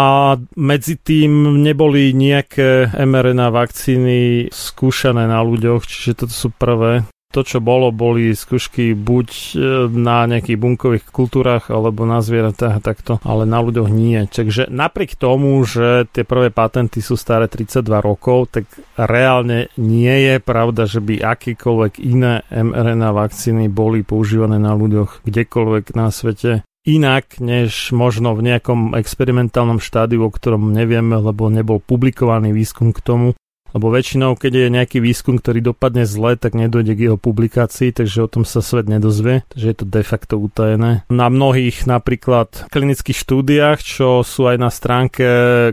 medzi 0.57 0.95
tým 1.01 1.61
neboli 1.61 2.15
nejaké 2.15 2.95
mRNA 2.95 3.49
vakcíny 3.51 4.49
skúšané 4.53 5.27
na 5.27 5.43
ľuďoch, 5.43 5.83
čiže 5.85 6.25
toto 6.25 6.35
sú 6.35 6.49
prvé 6.55 7.03
to, 7.33 7.41
čo 7.41 7.59
bolo, 7.65 7.89
boli 7.89 8.37
skúšky 8.37 8.93
buď 8.93 9.29
e, 9.33 9.49
na 9.89 10.29
nejakých 10.29 10.61
bunkových 10.61 11.05
kultúrach 11.09 11.73
alebo 11.73 12.05
na 12.05 12.21
zvieratách 12.21 12.85
takto, 12.85 13.17
ale 13.25 13.49
na 13.49 13.65
ľuďoch 13.65 13.89
nie. 13.89 14.29
Takže 14.29 14.69
napriek 14.69 15.17
tomu, 15.17 15.57
že 15.65 16.05
tie 16.13 16.29
prvé 16.29 16.53
patenty 16.53 17.01
sú 17.01 17.17
staré 17.17 17.49
32 17.49 17.81
rokov, 18.05 18.53
tak 18.53 18.69
reálne 19.01 19.73
nie 19.81 20.13
je 20.29 20.37
pravda, 20.39 20.85
že 20.85 21.01
by 21.01 21.25
akýkoľvek 21.25 22.05
iné 22.05 22.45
mRNA 22.53 23.11
vakcíny 23.17 23.73
boli 23.73 24.05
používané 24.05 24.61
na 24.61 24.77
ľuďoch 24.77 25.25
kdekoľvek 25.25 25.85
na 25.97 26.13
svete 26.13 26.63
inak, 26.83 27.39
než 27.39 27.95
možno 27.95 28.35
v 28.35 28.53
nejakom 28.53 28.99
experimentálnom 28.99 29.79
štádiu, 29.79 30.27
o 30.27 30.31
ktorom 30.35 30.75
nevieme, 30.75 31.15
lebo 31.15 31.47
nebol 31.47 31.79
publikovaný 31.79 32.51
výskum 32.51 32.91
k 32.91 33.01
tomu, 33.03 33.29
lebo 33.73 33.89
väčšinou, 33.89 34.37
keď 34.37 34.53
je 34.53 34.75
nejaký 34.75 34.99
výskum, 35.01 35.41
ktorý 35.41 35.73
dopadne 35.73 36.05
zle, 36.05 36.37
tak 36.37 36.53
nedojde 36.57 36.93
k 36.97 37.05
jeho 37.11 37.19
publikácii, 37.19 37.93
takže 37.93 38.25
o 38.25 38.29
tom 38.29 38.45
sa 38.45 38.61
svet 38.61 38.87
nedozvie, 38.89 39.45
takže 39.49 39.67
je 39.67 39.77
to 39.77 39.87
de 39.89 40.03
facto 40.05 40.37
utajené. 40.37 41.05
Na 41.09 41.29
mnohých 41.33 41.89
napríklad 41.89 42.69
klinických 42.69 43.17
štúdiách, 43.17 43.79
čo 43.81 44.21
sú 44.23 44.49
aj 44.49 44.57
na 44.61 44.71
stránke 44.71 45.27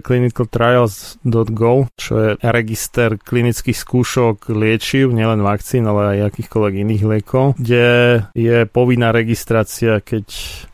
clinicaltrials.go, 0.04 1.74
čo 2.00 2.14
je 2.16 2.30
register 2.40 3.20
klinických 3.20 3.78
skúšok 3.78 4.52
liečiv, 4.52 5.12
nielen 5.12 5.44
vakcín, 5.44 5.86
ale 5.86 6.20
aj 6.20 6.34
akýchkoľvek 6.34 6.74
iných 6.88 7.04
liekov, 7.04 7.46
kde 7.60 7.88
je 8.34 8.58
povinná 8.66 9.12
registrácia, 9.12 10.00
keď 10.00 10.26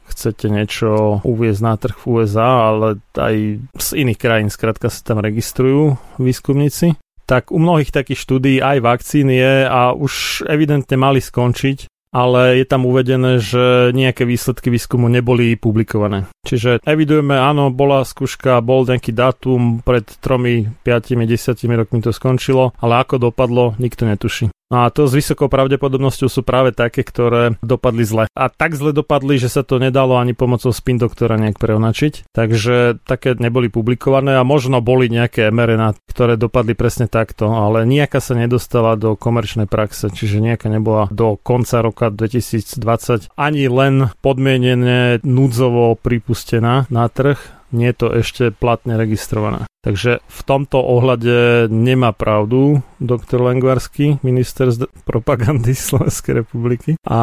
chcete 0.06 0.48
niečo 0.48 1.20
uviezť 1.26 1.62
na 1.66 1.76
trh 1.76 1.96
v 1.98 2.06
USA, 2.08 2.72
ale 2.72 3.02
aj 3.18 3.36
z 3.76 3.90
iných 4.00 4.20
krajín, 4.22 4.50
skrátka 4.54 4.88
sa 4.88 5.02
tam 5.04 5.20
registrujú 5.20 6.00
výskumníci 6.22 6.96
tak 7.26 7.50
u 7.50 7.58
mnohých 7.58 7.90
takých 7.90 8.22
štúdií 8.22 8.58
aj 8.62 8.78
vakcín 8.86 9.34
je 9.34 9.66
a 9.66 9.92
už 9.92 10.46
evidentne 10.46 10.96
mali 10.96 11.20
skončiť, 11.20 11.90
ale 12.16 12.64
je 12.64 12.66
tam 12.66 12.88
uvedené, 12.88 13.44
že 13.44 13.92
nejaké 13.92 14.24
výsledky 14.24 14.72
výskumu 14.72 15.12
neboli 15.12 15.60
publikované. 15.60 16.32
Čiže 16.48 16.80
evidujeme, 16.88 17.36
áno, 17.36 17.76
bola 17.76 18.08
skúška, 18.08 18.64
bol 18.64 18.88
nejaký 18.88 19.12
dátum, 19.12 19.84
pred 19.84 20.08
3, 20.08 20.80
5, 20.80 21.12
10 21.12 21.76
rokmi 21.76 22.00
to 22.00 22.16
skončilo, 22.16 22.72
ale 22.80 23.04
ako 23.04 23.20
dopadlo, 23.20 23.76
nikto 23.76 24.08
netuší. 24.08 24.48
No 24.76 24.84
a 24.84 24.92
to 24.92 25.08
s 25.08 25.16
vysokou 25.16 25.48
pravdepodobnosťou 25.48 26.28
sú 26.28 26.44
práve 26.44 26.76
také, 26.76 27.08
ktoré 27.08 27.56
dopadli 27.64 28.04
zle. 28.04 28.28
A 28.36 28.52
tak 28.52 28.76
zle 28.76 28.92
dopadli, 28.92 29.40
že 29.40 29.48
sa 29.48 29.64
to 29.64 29.80
nedalo 29.80 30.20
ani 30.20 30.36
pomocou 30.36 30.76
spin 30.76 31.00
doktora 31.00 31.40
nejak 31.40 31.56
preonačiť. 31.56 32.28
Takže 32.36 33.00
také 33.08 33.40
neboli 33.40 33.72
publikované 33.72 34.36
a 34.36 34.44
možno 34.44 34.84
boli 34.84 35.08
nejaké 35.08 35.48
mRNA, 35.48 35.96
ktoré 36.12 36.36
dopadli 36.36 36.76
presne 36.76 37.08
takto, 37.08 37.56
ale 37.56 37.88
nejaká 37.88 38.20
sa 38.20 38.36
nedostala 38.36 39.00
do 39.00 39.16
komerčnej 39.16 39.72
praxe, 39.72 40.12
čiže 40.12 40.44
nejaká 40.44 40.68
nebola 40.68 41.08
do 41.08 41.40
konca 41.40 41.80
roka 41.80 42.12
2020 42.12 43.32
ani 43.40 43.72
len 43.72 44.12
podmienene 44.20 45.24
núdzovo 45.24 45.96
pripustená 45.96 46.84
na 46.92 47.08
trh 47.08 47.40
nie 47.76 47.92
je 47.92 47.98
to 48.00 48.08
ešte 48.16 48.44
platne 48.56 48.96
registrované. 48.96 49.68
Takže 49.86 50.18
v 50.26 50.42
tomto 50.50 50.82
ohľade 50.82 51.70
nemá 51.70 52.10
pravdu 52.10 52.82
doktor 52.98 53.46
Lengvarsky, 53.46 54.18
minister 54.26 54.74
z 54.74 54.90
propagandy 55.06 55.78
Slovenskej 55.86 56.42
republiky. 56.42 56.98
A 57.06 57.20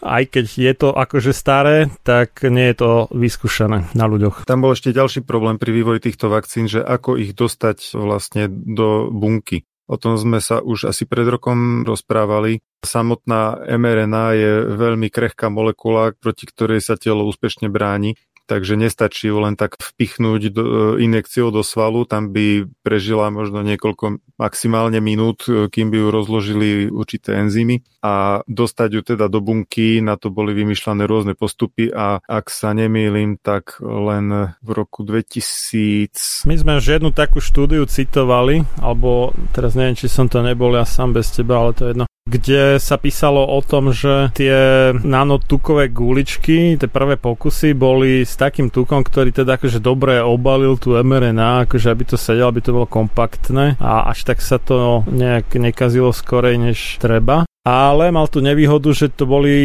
aj 0.00 0.22
keď 0.32 0.46
je 0.48 0.72
to 0.72 0.88
akože 0.96 1.36
staré, 1.36 1.92
tak 2.06 2.46
nie 2.48 2.72
je 2.72 2.76
to 2.80 2.90
vyskúšané 3.12 3.92
na 3.92 4.08
ľuďoch. 4.08 4.48
Tam 4.48 4.64
bol 4.64 4.72
ešte 4.72 4.96
ďalší 4.96 5.20
problém 5.26 5.60
pri 5.60 5.68
vývoji 5.68 6.08
týchto 6.08 6.32
vakcín, 6.32 6.64
že 6.64 6.80
ako 6.80 7.20
ich 7.20 7.36
dostať 7.36 7.98
vlastne 8.00 8.48
do 8.48 9.12
bunky. 9.12 9.68
O 9.88 9.96
tom 9.96 10.20
sme 10.20 10.36
sa 10.44 10.60
už 10.60 10.92
asi 10.92 11.08
pred 11.08 11.24
rokom 11.24 11.80
rozprávali. 11.80 12.60
Samotná 12.84 13.56
mRNA 13.64 14.24
je 14.36 14.52
veľmi 14.76 15.08
krehká 15.08 15.48
molekula, 15.48 16.12
proti 16.12 16.44
ktorej 16.44 16.84
sa 16.84 17.00
telo 17.00 17.24
úspešne 17.24 17.72
bráni 17.72 18.12
takže 18.48 18.80
nestačí 18.80 19.28
ju 19.28 19.44
len 19.44 19.54
tak 19.54 19.76
vpichnúť 19.76 20.42
do, 20.48 20.64
e, 20.64 21.04
injekciou 21.04 21.52
do 21.52 21.60
svalu, 21.60 22.08
tam 22.08 22.32
by 22.32 22.64
prežila 22.80 23.28
možno 23.28 23.60
niekoľko 23.60 24.24
maximálne 24.40 24.96
minút, 25.04 25.44
e, 25.44 25.68
kým 25.68 25.92
by 25.92 25.96
ju 26.00 26.08
rozložili 26.08 26.68
určité 26.88 27.36
enzymy. 27.44 27.84
A 28.00 28.40
dostať 28.48 28.88
ju 28.94 29.02
teda 29.04 29.28
do 29.28 29.44
bunky, 29.44 30.00
na 30.00 30.16
to 30.16 30.32
boli 30.32 30.56
vymýšľané 30.56 31.04
rôzne 31.04 31.36
postupy 31.36 31.92
a 31.92 32.24
ak 32.24 32.48
sa 32.48 32.72
nemýlim, 32.72 33.36
tak 33.36 33.76
len 33.82 34.56
v 34.64 34.70
roku 34.72 35.04
2000... 35.04 36.48
My 36.48 36.56
sme 36.56 36.80
už 36.80 36.96
jednu 36.96 37.12
takú 37.12 37.44
štúdiu 37.44 37.84
citovali, 37.84 38.64
alebo 38.80 39.36
teraz 39.52 39.76
neviem, 39.76 39.98
či 39.98 40.08
som 40.08 40.30
to 40.30 40.40
nebol 40.40 40.72
ja 40.72 40.88
sám 40.88 41.12
bez 41.12 41.34
teba, 41.34 41.60
ale 41.60 41.76
to 41.76 41.84
je 41.84 41.90
jedno 41.92 42.07
kde 42.28 42.76
sa 42.76 43.00
písalo 43.00 43.40
o 43.40 43.58
tom, 43.64 43.90
že 43.90 44.28
tie 44.36 44.92
nanotukové 44.92 45.88
guličky, 45.88 46.76
tie 46.76 46.88
prvé 46.88 47.16
pokusy 47.16 47.72
boli 47.72 48.28
s 48.28 48.36
takým 48.36 48.68
tukom, 48.68 49.00
ktorý 49.00 49.32
teda 49.32 49.56
akože 49.56 49.80
dobre 49.80 50.20
obalil 50.20 50.76
tú 50.76 50.92
mRNA, 51.00 51.64
akože 51.64 51.88
aby 51.88 52.04
to 52.04 52.20
sedelo, 52.20 52.52
aby 52.52 52.60
to 52.60 52.76
bolo 52.76 52.84
kompaktné 52.84 53.80
a 53.80 54.12
až 54.12 54.28
tak 54.28 54.44
sa 54.44 54.60
to 54.60 55.02
nejak 55.08 55.56
nekazilo 55.56 56.12
skorej 56.12 56.60
než 56.60 57.00
treba 57.00 57.48
ale 57.66 58.08
mal 58.14 58.28
tu 58.30 58.40
nevýhodu, 58.40 58.92
že 58.94 59.12
to 59.12 59.28
boli 59.28 59.56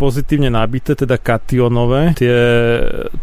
pozitívne 0.00 0.48
nabité, 0.48 0.96
teda 0.96 1.20
kationové, 1.20 2.16
tie 2.16 2.36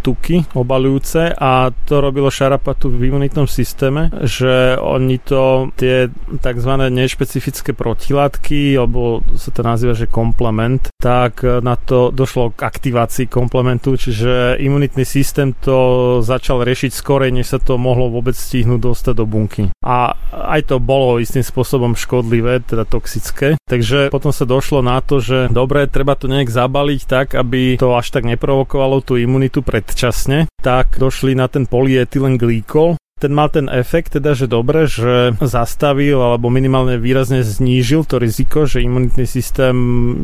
tuky 0.05 0.45
obalujúce 0.53 1.33
a 1.33 1.73
to 1.85 2.03
robilo 2.03 2.29
šarapatu 2.29 2.93
v 2.93 3.09
imunitnom 3.09 3.49
systéme, 3.49 4.13
že 4.25 4.77
oni 4.77 5.17
to, 5.21 5.73
tie 5.73 6.11
tzv. 6.38 6.71
nešpecifické 6.91 7.73
protilátky, 7.73 8.77
alebo 8.77 9.25
sa 9.38 9.49
to 9.49 9.61
nazýva, 9.65 9.97
že 9.97 10.11
komplement, 10.11 10.93
tak 11.01 11.41
na 11.41 11.73
to 11.77 12.13
došlo 12.13 12.53
k 12.53 12.61
aktivácii 12.61 13.25
komplementu, 13.25 13.97
čiže 13.97 14.61
imunitný 14.61 15.05
systém 15.07 15.53
to 15.57 16.19
začal 16.21 16.61
riešiť 16.61 16.91
skorej, 16.93 17.33
než 17.33 17.57
sa 17.57 17.59
to 17.61 17.81
mohlo 17.81 18.09
vôbec 18.13 18.38
stihnúť 18.38 18.81
dostať 18.81 19.13
do 19.17 19.25
bunky. 19.25 19.63
A 19.81 20.13
aj 20.31 20.69
to 20.69 20.77
bolo 20.77 21.17
istým 21.17 21.41
spôsobom 21.41 21.97
škodlivé, 21.97 22.61
teda 22.61 22.85
toxické. 22.85 23.57
Takže 23.69 24.01
potom 24.10 24.34
sa 24.34 24.48
došlo 24.48 24.82
na 24.82 25.03
to, 25.03 25.22
že 25.22 25.52
dobre, 25.52 25.86
treba 25.86 26.18
to 26.18 26.32
nejak 26.32 26.49
zabaliť 26.49 27.02
tak, 27.06 27.28
aby 27.38 27.78
to 27.78 27.94
až 27.94 28.10
tak 28.10 28.26
neprovokovalo 28.26 29.03
tú 29.06 29.19
imunitu 29.19 29.61
predčasne, 29.61 30.49
tak 30.64 30.98
došli 30.98 31.38
na 31.38 31.45
ten 31.52 31.69
polyetylen 31.69 32.40
glykol, 32.40 32.98
ten 33.22 33.38
mal 33.38 33.53
ten 33.53 33.69
efekt, 33.69 34.18
teda, 34.18 34.34
že 34.34 34.49
dobre, 34.49 34.89
že 34.89 35.38
zastavil 35.38 36.18
alebo 36.18 36.49
minimálne 36.49 36.98
výrazne 36.98 37.45
znížil 37.45 38.02
to 38.10 38.18
riziko, 38.18 38.65
že 38.65 38.81
imunitný 38.81 39.30
systém 39.30 39.76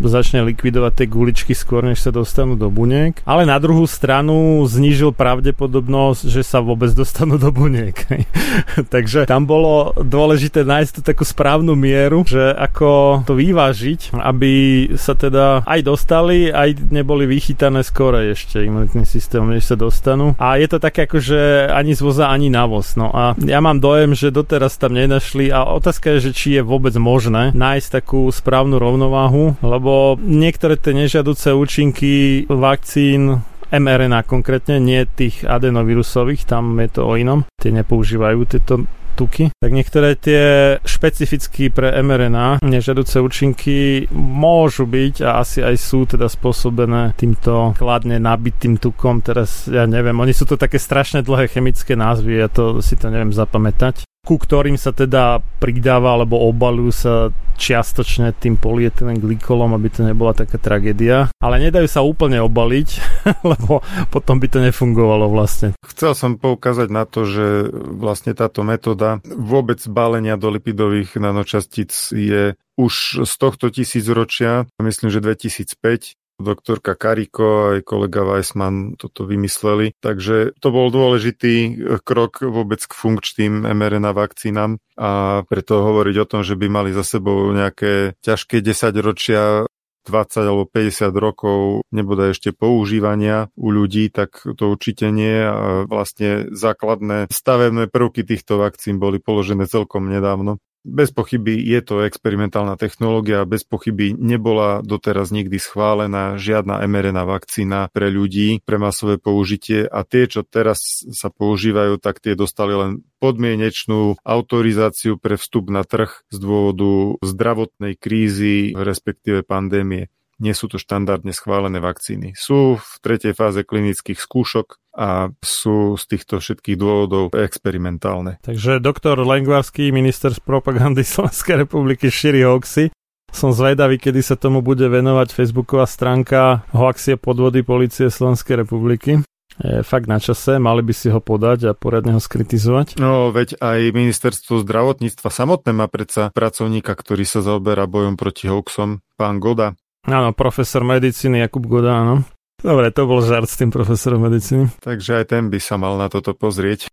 začne 0.01 0.41
likvidovať 0.49 0.93
tie 0.97 1.07
guličky 1.07 1.53
skôr, 1.53 1.85
než 1.85 2.01
sa 2.01 2.09
dostanú 2.09 2.57
do 2.57 2.73
buniek. 2.73 3.21
Ale 3.29 3.45
na 3.45 3.61
druhú 3.61 3.85
stranu 3.85 4.65
znížil 4.65 5.13
pravdepodobnosť, 5.13 6.25
že 6.25 6.41
sa 6.41 6.63
vôbec 6.63 6.89
dostanú 6.97 7.37
do 7.37 7.53
buniek. 7.53 7.93
Takže 8.93 9.29
tam 9.29 9.45
bolo 9.45 9.93
dôležité 10.01 10.65
nájsť 10.65 10.91
tú 10.97 11.01
takú 11.05 11.21
správnu 11.27 11.77
mieru, 11.77 12.25
že 12.25 12.55
ako 12.55 13.21
to 13.27 13.35
vyvážiť, 13.35 14.15
aby 14.17 14.53
sa 14.95 15.13
teda 15.13 15.67
aj 15.67 15.79
dostali, 15.83 16.49
aj 16.49 16.89
neboli 16.89 17.27
vychytané 17.27 17.83
skôr 17.83 18.17
ešte 18.23 18.63
imunitným 18.63 19.03
systémom, 19.03 19.51
než 19.51 19.67
sa 19.67 19.75
dostanú. 19.75 20.33
A 20.39 20.57
je 20.57 20.67
to 20.71 20.79
také 20.79 21.05
ako, 21.05 21.19
že 21.19 21.67
ani 21.67 21.91
z 21.93 22.01
voza, 22.01 22.31
ani 22.31 22.47
na 22.47 22.63
voz. 22.63 22.86
No 22.95 23.11
a 23.11 23.35
ja 23.41 23.59
mám 23.59 23.83
dojem, 23.83 24.15
že 24.15 24.31
doteraz 24.31 24.79
tam 24.79 24.95
nenašli 24.95 25.51
a 25.51 25.67
otázka 25.73 26.15
je, 26.17 26.29
že 26.29 26.31
či 26.31 26.47
je 26.55 26.63
vôbec 26.63 26.93
možné 26.95 27.51
nájsť 27.51 27.87
takú 27.91 28.31
správnu 28.31 28.79
rovnováhu, 28.79 29.59
lebo 29.59 30.15
niektoré 30.21 30.79
tie 30.79 30.95
nežiaduce 30.95 31.51
účinky 31.51 32.45
vakcín 32.47 33.43
mRNA 33.67 34.23
konkrétne, 34.23 34.79
nie 34.79 35.03
tých 35.03 35.43
adenovírusových, 35.43 36.47
tam 36.47 36.79
je 36.79 36.87
to 36.87 37.01
o 37.03 37.13
inom. 37.19 37.43
Tie 37.59 37.75
nepoužívajú 37.75 38.39
tieto 38.47 38.87
tuky, 39.17 39.49
tak 39.57 39.73
niektoré 39.73 40.13
tie 40.13 40.77
špecificky 40.85 41.73
pre 41.73 41.89
mRNA 42.05 42.61
nežiaduce 42.61 43.17
účinky 43.17 44.05
môžu 44.13 44.85
byť 44.85 45.25
a 45.25 45.41
asi 45.41 45.65
aj 45.65 45.75
sú 45.81 46.05
teda 46.05 46.29
spôsobené 46.29 47.17
týmto 47.17 47.73
kladne 47.73 48.21
nabitým 48.21 48.77
tukom. 48.77 49.25
Teraz 49.25 49.65
ja 49.65 49.89
neviem, 49.89 50.13
oni 50.13 50.37
sú 50.37 50.45
to 50.45 50.53
také 50.53 50.77
strašne 50.77 51.25
dlhé 51.25 51.49
chemické 51.49 51.97
názvy, 51.97 52.45
ja 52.45 52.47
to 52.53 52.85
si 52.85 52.93
to 52.93 53.09
neviem 53.09 53.33
zapamätať 53.33 54.05
ku 54.27 54.35
ktorým 54.35 54.75
sa 54.75 54.91
teda 54.91 55.39
pridáva 55.63 56.19
alebo 56.19 56.35
obalujú 56.51 56.91
sa 56.91 57.13
čiastočne 57.55 58.35
tým 58.35 58.59
polietylen 58.59 59.17
glykolom, 59.17 59.71
aby 59.71 59.87
to 59.87 60.03
nebola 60.03 60.35
taká 60.35 60.59
tragédia. 60.59 61.31
Ale 61.39 61.63
nedajú 61.63 61.87
sa 61.87 62.03
úplne 62.03 62.43
obaliť, 62.43 62.89
lebo 63.55 63.79
potom 64.11 64.37
by 64.37 64.47
to 64.51 64.59
nefungovalo 64.59 65.31
vlastne. 65.31 65.73
Chcel 65.87 66.11
som 66.13 66.35
poukázať 66.35 66.91
na 66.91 67.07
to, 67.07 67.23
že 67.23 67.71
vlastne 67.71 68.35
táto 68.35 68.67
metóda 68.67 69.23
vôbec 69.25 69.79
balenia 69.87 70.35
do 70.35 70.51
lipidových 70.51 71.15
nanočastíc 71.17 72.11
je 72.11 72.53
už 72.77 73.25
z 73.25 73.33
tohto 73.41 73.73
tisícročia, 73.73 74.69
myslím, 74.77 75.09
že 75.09 75.23
2005 75.23 76.13
doktorka 76.37 76.93
Kariko 76.93 77.77
aj 77.77 77.85
kolega 77.85 78.21
Weissman 78.21 78.93
toto 78.95 79.25
vymysleli. 79.25 79.97
Takže 79.99 80.53
to 80.61 80.67
bol 80.69 80.93
dôležitý 80.93 81.55
eh, 81.57 81.73
krok 82.01 82.45
vôbec 82.45 82.81
k 82.81 82.93
funkčným 82.93 83.65
mRNA 83.65 84.11
vakcínam 84.13 84.77
a 84.97 85.41
preto 85.49 85.81
hovoriť 85.81 86.15
o 86.21 86.29
tom, 86.29 86.41
že 86.45 86.57
by 86.57 86.67
mali 86.69 86.89
za 86.93 87.05
sebou 87.05 87.49
nejaké 87.53 88.17
ťažké 88.21 88.61
10 88.61 88.93
ročia 89.01 89.65
20 90.07 90.47
alebo 90.47 90.63
50 90.63 91.11
rokov 91.19 91.83
nebude 91.91 92.31
ešte 92.31 92.55
používania 92.55 93.51
u 93.59 93.75
ľudí, 93.75 94.07
tak 94.07 94.39
to 94.39 94.71
určite 94.71 95.11
nie. 95.11 95.43
A 95.43 95.83
vlastne 95.83 96.47
základné 96.55 97.27
stavebné 97.27 97.91
prvky 97.91 98.23
týchto 98.23 98.55
vakcín 98.55 99.03
boli 99.03 99.19
položené 99.19 99.67
celkom 99.67 100.07
nedávno. 100.07 100.63
Bez 100.87 101.11
pochyby 101.11 101.59
je 101.59 101.83
to 101.83 102.07
experimentálna 102.07 102.79
technológia, 102.79 103.43
bez 103.43 103.67
pochyby 103.67 104.15
nebola 104.15 104.79
doteraz 104.79 105.35
nikdy 105.35 105.59
schválená 105.59 106.39
žiadna 106.39 106.79
mRNA 106.87 107.27
vakcína 107.27 107.91
pre 107.91 108.07
ľudí, 108.07 108.63
pre 108.63 108.79
masové 108.79 109.19
použitie 109.19 109.83
a 109.83 110.07
tie, 110.07 110.31
čo 110.31 110.47
teraz 110.47 111.03
sa 111.11 111.27
používajú, 111.27 111.99
tak 111.99 112.23
tie 112.23 112.39
dostali 112.39 112.71
len 112.71 113.03
podmienečnú 113.19 114.15
autorizáciu 114.23 115.19
pre 115.19 115.35
vstup 115.35 115.67
na 115.67 115.83
trh 115.83 116.23
z 116.31 116.37
dôvodu 116.39 117.19
zdravotnej 117.19 117.99
krízy, 117.99 118.71
respektíve 118.71 119.43
pandémie 119.43 120.07
nie 120.37 120.53
sú 120.53 120.69
to 120.69 120.77
štandardne 120.77 121.33
schválené 121.33 121.81
vakcíny. 121.81 122.37
Sú 122.37 122.77
v 122.77 122.89
tretej 123.01 123.33
fáze 123.33 123.61
klinických 123.65 124.17
skúšok 124.17 124.77
a 124.97 125.29
sú 125.41 125.97
z 125.97 126.03
týchto 126.09 126.41
všetkých 126.41 126.77
dôvodov 126.77 127.33
experimentálne. 127.37 128.41
Takže 128.41 128.81
doktor 128.81 129.21
Lengvarský, 129.21 129.93
minister 129.93 130.33
z 130.33 130.41
propagandy 130.41 131.05
Slovenskej 131.07 131.67
republiky, 131.67 132.09
šíri 132.09 132.45
hoaxy. 132.45 132.93
Som 133.27 133.51
zvedavý, 133.51 133.99
kedy 133.99 134.23
sa 134.23 134.39
tomu 134.39 134.63
bude 134.63 134.87
venovať 134.87 135.35
facebooková 135.35 135.83
stránka 135.83 136.63
hoaxie 136.71 137.19
podvody 137.19 137.59
policie 137.61 138.07
Slovenskej 138.07 138.63
republiky 138.63 139.19
je 139.57 139.81
fakt 139.81 140.05
na 140.05 140.21
čase, 140.21 140.61
mali 140.61 140.85
by 140.85 140.93
si 140.93 141.09
ho 141.09 141.17
podať 141.17 141.73
a 141.73 141.77
poriadne 141.77 142.13
ho 142.13 142.21
skritizovať. 142.21 143.01
No, 143.01 143.33
veď 143.33 143.57
aj 143.57 143.89
ministerstvo 143.89 144.61
zdravotníctva 144.61 145.29
samotné 145.33 145.71
má 145.73 145.89
predsa 145.89 146.29
pracovníka, 146.29 146.93
ktorý 146.93 147.25
sa 147.25 147.41
zaoberá 147.41 147.89
bojom 147.89 148.19
proti 148.19 148.45
hoaxom, 148.45 149.01
pán 149.17 149.41
Goda. 149.41 149.73
Áno, 150.07 150.31
profesor 150.31 150.87
medicíny 150.87 151.43
Jakub 151.43 151.67
Goda, 151.67 151.99
áno. 151.99 152.23
Dobre, 152.63 152.95
to 152.95 153.03
bol 153.05 153.19
žart 153.19 153.51
s 153.51 153.59
tým 153.59 153.69
profesorom 153.69 154.23
medicíny. 154.23 154.71
Takže 154.79 155.19
aj 155.19 155.25
ten 155.35 155.51
by 155.51 155.59
sa 155.59 155.75
mal 155.75 155.99
na 155.99 156.07
toto 156.07 156.31
pozrieť. 156.31 156.87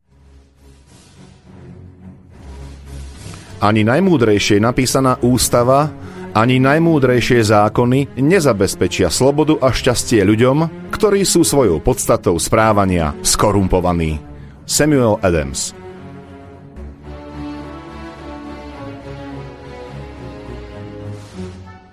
Ani 3.62 3.86
najmúdrejšie 3.86 4.58
napísaná 4.60 5.16
ústava, 5.22 5.88
ani 6.34 6.58
najmúdrejšie 6.58 7.46
zákony 7.46 8.18
nezabezpečia 8.18 9.08
slobodu 9.08 9.62
a 9.62 9.70
šťastie 9.70 10.26
ľuďom, 10.26 10.90
ktorí 10.90 11.22
sú 11.22 11.46
svojou 11.46 11.78
podstatou 11.78 12.34
správania 12.42 13.14
skorumpovaní. 13.22 14.18
Samuel 14.66 15.22
Adams 15.22 15.83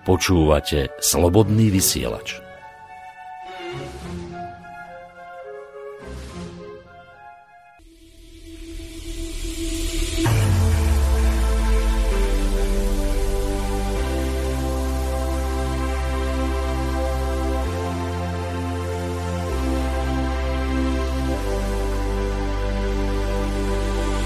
Počúvate 0.02 0.90
Slobodný 0.98 1.70
vysielač. 1.70 2.42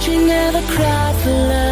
She 0.06 0.16
never 0.24 0.62
cried 0.72 1.16
for 1.24 1.32
love. 1.32 1.65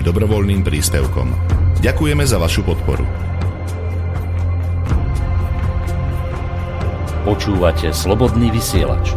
Vašim 0.00 0.08
dobrovoľným 0.08 0.64
príspevkom. 0.64 1.28
Ďakujeme 1.84 2.24
za 2.24 2.40
vašu 2.40 2.64
podporu. 2.64 3.04
Počúvate 7.28 7.92
slobodný 7.92 8.48
vysielač. 8.48 9.12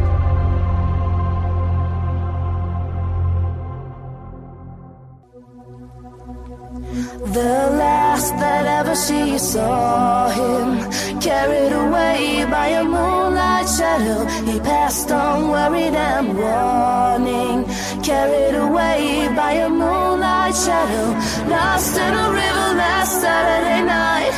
The 7.34 7.56
last 7.80 8.36
that 8.38 8.68
ever 8.84 8.94
she 9.00 9.40
saw 9.40 10.28
him, 10.30 10.84
carried 11.24 11.72
away 11.72 12.44
by 12.46 12.68
a 12.78 12.84
moonlight 12.84 13.66
shadow. 13.72 14.28
He 14.46 14.60
passed 14.60 15.10
on, 15.10 15.48
worried 15.48 15.96
and 15.96 16.36
warning, 16.36 17.64
carried 18.04 18.60
away 18.60 19.32
by 19.32 19.64
a 19.64 19.70
moonlight 19.72 20.13
shadow. 20.54 21.08
Lost 21.50 21.98
in 21.98 22.14
a 22.14 22.28
river 22.30 22.70
last 22.78 23.22
Saturday 23.22 23.82
night, 23.86 24.34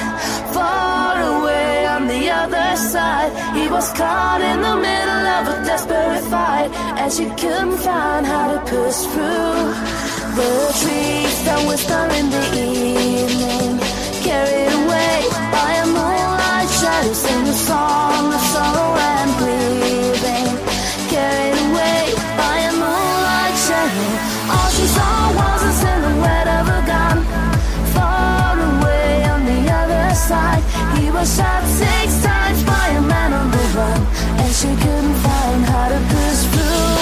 far 0.55 1.15
away 1.35 1.85
on 1.85 2.07
the 2.07 2.29
other 2.29 2.69
side. 2.77 3.31
He 3.55 3.67
was 3.67 3.91
caught 3.93 4.41
in 4.41 4.61
the 4.61 4.75
middle 4.87 5.25
of 5.37 5.43
a 5.53 5.57
desperate 5.65 6.25
fight, 6.31 6.71
and 6.99 7.11
she 7.11 7.25
couldn't 7.41 7.77
find 7.77 8.25
how 8.25 8.45
to 8.53 8.59
push 8.71 8.99
through. 9.11 9.63
The 10.39 10.51
trees 10.79 11.35
that 11.45 11.61
whisper 11.67 12.05
in 12.19 12.27
the 12.35 12.45
evening, 12.55 13.79
carried 14.23 14.73
away 14.81 15.17
by 15.51 15.69
a 15.83 15.85
moonlight 15.85 16.69
shadow, 16.79 17.13
sing 17.13 17.47
a 17.47 17.53
song 17.53 18.14
was 31.15 31.37
shot 31.37 31.63
six 31.63 32.21
times 32.23 32.61
by 32.63 32.87
a 32.89 33.01
man 33.01 33.31
on 33.31 33.49
the 33.49 33.63
run, 33.77 34.01
and 34.41 34.51
she 34.59 34.67
couldn't 34.83 35.17
find 35.25 35.61
how 35.71 35.87
to 35.93 35.99
push 36.11 36.41
through. 36.51 36.95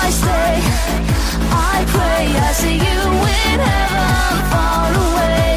I 0.00 0.04
stay. 0.20 0.54
I 1.72 1.76
pray 1.94 2.24
I 2.48 2.52
see 2.60 2.76
you 2.88 3.00
in 3.44 3.58
heaven 3.70 4.36
far 4.52 4.88
away. 5.06 5.48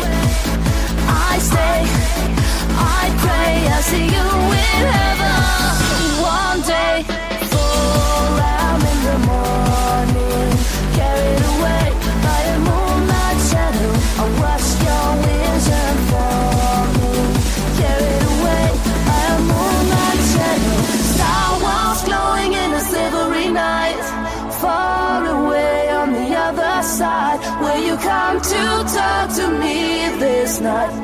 I 1.30 1.34
stay, 1.50 1.80
I 3.00 3.04
pray 3.24 3.54
I 3.78 3.82
see 3.90 4.06
you 4.16 4.28
in 4.64 4.84
heaven 4.94 5.11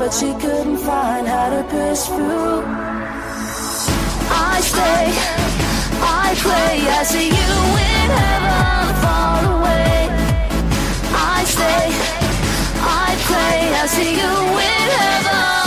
But 0.07 0.13
she 0.13 0.31
couldn't 0.35 0.77
find 0.77 1.27
how 1.27 1.49
to 1.49 1.63
push 1.63 2.03
through. 2.05 2.63
I 4.31 4.61
stay, 4.61 5.11
I 5.99 6.34
pray, 6.38 6.75
I 6.99 7.03
see 7.03 7.27
you 7.27 7.53
in 7.91 8.09
heaven 8.21 8.95
far 9.03 9.59
away. 9.59 10.07
I 11.11 11.43
stay, 11.43 11.88
I 12.79 13.17
pray, 13.27 13.59
I 13.75 13.85
see 13.88 14.13
you 14.15 14.34
in 14.71 14.89
heaven 14.97 15.66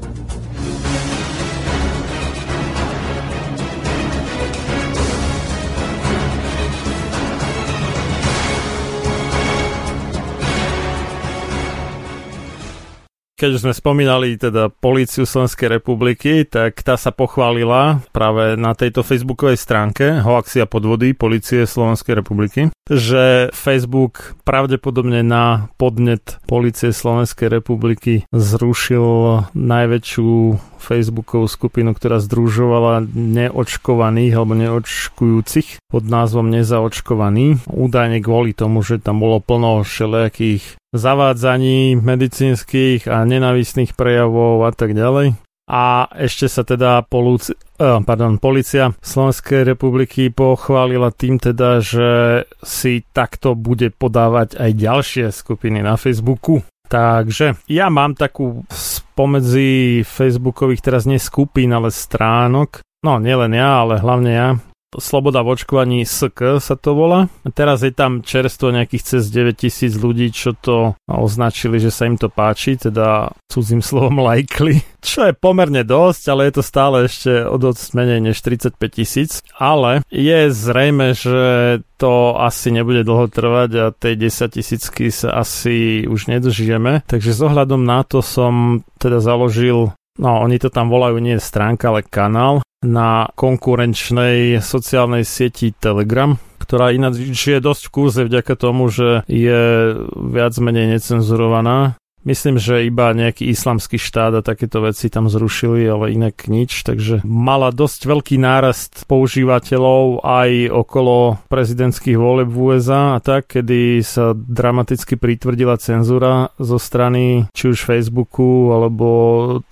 Keď 13.41 13.57
sme 13.57 13.73
spomínali 13.73 14.37
teda 14.37 14.69
políciu 14.69 15.25
Slovenskej 15.25 15.81
republiky, 15.81 16.45
tak 16.45 16.85
tá 16.85 16.93
sa 16.93 17.09
pochválila 17.09 18.05
práve 18.13 18.53
na 18.53 18.77
tejto 18.77 19.01
facebookovej 19.01 19.57
stránke 19.57 20.21
Hoaxia 20.21 20.69
podvody 20.69 21.17
policie 21.17 21.65
Slovenskej 21.65 22.21
republiky, 22.21 22.69
že 22.85 23.49
Facebook 23.49 24.37
pravdepodobne 24.45 25.25
na 25.25 25.73
podnet 25.81 26.37
policie 26.45 26.93
Slovenskej 26.93 27.49
republiky 27.49 28.29
zrušil 28.29 29.49
najväčšiu 29.57 30.31
Facebookovú 30.81 31.45
skupinu, 31.45 31.93
ktorá 31.93 32.17
združovala 32.17 33.05
neočkovaných 33.13 34.33
alebo 34.33 34.53
neočkujúcich 34.57 35.85
pod 35.87 36.03
názvom 36.03 36.49
Nezaočkovaní. 36.49 37.63
Údajne 37.69 38.19
kvôli 38.19 38.57
tomu, 38.57 38.81
že 38.81 38.97
tam 38.97 39.21
bolo 39.21 39.37
plno 39.39 39.85
všelijakých 39.85 40.81
zavádzaní 40.91 41.95
medicínskych 41.95 43.07
a 43.07 43.23
nenavistných 43.23 43.95
prejavov 43.95 44.67
a 44.67 44.71
tak 44.75 44.97
ďalej. 44.97 45.39
A 45.71 46.03
ešte 46.19 46.51
sa 46.51 46.67
teda 46.67 46.99
polúci, 47.07 47.55
eh, 47.55 48.03
pardon, 48.03 48.35
policia 48.43 48.91
Slovenskej 48.99 49.63
republiky 49.63 50.27
pochválila 50.27 51.15
tým 51.15 51.39
teda, 51.39 51.79
že 51.79 52.09
si 52.59 53.07
takto 53.15 53.55
bude 53.55 53.95
podávať 53.95 54.59
aj 54.59 54.71
ďalšie 54.75 55.25
skupiny 55.31 55.79
na 55.79 55.95
Facebooku. 55.95 56.59
Takže 56.91 57.55
ja 57.71 57.87
mám 57.87 58.19
takú 58.19 58.67
spomedzi 58.67 60.03
Facebookových 60.03 60.83
teraz 60.83 61.07
nie 61.07 61.23
skupín, 61.23 61.71
ale 61.71 61.87
stránok. 61.87 62.83
No, 63.07 63.15
nielen 63.15 63.55
ja, 63.55 63.87
ale 63.87 64.03
hlavne 64.03 64.31
ja 64.35 64.49
Sloboda 64.91 65.39
v 65.39 65.55
očkovaní 65.55 66.03
SK 66.03 66.59
sa 66.59 66.75
to 66.75 66.91
volá. 66.91 67.31
Teraz 67.55 67.79
je 67.87 67.95
tam 67.95 68.19
čerstvo 68.19 68.75
nejakých 68.75 69.03
cez 69.15 69.31
9000 69.31 69.95
ľudí, 69.95 70.35
čo 70.35 70.51
to 70.51 70.99
označili, 71.07 71.79
že 71.79 71.95
sa 71.95 72.11
im 72.11 72.19
to 72.19 72.27
páči, 72.27 72.75
teda 72.75 73.31
cudzím 73.47 73.79
slovom 73.79 74.19
lajkli, 74.19 74.83
čo 74.99 75.31
je 75.31 75.33
pomerne 75.37 75.87
dosť, 75.87 76.23
ale 76.27 76.51
je 76.51 76.53
to 76.59 76.63
stále 76.63 76.95
ešte 77.07 77.31
o 77.47 77.55
dosť 77.55 77.95
menej 77.95 78.19
než 78.19 78.43
35 78.43 78.75
tisíc. 78.91 79.39
Ale 79.55 80.03
je 80.11 80.51
zrejme, 80.51 81.15
že 81.15 81.39
to 81.95 82.35
asi 82.35 82.73
nebude 82.75 83.07
dlho 83.07 83.31
trvať 83.31 83.69
a 83.79 83.85
tej 83.95 84.27
10 84.27 84.57
tisícky 84.59 85.07
sa 85.07 85.39
asi 85.39 86.03
už 86.03 86.27
nedožijeme. 86.27 87.07
Takže 87.07 87.31
s 87.31 87.39
ohľadom 87.39 87.85
na 87.85 88.03
to 88.03 88.19
som 88.19 88.83
teda 88.99 89.23
založil 89.23 89.95
No, 90.19 90.43
oni 90.43 90.59
to 90.59 90.67
tam 90.67 90.91
volajú 90.91 91.23
nie 91.23 91.39
stránka, 91.39 91.87
ale 91.87 92.03
kanál 92.03 92.59
na 92.81 93.29
konkurenčnej 93.37 94.57
sociálnej 94.57 95.21
sieti 95.21 95.69
Telegram, 95.69 96.37
ktorá 96.57 96.93
ináč 96.93 97.37
je 97.37 97.61
dosť 97.61 97.83
v 97.87 97.93
kurze 97.93 98.21
vďaka 98.25 98.53
tomu, 98.57 98.89
že 98.89 99.21
je 99.29 99.93
viac 100.17 100.53
menej 100.57 100.97
necenzurovaná. 100.97 101.97
Myslím, 102.21 102.61
že 102.61 102.85
iba 102.85 103.17
nejaký 103.17 103.49
islamský 103.49 103.97
štát 103.97 104.37
a 104.37 104.45
takéto 104.45 104.85
veci 104.85 105.09
tam 105.09 105.25
zrušili, 105.25 105.89
ale 105.89 106.13
inak 106.13 106.45
nič, 106.45 106.85
takže 106.85 107.25
mala 107.25 107.73
dosť 107.73 108.05
veľký 108.05 108.37
nárast 108.37 109.09
používateľov 109.09 110.21
aj 110.21 110.69
okolo 110.69 111.41
prezidentských 111.49 112.21
volieb 112.21 112.53
v 112.53 112.77
USA 112.77 113.17
a 113.17 113.19
tak, 113.25 113.57
kedy 113.57 114.05
sa 114.05 114.37
dramaticky 114.37 115.17
pritvrdila 115.17 115.81
cenzúra 115.81 116.53
zo 116.61 116.77
strany 116.77 117.49
či 117.57 117.73
už 117.73 117.89
Facebooku 117.89 118.69
alebo 118.69 119.07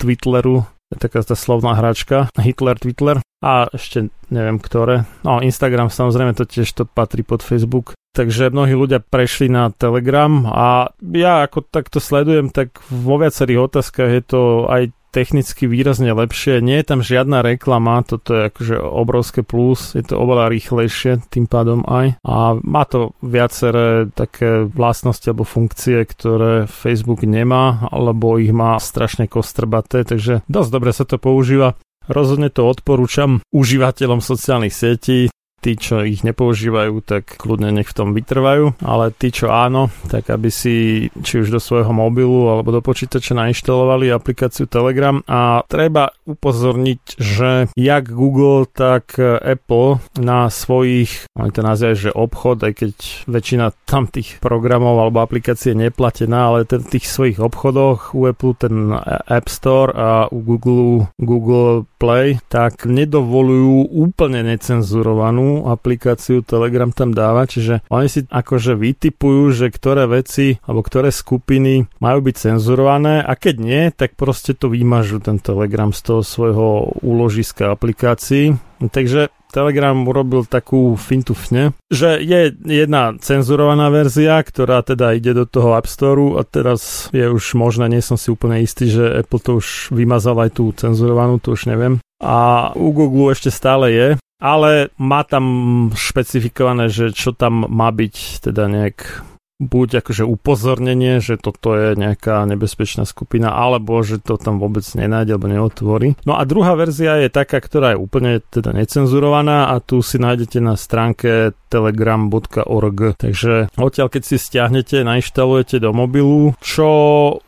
Twitteru 0.02 0.66
taká 0.98 1.22
tá 1.22 1.38
slovná 1.38 1.78
hračka, 1.78 2.32
Hitler, 2.40 2.80
Twitter 2.82 3.22
a 3.46 3.70
ešte 3.70 4.10
neviem 4.34 4.58
ktoré. 4.58 5.06
No 5.22 5.40
Instagram 5.40 5.94
samozrejme 5.94 6.34
to 6.34 6.50
tiež 6.50 6.74
to 6.74 6.84
patrí 6.90 7.22
pod 7.22 7.46
Facebook. 7.46 7.94
Takže 8.10 8.50
mnohí 8.50 8.74
ľudia 8.74 9.06
prešli 9.06 9.54
na 9.54 9.70
Telegram 9.70 10.42
a 10.50 10.90
ja 11.14 11.46
ako 11.46 11.62
takto 11.70 12.02
sledujem, 12.02 12.50
tak 12.50 12.82
vo 12.90 13.22
viacerých 13.22 13.70
otázkach 13.70 14.10
je 14.10 14.24
to 14.26 14.42
aj 14.66 14.90
technicky 15.10 15.66
výrazne 15.66 16.14
lepšie. 16.14 16.62
Nie 16.62 16.82
je 16.82 16.90
tam 16.90 17.00
žiadna 17.02 17.42
reklama, 17.42 18.02
toto 18.06 18.34
je 18.38 18.42
akože 18.50 18.76
obrovské 18.78 19.42
plus, 19.42 19.98
je 19.98 20.06
to 20.06 20.18
oveľa 20.18 20.54
rýchlejšie 20.54 21.26
tým 21.30 21.46
pádom 21.50 21.86
aj. 21.86 22.22
A 22.24 22.58
má 22.62 22.84
to 22.86 23.18
viaceré 23.20 24.10
také 24.14 24.66
vlastnosti 24.66 25.26
alebo 25.26 25.46
funkcie, 25.46 26.06
ktoré 26.06 26.70
Facebook 26.70 27.26
nemá, 27.26 27.90
alebo 27.90 28.38
ich 28.38 28.54
má 28.54 28.78
strašne 28.78 29.26
kostrbaté, 29.26 30.06
takže 30.06 30.46
dosť 30.46 30.70
dobre 30.70 30.92
sa 30.94 31.06
to 31.06 31.18
používa. 31.18 31.78
Rozhodne 32.10 32.50
to 32.50 32.66
odporúčam 32.66 33.46
užívateľom 33.54 34.18
sociálnych 34.18 34.74
sietí, 34.74 35.30
Tí, 35.60 35.76
čo 35.76 36.08
ich 36.08 36.24
nepoužívajú, 36.24 37.04
tak 37.04 37.36
kľudne 37.36 37.76
nech 37.76 37.92
v 37.92 37.98
tom 37.98 38.10
vytrvajú, 38.16 38.80
ale 38.80 39.12
tí, 39.12 39.28
čo 39.28 39.52
áno, 39.52 39.92
tak 40.08 40.32
aby 40.32 40.48
si 40.48 41.08
či 41.20 41.44
už 41.44 41.52
do 41.52 41.60
svojho 41.60 41.92
mobilu 41.92 42.48
alebo 42.48 42.72
do 42.72 42.80
počítača 42.80 43.36
nainštalovali 43.36 44.08
aplikáciu 44.08 44.72
Telegram. 44.72 45.20
A 45.28 45.68
treba 45.68 46.16
upozorniť, 46.24 47.02
že 47.20 47.68
jak 47.76 48.04
Google, 48.08 48.72
tak 48.72 49.20
Apple 49.20 50.00
na 50.16 50.48
svojich, 50.48 51.28
oni 51.36 51.52
to 51.52 51.62
nazývajú, 51.66 51.98
že 52.00 52.12
obchod, 52.16 52.58
aj 52.64 52.74
keď 52.80 52.94
väčšina 53.28 53.66
tam 53.84 54.08
tých 54.08 54.40
programov 54.40 54.96
alebo 55.02 55.20
aplikácie 55.20 55.76
neplatená, 55.76 56.56
ale 56.56 56.64
ten, 56.64 56.86
tých 56.86 57.10
svojich 57.10 57.44
obchodoch 57.44 58.16
u 58.16 58.30
Apple 58.30 58.56
ten 58.56 58.96
App 59.28 59.52
Store 59.52 59.92
a 59.92 60.12
u 60.32 60.40
Google, 60.40 61.12
Google 61.20 61.84
Play, 62.00 62.40
tak 62.48 62.88
nedovolujú 62.88 63.92
úplne 63.92 64.46
necenzurovanú 64.46 65.49
aplikáciu 65.66 66.46
Telegram 66.46 66.94
tam 66.94 67.16
dáva, 67.16 67.50
čiže 67.50 67.82
oni 67.90 68.08
si 68.08 68.26
akože 68.26 68.78
vytipujú, 68.78 69.52
že 69.54 69.68
ktoré 69.74 70.06
veci 70.06 70.62
alebo 70.66 70.86
ktoré 70.86 71.10
skupiny 71.10 71.90
majú 71.98 72.20
byť 72.30 72.36
cenzurované 72.36 73.26
a 73.26 73.34
keď 73.34 73.56
nie, 73.58 73.84
tak 73.90 74.14
proste 74.14 74.54
to 74.54 74.70
vymažu 74.70 75.18
ten 75.18 75.42
Telegram 75.42 75.90
z 75.90 76.02
toho 76.06 76.22
svojho 76.22 76.68
úložiska 77.02 77.74
aplikácií. 77.74 78.56
Takže 78.80 79.28
Telegram 79.50 79.98
urobil 80.06 80.46
takú 80.46 80.94
fintufne, 80.94 81.74
že 81.90 82.22
je 82.22 82.54
jedna 82.54 83.18
cenzurovaná 83.18 83.90
verzia, 83.90 84.38
ktorá 84.46 84.86
teda 84.86 85.18
ide 85.18 85.34
do 85.34 85.50
toho 85.50 85.74
App 85.74 85.90
Store 85.90 86.38
a 86.38 86.46
teraz 86.46 87.10
je 87.10 87.26
už 87.26 87.58
možné, 87.58 87.90
nie 87.90 88.00
som 88.06 88.14
si 88.14 88.30
úplne 88.30 88.62
istý, 88.62 88.94
že 88.94 89.26
Apple 89.26 89.42
to 89.42 89.52
už 89.58 89.90
vymazal 89.90 90.38
aj 90.38 90.54
tú 90.54 90.70
cenzurovanú, 90.78 91.42
to 91.42 91.58
už 91.58 91.66
neviem. 91.66 91.98
A 92.22 92.70
u 92.78 92.94
Google 92.94 93.34
ešte 93.34 93.50
stále 93.50 93.90
je, 93.90 94.08
ale 94.40 94.90
má 94.96 95.28
tam 95.28 95.46
špecifikované, 95.94 96.88
že 96.88 97.12
čo 97.12 97.36
tam 97.36 97.68
má 97.68 97.92
byť 97.92 98.16
teda 98.48 98.72
nejak 98.72 99.28
buď 99.60 100.00
akože 100.00 100.24
upozornenie, 100.24 101.20
že 101.20 101.36
toto 101.36 101.76
je 101.76 102.00
nejaká 102.00 102.48
nebezpečná 102.48 103.04
skupina, 103.04 103.52
alebo 103.52 104.00
že 104.00 104.24
to 104.24 104.40
tam 104.40 104.58
vôbec 104.58 104.88
nenájde 104.96 105.36
alebo 105.36 105.52
neotvorí. 105.52 106.16
No 106.24 106.40
a 106.40 106.48
druhá 106.48 106.80
verzia 106.80 107.20
je 107.20 107.28
taká, 107.28 107.60
ktorá 107.60 107.94
je 107.94 108.00
úplne 108.00 108.40
teda 108.40 108.72
necenzurovaná 108.72 109.76
a 109.76 109.84
tu 109.84 110.00
si 110.00 110.16
nájdete 110.16 110.64
na 110.64 110.80
stránke 110.80 111.52
telegram.org. 111.68 113.20
Takže 113.20 113.76
odtiaľ 113.76 114.08
keď 114.08 114.24
si 114.24 114.36
stiahnete, 114.40 115.04
nainštalujete 115.04 115.84
do 115.84 115.92
mobilu, 115.92 116.56
čo 116.64 116.90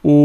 u 0.03 0.17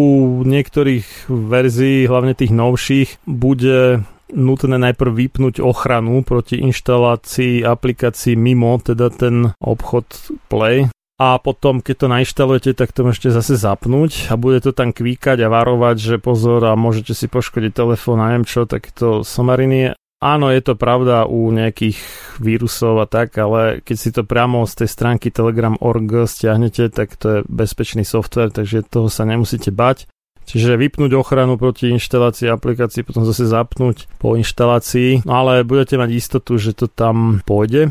niektorých 0.43 1.31
verzií, 1.31 2.11
hlavne 2.11 2.35
tých 2.35 2.51
novších, 2.51 3.23
bude 3.31 4.03
nutné 4.35 4.77
najprv 4.79 5.13
vypnúť 5.13 5.63
ochranu 5.63 6.27
proti 6.27 6.59
inštalácii 6.63 7.63
aplikácií 7.63 8.35
mimo 8.35 8.79
teda 8.83 9.13
ten 9.13 9.55
obchod 9.63 10.07
Play 10.51 10.91
a 11.17 11.41
potom, 11.41 11.81
keď 11.81 11.97
to 11.97 12.13
nainštalujete, 12.13 12.71
tak 12.77 12.93
to 12.93 13.01
môžete 13.09 13.33
zase 13.33 13.57
zapnúť 13.57 14.29
a 14.29 14.37
bude 14.37 14.61
to 14.61 14.77
tam 14.77 14.93
kvíkať 14.93 15.41
a 15.41 15.49
varovať, 15.49 15.97
že 15.97 16.17
pozor 16.21 16.61
a 16.69 16.77
môžete 16.77 17.17
si 17.17 17.25
poškodiť 17.25 17.73
telefón 17.73 18.21
neviem 18.21 18.45
čo, 18.45 18.69
takéto 18.69 19.25
somariny. 19.25 19.97
Áno, 20.21 20.49
je 20.53 20.61
to 20.65 20.77
pravda 20.77 21.25
u 21.25 21.49
nejakých 21.53 21.97
vírusov 22.41 23.01
a 23.01 23.09
tak, 23.09 23.37
ale 23.37 23.81
keď 23.81 23.97
si 23.97 24.11
to 24.13 24.29
priamo 24.29 24.65
z 24.69 24.85
tej 24.85 24.89
stránky 24.93 25.29
telegram.org 25.33 26.29
stiahnete, 26.29 26.93
tak 26.93 27.17
to 27.17 27.27
je 27.29 27.39
bezpečný 27.49 28.05
software, 28.05 28.53
takže 28.53 28.85
toho 28.85 29.09
sa 29.09 29.25
nemusíte 29.25 29.73
bať. 29.73 30.09
Čiže 30.47 30.79
vypnúť 30.79 31.13
ochranu 31.19 31.59
proti 31.59 31.91
inštalácii 31.91 32.47
aplikácií, 32.47 33.03
potom 33.03 33.27
zase 33.27 33.51
zapnúť 33.51 34.07
po 34.23 34.39
inštalácii, 34.39 35.27
no 35.27 35.33
ale 35.35 35.67
budete 35.67 35.99
mať 35.99 36.11
istotu, 36.15 36.55
že 36.55 36.73
to 36.73 36.87
tam 36.87 37.43
pôjde. 37.43 37.91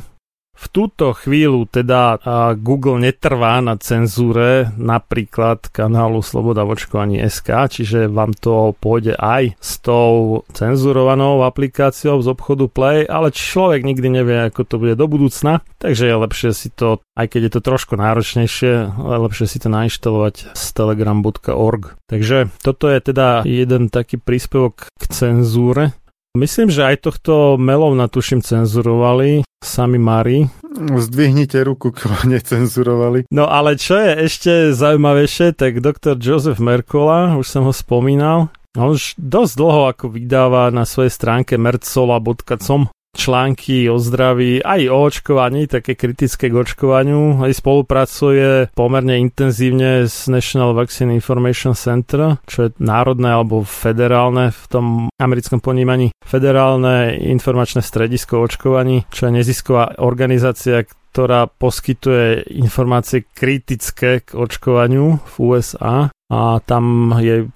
V 0.56 0.66
túto 0.72 1.12
chvíľu 1.12 1.68
teda 1.68 2.18
Google 2.56 3.04
netrvá 3.04 3.60
na 3.60 3.76
cenzúre 3.76 4.72
napríklad 4.80 5.68
kanálu 5.68 6.24
Sloboda 6.24 6.64
v 6.64 6.80
očkovaní 6.80 7.16
SK, 7.28 7.68
čiže 7.70 8.00
vám 8.08 8.32
to 8.32 8.72
pôjde 8.80 9.20
aj 9.20 9.60
s 9.60 9.84
tou 9.84 10.42
cenzurovanou 10.56 11.44
aplikáciou 11.44 12.24
z 12.24 12.28
obchodu 12.32 12.72
Play, 12.72 13.04
ale 13.04 13.36
človek 13.36 13.84
nikdy 13.84 14.08
nevie, 14.08 14.48
ako 14.48 14.62
to 14.64 14.76
bude 14.80 14.96
do 14.96 15.06
budúcna, 15.12 15.60
takže 15.78 16.08
je 16.08 16.16
lepšie 16.16 16.52
si 16.56 16.72
to, 16.72 17.04
aj 17.20 17.36
keď 17.36 17.42
je 17.48 17.52
to 17.52 17.62
trošku 17.62 17.94
náročnejšie, 18.00 18.96
ale 18.96 19.16
lepšie 19.28 19.46
si 19.52 19.58
to 19.60 19.68
nainštalovať 19.68 20.56
z 20.56 20.64
telegram.org. 20.72 22.00
Takže 22.08 22.48
toto 22.64 22.88
je 22.88 23.00
teda 23.04 23.44
jeden 23.44 23.92
taký 23.92 24.22
príspevok 24.22 24.88
k 24.88 25.04
cenzúre 25.12 25.92
Myslím, 26.36 26.68
že 26.68 26.84
aj 26.84 27.08
tohto 27.08 27.56
melov 27.56 27.96
tuším 27.96 28.44
cenzurovali 28.44 29.48
sami 29.66 29.98
Mari. 29.98 30.46
Zdvihnite 30.76 31.64
ruku, 31.66 31.90
koho 31.96 32.28
necenzurovali. 32.30 33.32
No 33.32 33.50
ale 33.50 33.80
čo 33.80 33.98
je 33.98 34.12
ešte 34.30 34.52
zaujímavejšie, 34.76 35.56
tak 35.58 35.82
doktor 35.82 36.20
Joseph 36.20 36.62
Merkola, 36.62 37.40
už 37.40 37.48
som 37.48 37.64
ho 37.66 37.74
spomínal, 37.74 38.54
on 38.76 38.92
už 38.94 39.16
dosť 39.16 39.54
dlho 39.56 39.82
ako 39.96 40.06
vydáva 40.12 40.68
na 40.70 40.84
svojej 40.84 41.16
stránke 41.16 41.56
mercola.com 41.56 42.92
články 43.16 43.88
o 43.88 43.96
zdraví, 43.96 44.60
aj 44.60 44.92
o 44.92 44.98
očkovaní, 45.08 45.72
také 45.72 45.96
kritické 45.96 46.52
k 46.52 46.60
očkovaniu. 46.60 47.40
Aj 47.40 47.56
spolupracuje 47.56 48.70
pomerne 48.76 49.16
intenzívne 49.24 50.04
s 50.04 50.28
National 50.28 50.76
Vaccine 50.76 51.16
Information 51.16 51.72
Center, 51.72 52.38
čo 52.44 52.68
je 52.68 52.76
národné 52.84 53.32
alebo 53.32 53.64
federálne 53.64 54.52
v 54.52 54.64
tom 54.68 54.86
americkom 55.16 55.64
ponímaní. 55.64 56.12
Federálne 56.20 57.16
informačné 57.16 57.80
stredisko 57.80 58.44
očkovaní, 58.44 59.08
čo 59.08 59.32
je 59.32 59.40
nezisková 59.40 60.04
organizácia, 60.04 60.84
ktorá 61.16 61.48
poskytuje 61.48 62.52
informácie 62.60 63.24
kritické 63.32 64.20
k 64.20 64.36
očkovaniu 64.36 65.24
v 65.24 65.34
USA 65.40 66.12
a. 66.12 66.60
Tam 66.68 67.16
je 67.24 67.48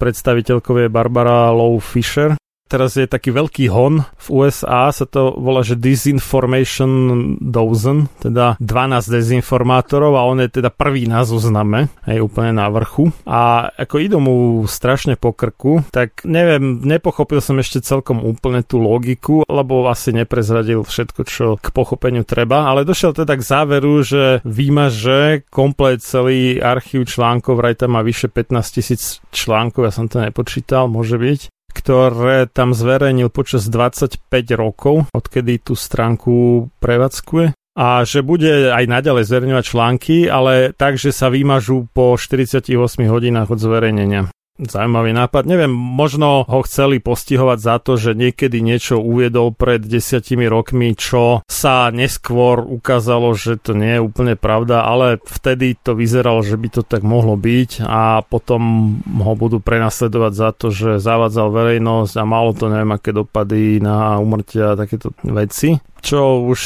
Barbara 0.88 1.52
Low 1.52 1.76
Fisher 1.76 2.39
teraz 2.70 2.94
je 2.94 3.10
taký 3.10 3.34
veľký 3.34 3.66
hon 3.74 4.06
v 4.06 4.26
USA, 4.30 4.94
sa 4.94 5.04
to 5.10 5.34
volá, 5.34 5.66
že 5.66 5.74
Disinformation 5.74 7.34
Dozen, 7.42 8.06
teda 8.22 8.54
12 8.62 9.10
dezinformátorov 9.10 10.14
a 10.14 10.22
on 10.22 10.38
je 10.38 10.62
teda 10.62 10.70
prvý 10.70 11.10
na 11.10 11.26
zozname, 11.26 11.90
aj 12.06 12.22
úplne 12.22 12.54
na 12.54 12.70
vrchu. 12.70 13.10
A 13.26 13.74
ako 13.74 13.96
idú 13.98 14.18
mu 14.22 14.34
strašne 14.70 15.18
po 15.18 15.34
krku, 15.34 15.82
tak 15.90 16.22
neviem, 16.22 16.86
nepochopil 16.86 17.42
som 17.42 17.58
ešte 17.58 17.82
celkom 17.82 18.22
úplne 18.22 18.62
tú 18.62 18.78
logiku, 18.78 19.42
lebo 19.50 19.90
asi 19.90 20.14
neprezradil 20.14 20.86
všetko, 20.86 21.20
čo 21.26 21.46
k 21.58 21.66
pochopeniu 21.74 22.22
treba, 22.22 22.70
ale 22.70 22.86
došiel 22.86 23.10
teda 23.10 23.34
k 23.34 23.42
záveru, 23.42 24.06
že 24.06 24.22
vymaže 24.46 25.48
komplet 25.50 25.98
celý 26.04 26.62
archív 26.62 27.10
článkov, 27.10 27.58
vraj 27.58 27.74
tam 27.74 27.98
má 27.98 28.06
vyše 28.06 28.30
15 28.30 28.76
tisíc 28.76 29.18
článkov, 29.34 29.88
ja 29.88 29.92
som 29.92 30.06
to 30.06 30.22
nepočítal, 30.22 30.86
môže 30.86 31.18
byť 31.18 31.59
ktoré 31.70 32.50
tam 32.50 32.74
zverejnil 32.74 33.30
počas 33.30 33.70
25 33.70 34.20
rokov, 34.58 35.06
odkedy 35.14 35.62
tú 35.62 35.78
stránku 35.78 36.68
prevádzkuje 36.82 37.54
a 37.78 38.02
že 38.02 38.26
bude 38.26 38.74
aj 38.74 38.84
naďalej 38.90 39.24
zverejňovať 39.30 39.64
články, 39.64 40.16
ale 40.26 40.74
tak, 40.74 40.98
že 40.98 41.14
sa 41.14 41.30
vymažú 41.30 41.86
po 41.94 42.18
48 42.18 42.66
hodinách 43.06 43.48
od 43.48 43.58
zverejnenia. 43.62 44.28
Zaujímavý 44.60 45.16
nápad. 45.16 45.48
Neviem, 45.48 45.72
možno 45.72 46.44
ho 46.44 46.60
chceli 46.68 47.00
postihovať 47.00 47.58
za 47.58 47.76
to, 47.80 47.96
že 47.96 48.12
niekedy 48.12 48.60
niečo 48.60 49.00
uviedol 49.00 49.56
pred 49.56 49.80
desiatimi 49.80 50.44
rokmi, 50.44 50.92
čo 50.92 51.40
sa 51.48 51.88
neskôr 51.88 52.60
ukázalo, 52.60 53.32
že 53.32 53.56
to 53.56 53.72
nie 53.72 53.96
je 53.96 54.04
úplne 54.04 54.36
pravda, 54.36 54.84
ale 54.84 55.16
vtedy 55.24 55.80
to 55.80 55.96
vyzeralo, 55.96 56.44
že 56.44 56.60
by 56.60 56.68
to 56.68 56.82
tak 56.84 57.00
mohlo 57.00 57.40
byť 57.40 57.88
a 57.88 58.20
potom 58.20 58.94
ho 59.00 59.32
budú 59.32 59.64
prenasledovať 59.64 60.32
za 60.36 60.50
to, 60.52 60.68
že 60.68 61.00
zavádzal 61.00 61.48
verejnosť 61.48 62.14
a 62.20 62.24
malo 62.28 62.52
to 62.52 62.68
neviem 62.68 62.92
aké 62.92 63.16
dopady 63.16 63.80
na 63.80 64.20
umrtia 64.20 64.76
a 64.76 64.78
takéto 64.78 65.16
veci 65.24 65.80
čo 66.00 66.48
už 66.48 66.60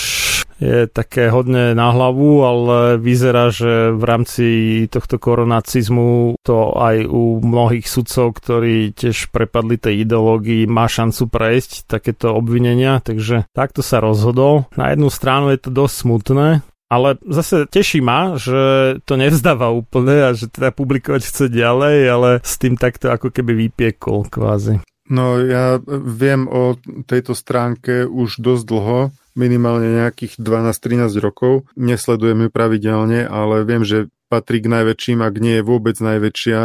je 0.59 0.86
také 0.86 1.31
hodne 1.31 1.74
na 1.74 1.90
hlavu, 1.90 2.47
ale 2.47 2.78
vyzerá, 2.98 3.51
že 3.51 3.90
v 3.90 4.02
rámci 4.05 4.47
tohto 4.86 5.18
koronacizmu 5.18 6.39
to 6.47 6.74
aj 6.78 7.06
u 7.06 7.43
mnohých 7.43 7.86
sudcov, 7.86 8.39
ktorí 8.39 8.94
tiež 8.94 9.35
prepadli 9.35 9.78
tej 9.81 10.06
ideológii, 10.06 10.70
má 10.70 10.86
šancu 10.86 11.26
prejsť 11.26 11.90
takéto 11.90 12.35
obvinenia, 12.35 13.02
takže 13.02 13.51
takto 13.51 13.82
sa 13.82 13.98
rozhodol. 13.98 14.70
Na 14.78 14.94
jednu 14.94 15.10
stranu 15.10 15.51
je 15.51 15.59
to 15.59 15.70
dosť 15.74 15.94
smutné, 15.94 16.48
ale 16.86 17.18
zase 17.26 17.66
teší 17.66 17.98
ma, 18.05 18.39
že 18.39 18.97
to 19.02 19.18
nevzdáva 19.18 19.74
úplne 19.74 20.31
a 20.31 20.36
že 20.36 20.47
teda 20.47 20.70
publikovať 20.70 21.22
chce 21.26 21.44
ďalej, 21.51 21.97
ale 22.06 22.31
s 22.44 22.55
tým 22.60 22.78
takto 22.78 23.10
ako 23.10 23.35
keby 23.35 23.66
vypiekol 23.66 24.31
kvázi. 24.31 24.78
No 25.05 25.36
ja 25.36 25.76
viem 25.85 26.48
o 26.48 26.81
tejto 27.05 27.36
stránke 27.36 28.09
už 28.09 28.40
dosť 28.40 28.64
dlho, 28.64 29.01
minimálne 29.35 30.02
nejakých 30.02 30.39
12-13 30.39 31.19
rokov. 31.23 31.66
Nesledujem 31.74 32.47
ju 32.47 32.51
pravidelne, 32.51 33.27
ale 33.27 33.66
viem, 33.66 33.82
že 33.82 34.11
patrí 34.31 34.59
k 34.59 34.70
najväčším, 34.70 35.23
ak 35.23 35.35
nie 35.39 35.61
je 35.61 35.66
vôbec 35.66 35.94
najväčšia 35.98 36.61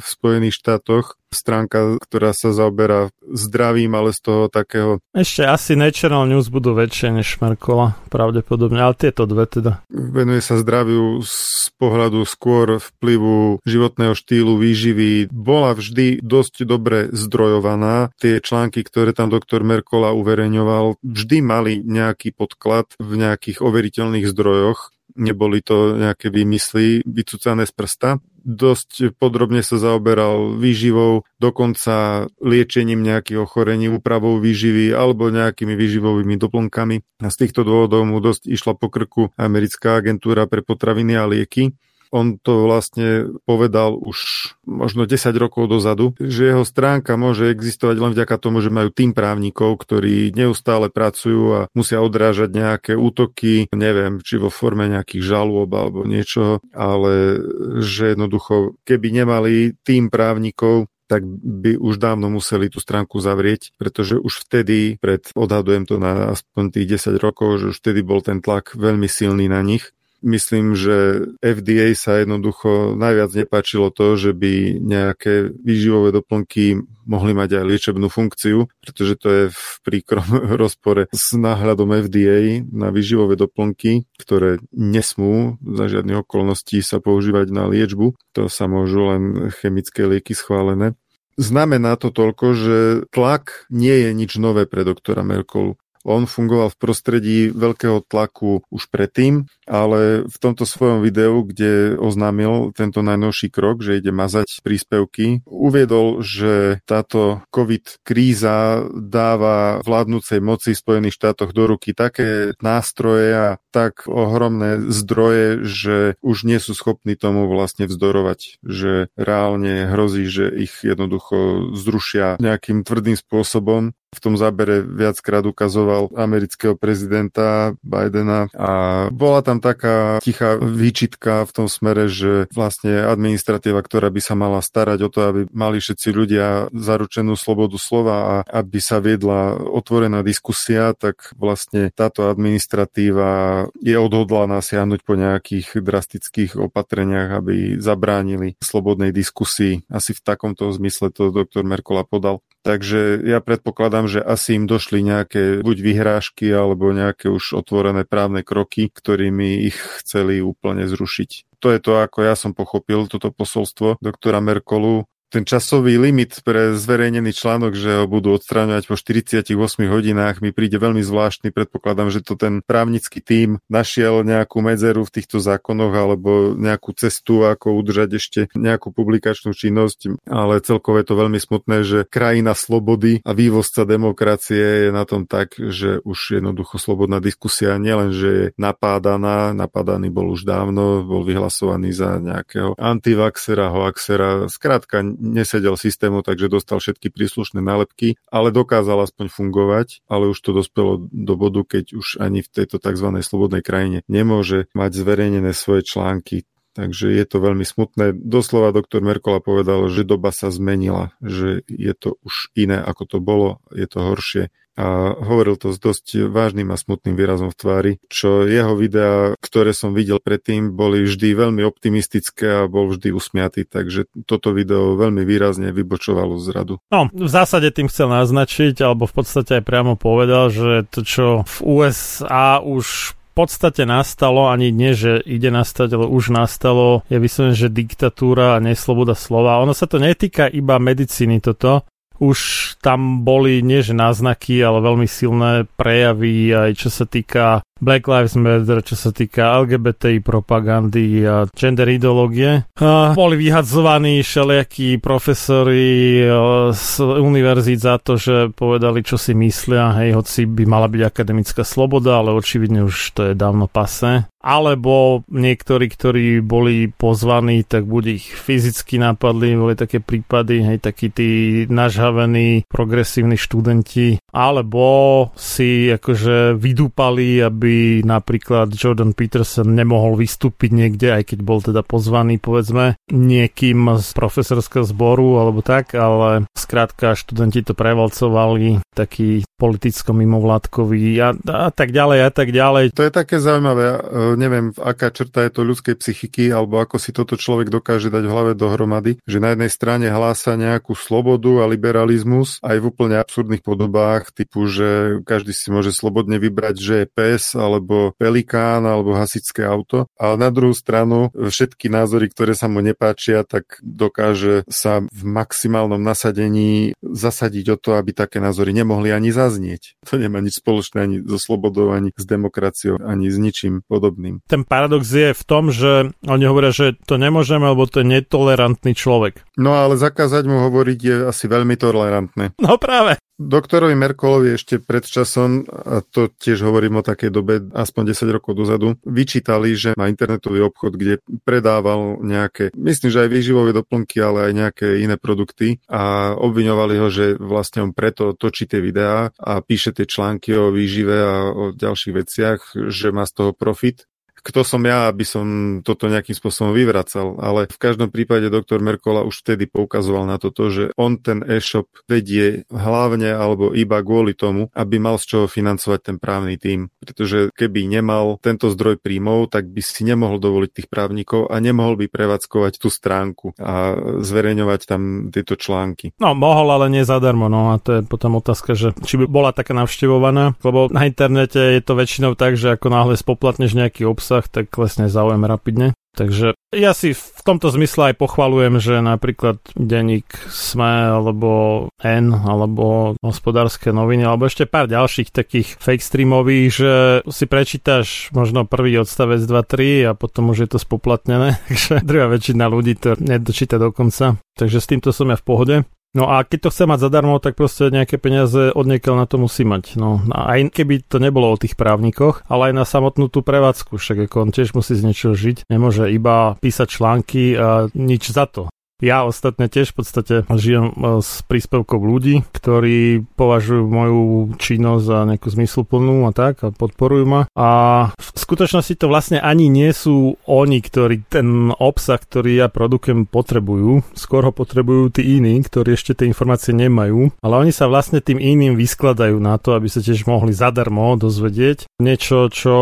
v 0.00 0.04
Spojených 0.06 0.58
štátoch. 0.58 1.14
Stránka, 1.32 1.96
ktorá 1.98 2.36
sa 2.36 2.52
zaoberá 2.52 3.08
zdravím, 3.24 3.96
ale 3.96 4.12
z 4.12 4.20
toho 4.20 4.42
takého... 4.52 5.00
Ešte 5.16 5.48
asi 5.48 5.72
Natural 5.74 6.28
News 6.28 6.52
budú 6.52 6.76
väčšie 6.76 7.08
než 7.16 7.40
Merkola, 7.40 7.96
pravdepodobne, 8.12 8.78
ale 8.78 8.94
tieto 8.94 9.24
dve 9.24 9.48
teda. 9.48 9.82
Venuje 9.88 10.44
sa 10.44 10.60
zdraviu 10.60 11.24
z 11.24 11.72
pohľadu 11.80 12.22
skôr 12.28 12.78
vplyvu 12.78 13.64
životného 13.64 14.14
štýlu, 14.14 14.60
výživy. 14.60 15.32
Bola 15.32 15.74
vždy 15.74 16.20
dosť 16.20 16.68
dobre 16.68 17.08
zdrojovaná. 17.10 18.12
Tie 18.20 18.38
články, 18.38 18.84
ktoré 18.84 19.16
tam 19.16 19.32
doktor 19.32 19.64
Merkola 19.64 20.14
uverejňoval, 20.14 21.00
vždy 21.02 21.38
mali 21.40 21.72
nejaký 21.82 22.36
podklad 22.36 22.92
v 23.00 23.18
nejakých 23.18 23.64
overiteľných 23.64 24.28
zdrojoch 24.28 24.92
neboli 25.16 25.60
to 25.60 25.96
nejaké 25.96 26.32
výmysly 26.32 27.04
vycúcané 27.04 27.68
z 27.68 27.72
prsta. 27.72 28.10
Dosť 28.42 29.14
podrobne 29.14 29.62
sa 29.62 29.78
zaoberal 29.78 30.58
výživou, 30.58 31.22
dokonca 31.38 32.26
liečením 32.42 33.02
nejakých 33.06 33.38
ochorení, 33.38 33.86
úpravou 33.86 34.42
výživy 34.42 34.90
alebo 34.90 35.30
nejakými 35.30 35.78
výživovými 35.78 36.34
doplnkami. 36.36 37.22
A 37.22 37.28
z 37.30 37.36
týchto 37.38 37.62
dôvodov 37.62 38.02
mu 38.02 38.18
dosť 38.18 38.50
išla 38.50 38.74
po 38.74 38.90
krku 38.90 39.30
americká 39.38 40.02
agentúra 40.02 40.50
pre 40.50 40.66
potraviny 40.66 41.14
a 41.14 41.24
lieky 41.30 41.78
on 42.12 42.36
to 42.36 42.68
vlastne 42.68 43.32
povedal 43.48 43.96
už 43.96 44.52
možno 44.68 45.08
10 45.08 45.32
rokov 45.40 45.72
dozadu, 45.72 46.12
že 46.20 46.52
jeho 46.52 46.62
stránka 46.62 47.16
môže 47.16 47.48
existovať 47.48 47.96
len 47.96 48.12
vďaka 48.12 48.36
tomu, 48.36 48.60
že 48.60 48.68
majú 48.68 48.92
tým 48.92 49.16
právnikov, 49.16 49.80
ktorí 49.80 50.30
neustále 50.36 50.92
pracujú 50.92 51.42
a 51.56 51.60
musia 51.72 52.04
odrážať 52.04 52.52
nejaké 52.52 52.92
útoky, 52.94 53.72
neviem, 53.72 54.20
či 54.20 54.36
vo 54.36 54.52
forme 54.52 54.92
nejakých 54.92 55.24
žalôb 55.24 55.72
alebo 55.72 56.04
niečo, 56.04 56.60
ale 56.76 57.40
že 57.80 58.12
jednoducho, 58.12 58.76
keby 58.84 59.08
nemali 59.24 59.72
tým 59.80 60.12
právnikov, 60.12 60.92
tak 61.08 61.28
by 61.28 61.76
už 61.76 62.00
dávno 62.00 62.32
museli 62.32 62.72
tú 62.72 62.80
stránku 62.80 63.20
zavrieť, 63.20 63.76
pretože 63.76 64.16
už 64.16 64.48
vtedy, 64.48 64.96
pred 64.96 65.28
odhadujem 65.36 65.84
to 65.84 66.00
na 66.00 66.32
aspoň 66.32 66.72
tých 66.72 66.96
10 66.96 67.20
rokov, 67.20 67.60
že 67.60 67.66
už 67.72 67.76
vtedy 67.84 68.00
bol 68.00 68.24
ten 68.24 68.40
tlak 68.40 68.72
veľmi 68.72 69.04
silný 69.08 69.44
na 69.44 69.60
nich 69.60 69.92
Myslím, 70.22 70.78
že 70.78 71.26
FDA 71.42 71.92
sa 71.98 72.22
jednoducho 72.22 72.94
najviac 72.94 73.34
nepáčilo 73.34 73.90
to, 73.90 74.14
že 74.14 74.30
by 74.30 74.78
nejaké 74.78 75.50
výživové 75.50 76.14
doplnky 76.14 76.78
mohli 77.02 77.34
mať 77.34 77.58
aj 77.58 77.64
liečebnú 77.66 78.06
funkciu, 78.06 78.70
pretože 78.78 79.18
to 79.18 79.28
je 79.28 79.44
v 79.50 79.72
príkrom 79.82 80.26
rozpore 80.62 81.10
s 81.10 81.34
náhľadom 81.34 81.90
FDA 82.06 82.62
na 82.70 82.94
výživové 82.94 83.34
doplnky, 83.34 84.06
ktoré 84.14 84.62
nesmú 84.70 85.58
za 85.58 85.90
žiadne 85.90 86.22
okolností 86.22 86.78
sa 86.86 87.02
používať 87.02 87.50
na 87.50 87.66
liečbu. 87.66 88.14
To 88.38 88.46
sa 88.46 88.70
môžu 88.70 89.10
len 89.10 89.50
chemické 89.58 90.06
lieky 90.06 90.38
schválené. 90.38 90.94
Znamená 91.40 91.96
to 91.96 92.12
toľko, 92.12 92.46
že 92.52 92.78
tlak 93.08 93.64
nie 93.72 94.04
je 94.04 94.10
nič 94.12 94.36
nové 94.36 94.68
pre 94.68 94.84
doktora 94.84 95.24
Merkolu. 95.24 95.80
On 96.02 96.26
fungoval 96.26 96.74
v 96.74 96.80
prostredí 96.80 97.38
veľkého 97.54 98.02
tlaku 98.06 98.66
už 98.68 98.90
predtým, 98.90 99.46
ale 99.70 100.26
v 100.26 100.36
tomto 100.42 100.66
svojom 100.66 101.00
videu, 101.00 101.46
kde 101.46 101.94
oznámil 101.94 102.74
tento 102.74 103.00
najnovší 103.06 103.48
krok, 103.54 103.86
že 103.86 104.02
ide 104.02 104.10
mazať 104.10 104.62
príspevky, 104.66 105.46
uviedol, 105.46 106.20
že 106.22 106.82
táto 106.84 107.46
COVID 107.54 108.02
kríza 108.02 108.86
dáva 108.90 109.78
vládnúcej 109.86 110.42
moci 110.42 110.74
v 110.74 110.82
Spojených 110.82 111.16
štátoch 111.16 111.54
do 111.54 111.70
ruky 111.70 111.94
také 111.94 112.58
nástroje 112.58 113.30
a 113.32 113.48
tak 113.70 114.04
ohromné 114.10 114.92
zdroje, 114.92 115.64
že 115.64 115.96
už 116.20 116.44
nie 116.44 116.58
sú 116.60 116.74
schopní 116.76 117.16
tomu 117.16 117.48
vlastne 117.48 117.86
vzdorovať, 117.88 118.60
že 118.60 119.08
reálne 119.14 119.88
hrozí, 119.88 120.28
že 120.28 120.50
ich 120.52 120.84
jednoducho 120.84 121.72
zrušia 121.72 122.36
nejakým 122.42 122.84
tvrdým 122.84 123.16
spôsobom 123.16 123.96
v 124.12 124.20
tom 124.20 124.36
zábere 124.36 124.84
viackrát 124.84 125.40
ukazoval 125.48 126.12
amerického 126.12 126.76
prezidenta 126.76 127.72
Bidena 127.80 128.52
a 128.52 128.70
bola 129.08 129.40
tam 129.40 129.56
taká 129.58 130.20
tichá 130.20 130.60
výčitka 130.60 131.48
v 131.48 131.52
tom 131.56 131.66
smere, 131.66 132.12
že 132.12 132.44
vlastne 132.52 133.08
administratíva, 133.08 133.80
ktorá 133.80 134.12
by 134.12 134.20
sa 134.20 134.36
mala 134.36 134.60
starať 134.60 134.98
o 135.00 135.08
to, 135.08 135.20
aby 135.24 135.40
mali 135.56 135.80
všetci 135.80 136.08
ľudia 136.12 136.68
zaručenú 136.76 137.40
slobodu 137.40 137.80
slova 137.80 138.16
a 138.20 138.34
aby 138.60 138.78
sa 138.84 139.00
viedla 139.00 139.56
otvorená 139.56 140.20
diskusia, 140.20 140.92
tak 140.92 141.32
vlastne 141.40 141.88
táto 141.88 142.28
administratíva 142.28 143.66
je 143.80 143.96
odhodlaná 143.96 144.60
siahnuť 144.60 145.00
po 145.08 145.16
nejakých 145.16 145.80
drastických 145.80 146.60
opatreniach, 146.60 147.40
aby 147.40 147.80
zabránili 147.80 148.60
slobodnej 148.60 149.10
diskusii. 149.10 149.88
Asi 149.88 150.12
v 150.12 150.20
takomto 150.20 150.68
zmysle 150.68 151.08
to 151.08 151.32
doktor 151.32 151.64
Merkola 151.64 152.04
podal. 152.04 152.44
Takže 152.62 153.18
ja 153.26 153.42
predpokladám, 153.42 154.01
že 154.06 154.22
asi 154.22 154.58
im 154.58 154.64
došli 154.70 155.02
nejaké 155.02 155.60
buď 155.60 155.76
vyhrážky 155.82 156.46
alebo 156.50 156.90
nejaké 156.90 157.28
už 157.28 157.58
otvorené 157.58 158.06
právne 158.06 158.46
kroky, 158.46 158.88
ktorými 158.88 159.66
ich 159.66 159.76
chceli 160.02 160.40
úplne 160.40 160.86
zrušiť. 160.86 161.60
To 161.62 161.70
je 161.70 161.78
to, 161.78 162.02
ako 162.02 162.26
ja 162.26 162.34
som 162.34 162.58
pochopil 162.58 163.06
toto 163.06 163.30
posolstvo 163.30 164.02
doktora 164.02 164.42
Merkolu 164.42 165.06
ten 165.32 165.48
časový 165.48 165.96
limit 165.96 166.44
pre 166.44 166.76
zverejnený 166.76 167.32
článok, 167.32 167.72
že 167.72 168.04
ho 168.04 168.06
budú 168.06 168.36
odstráňovať 168.36 168.84
po 168.84 169.00
48 169.00 169.48
hodinách, 169.88 170.44
mi 170.44 170.52
príde 170.52 170.76
veľmi 170.76 171.00
zvláštny. 171.00 171.48
Predpokladám, 171.48 172.12
že 172.12 172.20
to 172.20 172.36
ten 172.36 172.60
právnický 172.60 173.24
tím 173.24 173.56
našiel 173.72 174.28
nejakú 174.28 174.60
medzeru 174.60 175.08
v 175.08 175.14
týchto 175.16 175.40
zákonoch 175.40 175.96
alebo 175.96 176.52
nejakú 176.52 176.92
cestu, 176.92 177.48
ako 177.48 177.72
udržať 177.80 178.10
ešte 178.20 178.40
nejakú 178.52 178.92
publikačnú 178.92 179.56
činnosť, 179.56 180.28
ale 180.28 180.60
celkovo 180.60 181.00
je 181.00 181.06
to 181.08 181.14
veľmi 181.16 181.40
smutné, 181.40 181.76
že 181.80 182.04
krajina 182.04 182.52
slobody 182.52 183.24
a 183.24 183.32
vývozca 183.32 183.88
demokracie 183.88 184.86
je 184.86 184.90
na 184.92 185.08
tom 185.08 185.24
tak, 185.24 185.56
že 185.56 186.04
už 186.04 186.42
jednoducho 186.44 186.76
slobodná 186.76 187.24
diskusia 187.24 187.80
nielen, 187.80 188.12
že 188.12 188.28
je 188.28 188.46
napádaná, 188.60 189.56
napádaný 189.56 190.12
bol 190.12 190.36
už 190.36 190.44
dávno, 190.44 191.00
bol 191.08 191.24
vyhlasovaný 191.24 191.96
za 191.96 192.20
nejakého 192.20 192.76
antivaxera, 192.76 193.72
hoaxera, 193.72 194.52
skrátka 194.52 195.00
nesedel 195.22 195.78
systému, 195.78 196.26
takže 196.26 196.50
dostal 196.50 196.82
všetky 196.82 197.14
príslušné 197.14 197.62
nálepky, 197.62 198.18
ale 198.26 198.50
dokázal 198.50 199.06
aspoň 199.06 199.30
fungovať, 199.30 200.02
ale 200.10 200.34
už 200.34 200.38
to 200.42 200.50
dospelo 200.50 200.98
do 200.98 201.34
bodu, 201.38 201.62
keď 201.62 201.94
už 201.94 202.18
ani 202.18 202.42
v 202.42 202.50
tejto 202.50 202.82
tzv. 202.82 203.08
slobodnej 203.22 203.62
krajine 203.62 204.02
nemôže 204.10 204.66
mať 204.74 204.90
zverejnené 204.98 205.54
svoje 205.54 205.86
články. 205.86 206.44
Takže 206.72 207.12
je 207.12 207.24
to 207.28 207.36
veľmi 207.36 207.68
smutné. 207.68 208.16
Doslova 208.16 208.72
doktor 208.72 209.04
Merkola 209.04 209.44
povedal, 209.44 209.92
že 209.92 210.08
doba 210.08 210.32
sa 210.32 210.48
zmenila, 210.48 211.12
že 211.20 211.60
je 211.68 211.92
to 211.92 212.16
už 212.24 212.48
iné, 212.56 212.80
ako 212.80 213.02
to 213.04 213.18
bolo, 213.20 213.60
je 213.68 213.84
to 213.84 214.00
horšie 214.00 214.44
a 214.72 215.12
hovoril 215.12 215.60
to 215.60 215.70
s 215.72 215.78
dosť 215.78 216.32
vážnym 216.32 216.72
a 216.72 216.80
smutným 216.80 217.12
výrazom 217.12 217.52
v 217.52 217.58
tvári, 217.58 217.92
čo 218.08 218.48
jeho 218.48 218.72
videá, 218.72 219.36
ktoré 219.38 219.76
som 219.76 219.92
videl 219.92 220.16
predtým, 220.16 220.72
boli 220.72 221.04
vždy 221.04 221.36
veľmi 221.36 221.62
optimistické 221.64 222.64
a 222.64 222.70
bol 222.70 222.88
vždy 222.88 223.12
usmiatý, 223.12 223.68
takže 223.68 224.08
toto 224.24 224.56
video 224.56 224.96
veľmi 224.96 225.22
výrazne 225.28 225.70
vybočovalo 225.76 226.40
z 226.40 226.46
radu. 226.56 226.74
No, 226.88 227.12
v 227.12 227.28
zásade 227.28 227.68
tým 227.68 227.92
chcel 227.92 228.08
naznačiť, 228.08 228.80
alebo 228.80 229.04
v 229.04 229.14
podstate 229.20 229.60
aj 229.60 229.64
priamo 229.64 229.94
povedal, 230.00 230.48
že 230.48 230.88
to, 230.88 231.04
čo 231.04 231.26
v 231.44 231.56
USA 231.84 232.60
už 232.64 233.16
v 233.32 233.48
podstate 233.48 233.88
nastalo, 233.88 234.52
ani 234.52 234.68
nie, 234.68 234.92
že 234.92 235.16
ide 235.24 235.48
nastať, 235.48 235.96
ale 235.96 236.04
už 236.04 236.36
nastalo, 236.36 237.00
je 237.08 237.16
vyslovene, 237.16 237.56
že 237.56 237.72
diktatúra 237.72 238.60
a 238.60 238.62
nesloboda 238.62 239.16
slova. 239.16 239.56
Ono 239.64 239.72
sa 239.72 239.88
to 239.88 239.96
netýka 239.96 240.52
iba 240.52 240.76
medicíny 240.76 241.40
toto, 241.40 241.88
už 242.22 242.38
tam 242.78 243.26
boli 243.26 243.66
nie 243.66 243.82
že 243.82 243.98
náznaky, 243.98 244.62
ale 244.62 244.78
veľmi 244.78 245.10
silné 245.10 245.66
prejavy 245.74 246.54
aj 246.54 246.70
čo 246.78 246.88
sa 246.94 247.02
týka 247.02 247.66
Black 247.82 248.06
Lives 248.06 248.38
Matter, 248.38 248.78
čo 248.86 248.94
sa 248.94 249.10
týka 249.10 249.58
LGBTI 249.66 250.22
propagandy 250.22 251.26
a 251.26 251.50
gender 251.50 251.90
ideológie. 251.90 252.62
A 252.78 253.10
boli 253.10 253.34
vyhadzovaní 253.34 254.22
všelijakí 254.22 255.02
profesori 255.02 256.22
z 256.70 256.88
univerzít 257.02 257.82
za 257.82 257.98
to, 257.98 258.14
že 258.14 258.54
povedali, 258.54 259.02
čo 259.02 259.18
si 259.18 259.34
myslia, 259.34 259.98
hej, 259.98 260.14
hoci 260.14 260.46
by 260.46 260.62
mala 260.62 260.86
byť 260.86 261.02
akademická 261.02 261.66
sloboda, 261.66 262.22
ale 262.22 262.30
očividne 262.30 262.86
už 262.86 263.18
to 263.18 263.20
je 263.26 263.34
dávno 263.34 263.66
pase 263.66 264.30
alebo 264.42 265.22
niektorí, 265.30 265.86
ktorí 265.86 266.26
boli 266.42 266.90
pozvaní, 266.90 267.62
tak 267.62 267.86
buď 267.86 268.04
ich 268.18 268.26
fyzicky 268.26 268.98
napadli, 268.98 269.54
boli 269.54 269.78
také 269.78 270.02
prípady, 270.02 270.66
hej, 270.66 270.78
takí 270.82 271.14
tí 271.14 271.30
nažhavení 271.70 272.66
progresívni 272.66 273.38
študenti, 273.38 274.18
alebo 274.34 275.30
si 275.38 275.86
akože 275.94 276.58
vydúpali, 276.58 277.38
aby 277.38 277.71
napríklad 278.02 278.72
Jordan 278.74 279.16
Peterson 279.16 279.72
nemohol 279.72 280.18
vystúpiť 280.18 280.70
niekde, 280.72 281.08
aj 281.14 281.34
keď 281.34 281.38
bol 281.40 281.58
teda 281.62 281.82
pozvaný, 281.86 282.38
povedzme, 282.42 283.00
niekým 283.08 283.98
z 283.98 284.08
profesorského 284.12 284.84
zboru 284.86 285.40
alebo 285.40 285.60
tak, 285.64 285.96
ale 285.96 286.46
skrátka 286.54 287.16
študenti 287.16 287.64
to 287.64 287.72
prevalcovali, 287.76 288.82
taký 288.92 289.46
politicko-mimovládkový 289.56 291.04
a, 291.22 291.28
a 291.34 291.70
tak 291.70 291.94
ďalej 291.94 292.18
a 292.26 292.30
tak 292.30 292.48
ďalej. 292.50 292.84
To 292.92 293.06
je 293.06 293.12
také 293.12 293.38
zaujímavé 293.38 294.02
neviem, 294.36 294.72
aká 294.76 295.10
črta 295.12 295.44
je 295.46 295.52
to 295.52 295.62
ľudskej 295.66 295.94
psychiky, 295.98 296.50
alebo 296.52 296.80
ako 296.80 296.96
si 296.98 297.10
toto 297.14 297.38
človek 297.38 297.68
dokáže 297.72 298.12
dať 298.12 298.24
v 298.26 298.32
hlave 298.32 298.52
dohromady, 298.54 299.18
že 299.24 299.42
na 299.42 299.54
jednej 299.54 299.70
strane 299.72 300.06
hlása 300.08 300.54
nejakú 300.58 300.92
slobodu 300.96 301.64
a 301.64 301.70
liberalizmus 301.70 302.58
aj 302.62 302.76
v 302.78 302.88
úplne 302.88 303.16
absurdných 303.18 303.64
podobách, 303.64 304.32
typu, 304.34 304.66
že 304.68 305.20
každý 305.24 305.54
si 305.54 305.68
môže 305.72 305.94
slobodne 305.94 306.36
vybrať, 306.36 306.74
že 306.78 306.94
je 307.04 307.06
pes, 307.06 307.42
alebo 307.62 308.12
pelikán, 308.18 308.82
alebo 308.82 309.14
hasičské 309.14 309.62
auto, 309.62 310.10
ale 310.18 310.34
na 310.36 310.50
druhú 310.50 310.74
stranu 310.74 311.30
všetky 311.32 311.86
názory, 311.86 312.28
ktoré 312.28 312.58
sa 312.58 312.66
mu 312.66 312.82
nepáčia, 312.82 313.46
tak 313.46 313.78
dokáže 313.80 314.66
sa 314.66 315.06
v 315.06 315.22
maximálnom 315.22 316.02
nasadení 316.02 316.98
zasadiť 317.00 317.66
o 317.72 317.76
to, 317.78 317.94
aby 317.94 318.10
také 318.10 318.42
názory 318.42 318.74
nemohli 318.74 319.14
ani 319.14 319.30
zaznieť. 319.30 320.02
To 320.10 320.18
nemá 320.18 320.42
nič 320.42 320.58
spoločné 320.58 320.98
ani 321.06 321.16
so 321.22 321.38
slobodou, 321.38 321.94
ani 321.94 322.10
s 322.18 322.24
demokraciou, 322.26 322.98
ani 322.98 323.30
s 323.30 323.38
ničím 323.38 323.86
podobným. 323.86 324.42
Ten 324.50 324.66
paradox 324.66 325.06
je 325.06 325.30
v 325.30 325.44
tom, 325.46 325.70
že 325.70 326.10
oni 326.26 326.44
hovoria, 326.48 326.74
že 326.74 326.98
to 327.06 327.16
nemôžeme, 327.20 327.62
lebo 327.62 327.86
to 327.86 328.02
je 328.02 328.10
netolerantný 328.18 328.92
človek. 328.96 329.44
No 329.54 329.78
ale 329.78 330.00
zakázať 330.00 330.48
mu 330.48 330.58
hovoriť 330.64 330.98
je 330.98 331.16
asi 331.28 331.44
veľmi 331.46 331.78
tolerantné. 331.78 332.56
No 332.58 332.80
práve. 332.80 333.20
Doktorovi 333.42 333.98
Merkolovi 333.98 334.54
ešte 334.54 334.78
pred 334.78 335.02
časom, 335.02 335.66
a 335.66 336.00
to 336.06 336.30
tiež 336.30 336.62
hovorím 336.62 337.02
o 337.02 337.06
takej 337.06 337.30
dobe, 337.34 337.58
aspoň 337.74 338.14
10 338.14 338.36
rokov 338.38 338.54
dozadu, 338.54 338.94
vyčítali, 339.02 339.74
že 339.74 339.98
má 339.98 340.06
internetový 340.06 340.62
obchod, 340.62 340.94
kde 340.94 341.18
predával 341.42 342.22
nejaké, 342.22 342.70
myslím, 342.78 343.10
že 343.10 343.22
aj 343.26 343.30
výživové 343.34 343.70
doplnky, 343.74 344.22
ale 344.22 344.50
aj 344.50 344.52
nejaké 344.54 344.86
iné 345.02 345.18
produkty 345.18 345.82
a 345.90 346.34
obviňovali 346.38 346.94
ho, 347.02 347.08
že 347.10 347.34
vlastne 347.36 347.82
on 347.82 347.92
preto 347.92 348.32
točí 348.38 348.70
tie 348.70 348.78
videá 348.78 349.34
a 349.36 349.58
píše 349.58 349.90
tie 349.90 350.06
články 350.06 350.54
o 350.54 350.70
výžive 350.70 351.16
a 351.18 351.34
o 351.50 351.64
ďalších 351.74 352.14
veciach, 352.14 352.60
že 352.88 353.10
má 353.10 353.26
z 353.26 353.32
toho 353.34 353.50
profit 353.50 354.06
kto 354.42 354.66
som 354.66 354.82
ja, 354.82 355.06
aby 355.06 355.22
som 355.22 355.44
toto 355.86 356.10
nejakým 356.10 356.34
spôsobom 356.34 356.74
vyvracal, 356.74 357.38
ale 357.38 357.70
v 357.70 357.78
každom 357.78 358.10
prípade 358.10 358.50
doktor 358.50 358.82
Merkola 358.82 359.22
už 359.22 359.46
vtedy 359.46 359.70
poukazoval 359.70 360.26
na 360.26 360.36
toto, 360.42 360.66
že 360.68 360.90
on 360.98 361.18
ten 361.18 361.46
e-shop 361.46 361.86
vedie 362.10 362.66
hlavne 362.68 363.30
alebo 363.30 363.70
iba 363.70 364.02
kvôli 364.02 364.34
tomu, 364.34 364.66
aby 364.74 364.98
mal 364.98 365.16
z 365.22 365.24
čoho 365.30 365.46
financovať 365.46 366.00
ten 366.02 366.16
právny 366.18 366.58
tím. 366.58 366.90
Pretože 366.98 367.54
keby 367.54 367.86
nemal 367.86 368.42
tento 368.42 368.66
zdroj 368.70 368.98
príjmov, 368.98 369.54
tak 369.54 369.70
by 369.70 369.78
si 369.78 370.02
nemohol 370.02 370.42
dovoliť 370.42 370.70
tých 370.74 370.88
právnikov 370.90 371.46
a 371.46 371.62
nemohol 371.62 371.94
by 371.94 372.10
prevádzkovať 372.10 372.82
tú 372.82 372.88
stránku 372.90 373.54
a 373.62 373.94
zverejňovať 374.26 374.80
tam 374.90 375.30
tieto 375.30 375.54
články. 375.54 376.18
No, 376.18 376.34
mohol, 376.34 376.66
ale 376.74 376.90
nie 376.90 377.06
zadarmo, 377.06 377.46
no 377.46 377.70
a 377.70 377.78
to 377.78 378.00
je 378.00 378.00
potom 378.02 378.42
otázka, 378.42 378.74
že 378.74 378.90
či 379.06 379.22
by 379.22 379.30
bola 379.30 379.54
taká 379.54 379.70
navštevovaná, 379.76 380.58
lebo 380.66 380.90
na 380.90 381.06
internete 381.06 381.78
je 381.78 381.82
to 381.84 381.94
väčšinou 381.94 382.34
tak, 382.34 382.58
že 382.58 382.74
ako 382.74 382.88
náhle 382.90 383.14
spoplatneš 383.14 383.76
nejaký 383.76 384.02
obsah, 384.08 384.31
obsah, 384.32 384.48
tak 384.48 384.72
klesne 384.72 385.12
záujem 385.12 385.44
rapidne. 385.44 385.92
Takže 386.12 386.52
ja 386.76 386.92
si 386.92 387.16
v 387.16 387.40
tomto 387.40 387.72
zmysle 387.72 388.12
aj 388.12 388.20
pochvalujem, 388.20 388.76
že 388.84 389.00
napríklad 389.00 389.64
denník 389.72 390.28
SME 390.52 391.08
alebo 391.08 391.88
N 392.04 392.36
alebo 392.36 393.16
hospodárske 393.24 393.96
noviny 393.96 394.28
alebo 394.28 394.44
ešte 394.44 394.68
pár 394.68 394.92
ďalších 394.92 395.32
takých 395.32 395.80
fake 395.80 396.04
streamových, 396.04 396.68
že 396.68 396.92
si 397.32 397.44
prečítaš 397.48 398.28
možno 398.36 398.68
prvý 398.68 399.00
odstavec 399.00 399.40
2-3 399.40 400.08
a 400.08 400.12
potom 400.12 400.52
už 400.52 400.68
je 400.68 400.76
to 400.76 400.78
spoplatnené, 400.80 401.56
takže 401.72 402.04
druhá 402.04 402.28
väčšina 402.28 402.68
ľudí 402.68 402.92
to 403.00 403.16
nedočíta 403.16 403.80
do 403.80 403.88
konca. 403.88 404.36
Takže 404.52 404.84
s 404.84 404.90
týmto 404.92 405.16
som 405.16 405.32
ja 405.32 405.40
v 405.40 405.48
pohode. 405.48 405.76
No 406.12 406.28
a 406.28 406.44
keď 406.44 406.68
to 406.68 406.72
chce 406.76 406.84
mať 406.84 407.08
zadarmo, 407.08 407.40
tak 407.40 407.56
proste 407.56 407.88
nejaké 407.88 408.20
peniaze 408.20 408.68
od 408.68 408.84
na 408.84 409.24
to 409.24 409.36
musí 409.40 409.64
mať. 409.64 409.96
No 409.96 410.20
a 410.28 410.56
aj 410.56 410.68
keby 410.76 411.08
to 411.08 411.16
nebolo 411.16 411.48
o 411.48 411.56
tých 411.56 411.72
právnikoch, 411.72 412.44
ale 412.52 412.68
aj 412.68 412.74
na 412.76 412.84
samotnú 412.84 413.32
tú 413.32 413.40
prevádzku, 413.40 413.96
však 413.96 414.28
ako 414.28 414.36
on 414.44 414.50
tiež 414.52 414.76
musí 414.76 414.92
z 414.92 415.08
niečoho 415.08 415.32
žiť. 415.32 415.72
Nemôže 415.72 416.12
iba 416.12 416.60
písať 416.60 416.88
články 417.00 417.56
a 417.56 417.88
nič 417.96 418.28
za 418.28 418.44
to. 418.44 418.68
Ja 419.02 419.26
ostatne 419.26 419.66
tiež 419.66 419.90
v 419.90 419.96
podstate 419.98 420.34
žijem 420.46 420.94
e, 420.94 421.18
s 421.18 421.42
príspevkou 421.42 421.98
ľudí, 421.98 422.46
ktorí 422.54 423.26
považujú 423.34 423.82
moju 423.90 424.22
činnosť 424.62 425.02
za 425.02 425.18
nejakú 425.26 425.48
zmysluplnú 425.50 426.22
a 426.22 426.30
tak 426.30 426.62
a 426.62 426.70
podporujú 426.70 427.24
ma. 427.26 427.42
A 427.58 427.68
v 428.14 428.38
skutočnosti 428.38 428.94
to 428.94 429.10
vlastne 429.10 429.42
ani 429.42 429.66
nie 429.66 429.90
sú 429.90 430.38
oni, 430.46 430.78
ktorí 430.78 431.26
ten 431.26 431.74
obsah, 431.74 432.22
ktorý 432.22 432.62
ja 432.62 432.70
produkujem, 432.70 433.26
potrebujú. 433.26 434.06
Skôr 434.14 434.46
ho 434.46 434.54
potrebujú 434.54 435.18
tí 435.18 435.34
iní, 435.34 435.58
ktorí 435.66 435.98
ešte 435.98 436.22
tie 436.22 436.30
informácie 436.30 436.70
nemajú. 436.70 437.34
Ale 437.42 437.58
oni 437.58 437.74
sa 437.74 437.90
vlastne 437.90 438.22
tým 438.22 438.38
iným 438.38 438.78
vyskladajú 438.78 439.34
na 439.42 439.58
to, 439.58 439.74
aby 439.74 439.90
sa 439.90 439.98
tiež 439.98 440.30
mohli 440.30 440.54
zadarmo 440.54 441.18
dozvedieť 441.18 441.90
niečo, 441.98 442.46
čo 442.54 442.74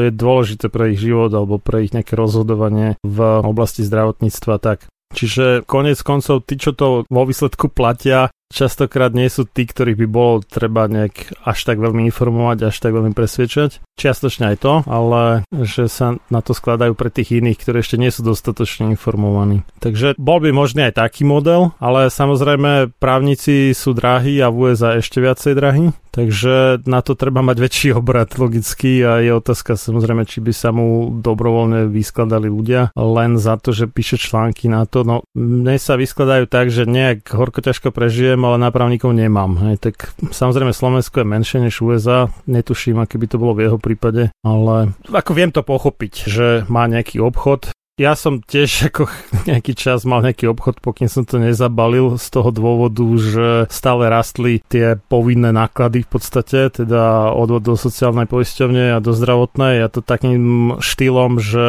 je 0.00 0.08
dôležité 0.08 0.72
pre 0.72 0.96
ich 0.96 1.04
život 1.04 1.28
alebo 1.36 1.60
pre 1.60 1.84
ich 1.84 1.92
nejaké 1.92 2.16
rozhodovanie 2.16 2.96
v 3.04 3.18
oblasti 3.44 3.84
zdravotníctva 3.84 4.56
tak. 4.56 4.88
Čiže 5.14 5.62
konec 5.68 5.98
koncov, 6.02 6.42
tí, 6.44 6.58
čo 6.58 6.74
to 6.74 7.06
vo 7.06 7.22
výsledku 7.22 7.70
platia, 7.70 8.30
častokrát 8.52 9.10
nie 9.12 9.26
sú 9.26 9.44
tí, 9.46 9.66
ktorých 9.66 9.98
by 10.04 10.06
bolo 10.06 10.34
treba 10.44 10.86
nejak 10.86 11.42
až 11.42 11.58
tak 11.66 11.82
veľmi 11.82 12.06
informovať, 12.10 12.70
až 12.70 12.76
tak 12.78 12.94
veľmi 12.94 13.12
presviečať. 13.12 13.82
Čiastočne 13.96 14.54
aj 14.54 14.56
to, 14.60 14.74
ale 14.84 15.42
že 15.50 15.88
sa 15.88 16.20
na 16.28 16.40
to 16.44 16.52
skladajú 16.52 16.92
pre 16.92 17.08
tých 17.08 17.40
iných, 17.40 17.58
ktorí 17.58 17.80
ešte 17.80 17.96
nie 17.96 18.12
sú 18.12 18.22
dostatočne 18.22 18.92
informovaní. 18.92 19.64
Takže 19.80 20.14
bol 20.20 20.38
by 20.44 20.52
možný 20.52 20.92
aj 20.92 21.00
taký 21.00 21.24
model, 21.24 21.72
ale 21.80 22.12
samozrejme 22.12 22.92
právnici 23.00 23.72
sú 23.72 23.96
drahí 23.96 24.38
a 24.44 24.52
v 24.52 24.72
USA 24.72 25.00
ešte 25.00 25.24
viacej 25.24 25.52
drahí, 25.56 25.84
takže 26.12 26.84
na 26.84 27.00
to 27.00 27.16
treba 27.16 27.40
mať 27.40 27.56
väčší 27.56 27.88
obrad 27.96 28.36
logicky 28.36 29.00
a 29.00 29.24
je 29.24 29.32
otázka 29.32 29.80
samozrejme, 29.80 30.28
či 30.28 30.44
by 30.44 30.52
sa 30.52 30.76
mu 30.76 31.08
dobrovoľne 31.20 31.88
vyskladali 31.88 32.52
ľudia 32.52 32.92
len 32.92 33.40
za 33.40 33.56
to, 33.56 33.72
že 33.72 33.88
píše 33.88 34.20
články 34.20 34.68
na 34.68 34.84
to. 34.84 35.08
No 35.08 35.24
mne 35.32 35.80
sa 35.80 35.96
vyskladajú 35.96 36.44
tak, 36.48 36.68
že 36.68 36.84
nejak 36.84 37.32
horko 37.32 37.64
ťažko 37.64 37.92
prežije 37.96 38.35
viem, 38.36 38.44
ale 38.44 38.60
nápravníkov 38.60 39.16
nemám. 39.16 39.56
Hej. 39.64 39.80
Tak 39.80 40.12
samozrejme 40.28 40.76
Slovensko 40.76 41.24
je 41.24 41.32
menšie 41.32 41.58
než 41.64 41.80
USA, 41.80 42.28
netuším, 42.44 43.00
aké 43.00 43.16
by 43.16 43.26
to 43.32 43.40
bolo 43.40 43.56
v 43.56 43.64
jeho 43.64 43.80
prípade, 43.80 44.28
ale 44.44 44.92
ako 45.08 45.32
viem 45.32 45.48
to 45.48 45.64
pochopiť, 45.64 46.28
že 46.28 46.46
má 46.68 46.84
nejaký 46.84 47.16
obchod, 47.24 47.72
Ja 47.96 48.12
som 48.12 48.44
tiež 48.44 48.70
ako 48.92 49.08
nejaký 49.48 49.72
čas 49.72 50.04
mal 50.04 50.20
nejaký 50.20 50.52
obchod, 50.52 50.84
pokým 50.84 51.08
som 51.08 51.24
to 51.24 51.40
nezabalil 51.40 52.20
z 52.20 52.28
toho 52.28 52.52
dôvodu, 52.52 53.04
že 53.16 53.48
stále 53.72 54.12
rastli 54.12 54.60
tie 54.68 55.00
povinné 55.00 55.48
náklady 55.48 56.04
v 56.04 56.08
podstate, 56.12 56.68
teda 56.68 57.32
odvod 57.32 57.64
do 57.64 57.72
sociálnej 57.72 58.28
poisťovne 58.28 58.92
a 58.92 58.98
do 59.00 59.16
zdravotnej 59.16 59.80
a 59.80 59.88
to 59.88 60.04
takým 60.04 60.76
štýlom, 60.76 61.40
že 61.40 61.66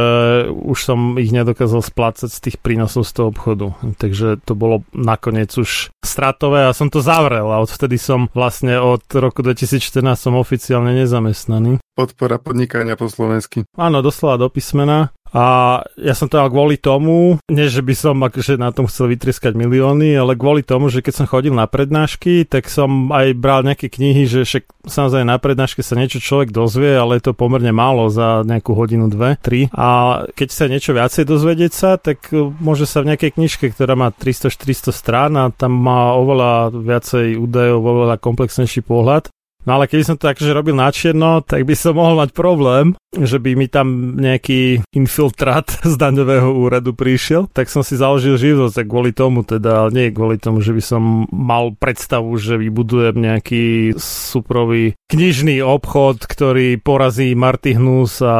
už 0.52 0.80
som 0.84 1.00
ich 1.16 1.32
nedokázal 1.32 1.80
splácať 1.80 2.28
z 2.28 2.40
tých 2.44 2.58
prínosov 2.60 3.08
z 3.08 3.12
toho 3.16 3.32
obchodu. 3.32 3.68
Takže 3.96 4.44
to 4.44 4.52
bolo 4.52 4.84
nakoniec 4.92 5.56
už 5.56 5.96
stratové 6.04 6.68
a 6.68 6.76
som 6.76 6.92
to 6.92 7.00
zavrel 7.00 7.48
a 7.56 7.64
odvtedy 7.64 7.96
som 7.96 8.28
vlastne 8.36 8.76
od 8.76 9.08
roku 9.16 9.48
2014 9.48 10.04
som 10.20 10.36
oficiálne 10.36 10.92
nezamestnaný. 10.92 11.80
Podpora 11.98 12.38
podnikania 12.38 12.94
po 12.94 13.10
slovensky. 13.10 13.66
Áno, 13.74 14.06
doslova 14.06 14.38
do 14.38 14.54
písmena. 14.54 15.10
A 15.36 15.80
ja 16.00 16.14
som 16.16 16.32
to 16.32 16.40
kvôli 16.48 16.80
tomu, 16.80 17.42
nie 17.52 17.68
že 17.68 17.84
by 17.84 17.94
som 17.94 18.16
akože 18.24 18.56
na 18.56 18.72
tom 18.72 18.88
chcel 18.88 19.12
vytrieskať 19.12 19.54
milióny, 19.58 20.16
ale 20.16 20.40
kvôli 20.40 20.64
tomu, 20.64 20.88
že 20.88 21.04
keď 21.04 21.14
som 21.24 21.28
chodil 21.28 21.52
na 21.52 21.68
prednášky, 21.68 22.48
tak 22.48 22.72
som 22.72 23.12
aj 23.12 23.36
bral 23.36 23.68
nejaké 23.68 23.92
knihy, 23.92 24.24
že 24.30 24.48
však 24.48 24.88
samozrejme 24.88 25.28
na 25.28 25.40
prednáške 25.40 25.84
sa 25.84 26.00
niečo 26.00 26.24
človek 26.24 26.56
dozvie, 26.56 26.96
ale 26.96 27.20
je 27.20 27.32
to 27.32 27.38
pomerne 27.38 27.72
málo 27.76 28.08
za 28.08 28.48
nejakú 28.48 28.72
hodinu, 28.72 29.12
dve, 29.12 29.36
tri. 29.40 29.68
A 29.76 30.22
keď 30.32 30.50
sa 30.50 30.66
niečo 30.72 30.96
viacej 30.96 31.28
dozvedieť 31.28 31.72
sa, 31.76 32.00
tak 32.00 32.32
e, 32.32 32.40
môže 32.64 32.88
sa 32.88 33.04
v 33.04 33.14
nejakej 33.14 33.36
knižke, 33.36 33.66
ktorá 33.76 34.00
má 34.00 34.16
300-400 34.16 34.96
strán 34.96 35.32
a 35.36 35.52
tam 35.52 35.76
má 35.76 36.16
oveľa 36.16 36.72
viacej 36.72 37.36
údajov, 37.36 37.84
oveľa 37.84 38.16
komplexnejší 38.24 38.82
pohľad, 38.88 39.28
No 39.68 39.76
ale 39.76 39.92
keby 39.92 40.00
som 40.08 40.16
to 40.16 40.32
akože 40.32 40.56
robil 40.56 40.80
na 40.80 40.88
čierno, 40.88 41.44
tak 41.44 41.68
by 41.68 41.76
som 41.76 42.00
mohol 42.00 42.16
mať 42.16 42.32
problém, 42.32 42.96
že 43.24 43.42
by 43.42 43.58
mi 43.58 43.68
tam 43.72 44.20
nejaký 44.20 44.86
infiltrát 44.94 45.66
z 45.92 45.96
daňového 45.96 46.54
úradu 46.54 46.94
prišiel, 46.94 47.50
tak 47.50 47.72
som 47.72 47.82
si 47.82 47.98
založil 47.98 48.38
živnosť 48.38 48.86
kvôli 48.86 49.16
tomu 49.16 49.42
teda, 49.48 49.90
nie 49.90 50.14
kvôli 50.14 50.38
tomu, 50.38 50.62
že 50.62 50.76
by 50.76 50.84
som 50.84 51.02
mal 51.32 51.74
predstavu, 51.74 52.36
že 52.38 52.60
vybudujem 52.60 53.16
nejaký 53.18 53.96
suprový 53.98 54.98
knižný 55.08 55.64
obchod, 55.64 56.28
ktorý 56.28 56.78
porazí 56.82 57.34
Marty 57.34 57.80
Hnus 57.80 58.20
a 58.22 58.38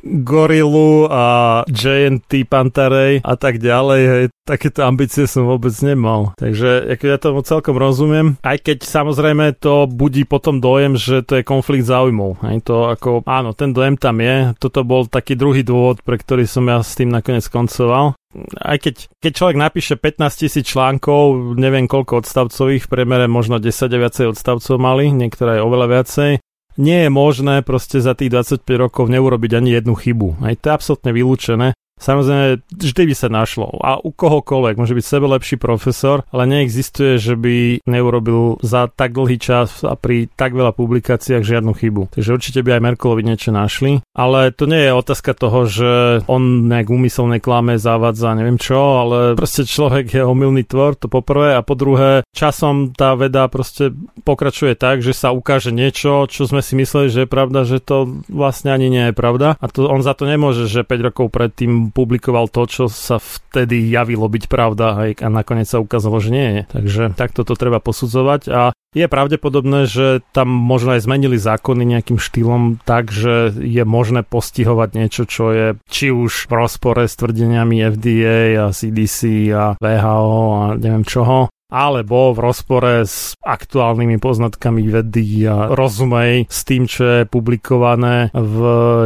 Gorilu 0.00 1.06
a 1.10 1.24
JNT 1.68 2.48
Pantarej 2.48 3.20
a 3.20 3.34
tak 3.36 3.60
ďalej. 3.60 4.02
Hej. 4.06 4.24
Takéto 4.46 4.86
ambície 4.86 5.26
som 5.26 5.50
vôbec 5.50 5.74
nemal. 5.82 6.32
Takže 6.38 6.94
ako 6.94 7.04
ja 7.04 7.18
tomu 7.18 7.40
celkom 7.42 7.76
rozumiem, 7.76 8.38
aj 8.46 8.62
keď 8.62 8.78
samozrejme 8.86 9.58
to 9.58 9.90
budí 9.90 10.22
potom 10.22 10.62
dojem, 10.62 10.94
že 10.94 11.26
to 11.26 11.42
je 11.42 11.44
konflikt 11.44 11.84
záujmov. 11.90 12.40
Hej, 12.46 12.62
to 12.62 12.88
ako, 12.94 13.26
áno, 13.26 13.52
ten 13.52 13.74
dojem 13.74 13.98
tam 13.98 14.15
je. 14.18 14.36
Toto 14.56 14.82
bol 14.82 15.08
taký 15.08 15.38
druhý 15.38 15.62
dôvod, 15.64 16.02
pre 16.02 16.16
ktorý 16.20 16.44
som 16.44 16.66
ja 16.66 16.80
s 16.80 16.96
tým 16.96 17.08
nakoniec 17.08 17.46
koncoval 17.48 18.16
aj 18.60 18.76
keď, 18.84 18.94
keď 19.22 19.32
človek 19.32 19.56
napíše 19.56 19.94
15 19.96 20.42
tisíc 20.44 20.64
článkov, 20.68 21.56
neviem 21.56 21.88
koľko 21.88 22.20
odstavcových, 22.20 22.84
v 22.84 22.90
priemere 22.90 23.26
možno 23.30 23.56
10 23.56 23.72
a 23.88 23.96
viacej 23.96 24.26
odstavcov 24.28 24.76
mali, 24.76 25.08
niektoré 25.08 25.60
aj 25.60 25.64
oveľa 25.64 25.86
viacej, 25.88 26.30
nie 26.76 27.08
je 27.08 27.10
možné 27.10 27.64
proste 27.64 28.04
za 28.04 28.12
tých 28.12 28.28
25 28.60 28.68
rokov 28.76 29.08
neurobiť 29.08 29.52
ani 29.56 29.80
jednu 29.80 29.96
chybu. 29.96 30.44
Aj 30.44 30.54
to 30.60 30.68
je 30.68 30.76
absolútne 30.76 31.10
vylúčené. 31.16 31.72
Samozrejme, 31.96 32.60
vždy 32.76 33.02
by 33.08 33.14
sa 33.16 33.32
našlo. 33.32 33.72
A 33.80 33.96
u 33.96 34.12
kohokoľvek, 34.12 34.76
môže 34.76 34.92
byť 34.92 35.06
sebe 35.08 35.26
lepší 35.32 35.56
profesor, 35.56 36.28
ale 36.28 36.44
neexistuje, 36.44 37.16
že 37.16 37.34
by 37.40 37.88
neurobil 37.88 38.60
za 38.60 38.92
tak 38.92 39.16
dlhý 39.16 39.40
čas 39.40 39.80
a 39.80 39.96
pri 39.96 40.28
tak 40.36 40.52
veľa 40.52 40.76
publikáciách 40.76 41.40
žiadnu 41.40 41.72
chybu. 41.72 42.12
Takže 42.12 42.36
určite 42.36 42.60
by 42.60 42.76
aj 42.76 42.84
Merkelovi 42.84 43.22
niečo 43.24 43.48
našli. 43.48 44.04
Ale 44.12 44.52
to 44.52 44.68
nie 44.68 44.84
je 44.84 44.92
otázka 44.92 45.32
toho, 45.32 45.64
že 45.64 45.90
on 46.28 46.68
nejak 46.68 46.92
úmyselne 46.92 47.40
klame, 47.40 47.80
zavadza, 47.80 48.36
neviem 48.36 48.60
čo, 48.60 48.76
ale 49.00 49.32
proste 49.32 49.64
človek 49.64 50.20
je 50.20 50.22
omylný 50.22 50.68
tvor, 50.68 51.00
to 51.00 51.08
poprvé. 51.08 51.56
A 51.56 51.64
po 51.64 51.80
druhé, 51.80 52.28
časom 52.36 52.92
tá 52.92 53.16
veda 53.16 53.48
proste 53.48 53.96
pokračuje 54.20 54.76
tak, 54.76 55.00
že 55.00 55.16
sa 55.16 55.32
ukáže 55.32 55.72
niečo, 55.72 56.28
čo 56.28 56.44
sme 56.44 56.60
si 56.60 56.76
mysleli, 56.76 57.08
že 57.08 57.24
je 57.24 57.32
pravda, 57.32 57.64
že 57.64 57.80
to 57.80 58.20
vlastne 58.28 58.68
ani 58.68 58.92
nie 58.92 59.04
je 59.08 59.14
pravda. 59.16 59.56
A 59.56 59.66
to 59.72 59.88
on 59.88 60.04
za 60.04 60.12
to 60.12 60.28
nemôže, 60.28 60.68
že 60.68 60.84
5 60.84 61.08
rokov 61.08 61.32
predtým 61.32 61.85
publikoval 61.90 62.50
to, 62.50 62.66
čo 62.66 62.84
sa 62.86 63.18
vtedy 63.18 63.88
javilo 63.90 64.26
byť 64.26 64.44
pravda 64.46 65.12
a 65.12 65.28
nakoniec 65.28 65.68
sa 65.70 65.82
ukázalo, 65.82 66.20
že 66.20 66.30
nie 66.30 66.48
je. 66.48 66.62
Takže 66.70 67.02
takto 67.14 67.42
to 67.42 67.54
treba 67.58 67.78
posudzovať 67.82 68.42
a 68.50 68.62
je 68.96 69.12
pravdepodobné, 69.12 69.84
že 69.84 70.24
tam 70.32 70.48
možno 70.48 70.96
aj 70.96 71.04
zmenili 71.04 71.36
zákony 71.36 71.84
nejakým 71.84 72.16
štýlom 72.16 72.80
tak, 72.80 73.12
že 73.12 73.52
je 73.52 73.84
možné 73.84 74.24
postihovať 74.24 74.88
niečo, 74.96 75.22
čo 75.28 75.44
je 75.52 75.66
či 75.84 76.08
už 76.08 76.48
v 76.48 76.52
rozpore 76.56 77.04
s 77.04 77.18
tvrdeniami 77.20 77.84
FDA 77.92 78.56
a 78.56 78.72
CDC 78.72 79.52
a 79.52 79.76
VHO 79.76 80.40
a 80.56 80.62
neviem 80.80 81.04
čoho, 81.04 81.52
alebo 81.66 82.30
v 82.30 82.38
rozpore 82.42 83.02
s 83.02 83.34
aktuálnymi 83.42 84.22
poznatkami 84.22 84.86
vedy 84.86 85.46
a 85.50 85.70
rozumej 85.74 86.46
s 86.46 86.62
tým, 86.62 86.86
čo 86.86 87.02
je 87.02 87.20
publikované 87.26 88.30
v 88.30 88.58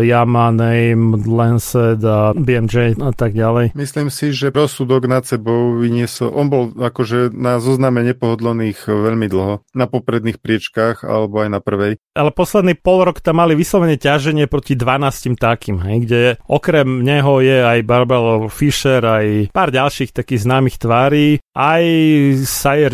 Yama, 0.04 0.52
Name, 0.52 1.16
Lancet 1.24 2.00
a 2.04 2.36
BMJ 2.36 3.00
a 3.00 3.12
tak 3.16 3.32
ďalej. 3.32 3.72
Myslím 3.72 4.12
si, 4.12 4.32
že 4.36 4.52
rozsudok 4.52 5.08
nad 5.08 5.24
sebou 5.24 5.80
vyniesol, 5.80 6.32
on 6.36 6.46
bol 6.52 6.64
akože 6.76 7.32
na 7.32 7.58
zozname 7.58 8.04
nepohodlných 8.12 8.88
veľmi 8.88 9.26
dlho, 9.28 9.64
na 9.72 9.86
popredných 9.88 10.40
priečkách 10.40 11.04
alebo 11.04 11.40
aj 11.44 11.48
na 11.48 11.60
prvej. 11.64 11.96
Ale 12.12 12.30
posledný 12.34 12.76
pol 12.76 13.08
rok 13.08 13.24
tam 13.24 13.40
mali 13.40 13.56
vyslovene 13.56 13.96
ťaženie 13.96 14.44
proti 14.50 14.76
12 14.76 15.40
takým, 15.40 15.80
hej, 15.80 15.96
kde 16.04 16.22
okrem 16.44 17.00
neho 17.00 17.40
je 17.40 17.58
aj 17.64 17.78
Barbara 17.88 18.50
Fisher, 18.52 19.00
aj 19.00 19.54
pár 19.54 19.72
ďalších 19.72 20.12
takých 20.12 20.44
známych 20.44 20.76
tvári, 20.76 21.40
aj 21.56 21.84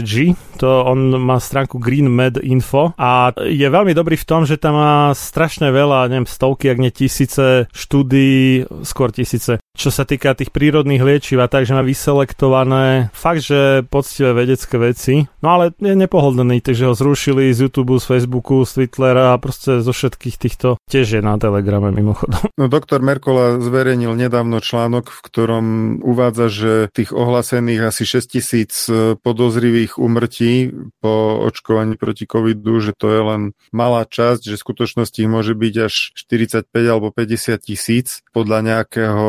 G, 0.04 0.36
to 0.60 0.84
on 0.84 1.16
má 1.16 1.40
stránku 1.40 1.80
Green 1.80 2.12
Med 2.12 2.36
Info 2.44 2.92
a 3.00 3.32
je 3.40 3.64
veľmi 3.64 3.96
dobrý 3.96 4.20
v 4.20 4.28
tom, 4.28 4.42
že 4.44 4.60
tam 4.60 4.76
má 4.76 5.16
strašne 5.16 5.72
veľa, 5.72 6.12
neviem, 6.12 6.28
stovky, 6.28 6.68
ak 6.68 6.80
nie 6.80 6.92
tisíce 6.92 7.68
štúdií, 7.72 8.68
skôr 8.84 9.12
tisíce, 9.12 9.60
čo 9.76 9.88
sa 9.92 10.04
týka 10.04 10.36
tých 10.36 10.52
prírodných 10.52 11.04
liečiv 11.04 11.40
a 11.40 11.48
tak, 11.48 11.68
že 11.68 11.76
má 11.76 11.84
vyselektované 11.84 13.12
fakt, 13.12 13.44
že 13.44 13.84
poctivé 13.88 14.32
vedecké 14.32 14.76
veci. 14.76 15.28
No 15.40 15.56
ale 15.56 15.72
je 15.76 15.92
nepohodlný, 15.96 16.60
takže 16.60 16.88
ho 16.88 16.94
zrušili 16.96 17.52
z 17.52 17.68
YouTube, 17.68 17.96
z 18.00 18.08
Facebooku, 18.08 18.64
z 18.64 18.84
Twittera 18.84 19.36
a 19.36 19.40
proste 19.40 19.80
zo 19.84 19.92
všetkých 19.92 20.36
týchto 20.36 20.80
tiež 20.88 21.18
je 21.18 21.20
na 21.24 21.36
Telegrame 21.36 21.92
mimochodom. 21.92 22.48
No 22.56 22.72
doktor 22.72 23.04
Merkola 23.04 23.60
zverejnil 23.60 24.16
nedávno 24.16 24.60
článok, 24.64 25.12
v 25.12 25.20
ktorom 25.28 25.66
uvádza, 26.00 26.46
že 26.48 26.72
tých 26.92 27.12
ohlasených 27.12 27.92
asi 27.92 28.08
6000 28.08 29.20
podozrivých 29.20 29.45
podozrivých 29.46 30.02
umrtí 30.02 30.74
po 30.98 31.38
očkovaní 31.46 31.94
proti 31.94 32.26
covidu, 32.26 32.82
že 32.82 32.90
to 32.98 33.14
je 33.14 33.22
len 33.22 33.42
malá 33.70 34.02
časť, 34.02 34.42
že 34.42 34.58
v 34.58 34.64
skutočnosti 34.66 35.22
ich 35.22 35.30
môže 35.30 35.54
byť 35.54 35.74
až 35.86 35.94
45 36.18 36.66
alebo 36.74 37.14
50 37.14 37.54
tisíc 37.62 38.26
podľa 38.34 38.66
nejakého 38.66 39.28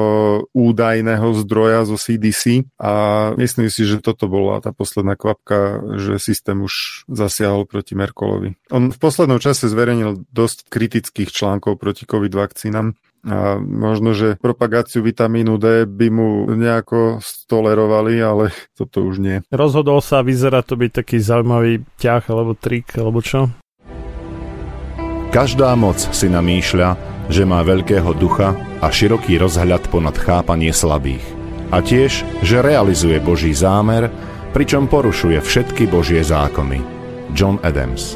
údajného 0.57 1.27
zdroja 1.45 1.85
zo 1.85 2.01
CDC 2.01 2.65
a 2.81 2.93
myslím 3.37 3.69
si, 3.69 3.85
že 3.85 4.01
toto 4.01 4.25
bola 4.25 4.57
tá 4.57 4.73
posledná 4.73 5.13
kvapka, 5.13 5.85
že 6.01 6.17
systém 6.17 6.65
už 6.65 7.05
zasiahol 7.05 7.69
proti 7.69 7.93
Merkolovi. 7.93 8.57
On 8.73 8.89
v 8.89 8.97
poslednom 8.97 9.37
čase 9.37 9.69
zverejnil 9.69 10.25
dosť 10.33 10.65
kritických 10.65 11.29
článkov 11.29 11.77
proti 11.77 12.09
COVID 12.09 12.33
vakcínam 12.33 12.97
a 13.25 13.57
možno, 13.59 14.13
že 14.13 14.37
propagáciu 14.37 15.01
vitamínu 15.01 15.57
D 15.57 15.89
by 15.89 16.07
mu 16.13 16.29
nejako 16.53 17.19
stolerovali, 17.23 18.19
ale 18.21 18.53
toto 18.79 19.03
už 19.05 19.17
nie. 19.19 19.37
Rozhodol 19.49 20.03
sa, 20.03 20.21
vyzerá 20.21 20.61
to 20.61 20.77
byť 20.77 20.91
taký 21.03 21.17
zaujímavý 21.17 21.83
ťah 21.97 22.23
alebo 22.29 22.53
trik, 22.53 22.93
alebo 22.95 23.19
čo? 23.23 23.49
Každá 25.27 25.75
moc 25.75 25.99
si 25.99 26.31
namýšľa, 26.31 26.89
že 27.27 27.43
má 27.43 27.59
veľkého 27.59 28.15
ducha 28.15 28.55
a 28.79 28.87
široký 28.87 29.35
rozhľad 29.37 29.91
ponad 29.91 30.15
chápanie 30.15 30.71
slabých. 30.71 31.23
A 31.67 31.83
tiež, 31.83 32.23
že 32.39 32.63
realizuje 32.63 33.19
Boží 33.19 33.51
zámer, 33.51 34.07
pričom 34.55 34.87
porušuje 34.87 35.43
všetky 35.43 35.91
Božie 35.91 36.23
zákony. 36.23 36.79
John 37.35 37.59
Adams 37.59 38.15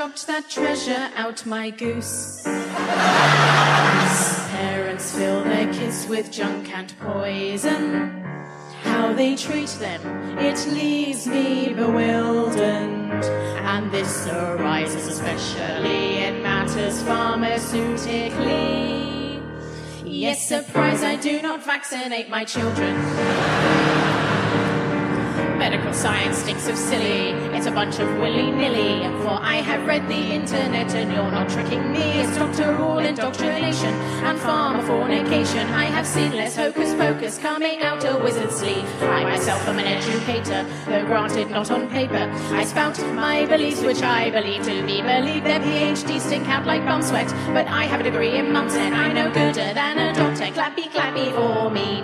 Dropped 0.00 0.24
that 0.26 0.48
treasure 0.48 1.10
out 1.14 1.44
my 1.44 1.68
goose. 1.68 2.40
Parents 4.48 5.14
fill 5.14 5.44
their 5.44 5.70
kids 5.74 6.06
with 6.08 6.32
junk 6.32 6.74
and 6.74 6.98
poison. 7.00 8.08
How 8.82 9.12
they 9.12 9.36
treat 9.36 9.68
them, 9.78 10.00
it 10.38 10.56
leaves 10.68 11.26
me 11.26 11.74
bewildered. 11.74 12.62
And 12.62 13.92
this 13.92 14.26
arises 14.26 15.06
especially 15.06 16.24
in 16.24 16.42
matters 16.42 17.02
pharmaceutically. 17.02 19.42
Yes, 20.06 20.48
surprise, 20.48 21.02
I 21.02 21.16
do 21.16 21.42
not 21.42 21.62
vaccinate 21.62 22.30
my 22.30 22.46
children. 22.46 22.96
Medical 25.60 25.92
science 25.92 26.38
stinks 26.38 26.68
of 26.68 26.76
silly. 26.78 27.32
It's 27.54 27.66
a 27.66 27.70
bunch 27.70 27.98
of 27.98 28.08
willy 28.16 28.50
nilly. 28.50 29.02
For 29.22 29.36
I 29.42 29.56
have 29.56 29.86
read 29.86 30.08
the 30.08 30.14
internet 30.14 30.94
and 30.94 31.12
you're 31.12 31.30
not 31.30 31.50
tricking 31.50 31.92
me. 31.92 32.22
It's 32.22 32.34
doctoral 32.34 32.98
indoctrination 32.98 33.92
and 34.24 34.38
pharma 34.38 34.82
fornication. 34.86 35.68
I 35.68 35.84
have 35.84 36.06
seen 36.06 36.32
less 36.32 36.56
hocus 36.56 36.94
pocus 36.94 37.36
coming 37.36 37.82
out 37.82 38.02
a 38.04 38.16
wizard's 38.16 38.56
sleeve. 38.56 38.88
I 39.02 39.24
myself 39.24 39.68
am 39.68 39.78
an 39.78 39.84
educator, 39.84 40.64
though 40.86 41.04
granted 41.04 41.50
not 41.50 41.70
on 41.70 41.90
paper. 41.90 42.32
I 42.52 42.64
spout 42.64 42.98
my 43.14 43.44
beliefs, 43.44 43.82
which 43.82 44.02
I 44.02 44.30
believe 44.30 44.62
to 44.62 44.82
be 44.86 45.02
believed. 45.02 45.44
Their 45.44 45.60
PhDs 45.60 46.20
stink 46.22 46.48
out 46.48 46.64
like 46.64 46.86
bum 46.86 47.02
sweat. 47.02 47.28
But 47.52 47.66
I 47.68 47.84
have 47.84 48.00
a 48.00 48.04
degree 48.04 48.38
in 48.38 48.50
mumps 48.50 48.76
and 48.76 48.94
I'm 48.94 49.14
no 49.14 49.28
gooder 49.28 49.74
than 49.74 49.98
a 49.98 50.14
doctor. 50.14 50.46
Clappy, 50.46 50.88
clappy 50.90 51.30
for 51.34 51.68
me. 51.68 52.00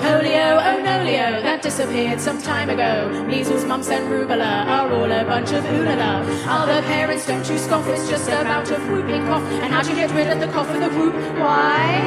Polio, 0.00 0.60
oh 0.62 0.78
no, 0.82 0.90
nolio, 1.00 1.42
that 1.42 1.62
disappeared 1.62 2.20
some 2.20 2.40
time 2.40 2.70
ago. 2.70 2.99
Measles, 3.26 3.66
mumps, 3.66 3.88
and 3.88 4.08
rubella 4.08 4.66
are 4.66 4.92
all 4.92 5.10
a 5.10 5.24
bunch 5.24 5.52
of 5.52 5.64
oolala. 5.64 6.24
Other 6.46 6.82
parents, 6.82 7.26
don't 7.26 7.48
you 7.48 7.58
scoff, 7.58 7.86
it's 7.88 8.08
just 8.08 8.28
a 8.28 8.42
bout 8.44 8.70
of 8.70 8.80
whooping 8.88 9.26
cough. 9.26 9.42
And 9.62 9.72
how 9.72 9.82
do 9.82 9.90
you 9.90 9.96
get 9.96 10.10
rid 10.12 10.28
of 10.28 10.40
the 10.40 10.48
cough 10.48 10.70
with 10.72 10.82
a 10.82 10.90
whoop? 10.90 11.14
Why? 11.38 12.02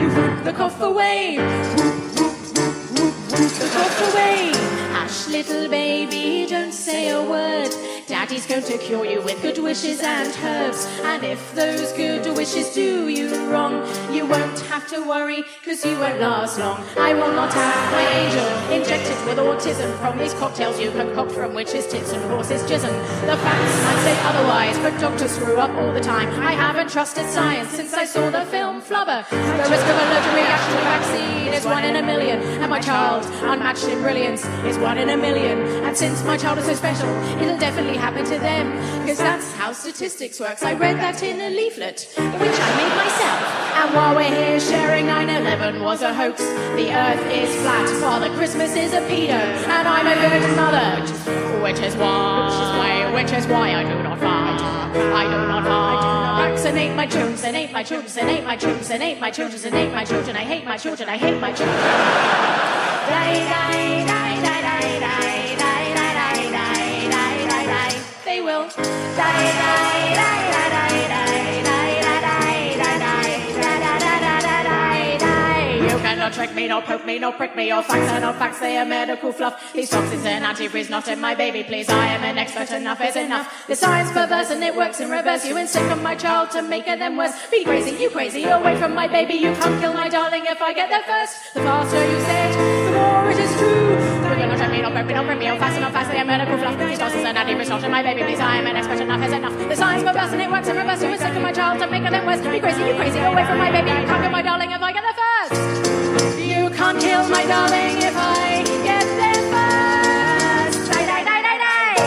You 0.00 0.08
whoop 0.10 0.44
the 0.44 0.52
cough 0.52 0.80
away. 0.80 1.36
Whoop, 1.38 1.78
whoop, 2.18 2.34
whoop, 2.56 2.74
whoop, 2.98 3.14
whoop 3.32 3.52
the 3.62 3.68
cough 3.72 4.12
away. 4.12 4.52
Hush, 4.92 5.28
little 5.28 5.68
baby, 5.68 6.46
don't 6.48 6.72
say 6.72 7.10
a 7.10 7.22
word. 7.22 7.72
Daddy's 8.06 8.46
going 8.46 8.62
to 8.64 8.78
cure 8.78 9.04
you 9.04 9.20
with 9.22 9.40
good 9.42 9.58
wishes 9.58 10.00
and 10.00 10.28
herbs. 10.42 10.86
And 11.02 11.24
if 11.24 11.54
those 11.54 11.92
good 11.92 12.36
wishes 12.36 12.74
do 12.74 13.08
you 13.08 13.50
wrong, 13.50 13.86
you 14.12 14.26
won't 14.26 14.58
have 14.72 14.88
to 14.88 15.06
worry, 15.06 15.44
cause 15.64 15.84
you 15.84 15.98
won't 15.98 16.20
last 16.20 16.58
long. 16.58 16.82
I 16.98 17.14
will 17.14 17.32
not 17.32 17.52
have 17.52 17.92
my 17.92 18.02
angel 18.02 18.46
injected 18.72 19.16
with 19.26 19.38
autism 19.38 19.96
from 19.98 20.18
these 20.18 20.34
cocktails 20.34 20.80
you 20.80 20.90
concoct 20.90 21.32
from 21.32 21.54
witches' 21.54 21.86
tits 21.86 22.12
and 22.12 22.22
horses' 22.30 22.62
jism. 22.62 22.92
The 23.26 23.36
facts 23.36 23.74
might 23.84 24.02
say 24.02 24.16
otherwise, 24.24 24.78
but 24.78 24.98
doctors 25.00 25.32
screw 25.32 25.56
up 25.56 25.70
all 25.70 25.92
the 25.92 26.00
time. 26.00 26.28
I 26.40 26.52
haven't 26.52 26.90
trusted 26.90 27.28
science 27.30 27.70
since 27.70 27.94
I 27.94 28.04
saw 28.04 28.30
the 28.30 28.44
film 28.46 28.82
Flubber. 28.82 29.28
The 29.30 29.70
risk 29.70 29.86
of 29.86 29.96
allergic 29.96 30.34
reaction 30.34 30.72
to 30.76 30.82
vaccine 30.82 31.52
is 31.52 31.64
one 31.64 31.84
in 31.84 31.96
a 31.96 32.02
million, 32.02 32.40
and 32.60 32.70
my 32.70 32.80
child, 32.80 33.24
unmatched 33.42 33.84
in 33.84 34.00
brilliance, 34.00 34.44
is 34.64 34.78
one 34.78 34.98
in 34.98 35.10
a 35.10 35.16
million. 35.16 35.58
And 35.84 35.96
since 35.96 36.24
my 36.24 36.36
child 36.36 36.58
is 36.58 36.66
so 36.66 36.74
special, 36.74 37.08
it'll 37.40 37.58
definitely 37.58 37.91
happen 37.96 38.24
to 38.24 38.38
them, 38.38 38.70
because 39.00 39.18
that's 39.18 39.52
how 39.52 39.72
statistics 39.72 40.38
works. 40.40 40.62
I 40.62 40.74
read 40.74 40.96
that 40.96 41.22
in 41.22 41.40
a 41.40 41.50
leaflet, 41.50 42.08
which 42.16 42.58
I 42.58 42.70
made 42.76 42.94
myself. 42.96 43.40
And 43.82 43.94
while 43.94 44.14
we're 44.14 44.34
here 44.34 44.60
sharing 44.60 45.06
9-11 45.06 45.82
was 45.82 46.02
a 46.02 46.12
hoax, 46.12 46.40
the 46.76 46.92
earth 46.94 47.24
is 47.32 47.54
flat, 47.62 47.88
Father 48.00 48.30
Christmas 48.34 48.76
is 48.76 48.92
a 48.92 49.00
pedo, 49.02 49.32
and 49.32 49.88
I'm 49.88 50.06
a 50.06 50.14
good 50.14 50.56
mother, 50.56 51.02
which 51.62 51.80
is 51.80 51.96
why, 51.96 53.10
which 53.14 53.32
is 53.32 53.46
why 53.46 53.74
I 53.74 53.82
do 53.82 54.02
not 54.02 54.18
fight. 54.18 54.60
I 54.94 55.24
do 55.24 55.48
not 55.48 55.64
vaccinate 56.36 56.94
my 56.94 57.06
children, 57.06 57.38
and 57.44 57.56
hate 57.56 57.72
my 57.72 57.82
children, 57.82 58.10
and 58.18 58.28
hate 58.28 58.44
my 58.44 58.56
children, 58.56 58.92
and 58.92 59.02
hate 59.02 59.20
my 59.20 59.30
children, 59.30 59.66
and 59.66 59.74
hate 59.74 59.92
my 59.92 60.04
children. 60.04 60.36
I 60.36 60.44
hate 60.44 60.64
my 60.64 60.76
children. 60.76 61.08
I 61.08 61.16
hate 61.16 61.40
my 61.40 61.52
children. 61.52 61.76
Die, 63.02 63.34
die, 63.48 64.06
die, 64.06 64.31
die, 68.40 70.14
die. 70.14 70.32
You 75.82 75.98
cannot 75.98 76.32
trick 76.32 76.54
me, 76.54 76.68
nor 76.68 76.80
poke 76.82 77.04
me, 77.04 77.18
nor 77.18 77.32
prick 77.32 77.56
me, 77.56 77.72
or 77.72 77.82
fax 77.82 78.00
and 78.12 78.24
or 78.24 78.32
fax, 78.34 78.60
they 78.60 78.78
are 78.78 78.84
medical 78.84 79.32
fluff. 79.32 79.72
These 79.72 79.90
toxins 79.90 80.24
and 80.24 80.44
antifreeze 80.44 80.88
not 80.88 81.08
in 81.08 81.20
my 81.20 81.34
baby, 81.34 81.64
please. 81.64 81.88
I 81.88 82.06
am 82.06 82.22
an 82.22 82.38
expert, 82.38 82.70
enough 82.70 83.00
is 83.00 83.16
enough. 83.16 83.66
The 83.66 83.76
science 83.76 84.10
perverse 84.12 84.50
and 84.50 84.62
it 84.62 84.74
works 84.74 85.00
in 85.00 85.10
reverse. 85.10 85.44
You 85.44 85.56
insist 85.56 85.90
on 85.90 86.02
my 86.02 86.14
child 86.14 86.50
to 86.52 86.62
make 86.62 86.86
it 86.86 87.00
them 87.00 87.16
worse. 87.16 87.34
Be 87.50 87.64
crazy, 87.64 88.00
you 88.00 88.10
crazy, 88.10 88.44
away 88.44 88.76
from 88.78 88.94
my 88.94 89.08
baby. 89.08 89.34
You 89.34 89.52
can't 89.54 89.80
kill 89.80 89.92
my 89.92 90.08
darling 90.08 90.44
if 90.46 90.62
I 90.62 90.72
get 90.72 90.88
there 90.88 91.02
first. 91.02 91.54
The 91.54 91.60
faster 91.60 92.04
you 92.10 92.20
say 92.20 92.48
it, 92.48 92.54
the 92.86 92.92
more 92.92 93.30
it 93.30 93.38
is 93.38 93.52
true. 93.58 94.21
You 94.82 94.90
nor 94.90 94.98
prick 95.06 95.38
me, 95.38 95.46
or 95.46 95.54
fax 95.62 95.78
and 95.78 95.84
or 95.86 95.94
fax, 95.94 96.10
they 96.10 96.18
are 96.18 96.24
medical 96.24 96.58
fluff. 96.58 96.74
These 96.74 96.98
toxins 96.98 97.22
and 97.22 97.38
not 97.38 97.46
in 97.46 97.90
my 97.92 98.02
baby, 98.02 98.26
please. 98.26 98.40
I 98.42 98.58
am 98.58 98.66
an 98.66 98.74
expert, 98.74 98.98
enough 98.98 99.22
is 99.22 99.30
enough. 99.30 99.54
The 99.70 99.76
science 99.76 100.02
perverse 100.02 100.34
and 100.34 100.42
it 100.42 100.50
works 100.50 100.66
in 100.66 100.74
reverse. 100.74 101.00
You 101.06 101.14
insist 101.14 101.38
on 101.38 101.42
my 101.42 101.52
child 101.52 101.78
make 101.86 102.02
it 102.02 102.10
them 102.10 102.26
worse. 102.26 102.42
Be 102.42 102.58
crazy, 102.58 102.82
you 102.90 102.98
crazy, 102.98 103.22
away 103.22 103.46
from 103.46 103.62
my 103.62 103.70
baby. 103.70 103.94
You 103.94 104.02
can't 104.10 104.18
kill 104.26 104.34
my 104.34 104.42
darling 104.42 104.74
if 104.74 104.82
I 104.82 104.90
get 104.90 105.06
there 105.06 105.18
first. 105.22 105.54
You 106.34 106.66
can't 106.74 106.98
kill 106.98 107.22
my 107.30 107.46
darling 107.46 107.94
if 108.02 108.16
I 108.18 108.66
get 108.82 109.06
there 109.06 109.42
first. 109.54 110.90
Die, 110.90 111.06
die, 111.06 111.22
die, 111.30 111.42
die, 111.46 111.58
die. 111.62 112.02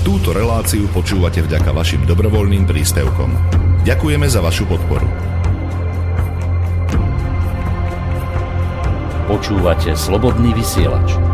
Túto 0.00 0.32
reláciu 0.32 0.88
počúvate 0.96 1.44
vďaka 1.44 1.76
vašim 1.76 2.08
dobrovoľným 2.08 2.64
príspevkom. 2.64 3.36
Ďakujeme 3.84 4.24
za 4.32 4.40
vašu 4.40 4.64
podporu. 4.64 5.04
Počúvate 9.28 9.92
slobodný 9.92 10.56
vysielač. 10.56 11.33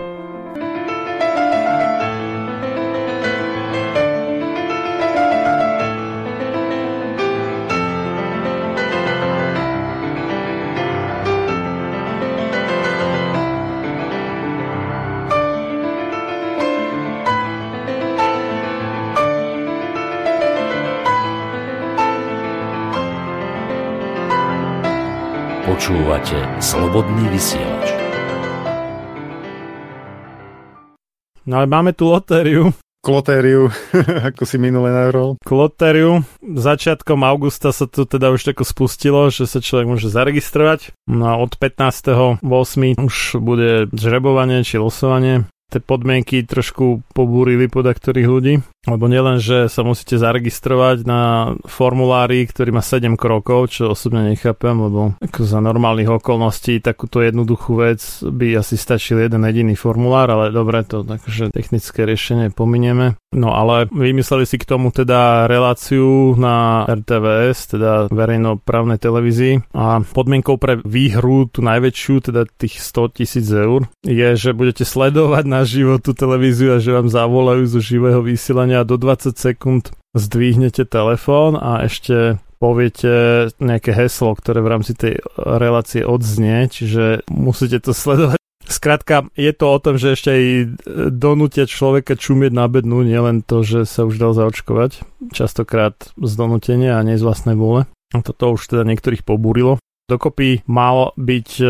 Počúvate 26.31 26.63
Slobodný 26.63 27.27
vysielač. 27.27 27.87
No 31.43 31.59
ale 31.59 31.67
máme 31.67 31.91
tu 31.91 32.07
lotériu. 32.07 32.71
Klotériu, 33.03 33.67
ako 34.31 34.47
si 34.47 34.55
minule 34.55 34.95
navrhol. 34.95 35.35
Klotériu. 35.43 36.23
Začiatkom 36.39 37.27
augusta 37.27 37.75
sa 37.75 37.83
to 37.83 38.07
teda 38.07 38.31
už 38.31 38.47
tako 38.47 38.63
spustilo, 38.63 39.27
že 39.27 39.43
sa 39.43 39.59
človek 39.59 39.91
môže 39.91 40.07
zaregistrovať. 40.07 40.95
No 41.11 41.35
a 41.35 41.35
od 41.35 41.59
15.8. 41.59 42.39
už 42.95 43.15
bude 43.43 43.91
žrebovanie 43.91 44.63
či 44.63 44.79
losovanie 44.79 45.51
tie 45.71 45.79
podmienky 45.79 46.43
trošku 46.43 47.03
pobúrili 47.15 47.71
podľa 47.71 47.95
ktorých 47.95 48.27
ľudí. 48.27 48.53
Lebo 48.89 49.05
nielen, 49.05 49.37
že 49.37 49.69
sa 49.69 49.85
musíte 49.85 50.17
zaregistrovať 50.17 51.05
na 51.05 51.53
formulári, 51.69 52.49
ktorý 52.49 52.73
má 52.73 52.81
7 52.81 53.13
krokov, 53.13 53.69
čo 53.69 53.93
osobne 53.93 54.33
nechápem, 54.33 54.73
lebo 54.73 55.13
ako 55.21 55.45
za 55.45 55.61
normálnych 55.61 56.09
okolností 56.09 56.81
takúto 56.81 57.21
jednoduchú 57.21 57.77
vec 57.77 58.01
by 58.25 58.57
asi 58.57 58.81
stačil 58.81 59.21
jeden 59.21 59.45
jediný 59.45 59.77
formulár, 59.77 60.33
ale 60.33 60.49
dobre, 60.49 60.81
to 60.81 61.05
takže 61.05 61.53
technické 61.53 62.09
riešenie 62.09 62.49
pominieme. 62.49 63.21
No 63.37 63.53
ale 63.53 63.85
vymysleli 63.93 64.49
si 64.49 64.57
k 64.57 64.65
tomu 64.65 64.89
teda 64.89 65.45
reláciu 65.45 66.33
na 66.35 66.83
RTVS, 66.89 67.77
teda 67.77 67.91
verejnoprávnej 68.09 68.97
televízii 68.97 69.71
a 69.77 70.01
podmienkou 70.01 70.57
pre 70.57 70.81
výhru, 70.81 71.45
tú 71.47 71.61
najväčšiu, 71.61 72.33
teda 72.33 72.49
tých 72.49 72.81
100 72.81 73.17
tisíc 73.21 73.47
eur, 73.47 73.85
je, 74.01 74.29
že 74.33 74.57
budete 74.57 74.89
sledovať 74.89 75.43
na 75.45 75.61
živo 75.69 76.01
tú 76.01 76.17
televíziu 76.17 76.75
a 76.75 76.81
že 76.81 76.97
vám 76.97 77.13
zavolajú 77.13 77.63
zo 77.69 77.79
živého 77.79 78.25
vysielania 78.25 78.70
a 78.77 78.87
do 78.87 78.95
20 78.95 79.35
sekúnd 79.35 79.91
zdvihnete 80.11 80.83
telefón 80.87 81.55
a 81.55 81.83
ešte 81.87 82.39
poviete 82.61 83.49
nejaké 83.57 83.89
heslo, 83.89 84.37
ktoré 84.37 84.61
v 84.61 84.71
rámci 84.71 84.93
tej 84.93 85.17
relácie 85.35 86.05
odznie, 86.05 86.69
čiže 86.69 87.25
musíte 87.31 87.81
to 87.81 87.91
sledovať. 87.95 88.37
Skrátka, 88.61 89.27
je 89.33 89.51
to 89.51 89.65
o 89.67 89.81
tom, 89.81 89.97
že 89.97 90.13
ešte 90.13 90.29
aj 90.31 90.43
donútia 91.11 91.65
človeka 91.65 92.13
čumieť 92.13 92.53
na 92.53 92.69
bednu, 92.69 93.01
nielen 93.01 93.41
to, 93.41 93.65
že 93.65 93.89
sa 93.89 94.05
už 94.05 94.21
dal 94.21 94.37
zaočkovať, 94.37 95.01
častokrát 95.33 95.97
z 96.15 96.31
donútenia 96.37 96.95
a 96.95 97.03
nie 97.03 97.17
z 97.17 97.25
vlastnej 97.25 97.57
vôle. 97.57 97.89
Toto 98.13 98.55
už 98.55 98.69
teda 98.69 98.85
niektorých 98.85 99.25
pobúrilo. 99.25 99.81
Dokopy 100.07 100.67
malo 100.67 101.15
byť 101.15 101.49
e, 101.63 101.67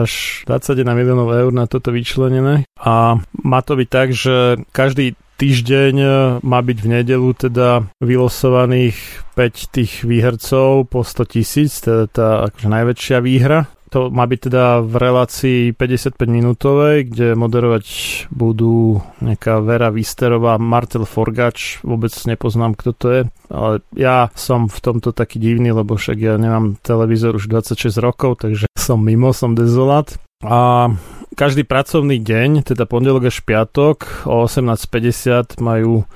až 0.00 0.42
21 0.48 0.96
miliónov 0.96 1.28
eur 1.28 1.52
na 1.52 1.68
toto 1.68 1.92
vyčlenené 1.92 2.64
a 2.80 3.20
má 3.44 3.60
to 3.60 3.76
byť 3.76 3.88
tak, 3.92 4.08
že 4.16 4.64
každý 4.72 5.12
týždeň 5.36 5.94
e, 6.00 6.08
má 6.40 6.60
byť 6.64 6.78
v 6.80 6.88
nedelu 6.88 7.30
teda 7.36 7.68
vylosovaných 8.00 8.96
5 9.36 9.74
tých 9.76 9.92
výhercov 10.02 10.88
po 10.88 11.04
100 11.04 11.32
tisíc, 11.32 11.84
teda 11.84 12.08
tá 12.08 12.28
akože 12.48 12.68
najväčšia 12.72 13.18
výhra. 13.20 13.68
To 13.94 14.10
má 14.10 14.26
byť 14.26 14.40
teda 14.50 14.82
v 14.82 14.94
relácii 14.98 15.60
55 15.72 16.18
minútovej, 16.26 17.06
kde 17.06 17.38
moderovať 17.38 17.86
budú 18.34 18.98
nejaká 19.22 19.62
Vera 19.62 19.94
Visterová, 19.94 20.58
Martel 20.58 21.06
Forgač, 21.06 21.78
vôbec 21.86 22.10
nepoznám, 22.26 22.74
kto 22.74 22.90
to 22.92 23.06
je, 23.14 23.20
ale 23.46 23.86
ja 23.94 24.28
som 24.34 24.66
v 24.66 24.78
tomto 24.82 25.14
taký 25.14 25.38
divný, 25.38 25.70
lebo 25.70 25.94
však 25.94 26.18
ja 26.18 26.34
nemám 26.34 26.82
televízor 26.82 27.38
už 27.38 27.46
26 27.46 27.94
rokov, 28.02 28.42
takže 28.42 28.66
som 28.74 28.98
mimo, 28.98 29.30
som 29.30 29.54
dezolát. 29.54 30.18
A 30.42 30.90
každý 31.34 31.66
pracovný 31.66 32.22
deň, 32.22 32.70
teda 32.70 32.86
pondelok 32.86 33.32
až 33.32 33.42
piatok 33.42 34.28
o 34.28 34.46
18.50 34.46 35.58
majú 35.58 36.06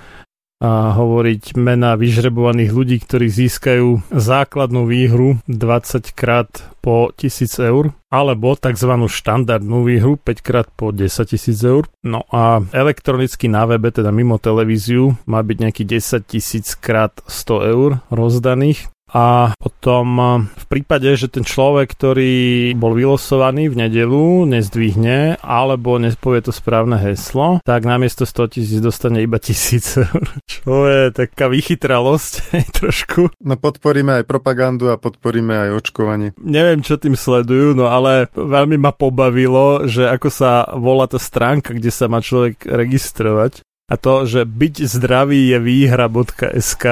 a 0.60 0.92
hovoriť 0.92 1.56
mena 1.56 1.97
vyžrebovaných 1.97 2.68
ľudí, 2.68 2.97
ktorí 3.00 3.32
získajú 3.32 4.12
základnú 4.12 4.84
výhru 4.84 5.40
20 5.48 6.12
krát 6.12 6.52
po 6.84 7.16
1000 7.16 7.48
eur, 7.64 7.84
alebo 8.12 8.52
tzv. 8.52 8.92
štandardnú 9.08 9.89
výhru 9.89 10.20
5 10.20 10.44
krát 10.44 10.68
po 10.68 10.92
10 10.92 11.32
tisíc 11.32 11.64
eur. 11.64 11.89
No 12.05 12.28
a 12.28 12.60
elektronicky 12.76 13.48
na 13.48 13.64
webe, 13.64 13.89
teda 13.89 14.12
mimo 14.12 14.36
televíziu, 14.36 15.16
má 15.24 15.40
byť 15.40 15.56
nejaký 15.64 15.82
10 15.89 16.28
tisíc 16.28 16.76
krát 16.76 17.16
100 17.24 17.72
eur 17.72 17.90
rozdaných 18.12 18.92
a 19.10 19.52
potom 19.58 20.06
v 20.47 20.64
prípade, 20.70 21.10
že 21.18 21.26
ten 21.26 21.42
človek, 21.42 21.90
ktorý 21.90 22.72
bol 22.78 22.94
vylosovaný 22.94 23.66
v 23.70 23.86
nedelu, 23.86 24.47
nezdvihne 24.47 25.42
alebo 25.42 25.98
nespovie 25.98 26.47
to 26.47 26.55
správne 26.55 26.94
heslo, 26.94 27.58
tak 27.66 27.82
namiesto 27.82 28.22
100 28.22 28.55
tisíc 28.55 28.78
dostane 28.78 29.26
iba 29.26 29.42
1000 29.42 30.06
eur. 30.06 30.26
Čo 30.52 30.86
je 30.86 31.02
taká 31.10 31.50
vychytralosť 31.50 32.32
trošku. 32.78 33.34
No 33.42 33.58
podporíme 33.58 34.22
aj 34.22 34.24
propagandu 34.30 34.94
a 34.94 35.00
podporíme 35.00 35.68
aj 35.68 35.70
očkovanie. 35.82 36.28
Neviem, 36.39 36.84
čo 36.86 37.00
tým 37.00 37.18
sledujú, 37.18 37.74
no 37.74 37.90
ale 37.90 38.30
veľmi 38.32 38.78
ma 38.78 38.94
pobavilo, 38.94 39.90
že 39.90 40.06
ako 40.06 40.28
sa 40.30 40.70
volá 40.76 41.10
tá 41.10 41.18
stránka, 41.18 41.74
kde 41.74 41.90
sa 41.90 42.06
má 42.06 42.22
človek 42.22 42.62
registrovať. 42.62 43.66
A 43.90 43.98
to, 43.98 44.22
že 44.22 44.47
byť 44.47 44.86
zdravý 44.86 45.50
je 45.50 45.58
výhra.sk 45.58 46.84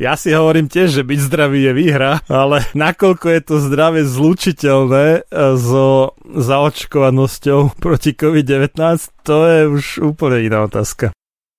ja 0.00 0.16
si 0.16 0.32
hovorím 0.32 0.72
tiež, 0.72 1.00
že 1.00 1.02
byť 1.04 1.18
zdravý 1.20 1.68
je 1.68 1.72
výhra, 1.76 2.24
ale 2.32 2.64
nakoľko 2.72 3.26
je 3.28 3.40
to 3.44 3.54
zdravie 3.60 4.02
zlučiteľné 4.08 5.06
e, 5.16 5.20
so 5.60 6.16
zaočkovanosťou 6.24 7.76
proti 7.76 8.16
COVID-19, 8.16 8.72
to 9.20 9.36
je 9.44 9.60
už 9.68 9.84
úplne 10.16 10.48
iná 10.48 10.64
otázka. 10.64 11.12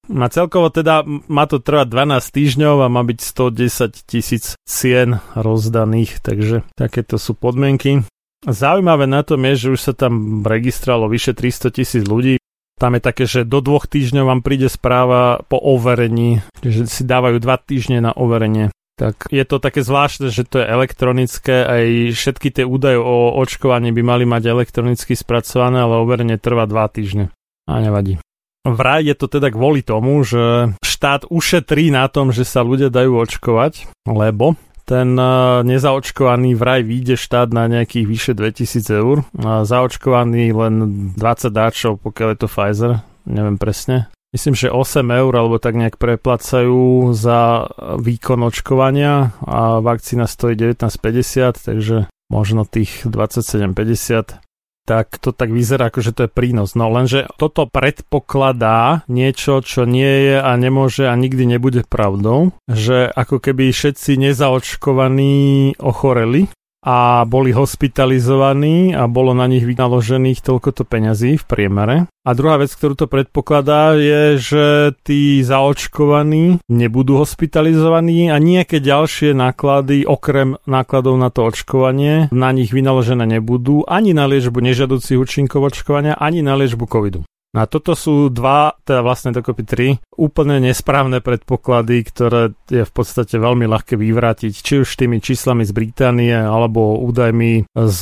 A 0.04 0.28
celkovo 0.28 0.68
teda 0.68 1.08
má 1.08 1.48
to 1.48 1.64
trvať 1.64 1.88
12 1.88 2.36
týždňov 2.36 2.76
a 2.84 2.92
má 2.92 3.08
byť 3.08 3.20
110 3.24 4.04
tisíc 4.04 4.60
cien 4.68 5.24
rozdaných, 5.32 6.20
takže 6.20 6.68
takéto 6.76 7.16
sú 7.16 7.40
podmienky. 7.40 8.04
Zaujímavé 8.44 9.08
na 9.08 9.24
tom 9.24 9.40
je, 9.48 9.56
že 9.56 9.68
už 9.72 9.80
sa 9.80 9.94
tam 9.96 10.44
registralo 10.44 11.08
vyše 11.08 11.32
300 11.32 11.72
tisíc 11.72 12.04
ľudí, 12.04 12.36
tam 12.78 12.98
je 12.98 13.02
také, 13.02 13.24
že 13.30 13.48
do 13.48 13.62
dvoch 13.62 13.86
týždňov 13.86 14.26
vám 14.28 14.42
príde 14.42 14.68
správa 14.68 15.42
po 15.46 15.62
overení, 15.62 16.42
že 16.66 16.90
si 16.90 17.04
dávajú 17.06 17.38
dva 17.40 17.62
týždne 17.62 18.02
na 18.04 18.12
overenie. 18.12 18.74
Tak 18.94 19.34
je 19.34 19.42
to 19.42 19.58
také 19.58 19.82
zvláštne, 19.82 20.30
že 20.30 20.46
to 20.46 20.62
je 20.62 20.70
elektronické, 20.70 21.66
aj 21.66 21.86
všetky 22.14 22.54
tie 22.54 22.66
údaje 22.66 23.02
o 23.02 23.34
očkovaní 23.42 23.90
by 23.90 24.02
mali 24.06 24.26
mať 24.30 24.54
elektronicky 24.54 25.18
spracované, 25.18 25.82
ale 25.82 25.98
overenie 25.98 26.38
trvá 26.38 26.70
dva 26.70 26.86
týždne. 26.86 27.34
A 27.66 27.82
nevadí. 27.82 28.22
Vraj 28.64 29.04
je 29.04 29.16
to 29.18 29.28
teda 29.28 29.50
kvôli 29.50 29.84
tomu, 29.84 30.22
že 30.24 30.72
štát 30.80 31.28
ušetrí 31.28 31.92
na 31.92 32.08
tom, 32.08 32.32
že 32.32 32.48
sa 32.48 32.64
ľudia 32.64 32.88
dajú 32.94 33.18
očkovať, 33.18 33.92
lebo 34.08 34.56
ten 34.84 35.16
e, 35.16 35.26
nezaočkovaný 35.64 36.56
vraj 36.56 36.84
vyjde 36.84 37.16
štát 37.16 37.50
na 37.52 37.68
nejakých 37.72 38.06
vyše 38.08 38.34
2000 38.36 39.02
eur. 39.02 39.18
Zaočkovaný 39.64 40.52
len 40.52 40.76
20 41.16 41.50
dáčov, 41.50 42.04
pokiaľ 42.04 42.28
je 42.36 42.40
to 42.40 42.48
Pfizer, 42.48 42.92
neviem 43.28 43.56
presne. 43.56 44.12
Myslím, 44.34 44.58
že 44.58 44.74
8 44.74 45.06
eur 45.14 45.34
alebo 45.38 45.62
tak 45.62 45.78
nejak 45.78 46.02
preplacajú 46.02 47.14
za 47.14 47.70
výkon 48.02 48.50
očkovania 48.50 49.30
a 49.46 49.78
vakcína 49.78 50.26
stojí 50.26 50.58
19,50, 50.58 51.70
takže 51.70 51.98
možno 52.34 52.66
tých 52.66 53.06
27,50 53.06 54.42
tak 54.84 55.16
to 55.20 55.32
tak 55.32 55.50
vyzerá, 55.52 55.88
ako 55.88 56.00
že 56.04 56.12
to 56.12 56.22
je 56.28 56.32
prínos. 56.32 56.76
No 56.76 56.92
lenže 56.92 57.28
toto 57.40 57.68
predpokladá 57.68 59.08
niečo, 59.08 59.64
čo 59.64 59.88
nie 59.88 60.32
je 60.32 60.38
a 60.40 60.52
nemôže 60.60 61.08
a 61.08 61.16
nikdy 61.16 61.48
nebude 61.48 61.88
pravdou, 61.88 62.56
že 62.68 63.08
ako 63.08 63.40
keby 63.40 63.72
všetci 63.72 64.20
nezaočkovaní 64.20 65.80
ochoreli 65.80 66.52
a 66.84 67.24
boli 67.24 67.56
hospitalizovaní 67.56 68.92
a 68.92 69.08
bolo 69.08 69.32
na 69.32 69.48
nich 69.48 69.64
vynaložených 69.64 70.44
toľkoto 70.44 70.84
peňazí 70.84 71.40
v 71.40 71.46
priemere. 71.48 71.96
A 72.24 72.32
druhá 72.36 72.60
vec, 72.60 72.72
ktorú 72.72 72.96
to 72.96 73.08
predpokladá, 73.08 73.96
je, 74.00 74.40
že 74.40 74.66
tí 75.04 75.44
zaočkovaní 75.44 76.64
nebudú 76.72 77.20
hospitalizovaní 77.20 78.32
a 78.32 78.40
nejaké 78.40 78.80
ďalšie 78.80 79.36
náklady, 79.36 80.08
okrem 80.08 80.60
nákladov 80.64 81.20
na 81.20 81.32
to 81.32 81.48
očkovanie, 81.48 82.32
na 82.32 82.52
nich 82.56 82.72
vynaložené 82.72 83.28
nebudú 83.28 83.84
ani 83.88 84.16
na 84.16 84.28
liečbu 84.28 84.60
nežiaducich 84.60 85.20
účinkov 85.20 85.72
očkovania, 85.72 86.16
ani 86.20 86.44
na 86.44 86.56
liečbu 86.56 86.88
covidu. 86.88 87.24
No 87.54 87.62
a 87.62 87.70
toto 87.70 87.94
sú 87.94 88.34
dva, 88.34 88.74
teda 88.82 89.06
vlastne 89.06 89.30
dokopy 89.30 89.64
tri, 89.64 89.88
úplne 90.18 90.58
nesprávne 90.58 91.22
predpoklady, 91.22 92.02
ktoré 92.02 92.58
je 92.66 92.82
v 92.82 92.92
podstate 92.92 93.38
veľmi 93.38 93.70
ľahké 93.70 93.94
vyvrátiť, 93.94 94.54
či 94.58 94.74
už 94.82 94.90
tými 94.98 95.22
číslami 95.22 95.62
z 95.62 95.70
Británie, 95.70 96.34
alebo 96.34 96.98
údajmi 97.06 97.70
z 97.70 98.00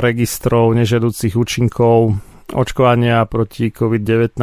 registrov 0.00 0.72
nežiaducich 0.72 1.36
účinkov 1.36 2.16
očkovania 2.54 3.26
proti 3.26 3.74
COVID-19, 3.74 4.38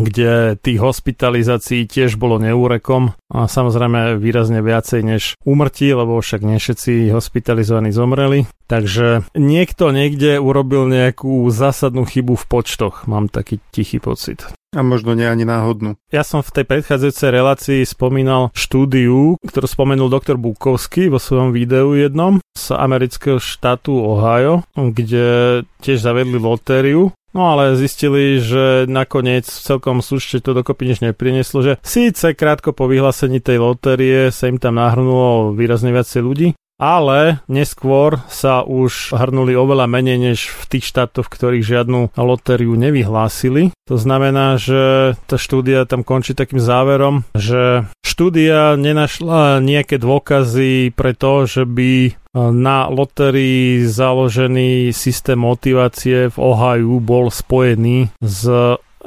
kde 0.00 0.56
tých 0.58 0.80
hospitalizácií 0.80 1.84
tiež 1.84 2.16
bolo 2.16 2.40
neúrekom 2.40 3.12
a 3.34 3.50
samozrejme 3.50 4.22
výrazne 4.22 4.62
viacej 4.62 5.00
než 5.02 5.22
úmrtí, 5.42 5.90
lebo 5.90 6.22
však 6.22 6.46
nie 6.46 6.62
všetci 6.62 7.10
hospitalizovaní 7.10 7.90
zomreli. 7.90 8.46
Takže 8.70 9.26
niekto 9.34 9.90
niekde 9.90 10.38
urobil 10.38 10.86
nejakú 10.86 11.50
zásadnú 11.50 12.06
chybu 12.06 12.38
v 12.38 12.46
počtoch, 12.46 13.10
mám 13.10 13.26
taký 13.26 13.58
tichý 13.74 13.98
pocit. 13.98 14.46
A 14.74 14.82
možno 14.82 15.14
nie 15.14 15.26
ani 15.26 15.46
náhodnú. 15.46 15.94
Ja 16.10 16.26
som 16.26 16.42
v 16.42 16.50
tej 16.50 16.64
predchádzajúcej 16.66 17.30
relácii 17.30 17.80
spomínal 17.86 18.50
štúdiu, 18.54 19.38
ktorú 19.42 19.66
spomenul 19.70 20.10
doktor 20.10 20.34
Bukovský 20.34 21.10
vo 21.10 21.22
svojom 21.22 21.54
videu 21.54 21.94
jednom 21.94 22.42
z 22.58 22.74
amerického 22.74 23.38
štátu 23.38 23.94
Ohio, 23.94 24.66
kde 24.74 25.62
tiež 25.78 26.02
zavedli 26.02 26.38
lotériu 26.38 27.14
No 27.34 27.50
ale 27.50 27.74
zistili, 27.74 28.38
že 28.38 28.86
nakoniec 28.86 29.42
celkom 29.50 29.98
súšte 30.06 30.38
to 30.38 30.54
dokopy 30.54 30.94
nič 30.94 31.02
neprineslo, 31.02 31.66
že 31.66 31.72
síce 31.82 32.30
krátko 32.30 32.70
po 32.70 32.86
vyhlásení 32.86 33.23
tej 33.28 33.58
lotérie 33.60 34.28
sa 34.34 34.48
im 34.48 34.58
tam 34.58 34.76
nahrnulo 34.80 35.54
výrazne 35.54 35.92
viacej 35.94 36.20
ľudí, 36.24 36.48
ale 36.74 37.38
neskôr 37.46 38.18
sa 38.26 38.66
už 38.66 39.14
hrnuli 39.14 39.54
oveľa 39.54 39.86
menej 39.86 40.18
než 40.18 40.50
v 40.50 40.64
tých 40.76 40.90
štátoch, 40.90 41.30
v 41.30 41.34
ktorých 41.38 41.64
žiadnu 41.64 42.00
lotériu 42.18 42.74
nevyhlásili. 42.74 43.70
To 43.86 43.94
znamená, 43.94 44.58
že 44.58 45.14
tá 45.30 45.38
štúdia 45.38 45.86
tam 45.86 46.02
končí 46.02 46.34
takým 46.34 46.58
záverom, 46.58 47.22
že 47.36 47.86
štúdia 48.02 48.74
nenašla 48.74 49.62
nejaké 49.62 50.02
dôkazy 50.02 50.90
pre 50.92 51.14
to, 51.14 51.46
že 51.46 51.62
by 51.62 52.18
na 52.34 52.90
lotérii 52.90 53.86
založený 53.86 54.90
systém 54.90 55.38
motivácie 55.38 56.26
v 56.34 56.36
Ohio 56.42 56.98
bol 56.98 57.30
spojený 57.30 58.10
s 58.18 58.50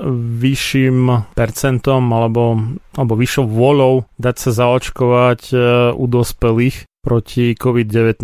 vyšším 0.06 1.34
percentom 1.34 2.04
alebo, 2.14 2.58
alebo 2.94 3.14
vyššou 3.18 3.46
vôľou 3.50 4.06
dať 4.22 4.36
sa 4.38 4.52
zaočkovať 4.54 5.42
e, 5.50 5.56
u 5.98 6.06
dospelých 6.06 6.86
proti 7.02 7.58
COVID-19. 7.58 8.22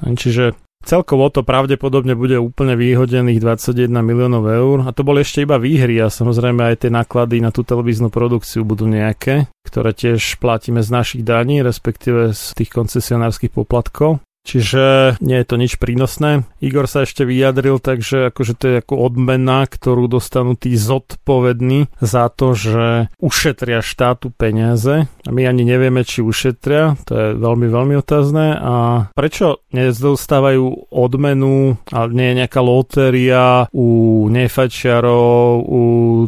Čiže 0.00 0.44
celkovo 0.84 1.30
to 1.30 1.46
pravdepodobne 1.46 2.18
bude 2.18 2.36
úplne 2.40 2.74
výhodených 2.74 3.40
21 3.40 3.94
miliónov 4.00 4.44
eur 4.48 4.76
a 4.84 4.90
to 4.92 5.06
boli 5.06 5.22
ešte 5.22 5.46
iba 5.46 5.56
výhry 5.56 6.00
a 6.02 6.12
samozrejme 6.12 6.60
aj 6.72 6.86
tie 6.86 6.90
náklady 6.90 7.40
na 7.40 7.54
tú 7.54 7.62
televíznu 7.62 8.10
produkciu 8.10 8.66
budú 8.66 8.90
nejaké, 8.90 9.48
ktoré 9.64 9.94
tiež 9.94 10.40
platíme 10.42 10.82
z 10.82 10.90
našich 10.92 11.22
daní, 11.22 11.62
respektíve 11.62 12.34
z 12.34 12.44
tých 12.58 12.70
koncesionárskych 12.72 13.54
poplatkov. 13.54 14.24
Čiže 14.44 15.16
nie 15.24 15.40
je 15.40 15.48
to 15.48 15.56
nič 15.56 15.80
prínosné. 15.80 16.44
Igor 16.60 16.84
sa 16.84 17.08
ešte 17.08 17.24
vyjadril, 17.24 17.80
takže 17.80 18.28
akože 18.28 18.52
to 18.60 18.64
je 18.68 18.74
ako 18.84 18.94
odmena, 19.00 19.64
ktorú 19.64 20.04
dostanú 20.04 20.52
tí 20.52 20.76
zodpovední 20.76 21.88
za 22.04 22.28
to, 22.28 22.52
že 22.52 23.08
ušetria 23.24 23.80
štátu 23.80 24.28
peniaze. 24.28 25.08
A 25.08 25.30
my 25.32 25.48
ani 25.48 25.64
nevieme, 25.64 26.04
či 26.04 26.20
ušetria, 26.20 27.00
to 27.08 27.12
je 27.16 27.26
veľmi, 27.40 27.72
veľmi 27.72 27.94
otázne. 27.96 28.60
A 28.60 28.74
prečo 29.16 29.64
nedostávajú 29.72 30.92
odmenu, 30.92 31.80
ale 31.88 32.08
nie 32.12 32.28
je 32.30 32.38
nejaká 32.44 32.60
lotéria 32.60 33.64
u 33.72 33.88
nefačiarov, 34.28 35.64
u 35.64 35.82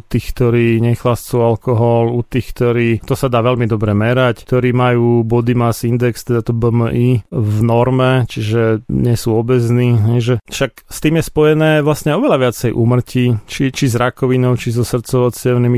tých, 0.08 0.32
ktorí 0.32 0.80
nechlascú 0.80 1.44
alkohol, 1.44 2.16
u 2.16 2.24
tých, 2.24 2.56
ktorí, 2.56 2.88
to 3.04 3.12
sa 3.12 3.28
dá 3.28 3.44
veľmi 3.44 3.68
dobre 3.68 3.92
merať, 3.92 4.48
ktorí 4.48 4.72
majú 4.72 5.20
body 5.20 5.52
mass 5.52 5.84
index, 5.84 6.24
teda 6.24 6.40
to 6.40 6.56
BMI 6.56 7.28
v 7.28 7.56
norme 7.60 8.05
zdravé, 8.06 8.30
čiže 8.30 8.62
nie 8.88 9.16
sú 9.18 9.34
obezní. 9.36 10.20
Že 10.22 10.38
však 10.46 10.72
s 10.86 10.98
tým 11.02 11.18
je 11.18 11.24
spojené 11.26 11.70
vlastne 11.82 12.14
oveľa 12.14 12.48
viacej 12.48 12.70
úmrtí, 12.72 13.24
či, 13.50 13.74
či 13.74 13.84
s 13.90 13.96
rakovinou, 13.98 14.54
či 14.54 14.72
so 14.72 14.86
srdcovo 14.86 15.34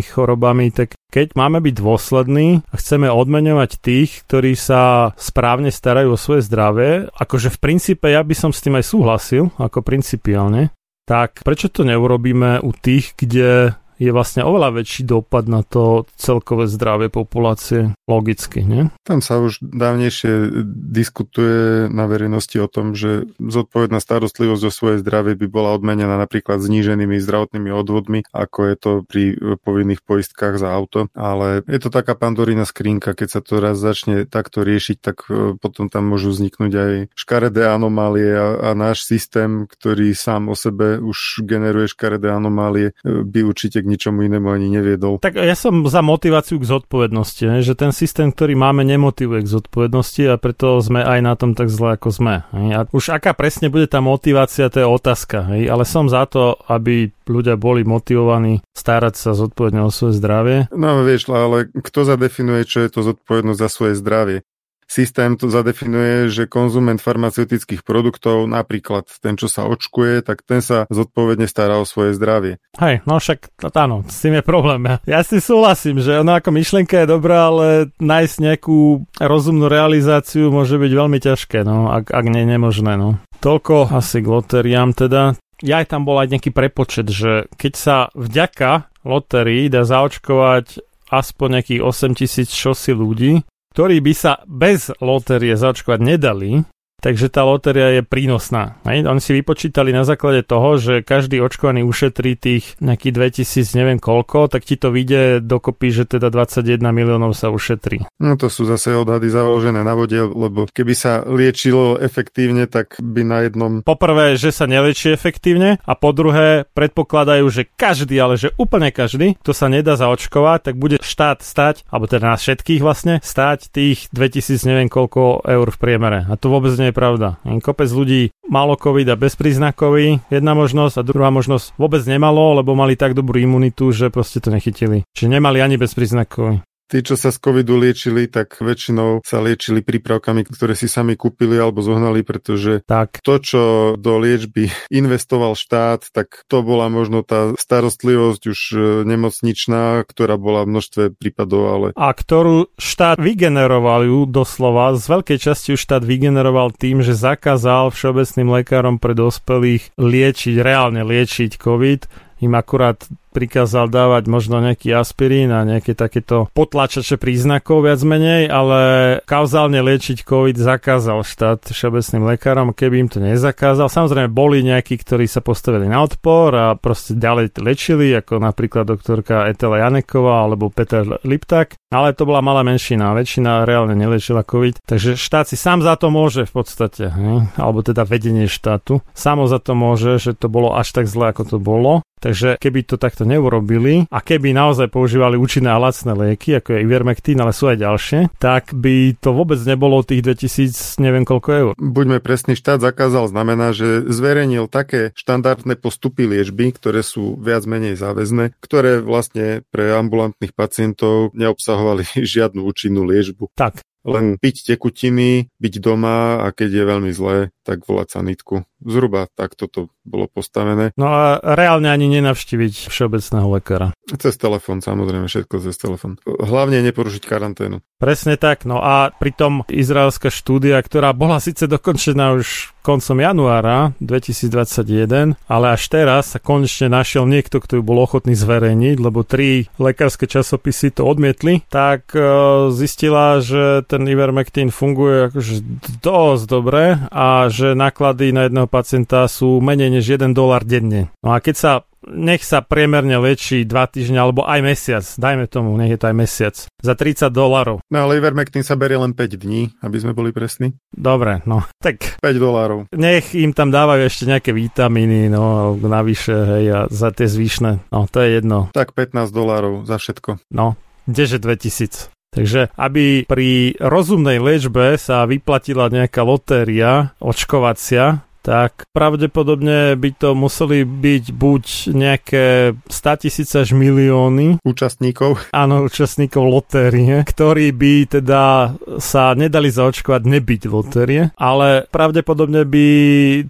chorobami, 0.08 0.70
tak 0.70 0.94
keď 1.08 1.32
máme 1.34 1.64
byť 1.64 1.74
dôslední 1.80 2.48
a 2.68 2.74
chceme 2.76 3.08
odmeňovať 3.08 3.80
tých, 3.80 4.28
ktorí 4.28 4.52
sa 4.54 5.12
správne 5.16 5.72
starajú 5.72 6.14
o 6.14 6.20
svoje 6.20 6.44
zdravie, 6.44 7.08
akože 7.16 7.48
v 7.48 7.58
princípe 7.60 8.06
ja 8.12 8.20
by 8.20 8.34
som 8.36 8.50
s 8.52 8.60
tým 8.60 8.76
aj 8.76 8.84
súhlasil, 8.84 9.44
ako 9.56 9.80
principiálne, 9.80 10.72
tak 11.08 11.40
prečo 11.40 11.72
to 11.72 11.88
neurobíme 11.88 12.60
u 12.60 12.70
tých, 12.76 13.16
kde 13.16 13.72
je 13.98 14.10
vlastne 14.14 14.46
oveľa 14.46 14.80
väčší 14.80 15.02
dopad 15.04 15.50
na 15.50 15.66
to 15.66 16.06
celkové 16.14 16.70
zdravie 16.70 17.10
populácie, 17.10 17.92
logicky, 18.06 18.62
nie? 18.62 18.88
Tam 19.02 19.18
sa 19.18 19.42
už 19.42 19.58
dávnejšie 19.60 20.64
diskutuje 20.94 21.90
na 21.90 22.06
verejnosti 22.06 22.56
o 22.62 22.70
tom, 22.70 22.94
že 22.94 23.26
zodpovedná 23.42 23.98
starostlivosť 23.98 24.62
o 24.64 24.72
svoje 24.72 24.96
zdravie 25.02 25.34
by 25.34 25.46
bola 25.50 25.74
odmenená 25.74 26.14
napríklad 26.14 26.62
zníženými 26.62 27.18
zdravotnými 27.18 27.70
odvodmi, 27.74 28.22
ako 28.30 28.58
je 28.70 28.74
to 28.78 28.90
pri 29.04 29.24
povinných 29.60 30.06
poistkách 30.06 30.62
za 30.62 30.70
auto, 30.70 31.10
ale 31.12 31.66
je 31.66 31.80
to 31.82 31.90
taká 31.90 32.14
pandorína 32.14 32.64
skrinka, 32.64 33.18
keď 33.18 33.28
sa 33.28 33.40
to 33.42 33.58
raz 33.58 33.76
začne 33.76 34.24
takto 34.24 34.62
riešiť, 34.62 34.96
tak 35.02 35.26
e, 35.26 35.58
potom 35.58 35.90
tam 35.90 36.06
môžu 36.06 36.30
vzniknúť 36.30 36.72
aj 36.72 36.92
škaredé 37.18 37.66
anomálie 37.66 38.30
a, 38.30 38.70
a 38.70 38.78
náš 38.78 39.04
systém, 39.08 39.66
ktorý 39.66 40.14
sám 40.14 40.52
o 40.52 40.56
sebe 40.56 41.02
už 41.02 41.42
generuje 41.42 41.90
škaredé 41.90 42.30
anomálie, 42.30 42.94
e, 43.02 43.24
by 43.26 43.40
určite 43.42 43.82
ničomu 43.88 44.28
inému 44.28 44.52
ani 44.52 44.68
neviedol. 44.68 45.16
Tak 45.18 45.40
ja 45.40 45.56
som 45.56 45.88
za 45.88 46.04
motiváciu 46.04 46.60
k 46.60 46.68
zodpovednosti, 46.68 47.42
ne? 47.48 47.58
že 47.64 47.72
ten 47.72 47.90
systém, 47.96 48.28
ktorý 48.28 48.52
máme, 48.52 48.84
nemotivuje 48.84 49.48
k 49.48 49.52
zodpovednosti 49.58 50.22
a 50.28 50.36
preto 50.36 50.76
sme 50.84 51.00
aj 51.00 51.20
na 51.24 51.34
tom 51.34 51.56
tak 51.56 51.72
zle, 51.72 51.96
ako 51.96 52.08
sme. 52.12 52.34
Hej? 52.52 52.68
A 52.76 52.80
už 52.92 53.16
aká 53.16 53.32
presne 53.32 53.72
bude 53.72 53.88
tá 53.88 54.04
motivácia, 54.04 54.68
to 54.68 54.84
je 54.84 54.86
otázka. 54.86 55.48
Hej? 55.56 55.72
Ale 55.72 55.88
som 55.88 56.06
za 56.06 56.28
to, 56.28 56.60
aby 56.68 57.08
ľudia 57.24 57.56
boli 57.56 57.88
motivovaní 57.88 58.60
starať 58.76 59.14
sa 59.16 59.30
zodpovedne 59.32 59.80
o 59.84 59.90
svoje 59.90 60.20
zdravie. 60.20 60.58
No 60.76 61.00
vieš, 61.02 61.32
ale 61.32 61.68
kto 61.72 62.04
zadefinuje, 62.04 62.68
čo 62.68 62.84
je 62.84 62.90
to 62.92 63.00
zodpovednosť 63.04 63.60
za 63.60 63.68
svoje 63.72 63.94
zdravie? 63.96 64.44
Systém 64.88 65.36
to 65.36 65.52
zadefinuje, 65.52 66.32
že 66.32 66.48
konzument 66.48 66.96
farmaceutických 66.96 67.84
produktov, 67.84 68.48
napríklad 68.48 69.04
ten, 69.20 69.36
čo 69.36 69.44
sa 69.44 69.68
očkuje, 69.68 70.24
tak 70.24 70.40
ten 70.48 70.64
sa 70.64 70.88
zodpovedne 70.88 71.44
stará 71.44 71.76
o 71.76 71.84
svoje 71.84 72.16
zdravie. 72.16 72.56
Hej, 72.80 73.04
no 73.04 73.20
však 73.20 73.52
áno, 73.76 74.08
s 74.08 74.24
tým 74.24 74.40
je 74.40 74.44
problém. 74.44 74.80
Ja 75.08 75.20
si 75.20 75.44
súhlasím, 75.44 76.00
že 76.00 76.20
ono 76.20 76.40
ako 76.40 76.52
myšlienka 76.56 77.04
je 77.04 77.12
dobrá, 77.12 77.52
ale 77.52 77.92
nájsť 78.00 78.36
nejakú 78.40 79.04
rozumnú 79.20 79.68
realizáciu 79.68 80.48
môže 80.48 80.80
byť 80.80 80.92
veľmi 80.92 81.18
ťažké, 81.20 81.68
no, 81.68 81.92
ak, 81.92 82.08
ak 82.08 82.24
nie 82.28 82.48
nemožné. 82.48 82.96
No. 82.96 83.20
Toľko 83.44 83.92
asi 83.92 84.24
k 84.24 84.30
lotériám 84.32 84.96
teda. 84.96 85.36
Ja 85.60 85.82
aj 85.82 85.90
tam 85.90 86.08
bol 86.08 86.16
aj 86.22 86.32
nejaký 86.32 86.50
prepočet, 86.54 87.10
že 87.12 87.50
keď 87.58 87.72
sa 87.76 87.96
vďaka 88.14 88.88
lotérii 89.02 89.66
dá 89.68 89.82
zaočkovať 89.82 90.80
aspoň 91.10 91.48
nejakých 91.60 91.82
8 91.82 92.18
tisíc 92.18 92.48
šosy 92.52 92.92
ľudí, 92.94 93.42
ktorí 93.78 94.02
by 94.02 94.10
sa 94.10 94.42
bez 94.42 94.90
lotérie 94.98 95.54
zaočkovať 95.54 96.02
nedali, 96.02 96.66
takže 96.98 97.30
tá 97.30 97.46
lotéria 97.46 97.98
je 97.98 98.02
prínosná. 98.02 98.78
Hej? 98.82 99.06
Oni 99.06 99.22
si 99.22 99.30
vypočítali 99.34 99.94
na 99.94 100.02
základe 100.02 100.42
toho, 100.42 100.76
že 100.76 101.06
každý 101.06 101.38
očkovaný 101.38 101.86
ušetrí 101.86 102.34
tých 102.34 102.74
nejakých 102.82 103.42
2000 103.44 103.78
neviem 103.78 103.98
koľko, 104.02 104.50
tak 104.50 104.66
ti 104.66 104.74
to 104.74 104.90
vyjde 104.90 105.46
dokopy, 105.46 105.94
že 105.94 106.04
teda 106.10 106.28
21 106.30 106.82
miliónov 106.90 107.38
sa 107.38 107.54
ušetrí. 107.54 108.10
No 108.18 108.34
to 108.34 108.50
sú 108.50 108.66
zase 108.66 108.94
odhady 108.98 109.30
založené 109.30 109.86
na 109.86 109.94
vode, 109.94 110.18
lebo 110.18 110.66
keby 110.66 110.94
sa 110.98 111.22
liečilo 111.22 111.96
efektívne, 112.02 112.66
tak 112.66 112.98
by 112.98 113.22
na 113.22 113.38
jednom... 113.46 113.80
Poprvé, 113.86 114.34
že 114.34 114.50
sa 114.50 114.66
nelieči 114.66 115.14
efektívne 115.14 115.78
a 115.86 115.92
po 115.94 116.10
druhé 116.10 116.66
predpokladajú, 116.74 117.46
že 117.46 117.62
každý, 117.78 118.18
ale 118.18 118.34
že 118.34 118.50
úplne 118.58 118.90
každý, 118.90 119.38
kto 119.38 119.54
sa 119.54 119.70
nedá 119.70 119.94
zaočkovať, 119.94 120.72
tak 120.72 120.74
bude 120.74 120.98
štát 120.98 121.46
stať, 121.46 121.86
alebo 121.86 122.10
teda 122.10 122.34
nás 122.34 122.42
všetkých 122.42 122.82
vlastne, 122.82 123.22
stať 123.22 123.70
tých 123.70 124.10
2000 124.10 124.66
neviem 124.66 124.90
koľko 124.90 125.46
eur 125.46 125.66
v 125.70 125.78
priemere. 125.78 126.26
A 126.26 126.34
to 126.34 126.50
vôbec 126.50 126.74
nie 126.74 126.87
je 126.88 126.96
pravda. 126.96 127.28
Kopec 127.60 127.88
ľudí 127.92 128.32
malo 128.48 128.74
COVID 128.74 129.12
a 129.12 129.20
bezpríznakový, 129.20 130.24
jedna 130.32 130.56
možnosť 130.56 130.94
a 130.98 131.06
druhá 131.06 131.28
možnosť 131.28 131.76
vôbec 131.76 132.00
nemalo, 132.08 132.56
lebo 132.56 132.72
mali 132.72 132.96
tak 132.96 133.12
dobrú 133.12 133.36
imunitu, 133.38 133.92
že 133.92 134.08
proste 134.08 134.40
to 134.40 134.48
nechytili. 134.48 135.04
Čiže 135.12 135.38
nemali 135.38 135.60
ani 135.60 135.76
bezpríznakový. 135.76 136.64
Tí, 136.88 137.04
čo 137.04 137.20
sa 137.20 137.28
z 137.28 137.36
covidu 137.36 137.76
liečili, 137.76 138.32
tak 138.32 138.64
väčšinou 138.64 139.20
sa 139.20 139.44
liečili 139.44 139.84
prípravkami, 139.84 140.48
ktoré 140.48 140.72
si 140.72 140.88
sami 140.88 141.20
kúpili 141.20 141.60
alebo 141.60 141.84
zohnali, 141.84 142.24
pretože 142.24 142.80
tak. 142.88 143.20
to, 143.20 143.36
čo 143.36 143.62
do 144.00 144.16
liečby 144.16 144.72
investoval 145.04 145.52
štát, 145.52 146.08
tak 146.16 146.48
to 146.48 146.64
bola 146.64 146.88
možno 146.88 147.20
tá 147.20 147.52
starostlivosť 147.60 148.42
už 148.48 148.60
e, 148.72 148.78
nemocničná, 149.04 150.08
ktorá 150.08 150.40
bola 150.40 150.64
v 150.64 150.80
množstve 150.80 151.02
prípadov, 151.12 151.62
ale... 151.68 151.86
A 151.92 152.08
ktorú 152.08 152.72
štát 152.80 153.20
vygeneroval 153.20 154.08
ju 154.08 154.24
doslova, 154.24 154.96
z 154.96 155.04
veľkej 155.12 155.38
časti 155.44 155.76
už 155.76 155.84
štát 155.84 156.00
vygeneroval 156.08 156.72
tým, 156.72 157.04
že 157.04 157.12
zakázal 157.12 157.92
všeobecným 157.92 158.48
lekárom 158.48 158.96
pre 158.96 159.12
dospelých 159.12 159.92
liečiť, 160.00 160.56
reálne 160.56 161.04
liečiť 161.04 161.60
COVID, 161.60 162.00
im 162.38 162.52
akurát 162.54 163.02
prikázal 163.38 163.86
dávať 163.86 164.26
možno 164.26 164.58
nejaký 164.58 164.90
aspirín 164.98 165.54
a 165.54 165.62
nejaké 165.62 165.94
takéto 165.94 166.50
potlačače 166.58 167.22
príznakov 167.22 167.86
viac 167.86 168.02
menej, 168.02 168.50
ale 168.50 168.78
kauzálne 169.22 169.78
liečiť 169.78 170.26
COVID 170.26 170.58
zakázal 170.58 171.22
štát 171.22 171.70
všeobecným 171.70 172.34
lekárom, 172.34 172.74
keby 172.74 173.06
im 173.06 173.08
to 173.08 173.22
nezakázal. 173.22 173.86
Samozrejme 173.86 174.26
boli 174.26 174.66
nejakí, 174.66 174.98
ktorí 174.98 175.30
sa 175.30 175.38
postavili 175.38 175.86
na 175.86 176.02
odpor 176.02 176.50
a 176.50 176.66
proste 176.74 177.14
ďalej 177.14 177.62
liečili, 177.62 178.10
ako 178.18 178.42
napríklad 178.42 178.90
doktorka 178.90 179.46
Etela 179.46 179.86
Janeková 179.86 180.42
alebo 180.42 180.74
Peter 180.74 181.06
Liptak, 181.22 181.78
ale 181.94 182.18
to 182.18 182.26
bola 182.26 182.42
malá 182.42 182.66
menšina, 182.66 183.14
väčšina 183.14 183.62
reálne 183.62 183.94
neliečila 183.94 184.42
COVID, 184.42 184.82
takže 184.82 185.14
štát 185.14 185.46
si 185.46 185.54
sám 185.54 185.86
za 185.86 185.94
to 185.94 186.10
môže 186.10 186.42
v 186.42 186.52
podstate, 186.58 187.14
ne? 187.14 187.46
alebo 187.54 187.86
teda 187.86 188.02
vedenie 188.02 188.50
štátu, 188.50 188.98
samo 189.14 189.46
za 189.46 189.62
to 189.62 189.78
môže, 189.78 190.18
že 190.18 190.34
to 190.34 190.50
bolo 190.50 190.74
až 190.74 190.90
tak 190.90 191.06
zle, 191.06 191.30
ako 191.30 191.42
to 191.46 191.58
bolo. 191.62 192.02
Takže 192.18 192.58
keby 192.58 192.84
to 192.84 193.00
takto 193.00 193.22
neurobili 193.22 194.06
a 194.10 194.18
keby 194.18 194.50
naozaj 194.52 194.90
používali 194.90 195.38
účinné 195.38 195.70
a 195.70 195.78
lacné 195.78 196.12
lieky, 196.14 196.58
ako 196.58 196.74
je 196.74 196.82
Ivermectin, 196.84 197.38
ale 197.38 197.54
sú 197.54 197.70
aj 197.70 197.78
ďalšie, 197.78 198.20
tak 198.42 198.74
by 198.74 199.16
to 199.18 199.30
vôbec 199.34 199.58
nebolo 199.62 200.02
tých 200.02 200.22
2000 200.26 201.02
neviem 201.02 201.24
koľko 201.24 201.48
eur. 201.50 201.72
Buďme 201.78 202.18
presný, 202.18 202.58
štát 202.58 202.82
zakázal 202.82 203.30
znamená, 203.30 203.70
že 203.72 204.04
zverejnil 204.06 204.66
také 204.68 205.14
štandardné 205.14 205.78
postupy 205.78 206.26
liečby, 206.26 206.74
ktoré 206.74 207.06
sú 207.06 207.38
viac 207.38 207.64
menej 207.64 207.94
záväzné, 207.96 208.58
ktoré 208.58 209.00
vlastne 209.00 209.62
pre 209.70 209.94
ambulantných 209.94 210.52
pacientov 210.52 211.32
neobsahovali 211.32 212.04
žiadnu 212.34 212.66
účinnú 212.66 213.06
liečbu. 213.06 213.54
Tak, 213.54 213.82
len 214.06 214.38
piť 214.38 214.74
tekutiny, 214.74 215.50
byť 215.58 215.74
doma 215.82 216.46
a 216.46 216.54
keď 216.54 216.70
je 216.70 216.84
veľmi 216.84 217.10
zlé, 217.10 217.50
tak 217.66 217.84
volať 217.84 218.18
sanitku. 218.18 218.64
Zhruba 218.80 219.26
takto 219.34 219.66
to 219.66 219.80
bolo 220.06 220.30
postavené. 220.30 220.94
No 220.94 221.10
a 221.10 221.42
reálne 221.42 221.90
ani 221.90 222.08
nenavštíviť 222.08 222.88
všeobecného 222.88 223.48
lekára. 223.58 223.92
Cez 224.16 224.38
telefón, 224.38 224.80
samozrejme, 224.80 225.26
všetko 225.26 225.60
cez 225.60 225.76
telefón. 225.76 226.16
Hlavne 226.24 226.80
neporušiť 226.86 227.22
karanténu. 227.26 227.82
Presne 227.98 228.38
tak, 228.38 228.64
no 228.64 228.80
a 228.80 229.10
pritom 229.12 229.66
izraelská 229.68 230.30
štúdia, 230.30 230.78
ktorá 230.80 231.10
bola 231.12 231.42
síce 231.42 231.66
dokončená 231.66 232.38
už 232.38 232.77
koncom 232.88 233.20
januára 233.20 233.92
2021, 234.00 235.36
ale 235.44 235.66
až 235.76 235.82
teraz 235.92 236.32
sa 236.32 236.40
konečne 236.40 236.88
našiel 236.88 237.28
niekto, 237.28 237.60
kto 237.60 237.76
ju 237.76 237.82
bol 237.84 238.00
ochotný 238.00 238.32
zverejniť, 238.32 238.96
lebo 238.96 239.28
tri 239.28 239.68
lekárske 239.76 240.24
časopisy 240.24 240.96
to 240.96 241.04
odmietli, 241.04 241.68
tak 241.68 242.16
e, 242.16 242.24
zistila, 242.72 243.44
že 243.44 243.84
ten 243.84 244.08
Ivermectin 244.08 244.72
funguje 244.72 245.28
akože 245.28 245.54
dosť 246.00 246.44
dobre 246.48 246.96
a 247.12 247.52
že 247.52 247.76
náklady 247.76 248.32
na 248.32 248.48
jedného 248.48 248.64
pacienta 248.64 249.28
sú 249.28 249.60
menej 249.60 250.00
než 250.00 250.08
1 250.16 250.32
dolar 250.32 250.64
denne. 250.64 251.12
No 251.20 251.36
a 251.36 251.44
keď 251.44 251.54
sa 251.60 251.72
nech 252.06 252.42
sa 252.46 252.62
priemerne 252.62 253.18
liečí 253.18 253.66
2 253.66 253.94
týždne 253.94 254.18
alebo 254.22 254.46
aj 254.46 254.60
mesiac, 254.62 255.04
dajme 255.18 255.50
tomu, 255.50 255.74
nech 255.74 255.94
je 255.94 255.98
to 255.98 256.06
aj 256.10 256.16
mesiac, 256.16 256.54
za 256.62 256.94
30 256.94 257.32
dolarov. 257.34 257.82
No 257.90 257.96
ale 258.06 258.22
Ivermectin 258.22 258.62
sa 258.62 258.78
berie 258.78 259.00
len 259.00 259.16
5 259.16 259.34
dní, 259.34 259.74
aby 259.82 259.96
sme 259.98 260.14
boli 260.14 260.30
presní. 260.30 260.78
Dobre, 260.94 261.42
no, 261.48 261.66
tak... 261.82 262.20
5 262.22 262.36
dolárov. 262.38 262.78
Nech 262.94 263.34
im 263.34 263.50
tam 263.50 263.74
dávajú 263.74 264.06
ešte 264.06 264.28
nejaké 264.28 264.50
vitamíny, 264.54 265.30
no, 265.30 265.74
navyše, 265.74 266.34
hej, 266.34 266.64
a 266.70 266.80
za 266.90 267.10
tie 267.10 267.26
zvyšné, 267.26 267.90
no, 267.90 268.06
to 268.06 268.22
je 268.22 268.38
jedno. 268.38 268.70
Tak 268.74 268.94
15 268.94 269.30
dolárov 269.34 269.86
za 269.86 269.98
všetko. 269.98 270.42
No, 270.54 270.78
kdeže 271.08 271.42
2000. 271.42 272.14
Takže 272.28 272.68
aby 272.76 273.24
pri 273.24 273.72
rozumnej 273.80 274.36
liečbe 274.36 275.00
sa 275.00 275.24
vyplatila 275.24 275.88
nejaká 275.88 276.20
lotéria 276.20 277.16
očkovacia, 277.24 278.27
tak 278.48 278.88
pravdepodobne 278.96 279.92
by 280.00 280.10
to 280.16 280.32
museli 280.32 280.88
byť 280.88 281.24
buď 281.36 281.64
nejaké 281.92 282.72
100 282.88 283.22
tisíce 283.28 283.52
až 283.60 283.76
milióny 283.76 284.64
účastníkov. 284.64 285.52
Áno, 285.52 285.84
účastníkov 285.84 286.48
lotérie, 286.48 287.28
ktorí 287.28 287.76
by 287.76 287.92
teda 288.08 288.72
sa 288.96 289.36
nedali 289.36 289.68
zaočkovať 289.68 290.22
nebyť 290.24 290.62
lotérie, 290.64 291.28
ale 291.36 291.84
pravdepodobne 291.92 292.64
by 292.64 292.88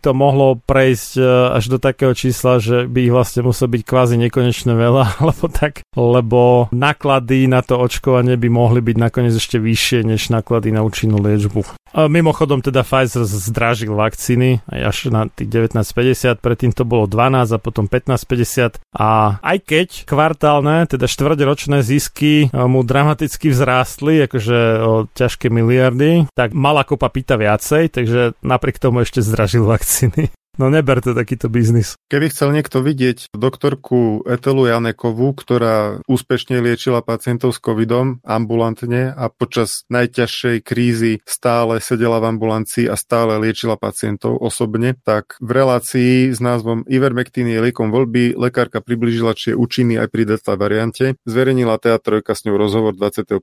to 0.03 0.11
mohlo 0.19 0.59
prejsť 0.59 1.11
e, 1.15 1.23
až 1.55 1.65
do 1.71 1.79
takého 1.79 2.11
čísla, 2.11 2.59
že 2.59 2.91
by 2.91 3.07
ich 3.07 3.15
vlastne 3.15 3.47
muselo 3.47 3.71
byť 3.71 3.83
kvázi 3.87 4.19
nekonečne 4.19 4.75
veľa, 4.75 5.05
alebo 5.23 5.47
tak, 5.47 5.87
lebo 5.95 6.67
náklady 6.75 7.47
na 7.47 7.63
to 7.63 7.79
očkovanie 7.79 8.35
by 8.35 8.51
mohli 8.51 8.83
byť 8.83 8.97
nakoniec 8.99 9.35
ešte 9.39 9.63
vyššie 9.63 10.03
než 10.03 10.35
náklady 10.35 10.75
na 10.75 10.83
účinnú 10.83 11.23
liečbu. 11.23 11.79
A 11.95 12.05
mimochodom 12.05 12.61
teda 12.61 12.85
Pfizer 12.85 13.25
zdražil 13.25 13.97
vakcíny 13.97 14.61
až 14.89 15.13
na 15.13 15.29
tých 15.29 15.47
19,50, 15.47 16.41
predtým 16.41 16.73
to 16.73 16.89
bolo 16.89 17.05
12 17.05 17.53
a 17.53 17.59
potom 17.61 17.85
15,50 17.85 18.81
a 18.97 19.39
aj 19.45 19.59
keď 19.63 19.89
kvartálne, 20.09 20.89
teda 20.89 21.05
štvrťročné 21.05 21.85
zisky 21.85 22.49
e, 22.49 22.67
mu 22.67 22.81
dramaticky 22.81 23.53
vzrástli, 23.53 24.25
akože 24.25 24.59
o 24.81 24.95
ťažké 25.13 25.53
miliardy, 25.53 26.27
tak 26.33 26.57
malá 26.57 26.89
kopa 26.89 27.13
pýta 27.13 27.37
viacej, 27.37 27.93
takže 27.93 28.21
napriek 28.41 28.81
tomu 28.81 29.05
ešte 29.05 29.21
zdražil 29.21 29.69
vakcíny. 29.69 30.33
No 30.59 30.67
neber 30.75 30.99
to 30.99 31.15
takýto 31.15 31.47
biznis. 31.47 31.95
Keby 32.11 32.35
chcel 32.35 32.51
niekto 32.51 32.83
vidieť 32.83 33.31
doktorku 33.31 34.27
Etelu 34.27 34.67
Janekovú, 34.67 35.31
ktorá 35.31 36.03
úspešne 36.11 36.59
liečila 36.59 36.99
pacientov 36.99 37.55
s 37.55 37.63
covidom 37.63 38.19
ambulantne 38.27 39.15
a 39.15 39.31
počas 39.31 39.87
najťažšej 39.87 40.57
krízy 40.67 41.23
stále 41.23 41.79
sedela 41.79 42.19
v 42.19 42.35
ambulancii 42.35 42.91
a 42.91 42.99
stále 42.99 43.39
liečila 43.39 43.79
pacientov 43.79 44.35
osobne, 44.43 44.99
tak 45.07 45.39
v 45.39 45.51
relácii 45.63 46.35
s 46.35 46.43
názvom 46.43 46.83
Ivermectin 46.91 47.47
je 47.47 47.63
liekom 47.63 47.95
voľby 47.95 48.35
lekárka 48.35 48.83
približila, 48.83 49.39
či 49.39 49.55
je 49.55 49.61
účinný 49.63 49.95
aj 50.03 50.11
pri 50.11 50.27
delta 50.27 50.59
variante. 50.59 51.15
Zverejnila 51.23 51.79
teatrojka 51.79 52.35
s 52.35 52.43
ňou 52.51 52.59
rozhovor 52.59 52.99
25. 52.99 53.39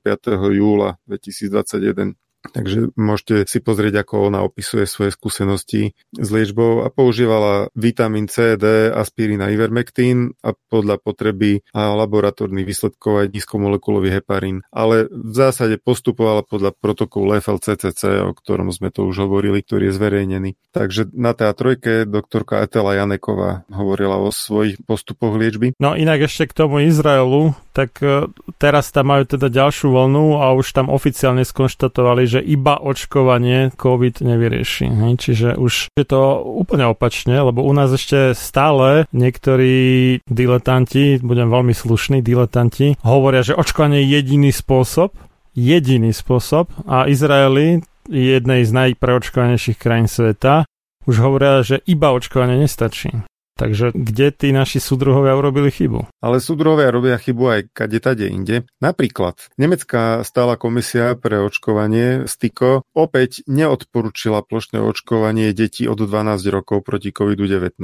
júla 0.51 0.99
2021. 1.07 2.24
Takže 2.51 2.93
môžete 2.99 3.47
si 3.49 3.59
pozrieť, 3.63 4.05
ako 4.05 4.29
ona 4.33 4.43
opisuje 4.45 4.85
svoje 4.85 5.15
skúsenosti 5.15 5.95
s 6.13 6.27
liečbou 6.29 6.85
a 6.85 6.91
používala 6.93 7.69
vitamín 7.73 8.27
C, 8.27 8.59
D, 8.59 8.91
aspirín 8.91 9.41
a 9.41 9.49
ivermectin 9.49 10.35
a 10.43 10.53
podľa 10.53 11.01
potreby 11.01 11.63
a 11.71 11.95
laboratórnych 11.95 12.67
výsledkov 12.67 13.25
aj 13.25 13.27
nízkomolekulový 13.33 14.09
heparín. 14.21 14.61
Ale 14.69 15.07
v 15.09 15.33
zásade 15.33 15.79
postupovala 15.81 16.45
podľa 16.45 16.75
protokolu 16.75 17.39
FLCCC, 17.39 18.25
o 18.25 18.33
ktorom 18.35 18.69
sme 18.69 18.91
to 18.91 19.07
už 19.07 19.25
hovorili, 19.25 19.63
ktorý 19.63 19.89
je 19.89 19.97
zverejnený. 19.97 20.49
Takže 20.75 21.13
na 21.15 21.31
TA3 21.31 22.05
doktorka 22.09 22.63
Etela 22.63 22.97
Janeková 22.97 23.63
hovorila 23.71 24.19
o 24.19 24.29
svojich 24.33 24.81
postupoch 24.83 25.35
liečby. 25.39 25.77
No 25.79 25.95
inak 25.95 26.27
ešte 26.27 26.51
k 26.51 26.57
tomu 26.65 26.83
Izraelu, 26.83 27.55
tak 27.75 27.99
e, 27.99 28.31
teraz 28.55 28.91
tam 28.95 29.11
majú 29.11 29.27
teda 29.27 29.51
ďalšiu 29.51 29.91
vlnu 29.91 30.39
a 30.39 30.55
už 30.55 30.71
tam 30.71 30.87
oficiálne 30.87 31.43
skonštatovali, 31.43 32.23
že 32.23 32.34
iba 32.41 32.79
očkovanie 32.79 33.71
COVID 33.75 34.23
nevyrieši. 34.23 34.85
Hej? 34.87 35.13
Čiže 35.19 35.47
už 35.59 35.91
je 35.93 36.05
to 36.05 36.41
úplne 36.43 36.87
opačne, 36.89 37.35
lebo 37.35 37.63
u 37.63 37.71
nás 37.75 37.91
ešte 37.91 38.33
stále 38.35 39.05
niektorí 39.11 40.19
diletanti, 40.25 41.19
budem 41.19 41.51
veľmi 41.51 41.75
slušný, 41.75 42.23
diletanti, 42.23 42.95
hovoria, 43.03 43.43
že 43.43 43.57
očkovanie 43.57 44.03
je 44.03 44.19
jediný 44.19 44.51
spôsob, 44.55 45.13
jediný 45.55 46.11
spôsob 46.11 46.71
a 46.87 47.07
Izraeli 47.07 47.83
jednej 48.09 48.61
z 48.65 48.71
najpreočkovanejších 48.71 49.77
krajín 49.81 50.05
sveta, 50.05 50.65
už 51.05 51.15
hovoria, 51.21 51.61
že 51.61 51.81
iba 51.85 52.13
očkovanie 52.13 52.65
nestačí. 52.65 53.13
Takže 53.55 53.95
kde 53.95 54.35
tí 54.35 54.51
naši 54.51 54.83
súdruhovia 54.83 55.31
urobili 55.39 55.71
chybu? 55.71 56.11
Ale 56.19 56.43
súdruhovia 56.43 56.91
robia 56.91 57.15
chybu 57.15 57.43
aj 57.47 57.61
kade 57.71 58.03
tade 58.03 58.27
inde. 58.27 58.67
Napríklad, 58.83 59.39
Nemecká 59.55 60.27
stála 60.27 60.59
komisia 60.59 61.15
pre 61.15 61.39
očkovanie 61.39 62.27
STIKO 62.27 62.83
opäť 62.91 63.47
neodporúčila 63.47 64.43
plošné 64.43 64.83
očkovanie 64.83 65.55
detí 65.55 65.87
od 65.87 66.03
12 66.03 66.35
rokov 66.51 66.83
proti 66.83 67.15
COVID-19. 67.15 67.79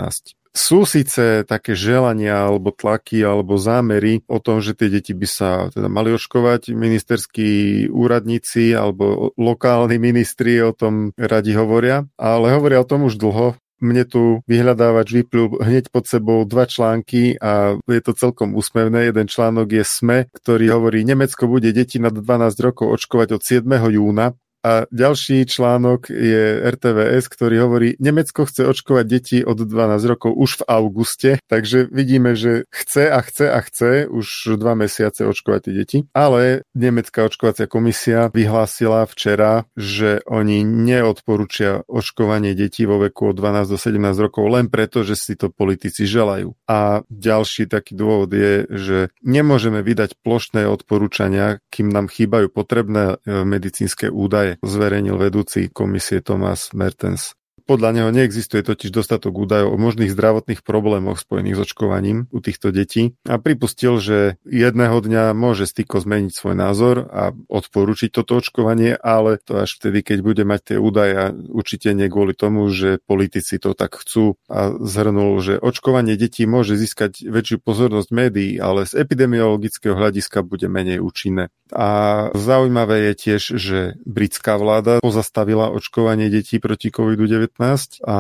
Sú 0.52 0.84
síce 0.84 1.48
také 1.48 1.80
želania 1.80 2.52
alebo 2.52 2.76
tlaky 2.76 3.24
alebo 3.24 3.56
zámery 3.56 4.28
o 4.28 4.44
tom, 4.44 4.60
že 4.60 4.76
tie 4.76 4.92
deti 4.92 5.16
by 5.16 5.24
sa 5.24 5.72
teda 5.72 5.88
mali 5.88 6.12
očkovať. 6.12 6.76
Ministerskí 6.76 7.88
úradníci 7.88 8.76
alebo 8.76 9.32
lokálni 9.40 9.96
ministri 9.96 10.60
o 10.60 10.76
tom 10.76 11.16
radi 11.16 11.56
hovoria, 11.56 12.04
ale 12.20 12.52
hovoria 12.52 12.84
o 12.84 12.90
tom 12.90 13.08
už 13.08 13.16
dlho 13.16 13.56
mne 13.82 14.04
tu 14.06 14.22
vyhľadávač 14.46 15.10
vyplul 15.12 15.60
hneď 15.60 15.90
pod 15.90 16.06
sebou 16.06 16.46
dva 16.46 16.70
články 16.70 17.36
a 17.42 17.76
je 17.90 18.02
to 18.02 18.14
celkom 18.14 18.54
úsmevné. 18.54 19.10
Jeden 19.10 19.28
článok 19.28 19.68
je 19.74 19.84
SME, 19.84 20.20
ktorý 20.32 20.78
hovorí, 20.78 21.02
Nemecko 21.02 21.50
bude 21.50 21.74
deti 21.74 21.98
nad 21.98 22.14
12 22.14 22.22
rokov 22.62 22.94
očkovať 23.02 23.36
od 23.36 23.42
7. 23.42 23.66
júna 23.90 24.38
a 24.62 24.86
ďalší 24.94 25.50
článok 25.50 26.14
je 26.14 26.62
RTVS, 26.62 27.26
ktorý 27.34 27.56
hovorí, 27.66 27.90
Nemecko 27.98 28.46
chce 28.46 28.70
očkovať 28.70 29.06
deti 29.10 29.38
od 29.42 29.58
12 29.58 29.98
rokov 30.06 30.38
už 30.38 30.62
v 30.62 30.64
auguste, 30.70 31.32
takže 31.50 31.90
vidíme, 31.90 32.38
že 32.38 32.70
chce 32.70 33.10
a 33.10 33.20
chce 33.26 33.46
a 33.50 33.60
chce 33.66 34.06
už 34.06 34.58
dva 34.62 34.78
mesiace 34.78 35.26
očkovať 35.26 35.60
tie 35.66 35.74
deti. 35.74 35.98
Ale 36.14 36.62
Nemecká 36.78 37.26
očkovacia 37.26 37.66
komisia 37.66 38.30
vyhlásila 38.30 39.10
včera, 39.10 39.66
že 39.74 40.22
oni 40.30 40.62
neodporúčia 40.62 41.82
očkovanie 41.90 42.54
detí 42.54 42.86
vo 42.86 43.02
veku 43.02 43.34
od 43.34 43.36
12 43.42 43.74
do 43.74 43.78
17 43.82 43.98
rokov 44.22 44.46
len 44.46 44.70
preto, 44.70 45.02
že 45.02 45.18
si 45.18 45.34
to 45.34 45.50
politici 45.50 46.06
želajú. 46.06 46.54
A 46.70 47.02
ďalší 47.10 47.66
taký 47.66 47.98
dôvod 47.98 48.30
je, 48.30 48.70
že 48.70 48.98
nemôžeme 49.26 49.82
vydať 49.82 50.22
plošné 50.22 50.70
odporúčania, 50.70 51.58
kým 51.74 51.90
nám 51.90 52.14
chýbajú 52.14 52.54
potrebné 52.54 53.18
e, 53.26 53.42
medicínske 53.42 54.12
údaje 54.12 54.51
zverejnil 54.60 55.16
vedúci 55.16 55.72
komisie 55.72 56.20
Thomas 56.20 56.76
Mertens. 56.76 57.38
Podľa 57.72 57.90
neho 57.94 58.10
neexistuje 58.12 58.66
totiž 58.66 58.92
dostatok 58.92 59.38
údajov 59.38 59.72
o 59.72 59.78
možných 59.80 60.12
zdravotných 60.12 60.66
problémoch 60.66 61.22
spojených 61.22 61.56
s 61.56 61.64
očkovaním 61.72 62.28
u 62.34 62.44
týchto 62.44 62.74
detí 62.74 63.16
a 63.24 63.38
pripustil, 63.38 64.02
že 64.02 64.42
jedného 64.44 64.98
dňa 64.98 65.32
môže 65.38 65.70
Styko 65.70 66.02
zmeniť 66.02 66.34
svoj 66.34 66.56
názor 66.58 67.08
a 67.08 67.32
odporučiť 67.32 68.10
toto 68.12 68.42
očkovanie, 68.42 68.98
ale 68.98 69.40
to 69.40 69.62
až 69.62 69.78
vtedy, 69.78 70.02
keď 70.04 70.18
bude 70.26 70.44
mať 70.44 70.74
tie 70.74 70.78
údaje 70.82 71.14
a 71.16 71.26
určite 71.32 71.94
nie 71.94 72.10
kvôli 72.10 72.34
tomu, 72.34 72.68
že 72.74 73.00
politici 73.06 73.62
to 73.62 73.78
tak 73.78 73.96
chcú 73.96 74.36
a 74.50 74.74
zhrnul, 74.82 75.40
že 75.40 75.62
očkovanie 75.62 76.18
detí 76.18 76.44
môže 76.50 76.76
získať 76.76 77.24
väčšiu 77.24 77.62
pozornosť 77.62 78.10
médií, 78.12 78.58
ale 78.58 78.90
z 78.90 79.00
epidemiologického 79.00 79.96
hľadiska 79.96 80.44
bude 80.44 80.68
menej 80.68 81.00
účinné. 81.00 81.54
A 81.72 81.90
zaujímavé 82.36 83.12
je 83.12 83.14
tiež, 83.16 83.42
že 83.58 83.80
britská 84.04 84.60
vláda 84.60 85.00
pozastavila 85.00 85.72
očkovanie 85.72 86.28
detí 86.28 86.60
proti 86.60 86.92
COVID-19 86.92 87.58
a 88.04 88.18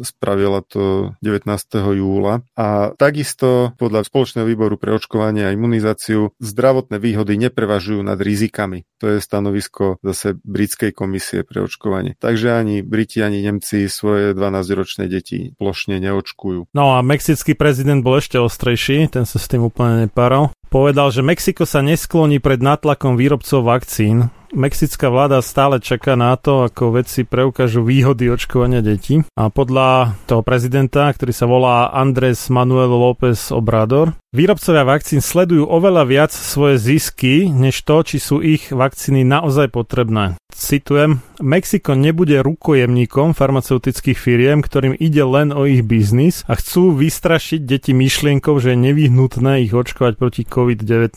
spravila 0.00 0.64
to 0.64 1.14
19. 1.20 1.46
júla. 1.94 2.42
A 2.56 2.96
takisto 2.96 3.76
podľa 3.76 4.08
Spoločného 4.08 4.48
výboru 4.48 4.80
pre 4.80 4.96
očkovanie 4.96 5.46
a 5.46 5.54
imunizáciu 5.54 6.32
zdravotné 6.40 6.98
výhody 6.98 7.36
neprevažujú 7.36 8.00
nad 8.02 8.18
rizikami. 8.18 8.88
To 9.00 9.08
je 9.12 9.18
stanovisko 9.20 10.00
zase 10.04 10.36
britskej 10.44 10.92
komisie 10.92 11.44
pre 11.44 11.64
očkovanie. 11.64 12.16
Takže 12.20 12.52
ani 12.52 12.82
Briti, 12.84 13.24
ani 13.24 13.40
Nemci 13.40 13.88
svoje 13.88 14.36
12-ročné 14.36 15.08
deti 15.08 15.56
plošne 15.56 16.00
neočkujú. 16.00 16.72
No 16.76 16.96
a 16.96 17.04
mexický 17.04 17.56
prezident 17.56 18.04
bol 18.04 18.20
ešte 18.20 18.36
ostrejší, 18.36 19.08
ten 19.08 19.24
sa 19.24 19.40
s 19.40 19.46
tým 19.48 19.64
úplne 19.64 20.08
neparal. 20.08 20.52
Povedal, 20.70 21.10
že 21.10 21.26
Mexiko 21.26 21.66
sa 21.66 21.82
neskloní 21.82 22.38
pred 22.38 22.62
nátlakom 22.62 23.18
výrobcov 23.18 23.66
vakcín, 23.66 24.30
Mexická 24.50 25.14
vláda 25.14 25.38
stále 25.46 25.78
čaká 25.78 26.18
na 26.18 26.34
to, 26.34 26.66
ako 26.66 26.98
vedci 26.98 27.22
preukážu 27.22 27.86
výhody 27.86 28.26
očkovania 28.34 28.82
detí. 28.82 29.22
A 29.38 29.46
podľa 29.46 30.18
toho 30.26 30.42
prezidenta, 30.42 31.06
ktorý 31.06 31.30
sa 31.30 31.46
volá 31.46 31.94
Andrés 31.94 32.50
Manuel 32.50 32.90
López 32.90 33.54
Obrador, 33.54 34.18
výrobcovia 34.34 34.82
vakcín 34.82 35.22
sledujú 35.22 35.70
oveľa 35.70 36.02
viac 36.02 36.32
svoje 36.34 36.82
zisky, 36.82 37.46
než 37.46 37.78
to, 37.86 38.02
či 38.02 38.18
sú 38.18 38.42
ich 38.42 38.74
vakcíny 38.74 39.22
naozaj 39.22 39.70
potrebné. 39.70 40.34
Citujem, 40.60 41.24
Mexiko 41.40 41.96
nebude 41.96 42.44
rukojemníkom 42.44 43.32
farmaceutických 43.32 44.20
firiem, 44.20 44.60
ktorým 44.60 44.92
ide 44.92 45.24
len 45.24 45.56
o 45.56 45.64
ich 45.64 45.80
biznis 45.80 46.44
a 46.44 46.52
chcú 46.52 46.92
vystrašiť 47.00 47.64
deti 47.64 47.96
myšlienkou, 47.96 48.60
že 48.60 48.76
je 48.76 48.84
nevyhnutné 48.92 49.64
ich 49.64 49.72
očkovať 49.72 50.20
proti 50.20 50.44
COVID-19. 50.44 51.16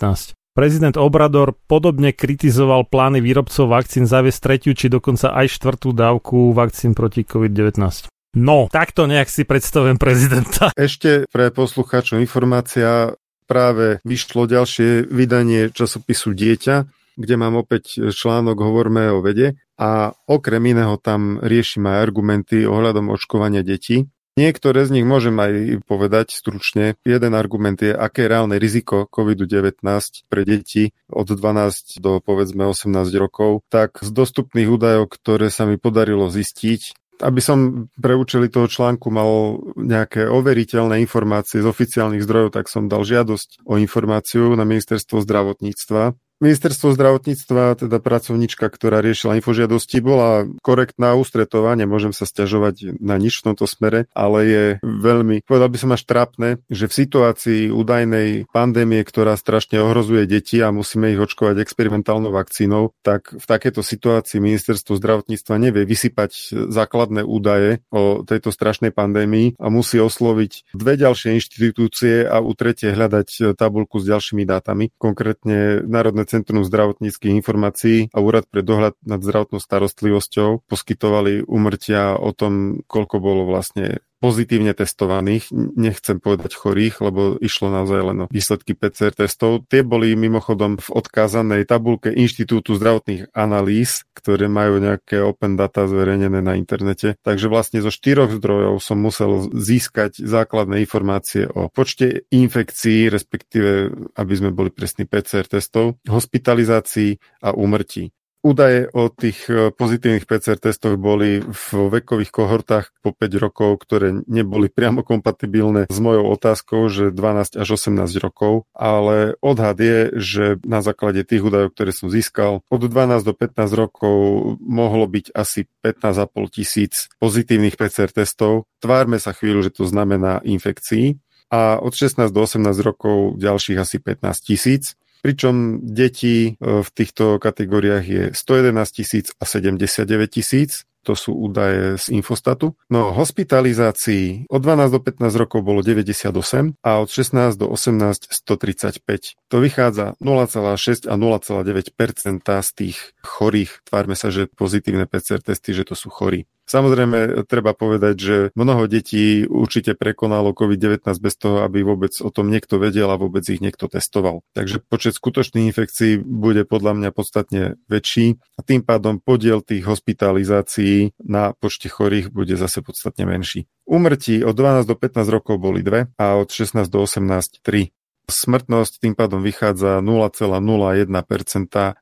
Prezident 0.55 0.95
Obrador 0.95 1.59
podobne 1.67 2.15
kritizoval 2.15 2.87
plány 2.87 3.19
výrobcov 3.19 3.67
vakcín 3.67 4.07
zaviesť 4.07 4.39
tretiu 4.39 4.71
či 4.79 4.87
dokonca 4.87 5.35
aj 5.35 5.51
štvrtú 5.59 5.91
dávku 5.91 6.55
vakcín 6.55 6.95
proti 6.95 7.27
COVID-19. 7.27 8.07
No, 8.39 8.71
takto 8.71 9.11
nejak 9.11 9.27
si 9.27 9.43
predstavujem 9.43 9.99
prezidenta. 9.99 10.71
Ešte 10.79 11.27
pre 11.27 11.51
poslucháčov 11.51 12.23
informácia, 12.23 13.11
práve 13.43 13.99
vyšlo 14.07 14.47
ďalšie 14.47 15.11
vydanie 15.11 15.67
časopisu 15.67 16.31
Dieťa, 16.31 17.02
kde 17.15 17.35
mám 17.37 17.59
opäť 17.59 18.13
článok 18.13 18.57
Hovorme 18.59 19.09
o 19.13 19.21
vede 19.21 19.59
a 19.77 20.13
okrem 20.29 20.73
iného 20.73 20.95
tam 21.01 21.41
riešim 21.41 21.85
aj 21.89 21.97
argumenty 22.09 22.63
ohľadom 22.63 23.11
očkovania 23.13 23.65
detí. 23.65 24.07
Niektoré 24.33 24.89
z 24.89 24.97
nich 24.97 25.05
môžem 25.05 25.37
aj 25.37 25.85
povedať 25.85 26.33
stručne. 26.33 26.97
Jeden 27.05 27.37
argument 27.37 27.77
je, 27.77 27.93
aké 27.93 28.25
je 28.25 28.31
reálne 28.33 28.57
riziko 28.57 29.05
COVID-19 29.05 29.85
pre 30.25 30.41
deti 30.41 30.89
od 31.05 31.29
12 31.29 32.01
do 32.01 32.17
povedzme 32.17 32.65
18 32.65 33.13
rokov. 33.21 33.61
Tak 33.69 34.01
z 34.01 34.09
dostupných 34.09 34.73
údajov, 34.73 35.13
ktoré 35.13 35.53
sa 35.53 35.69
mi 35.69 35.77
podarilo 35.77 36.33
zistiť, 36.33 36.97
aby 37.21 37.41
som 37.45 37.87
pre 37.93 38.17
účely 38.17 38.49
toho 38.49 38.65
článku 38.65 39.13
mal 39.13 39.61
nejaké 39.77 40.25
overiteľné 40.25 40.97
informácie 41.05 41.61
z 41.61 41.69
oficiálnych 41.69 42.25
zdrojov, 42.25 42.57
tak 42.57 42.65
som 42.65 42.89
dal 42.89 43.05
žiadosť 43.05 43.61
o 43.69 43.77
informáciu 43.77 44.57
na 44.57 44.65
ministerstvo 44.65 45.21
zdravotníctva 45.21 46.17
Ministerstvo 46.41 46.91
zdravotníctva, 46.97 47.77
teda 47.77 47.97
pracovnička, 48.01 48.65
ktorá 48.67 48.99
riešila 48.99 49.37
infožiadosti, 49.39 50.01
bola 50.01 50.49
korektná, 50.65 51.13
ústretová, 51.15 51.77
nemôžem 51.77 52.11
sa 52.11 52.25
stiažovať 52.25 52.99
na 52.99 53.21
nič 53.21 53.39
v 53.39 53.53
tomto 53.53 53.69
smere, 53.69 54.09
ale 54.11 54.39
je 54.43 54.65
veľmi, 54.83 55.45
povedal 55.45 55.69
by 55.69 55.77
som 55.77 55.91
až 55.93 56.03
trápne, 56.03 56.59
že 56.67 56.89
v 56.89 56.97
situácii 57.05 57.61
údajnej 57.71 58.49
pandémie, 58.51 59.05
ktorá 59.05 59.39
strašne 59.39 59.79
ohrozuje 59.79 60.27
deti 60.27 60.59
a 60.59 60.73
musíme 60.75 61.15
ich 61.15 61.21
očkovať 61.21 61.63
experimentálnou 61.63 62.35
vakcínou, 62.35 62.91
tak 63.05 63.31
v 63.31 63.45
takejto 63.45 63.79
situácii 63.79 64.43
ministerstvo 64.43 64.99
zdravotníctva 64.99 65.55
nevie 65.61 65.87
vysypať 65.87 66.51
základné 66.67 67.23
údaje 67.23 67.79
o 67.93 68.25
tejto 68.25 68.51
strašnej 68.51 68.91
pandémii 68.91 69.55
a 69.61 69.71
musí 69.71 69.95
osloviť 70.01 70.75
dve 70.75 70.99
ďalšie 70.99 71.39
inštitúcie 71.39 72.27
a 72.27 72.43
u 72.43 72.51
tretie 72.51 72.91
hľadať 72.91 73.55
tabulku 73.55 74.03
s 74.03 74.09
ďalšími 74.11 74.43
dátami, 74.43 74.91
konkrétne 74.99 75.85
Národné 75.87 76.22
Centrum 76.25 76.63
zdravotníckých 76.63 77.35
informácií 77.35 78.07
a 78.11 78.19
Úrad 78.23 78.47
pre 78.47 78.63
dohľad 78.63 78.95
nad 79.03 79.19
zdravotnou 79.19 79.59
starostlivosťou 79.59 80.65
poskytovali 80.65 81.45
umrtia 81.45 82.15
o 82.15 82.31
tom, 82.31 82.83
koľko 82.87 83.15
bolo 83.19 83.43
vlastne 83.47 84.01
pozitívne 84.23 84.71
testovaných, 84.71 85.51
nechcem 85.75 86.23
povedať 86.23 86.55
chorých, 86.55 87.03
lebo 87.03 87.35
išlo 87.43 87.67
naozaj 87.67 87.99
len 88.07 88.17
o 88.23 88.25
výsledky 88.31 88.71
PCR 88.71 89.11
testov. 89.11 89.67
Tie 89.67 89.83
boli 89.83 90.15
mimochodom 90.15 90.79
v 90.79 90.87
odkázanej 90.95 91.67
tabulke 91.67 92.07
Inštitútu 92.07 92.79
zdravotných 92.79 93.35
analýz, 93.35 94.07
ktoré 94.15 94.47
majú 94.47 94.79
nejaké 94.79 95.19
open 95.19 95.59
data 95.59 95.83
zverejnené 95.91 96.39
na 96.39 96.55
internete. 96.55 97.19
Takže 97.19 97.51
vlastne 97.51 97.83
zo 97.83 97.91
štyroch 97.91 98.31
zdrojov 98.39 98.79
som 98.79 98.95
musel 99.03 99.51
získať 99.51 100.23
základné 100.23 100.79
informácie 100.79 101.43
o 101.51 101.67
počte 101.67 102.23
infekcií, 102.31 103.11
respektíve, 103.11 103.91
aby 104.15 104.33
sme 104.39 104.55
boli 104.55 104.71
presní 104.71 105.03
PCR 105.03 105.43
testov, 105.51 105.99
hospitalizácií 106.07 107.19
a 107.43 107.51
úmrtí. 107.51 108.15
Údaje 108.43 108.91
o 108.91 109.07
tých 109.07 109.47
e, 109.47 109.71
pozitívnych 109.71 110.27
PCR 110.27 110.59
testoch 110.59 110.99
boli 110.99 111.39
v 111.39 111.67
vekových 111.87 112.27
kohortách 112.27 112.91
po 112.99 113.15
5 113.15 113.39
rokov, 113.39 113.79
ktoré 113.87 114.11
neboli 114.27 114.67
priamo 114.67 114.99
kompatibilné 114.99 115.87
s 115.87 115.99
mojou 116.03 116.27
otázkou, 116.35 116.91
že 116.91 117.15
12 117.15 117.55
až 117.55 117.67
18 117.79 118.03
rokov, 118.19 118.67
ale 118.75 119.39
odhad 119.39 119.79
je, 119.79 120.11
že 120.19 120.45
na 120.67 120.83
základe 120.83 121.23
tých 121.23 121.39
údajov, 121.39 121.71
ktoré 121.71 121.95
som 121.95 122.11
získal, 122.11 122.59
od 122.67 122.81
12 122.83 123.23
do 123.23 123.31
15 123.31 123.63
rokov 123.79 124.17
mohlo 124.59 125.07
byť 125.07 125.31
asi 125.31 125.63
15,5 125.79 126.27
tisíc 126.51 127.07
pozitívnych 127.23 127.79
PCR 127.79 128.11
testov. 128.11 128.67
Tvárme 128.83 129.23
sa 129.23 129.31
chvíľu, 129.31 129.63
že 129.63 129.71
to 129.71 129.87
znamená 129.87 130.43
infekcií 130.43 131.15
a 131.47 131.77
od 131.77 131.93
16 131.95 132.33
do 132.33 132.43
18 132.43 132.65
rokov 132.81 133.37
ďalších 133.37 133.77
asi 133.77 134.01
15 134.01 134.41
tisíc. 134.41 134.99
Pričom 135.23 135.79
detí 135.79 136.59
v 136.59 136.89
týchto 136.91 137.39
kategóriách 137.39 138.05
je 138.05 138.23
111 138.35 138.91
tisíc 138.91 139.31
a 139.39 139.47
79 139.47 140.03
tisíc 140.27 140.83
to 141.03 141.19
sú 141.19 141.35
údaje 141.35 141.99
z 141.99 142.15
Infostatu. 142.15 142.79
No 142.87 143.11
hospitalizácií 143.11 144.47
od 144.47 144.63
12 144.63 144.95
do 144.95 144.99
15 145.03 145.35
rokov 145.35 145.59
bolo 145.61 145.83
98 145.83 146.79
a 146.79 146.91
od 147.03 147.09
16 147.11 147.59
do 147.59 147.67
18 147.67 148.31
135. 148.31 149.35
To 149.51 149.57
vychádza 149.59 150.15
0,6 150.23 151.11
a 151.11 151.15
0,9% 151.19 152.47
z 152.47 152.69
tých 152.71 152.97
chorých. 153.21 153.83
Tvárme 153.83 154.15
sa, 154.15 154.31
že 154.31 154.47
pozitívne 154.47 155.05
PCR 155.05 155.43
testy, 155.43 155.75
že 155.75 155.83
to 155.83 155.93
sú 155.99 156.07
chorí. 156.07 156.47
Samozrejme, 156.63 157.43
treba 157.43 157.75
povedať, 157.75 158.15
že 158.15 158.35
mnoho 158.55 158.87
detí 158.87 159.43
určite 159.43 159.99
prekonalo 159.99 160.55
COVID-19 160.55 161.03
bez 161.19 161.35
toho, 161.35 161.61
aby 161.67 161.83
vôbec 161.83 162.15
o 162.23 162.31
tom 162.31 162.47
niekto 162.47 162.79
vedel 162.79 163.11
a 163.11 163.19
vôbec 163.19 163.43
ich 163.51 163.59
niekto 163.59 163.91
testoval. 163.91 164.47
Takže 164.55 164.79
počet 164.79 165.19
skutočných 165.19 165.67
infekcií 165.69 166.23
bude 166.23 166.63
podľa 166.63 166.95
mňa 166.95 167.09
podstatne 167.11 167.75
väčší 167.91 168.39
a 168.55 168.63
tým 168.63 168.81
pádom 168.81 169.19
podiel 169.19 169.59
tých 169.59 169.83
hospitalizácií 169.83 171.11
na 171.19 171.51
počte 171.51 171.91
chorých 171.91 172.31
bude 172.31 172.55
zase 172.55 172.79
podstatne 172.79 173.27
menší. 173.27 173.67
Umrtí 173.83 174.47
od 174.47 174.55
12 174.55 174.87
do 174.87 174.95
15 174.95 175.27
rokov 175.27 175.59
boli 175.59 175.83
dve 175.83 176.07
a 176.15 176.39
od 176.39 176.47
16 176.47 176.87
do 176.87 177.03
18 177.03 177.59
3. 177.59 177.91
Smrtnosť 178.23 179.03
tým 179.03 179.19
pádom 179.19 179.43
vychádza 179.43 179.99
0,01%, 179.99 181.11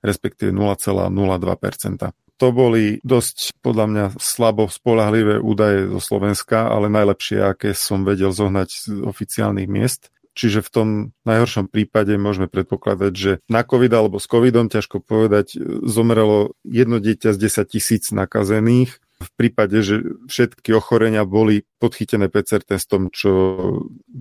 respektíve 0.06 0.54
0,02% 0.54 2.14
to 2.42 2.50
boli 2.50 2.98
dosť 3.06 3.62
podľa 3.62 3.86
mňa 3.86 4.06
slabo 4.18 4.66
spolahlivé 4.66 5.38
údaje 5.38 5.86
zo 5.94 6.02
Slovenska, 6.02 6.74
ale 6.74 6.90
najlepšie, 6.90 7.38
aké 7.38 7.78
som 7.78 8.02
vedel 8.02 8.34
zohnať 8.34 8.70
z 8.74 9.06
oficiálnych 9.06 9.70
miest. 9.70 10.10
Čiže 10.34 10.66
v 10.66 10.70
tom 10.74 10.88
najhoršom 11.22 11.70
prípade 11.70 12.18
môžeme 12.18 12.50
predpokladať, 12.50 13.14
že 13.14 13.32
na 13.46 13.62
COVID 13.62 13.94
alebo 13.94 14.18
s 14.18 14.26
COVIDom, 14.26 14.74
ťažko 14.74 15.06
povedať, 15.06 15.54
zomrelo 15.86 16.58
jedno 16.66 16.98
dieťa 16.98 17.38
z 17.38 17.38
10 17.46 17.78
tisíc 17.78 18.10
nakazených. 18.10 18.98
V 19.22 19.30
prípade, 19.38 19.86
že 19.86 20.02
všetky 20.26 20.74
ochorenia 20.74 21.30
boli 21.30 21.62
podchytené 21.78 22.26
PCR 22.26 22.66
testom, 22.66 23.14
čo 23.14 23.30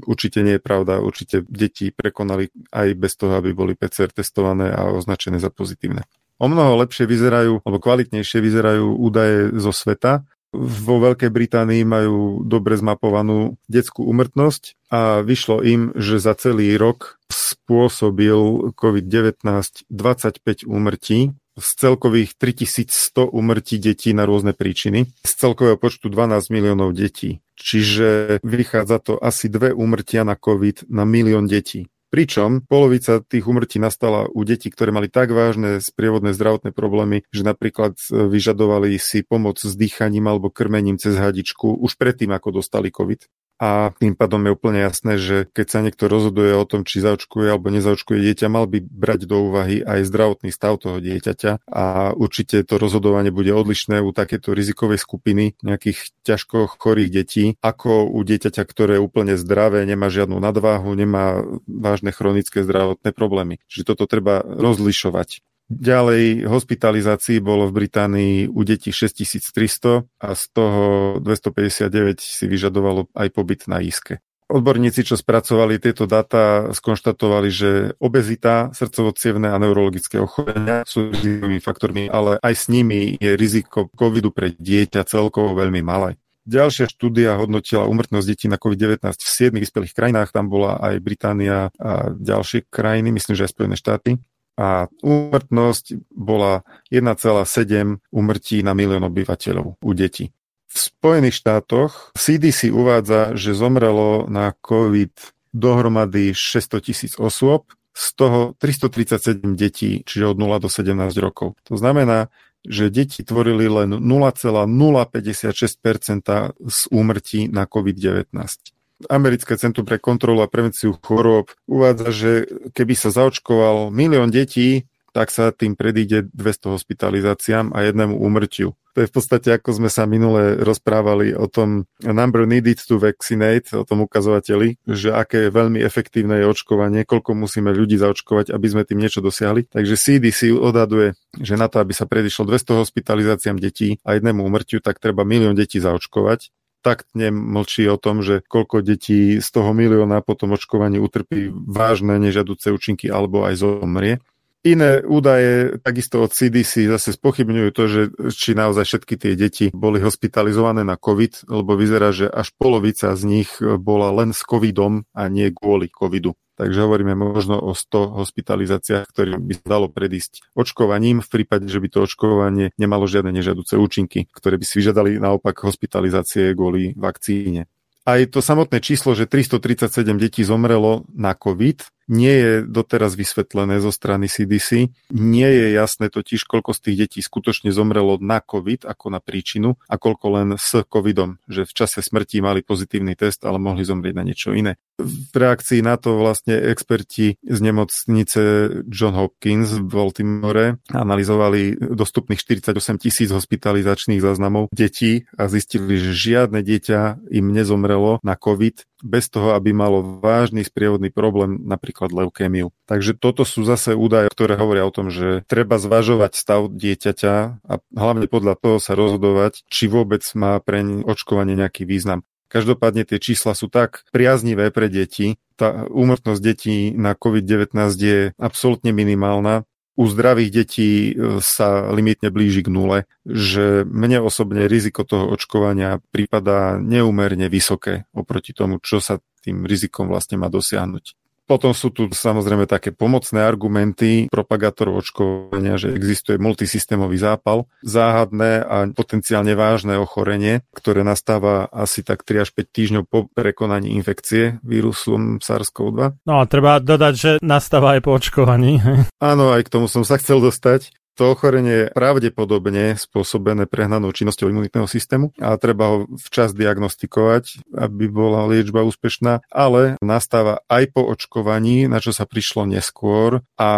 určite 0.05 0.44
nie 0.44 0.60
je 0.60 0.62
pravda. 0.66 1.00
Určite 1.00 1.40
deti 1.49 1.89
prekonali 1.89 2.52
aj 2.68 2.89
bez 3.00 3.16
toho, 3.16 3.40
aby 3.40 3.57
boli 3.57 3.81
PCR 3.81 4.12
testované 4.12 4.68
a 4.76 4.92
označené 4.92 5.40
za 5.40 5.49
pozitívne. 5.49 6.05
O 6.41 6.49
mnoho 6.49 6.81
lepšie 6.81 7.05
vyzerajú, 7.05 7.60
alebo 7.60 7.78
kvalitnejšie 7.78 8.41
vyzerajú 8.41 8.97
údaje 8.97 9.52
zo 9.60 9.77
sveta. 9.77 10.25
Vo 10.57 10.99
Veľkej 10.99 11.31
Británii 11.31 11.86
majú 11.86 12.43
dobre 12.43 12.75
zmapovanú 12.75 13.60
detskú 13.70 14.02
umrtnosť 14.09 14.91
a 14.91 15.23
vyšlo 15.23 15.62
im, 15.62 15.94
že 15.94 16.19
za 16.19 16.35
celý 16.35 16.75
rok 16.75 17.20
spôsobil 17.31 18.73
COVID-19 18.75 19.47
25 19.86 20.67
úmrtí 20.67 21.39
z 21.60 21.69
celkových 21.77 22.35
3100 22.35 23.31
umrtí 23.31 23.77
detí 23.78 24.10
na 24.17 24.25
rôzne 24.25 24.57
príčiny, 24.57 25.12
z 25.23 25.33
celkového 25.36 25.77
počtu 25.77 26.09
12 26.09 26.51
miliónov 26.51 26.97
detí. 26.97 27.44
Čiže 27.60 28.41
vychádza 28.41 28.99
to 28.99 29.15
asi 29.20 29.52
dve 29.52 29.77
úmrtia 29.77 30.25
na 30.25 30.35
COVID 30.35 30.89
na 30.89 31.05
milión 31.05 31.44
detí. 31.44 31.86
Pričom 32.11 32.67
polovica 32.67 33.23
tých 33.23 33.47
umrtí 33.47 33.79
nastala 33.79 34.27
u 34.27 34.43
detí, 34.43 34.67
ktoré 34.67 34.91
mali 34.91 35.07
tak 35.07 35.31
vážne 35.31 35.79
sprievodné 35.79 36.35
zdravotné 36.35 36.75
problémy, 36.75 37.23
že 37.31 37.47
napríklad 37.47 37.95
e, 38.11 38.27
vyžadovali 38.27 38.99
si 38.99 39.23
pomoc 39.23 39.63
s 39.63 39.79
dýchaním 39.79 40.27
alebo 40.27 40.51
krmením 40.51 40.99
cez 40.99 41.15
hadičku 41.15 41.71
už 41.79 41.95
predtým, 41.95 42.35
ako 42.35 42.59
dostali 42.59 42.91
COVID 42.91 43.40
a 43.61 43.93
tým 43.93 44.17
pádom 44.17 44.41
je 44.49 44.57
úplne 44.57 44.81
jasné, 44.81 45.21
že 45.21 45.45
keď 45.53 45.67
sa 45.69 45.79
niekto 45.85 46.09
rozhoduje 46.09 46.57
o 46.57 46.65
tom, 46.65 46.89
či 46.89 47.05
zaočkuje 47.05 47.53
alebo 47.53 47.69
nezaočkuje 47.69 48.25
dieťa, 48.25 48.49
mal 48.49 48.65
by 48.65 48.81
brať 48.81 49.29
do 49.29 49.53
úvahy 49.53 49.85
aj 49.85 50.09
zdravotný 50.09 50.49
stav 50.49 50.81
toho 50.81 50.97
dieťaťa 50.97 51.69
a 51.69 52.17
určite 52.17 52.65
to 52.65 52.81
rozhodovanie 52.81 53.29
bude 53.29 53.53
odlišné 53.53 54.01
u 54.01 54.17
takéto 54.17 54.57
rizikovej 54.57 54.97
skupiny 54.97 55.61
nejakých 55.61 56.09
ťažko 56.25 56.73
chorých 56.81 57.13
detí, 57.13 57.45
ako 57.61 58.09
u 58.09 58.21
dieťaťa, 58.25 58.63
ktoré 58.65 58.97
je 58.97 59.05
úplne 59.05 59.37
zdravé, 59.37 59.85
nemá 59.85 60.09
žiadnu 60.09 60.41
nadváhu, 60.41 60.97
nemá 60.97 61.45
vážne 61.69 62.17
chronické 62.17 62.65
zdravotné 62.65 63.13
problémy. 63.13 63.61
Čiže 63.69 63.93
toto 63.93 64.09
treba 64.09 64.41
rozlišovať. 64.41 65.45
Ďalej 65.70 66.50
hospitalizácií 66.50 67.39
bolo 67.39 67.70
v 67.70 67.86
Británii 67.86 68.50
u 68.50 68.60
detí 68.66 68.90
6300 68.90 70.02
a 70.18 70.28
z 70.34 70.42
toho 70.50 70.82
259 71.23 72.18
si 72.18 72.50
vyžadovalo 72.50 73.07
aj 73.15 73.28
pobyt 73.31 73.70
na 73.70 73.78
iske. 73.78 74.18
Odborníci, 74.50 75.07
čo 75.07 75.15
spracovali 75.15 75.78
tieto 75.78 76.10
dáta, 76.10 76.74
skonštatovali, 76.74 77.49
že 77.55 77.70
obezita, 78.02 78.74
srdcovo 78.74 79.15
a 79.15 79.62
neurologické 79.62 80.18
ochorenia 80.18 80.82
sú 80.82 81.15
rizikovými 81.15 81.62
faktormi, 81.62 82.10
ale 82.10 82.42
aj 82.42 82.55
s 82.58 82.66
nimi 82.66 83.15
je 83.23 83.39
riziko 83.39 83.86
covidu 83.94 84.34
pre 84.34 84.50
dieťa 84.50 85.07
celkovo 85.07 85.55
veľmi 85.55 85.86
malé. 85.86 86.18
Ďalšia 86.50 86.90
štúdia 86.90 87.39
hodnotila 87.39 87.86
umrtnosť 87.86 88.26
detí 88.26 88.50
na 88.50 88.58
COVID-19 88.58 89.07
v 89.07 89.55
7 89.55 89.55
vyspelých 89.55 89.94
krajinách, 89.94 90.34
tam 90.34 90.50
bola 90.50 90.82
aj 90.82 90.99
Británia 90.99 91.70
a 91.78 92.10
ďalšie 92.10 92.66
krajiny, 92.66 93.15
myslím, 93.15 93.39
že 93.39 93.47
aj 93.47 93.55
Spojené 93.55 93.78
štáty 93.78 94.18
a 94.59 94.91
úmrtnosť 95.03 96.11
bola 96.15 96.62
1,7 96.91 97.99
úmrtí 98.11 98.62
na 98.62 98.75
milión 98.75 99.07
obyvateľov 99.07 99.79
u 99.81 99.93
detí. 99.93 100.31
V 100.70 100.77
Spojených 100.79 101.43
štátoch 101.43 102.15
CDC 102.15 102.70
uvádza, 102.70 103.35
že 103.35 103.59
zomrelo 103.59 104.31
na 104.31 104.55
COVID 104.55 105.11
dohromady 105.51 106.31
600 106.31 106.79
tisíc 106.79 107.19
osôb, 107.19 107.67
z 107.91 108.15
toho 108.15 108.55
337 108.59 109.57
detí, 109.59 110.03
čiže 110.07 110.27
od 110.33 110.39
0 110.39 110.61
do 110.62 110.69
17 110.70 110.95
rokov. 111.19 111.59
To 111.67 111.75
znamená, 111.77 112.29
že 112.65 112.91
deti 112.93 113.25
tvorili 113.25 113.69
len 113.69 113.91
0,056% 113.99 116.53
z 116.55 116.79
úmrtí 116.93 117.49
na 117.49 117.67
COVID-19. 117.67 118.80
Americké 119.09 119.57
centrum 119.57 119.89
pre 119.89 119.97
kontrolu 119.97 120.45
a 120.45 120.51
prevenciu 120.51 120.99
chorôb 121.01 121.55
uvádza, 121.65 122.09
že 122.12 122.33
keby 122.77 122.95
sa 122.99 123.15
zaočkoval 123.15 123.95
milión 123.95 124.29
detí, 124.29 124.91
tak 125.11 125.35
sa 125.35 125.51
tým 125.51 125.75
predíde 125.75 126.31
200 126.35 126.75
hospitalizáciám 126.77 127.75
a 127.75 127.83
jednému 127.87 128.15
úmrtiu. 128.15 128.79
To 128.99 129.07
je 129.07 129.11
v 129.11 129.15
podstate, 129.15 129.55
ako 129.55 129.70
sme 129.70 129.91
sa 129.91 130.03
minule 130.03 130.59
rozprávali 130.59 131.31
o 131.31 131.47
tom 131.47 131.87
number 132.03 132.43
needed 132.43 132.83
to 132.83 132.99
vaccinate, 132.99 133.70
o 133.70 133.87
tom 133.87 134.03
ukazovateli, 134.03 134.83
že 134.83 135.15
aké 135.15 135.47
veľmi 135.47 135.79
efektívne 135.79 136.43
je 136.43 136.51
očkovanie, 136.51 137.07
koľko 137.07 137.39
musíme 137.39 137.70
ľudí 137.70 137.95
zaočkovať, 138.03 138.51
aby 138.51 138.67
sme 138.67 138.83
tým 138.83 138.99
niečo 138.99 139.23
dosiahli. 139.23 139.70
Takže 139.70 139.95
CDC 139.95 140.51
odhaduje, 140.59 141.15
že 141.39 141.55
na 141.55 141.70
to, 141.70 141.79
aby 141.79 141.95
sa 141.95 142.11
predišlo 142.11 142.51
200 142.51 142.83
hospitalizáciám 142.83 143.62
detí 143.62 144.03
a 144.03 144.19
jednému 144.19 144.43
úmrtiu, 144.43 144.83
tak 144.83 144.99
treba 144.99 145.23
milión 145.23 145.55
detí 145.55 145.79
zaočkovať 145.79 146.51
tak 146.81 147.05
nemlčí 147.12 147.84
o 147.89 148.00
tom, 148.00 148.25
že 148.25 148.41
koľko 148.44 148.81
detí 148.81 149.39
z 149.39 149.49
toho 149.52 149.70
milióna 149.76 150.25
po 150.25 150.34
tom 150.34 150.57
očkovaní 150.57 150.97
utrpí 150.97 151.52
vážne 151.52 152.17
nežiaduce 152.17 152.73
účinky 152.73 153.12
alebo 153.12 153.44
aj 153.44 153.55
zomrie. 153.60 154.18
Iné 154.60 155.00
údaje 155.00 155.81
takisto 155.81 156.20
od 156.20 156.36
CDC 156.36 156.84
zase 156.84 157.17
spochybňujú 157.17 157.70
to, 157.73 157.84
že 157.89 158.00
či 158.36 158.52
naozaj 158.52 158.84
všetky 158.84 159.15
tie 159.17 159.33
deti 159.33 159.73
boli 159.73 160.05
hospitalizované 160.05 160.84
na 160.84 161.00
COVID, 161.00 161.49
lebo 161.49 161.81
vyzerá, 161.81 162.12
že 162.12 162.28
až 162.28 162.52
polovica 162.60 163.17
z 163.17 163.23
nich 163.25 163.49
bola 163.60 164.12
len 164.12 164.36
s 164.36 164.44
COVIDom 164.44 165.09
a 165.17 165.33
nie 165.33 165.49
kvôli 165.49 165.89
COVIDu. 165.89 166.36
Takže 166.61 166.85
hovoríme 166.85 167.17
možno 167.17 167.57
o 167.57 167.73
100 167.73 168.21
hospitalizáciách, 168.21 169.09
ktorým 169.09 169.41
by 169.49 169.65
sa 169.65 169.81
dalo 169.81 169.89
predísť 169.89 170.53
očkovaním 170.53 171.25
v 171.25 171.41
prípade, 171.41 171.65
že 171.65 171.81
by 171.81 171.89
to 171.89 172.05
očkovanie 172.05 172.77
nemalo 172.77 173.09
žiadne 173.09 173.33
nežiaduce 173.33 173.81
účinky, 173.81 174.29
ktoré 174.29 174.61
by 174.61 174.69
si 174.69 174.85
vyžadali 174.85 175.17
naopak 175.17 175.57
hospitalizácie 175.65 176.53
kvôli 176.53 176.93
vakcíne. 177.01 177.65
Aj 178.05 178.21
to 178.29 178.45
samotné 178.45 178.77
číslo, 178.85 179.17
že 179.17 179.25
337 179.25 180.05
detí 180.21 180.45
zomrelo 180.45 181.09
na 181.17 181.33
COVID, 181.33 181.81
nie 182.11 182.35
je 182.35 182.53
doteraz 182.67 183.15
vysvetlené 183.15 183.79
zo 183.79 183.95
strany 183.95 184.27
CDC. 184.27 184.91
Nie 185.15 185.49
je 185.49 185.67
jasné 185.79 186.11
totiž, 186.11 186.43
koľko 186.43 186.75
z 186.75 186.81
tých 186.83 186.97
detí 187.07 187.21
skutočne 187.23 187.71
zomrelo 187.71 188.19
na 188.19 188.43
COVID 188.43 188.83
ako 188.83 189.15
na 189.15 189.23
príčinu 189.23 189.79
a 189.87 189.95
koľko 189.95 190.27
len 190.35 190.49
s 190.59 190.83
COVIDom, 190.83 191.39
že 191.47 191.63
v 191.63 191.73
čase 191.73 192.03
smrti 192.03 192.43
mali 192.43 192.67
pozitívny 192.67 193.15
test, 193.15 193.47
ale 193.47 193.63
mohli 193.63 193.87
zomrieť 193.87 194.15
na 194.19 194.27
niečo 194.27 194.51
iné. 194.51 194.75
V 194.99 195.33
reakcii 195.33 195.81
na 195.81 195.97
to 195.97 196.19
vlastne 196.19 196.59
experti 196.59 197.39
z 197.41 197.59
nemocnice 197.63 198.43
John 198.91 199.15
Hopkins 199.17 199.73
v 199.79 199.87
Baltimore 199.87 200.67
analyzovali 200.91 201.79
dostupných 201.79 202.43
48 202.43 203.01
tisíc 203.01 203.31
hospitalizačných 203.31 204.21
záznamov 204.21 204.69
detí 204.75 205.25
a 205.39 205.47
zistili, 205.47 205.97
že 205.97 206.13
žiadne 206.13 206.61
dieťa 206.61 207.31
im 207.33 207.47
nezomrelo 207.55 208.19
na 208.21 208.35
COVID 208.35 208.90
bez 209.01 209.29
toho, 209.33 209.57
aby 209.57 209.73
malo 209.73 210.20
vážny 210.20 210.65
sprievodný 210.65 211.11
problém, 211.12 211.61
napríklad 211.65 212.12
leukémiu. 212.12 212.73
Takže 212.87 213.17
toto 213.17 213.45
sú 213.49 213.65
zase 213.65 213.97
údaje, 213.97 214.29
ktoré 214.33 214.57
hovoria 214.57 214.87
o 214.87 214.95
tom, 214.95 215.09
že 215.09 215.43
treba 215.49 215.81
zvažovať 215.81 216.33
stav 216.37 216.69
dieťaťa 216.70 217.35
a 217.65 217.75
hlavne 217.93 218.27
podľa 218.29 218.55
toho 218.61 218.77
sa 218.79 218.93
rozhodovať, 218.97 219.65
či 219.69 219.89
vôbec 219.89 220.23
má 220.37 220.61
pre 220.61 220.83
očkovanie 221.05 221.57
nejaký 221.57 221.85
význam. 221.85 222.25
Každopádne 222.51 223.07
tie 223.07 223.23
čísla 223.23 223.55
sú 223.55 223.70
tak 223.70 224.03
priaznivé 224.11 224.75
pre 224.75 224.91
deti. 224.91 225.39
Tá 225.55 225.87
úmrtnosť 225.87 226.41
detí 226.43 226.91
na 226.91 227.15
COVID-19 227.15 227.79
je 227.95 228.19
absolútne 228.43 228.91
minimálna 228.91 229.69
u 230.01 230.09
zdravých 230.09 230.51
detí 230.51 231.12
e, 231.12 231.45
sa 231.45 231.93
limitne 231.93 232.33
blíži 232.33 232.65
k 232.65 232.73
nule, 232.73 232.99
že 233.29 233.85
mne 233.85 234.25
osobne 234.25 234.65
riziko 234.65 235.05
toho 235.05 235.29
očkovania 235.29 236.01
prípada 236.09 236.81
neúmerne 236.81 237.53
vysoké 237.53 238.09
oproti 238.17 238.57
tomu, 238.57 238.81
čo 238.81 239.05
sa 239.05 239.20
tým 239.45 239.69
rizikom 239.69 240.09
vlastne 240.09 240.41
má 240.41 240.49
dosiahnuť. 240.49 241.19
Potom 241.51 241.75
sú 241.75 241.91
tu 241.91 242.07
samozrejme 242.07 242.70
také 242.70 242.95
pomocné 242.95 243.43
argumenty 243.43 244.31
propagátorov 244.31 245.03
očkovania, 245.03 245.75
že 245.83 245.91
existuje 245.91 246.39
multisystémový 246.39 247.19
zápal, 247.19 247.67
záhadné 247.83 248.62
a 248.62 248.87
potenciálne 248.95 249.59
vážne 249.59 249.99
ochorenie, 249.99 250.62
ktoré 250.70 251.03
nastáva 251.03 251.67
asi 251.75 252.07
tak 252.07 252.23
3 252.23 252.47
až 252.47 252.55
5 252.55 252.70
týždňov 252.70 253.03
po 253.11 253.27
prekonaní 253.35 253.99
infekcie 253.99 254.62
vírusom 254.62 255.43
SARS-CoV-2. 255.43 256.23
No 256.23 256.39
a 256.39 256.47
treba 256.47 256.79
dodať, 256.79 257.15
že 257.19 257.31
nastáva 257.43 257.99
aj 257.99 258.01
po 258.07 258.15
očkovaní. 258.15 258.79
Áno, 259.19 259.51
aj 259.51 259.67
k 259.67 259.73
tomu 259.75 259.91
som 259.91 260.07
sa 260.07 260.23
chcel 260.23 260.39
dostať. 260.39 261.00
To 261.20 261.36
ochorenie 261.36 261.84
je 261.84 261.92
pravdepodobne 261.92 262.97
spôsobené 262.97 263.68
prehnanou 263.68 264.08
činnosťou 264.08 264.49
imunitného 264.57 264.89
systému 264.89 265.36
a 265.36 265.52
treba 265.60 265.84
ho 265.92 265.97
včas 266.16 266.57
diagnostikovať, 266.57 267.60
aby 267.76 268.08
bola 268.08 268.49
liečba 268.49 268.89
úspešná, 268.89 269.44
ale 269.52 270.00
nastáva 270.00 270.65
aj 270.73 270.97
po 270.97 271.05
očkovaní, 271.05 271.92
na 271.92 272.00
čo 272.00 272.16
sa 272.16 272.24
prišlo 272.24 272.65
neskôr 272.65 273.44
a 273.60 273.68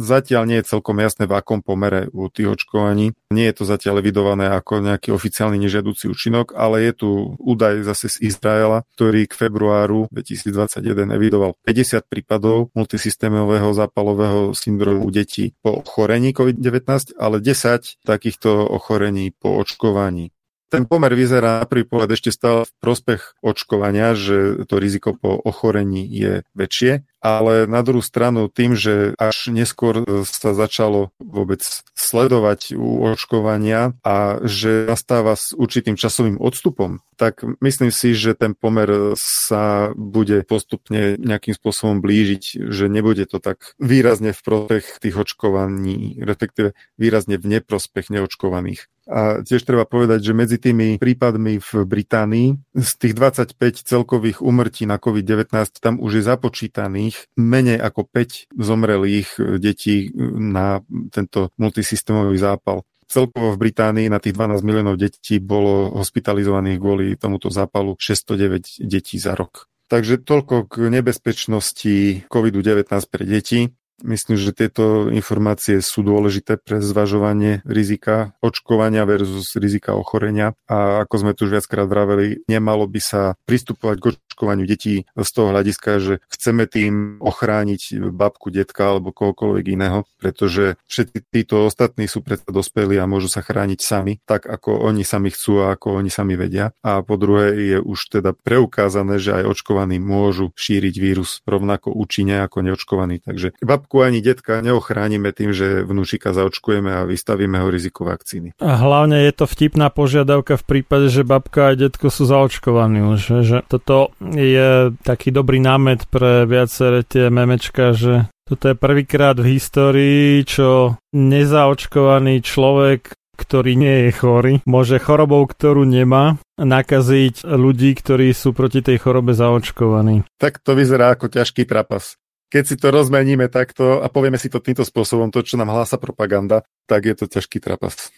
zatiaľ 0.00 0.48
nie 0.48 0.64
je 0.64 0.72
celkom 0.72 0.96
jasné, 1.04 1.28
v 1.28 1.36
akom 1.36 1.60
pomere 1.60 2.08
u 2.08 2.32
tých 2.32 2.56
očkovaní. 2.56 3.12
Nie 3.36 3.52
je 3.52 3.60
to 3.60 3.64
zatiaľ 3.68 4.00
evidované 4.00 4.48
ako 4.48 4.80
nejaký 4.80 5.12
oficiálny 5.12 5.60
nežiaducí 5.60 6.08
účinok, 6.08 6.56
ale 6.56 6.88
je 6.88 7.04
tu 7.04 7.10
údaj 7.36 7.84
zase 7.84 8.08
z 8.16 8.32
Izraela, 8.32 8.88
ktorý 8.96 9.28
k 9.28 9.36
februáru 9.36 10.08
2021 10.08 10.80
evidoval 11.12 11.52
50 11.68 12.08
prípadov 12.08 12.72
multisystémového 12.72 13.76
zápalového 13.76 14.56
syndromu 14.56 15.04
detí 15.12 15.52
po 15.60 15.84
ochorení 15.84 16.32
COVID-19 16.32 16.77
ale 17.18 17.40
10 17.40 17.82
takýchto 18.06 18.68
ochorení 18.68 19.30
po 19.30 19.56
očkovaní. 19.56 20.30
Ten 20.68 20.84
pomer 20.84 21.16
vyzerá 21.16 21.64
na 21.64 21.66
prvý 21.66 21.88
pohľad 21.88 22.12
ešte 22.12 22.28
stále 22.28 22.68
v 22.68 22.72
prospech 22.84 23.40
očkovania, 23.40 24.12
že 24.12 24.68
to 24.68 24.76
riziko 24.76 25.16
po 25.16 25.40
ochorení 25.40 26.04
je 26.04 26.44
väčšie, 26.52 27.08
ale 27.24 27.66
na 27.66 27.82
druhú 27.82 28.04
stranu 28.04 28.46
tým, 28.46 28.78
že 28.78 29.16
až 29.18 29.50
neskôr 29.50 30.04
sa 30.28 30.54
začalo 30.54 31.10
vôbec 31.18 31.64
sledovať 31.96 32.78
u 32.78 33.02
očkovania 33.10 33.96
a 34.06 34.38
že 34.46 34.86
nastáva 34.86 35.34
s 35.34 35.56
určitým 35.56 35.98
časovým 35.98 36.38
odstupom, 36.38 37.02
tak 37.18 37.42
myslím 37.58 37.90
si, 37.90 38.14
že 38.14 38.38
ten 38.38 38.54
pomer 38.54 39.18
sa 39.18 39.90
bude 39.98 40.46
postupne 40.46 41.18
nejakým 41.18 41.58
spôsobom 41.58 41.98
blížiť, 41.98 42.70
že 42.70 42.86
nebude 42.86 43.26
to 43.26 43.42
tak 43.42 43.74
výrazne 43.82 44.30
v 44.30 44.40
prospech 44.44 45.02
tých 45.02 45.16
očkovaní, 45.18 46.22
respektíve 46.22 46.78
výrazne 47.00 47.40
v 47.40 47.58
neprospech 47.58 48.14
neočkovaných. 48.14 48.86
A 49.08 49.40
tiež 49.40 49.64
treba 49.64 49.88
povedať, 49.88 50.20
že 50.20 50.36
medzi 50.36 50.60
tými 50.60 51.00
prípadmi 51.00 51.56
v 51.64 51.70
Británii 51.88 52.48
z 52.76 52.90
tých 53.00 53.16
25 53.16 53.56
celkových 53.88 54.44
umrtí 54.44 54.84
na 54.84 55.00
COVID-19 55.00 55.80
tam 55.80 55.96
už 55.96 56.20
je 56.20 56.22
započítaných 56.28 57.16
menej 57.40 57.80
ako 57.80 58.04
5 58.04 58.52
zomrelých 58.52 59.28
detí 59.56 60.12
na 60.36 60.84
tento 61.08 61.48
multisystémový 61.56 62.36
zápal. 62.36 62.84
Celkovo 63.08 63.56
v 63.56 63.60
Británii 63.64 64.12
na 64.12 64.20
tých 64.20 64.36
12 64.36 64.60
miliónov 64.60 65.00
detí 65.00 65.40
bolo 65.40 65.88
hospitalizovaných 65.96 66.76
kvôli 66.76 67.06
tomuto 67.16 67.48
zápalu 67.48 67.96
609 67.96 68.84
detí 68.84 69.16
za 69.16 69.32
rok. 69.32 69.64
Takže 69.88 70.20
toľko 70.20 70.68
k 70.68 70.92
nebezpečnosti 70.92 72.28
COVID-19 72.28 72.92
pre 73.08 73.24
deti. 73.24 73.72
Myslím, 74.06 74.38
že 74.38 74.54
tieto 74.54 75.10
informácie 75.10 75.82
sú 75.82 76.06
dôležité 76.06 76.54
pre 76.58 76.78
zvažovanie 76.78 77.66
rizika 77.66 78.38
očkovania 78.38 79.02
versus 79.02 79.58
rizika 79.58 79.98
ochorenia 79.98 80.54
a 80.70 81.02
ako 81.02 81.14
sme 81.18 81.32
tu 81.34 81.50
už 81.50 81.58
viackrát 81.58 81.90
vraveli, 81.90 82.46
nemalo 82.46 82.86
by 82.86 83.00
sa 83.02 83.22
pristupovať 83.48 83.96
k 83.98 84.06
očkovaniu 84.14 84.66
detí 84.70 85.02
z 85.02 85.30
toho 85.34 85.50
hľadiska, 85.50 85.90
že 85.98 86.14
chceme 86.30 86.70
tým 86.70 87.18
ochrániť 87.18 88.12
babku, 88.14 88.54
detka 88.54 88.94
alebo 88.94 89.10
kohokoľvek 89.10 89.64
iného, 89.74 90.06
pretože 90.20 90.78
všetci 90.86 91.18
títo 91.34 91.66
ostatní 91.66 92.06
sú 92.06 92.22
predsa 92.22 92.54
dospelí 92.54 93.00
a 93.02 93.10
môžu 93.10 93.26
sa 93.26 93.42
chrániť 93.42 93.80
sami, 93.82 94.22
tak 94.22 94.46
ako 94.46 94.84
oni 94.84 95.02
sami 95.02 95.34
chcú 95.34 95.64
a 95.66 95.74
ako 95.74 95.98
oni 95.98 96.10
sami 96.12 96.38
vedia. 96.38 96.70
A 96.86 97.02
po 97.02 97.18
druhé 97.18 97.56
je 97.56 97.78
už 97.80 98.20
teda 98.20 98.30
preukázané, 98.36 99.18
že 99.18 99.42
aj 99.42 99.58
očkovaní 99.58 99.98
môžu 99.98 100.54
šíriť 100.54 100.94
vírus 101.00 101.42
rovnako 101.48 101.90
účinne 101.90 102.44
ako 102.44 102.62
neočkovaní. 102.62 103.24
Takže 103.24 103.56
babku 103.64 103.87
babku 103.88 104.04
ani 104.04 104.20
detka 104.20 104.60
neochránime 104.60 105.32
tým, 105.32 105.56
že 105.56 105.80
vnúčika 105.80 106.36
zaočkujeme 106.36 106.92
a 106.92 107.08
vystavíme 107.08 107.56
ho 107.56 107.72
riziku 107.72 108.04
vakcíny. 108.04 108.52
A 108.60 108.76
hlavne 108.76 109.24
je 109.24 109.32
to 109.32 109.48
vtipná 109.48 109.88
požiadavka 109.88 110.60
v 110.60 110.64
prípade, 110.68 111.08
že 111.08 111.24
babka 111.24 111.72
a 111.72 111.76
detko 111.80 112.12
sú 112.12 112.28
zaočkovaní 112.28 113.00
už. 113.00 113.48
Že 113.48 113.56
toto 113.64 114.12
je 114.20 114.92
taký 115.00 115.32
dobrý 115.32 115.64
námet 115.64 116.04
pre 116.12 116.44
viaceré 116.44 117.00
tie 117.00 117.32
memečka, 117.32 117.96
že 117.96 118.28
toto 118.44 118.68
je 118.68 118.76
prvýkrát 118.76 119.40
v 119.40 119.56
histórii, 119.56 120.44
čo 120.44 121.00
nezaočkovaný 121.16 122.44
človek 122.44 123.16
ktorý 123.38 123.78
nie 123.78 124.10
je 124.10 124.18
chorý, 124.18 124.54
môže 124.66 124.98
chorobou, 124.98 125.46
ktorú 125.46 125.86
nemá, 125.86 126.42
nakaziť 126.58 127.46
ľudí, 127.46 127.94
ktorí 127.94 128.34
sú 128.34 128.50
proti 128.50 128.82
tej 128.82 128.98
chorobe 128.98 129.30
zaočkovaní. 129.30 130.26
Tak 130.42 130.58
to 130.58 130.74
vyzerá 130.74 131.14
ako 131.14 131.30
ťažký 131.30 131.62
trapas 131.62 132.18
keď 132.48 132.64
si 132.64 132.76
to 132.80 132.88
rozmeníme 132.88 133.46
takto 133.52 134.00
a 134.00 134.08
povieme 134.08 134.40
si 134.40 134.48
to 134.48 134.64
týmto 134.64 134.82
spôsobom, 134.82 135.28
to, 135.28 135.44
čo 135.44 135.60
nám 135.60 135.72
hlása 135.72 136.00
propaganda, 136.00 136.64
tak 136.88 137.04
je 137.04 137.14
to 137.14 137.24
ťažký 137.28 137.60
trapas. 137.60 138.08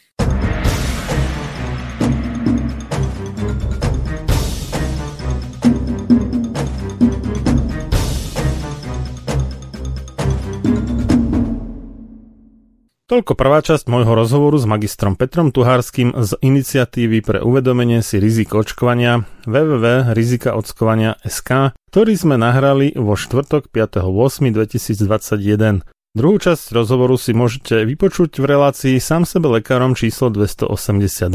Toľko 13.11 13.35
prvá 13.35 13.59
časť 13.59 13.91
môjho 13.91 14.15
rozhovoru 14.15 14.55
s 14.55 14.71
magistrom 14.71 15.19
Petrom 15.19 15.51
Tuhárským 15.51 16.15
z 16.15 16.39
iniciatívy 16.47 17.27
pre 17.27 17.43
uvedomenie 17.43 18.07
si 18.07 18.23
rizik 18.23 18.55
očkovania 18.55 19.27
www.rizikaočkovania.sk, 19.51 21.51
ktorý 21.91 22.13
sme 22.15 22.39
nahrali 22.39 22.95
vo 22.95 23.19
štvrtok 23.19 23.75
5.8.2021. 23.75 25.83
Druhú 26.15 26.37
časť 26.39 26.71
rozhovoru 26.71 27.19
si 27.19 27.35
môžete 27.35 27.83
vypočuť 27.83 28.39
v 28.39 28.47
relácii 28.47 29.03
sám 29.03 29.27
sebe 29.27 29.59
lekárom 29.59 29.99
číslo 29.99 30.31
282, 30.31 31.35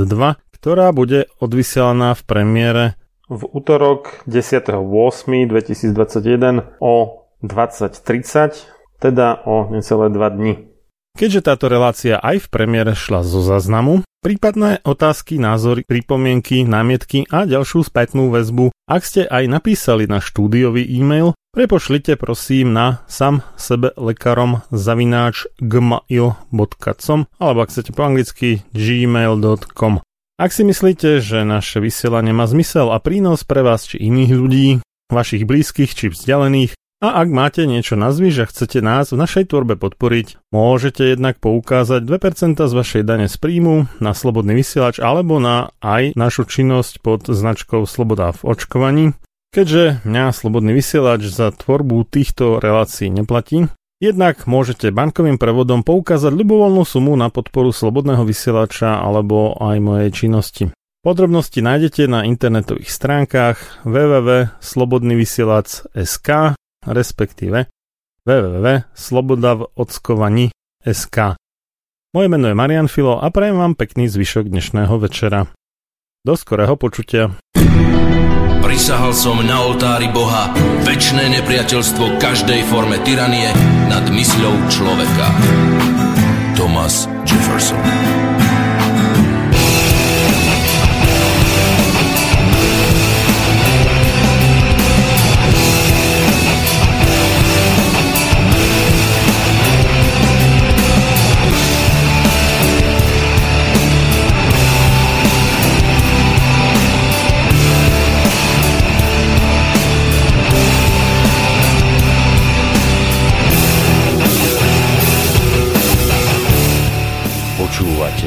ktorá 0.55 0.95
bude 0.95 1.27
odvysielaná 1.43 2.15
v 2.15 2.23
premiére 2.23 2.95
v 3.27 3.51
útorok 3.51 4.23
10.8.2021 4.31 6.79
o 6.79 7.27
20.30, 7.43 8.63
teda 9.03 9.43
o 9.43 9.75
necelé 9.75 10.07
2 10.07 10.39
dni. 10.39 10.71
Keďže 11.15 11.47
táto 11.47 11.71
relácia 11.71 12.19
aj 12.19 12.43
v 12.43 12.47
premiére 12.51 12.91
šla 12.91 13.23
zo 13.23 13.39
záznamu, 13.39 14.03
prípadné 14.19 14.83
otázky, 14.83 15.39
názory, 15.39 15.87
pripomienky, 15.87 16.67
námietky 16.67 17.23
a 17.31 17.47
ďalšiu 17.47 17.87
spätnú 17.87 18.35
väzbu, 18.35 18.75
ak 18.83 19.01
ste 19.01 19.21
aj 19.23 19.47
napísali 19.47 20.11
na 20.11 20.19
štúdiový 20.19 20.83
e-mail, 20.83 21.31
prepošlite 21.55 22.19
prosím 22.19 22.75
na 22.75 23.07
sam 23.07 23.47
sebe 23.55 23.95
lekarom 23.95 24.59
zavináč 24.75 25.47
gmail.com 25.63 27.19
alebo 27.39 27.59
ak 27.63 27.69
chcete 27.71 27.95
po 27.95 28.01
anglicky 28.03 28.67
gmail.com. 28.75 30.03
Ak 30.35 30.51
si 30.51 30.67
myslíte, 30.67 31.23
že 31.23 31.47
naše 31.47 31.79
vysielanie 31.79 32.35
má 32.35 32.43
zmysel 32.43 32.91
a 32.91 32.99
prínos 32.99 33.47
pre 33.47 33.63
vás 33.63 33.87
či 33.87 34.03
iných 34.03 34.31
ľudí, 34.35 34.67
vašich 35.07 35.47
blízkych 35.47 35.95
či 35.95 36.11
vzdialených, 36.11 36.75
a 37.05 37.21
ak 37.21 37.29
máte 37.29 37.69
niečo 37.69 37.93
na 37.93 38.09
zvyš 38.09 38.35
a 38.41 38.49
chcete 38.49 38.81
nás 38.81 39.13
v 39.13 39.21
našej 39.21 39.53
tvorbe 39.53 39.77
podporiť, 39.77 40.41
môžete 40.49 41.13
jednak 41.13 41.37
poukázať 41.37 42.01
2% 42.01 42.57
z 42.57 42.73
vašej 42.73 43.03
dane 43.05 43.29
z 43.29 43.37
príjmu 43.37 43.85
na 44.01 44.17
slobodný 44.17 44.57
vysielač 44.57 44.97
alebo 44.97 45.37
na 45.37 45.69
aj 45.85 46.17
našu 46.17 46.49
činnosť 46.49 47.05
pod 47.05 47.29
značkou 47.29 47.85
Sloboda 47.85 48.33
v 48.33 48.57
očkovaní. 48.57 49.13
Keďže 49.53 50.01
mňa 50.01 50.33
slobodný 50.33 50.73
vysielač 50.73 51.29
za 51.29 51.53
tvorbu 51.53 52.09
týchto 52.09 52.57
relácií 52.57 53.13
neplatí, 53.13 53.69
Jednak 54.03 54.43
môžete 54.43 54.91
bankovým 54.91 55.39
prevodom 55.39 55.79
poukázať 55.79 56.35
ľubovoľnú 56.35 56.83
sumu 56.83 57.15
na 57.15 57.31
podporu 57.31 57.71
slobodného 57.71 58.27
vysielača 58.27 58.99
alebo 58.99 59.55
aj 59.55 59.79
mojej 59.79 60.11
činnosti. 60.11 60.67
Podrobnosti 60.99 61.61
nájdete 61.61 62.09
na 62.09 62.25
internetových 62.27 62.89
stránkach 62.91 63.85
www.slobodnyvysielac.sk 63.87 66.29
respektíve 66.85 67.65
www.slobodavockovaní.sk 68.25 71.17
Moje 72.15 72.27
meno 72.31 72.47
je 72.47 72.55
Marian 72.55 72.87
Filo 72.87 73.19
a 73.19 73.27
prajem 73.29 73.59
vám 73.59 73.75
pekný 73.75 74.07
zvyšok 74.07 74.47
dnešného 74.47 74.95
večera. 74.97 75.45
Do 76.25 76.33
skorého 76.33 76.73
počutia. 76.79 77.35
Prisahal 78.65 79.13
som 79.13 79.37
na 79.45 79.61
oltári 79.61 80.09
Boha 80.09 80.49
väčšné 80.81 81.37
nepriateľstvo 81.37 82.17
každej 82.17 82.65
forme 82.65 82.97
tyranie 83.05 83.53
nad 83.85 84.09
mysľou 84.09 84.57
človeka. 84.73 85.27
Thomas 86.57 87.05
Jefferson 87.29 88.34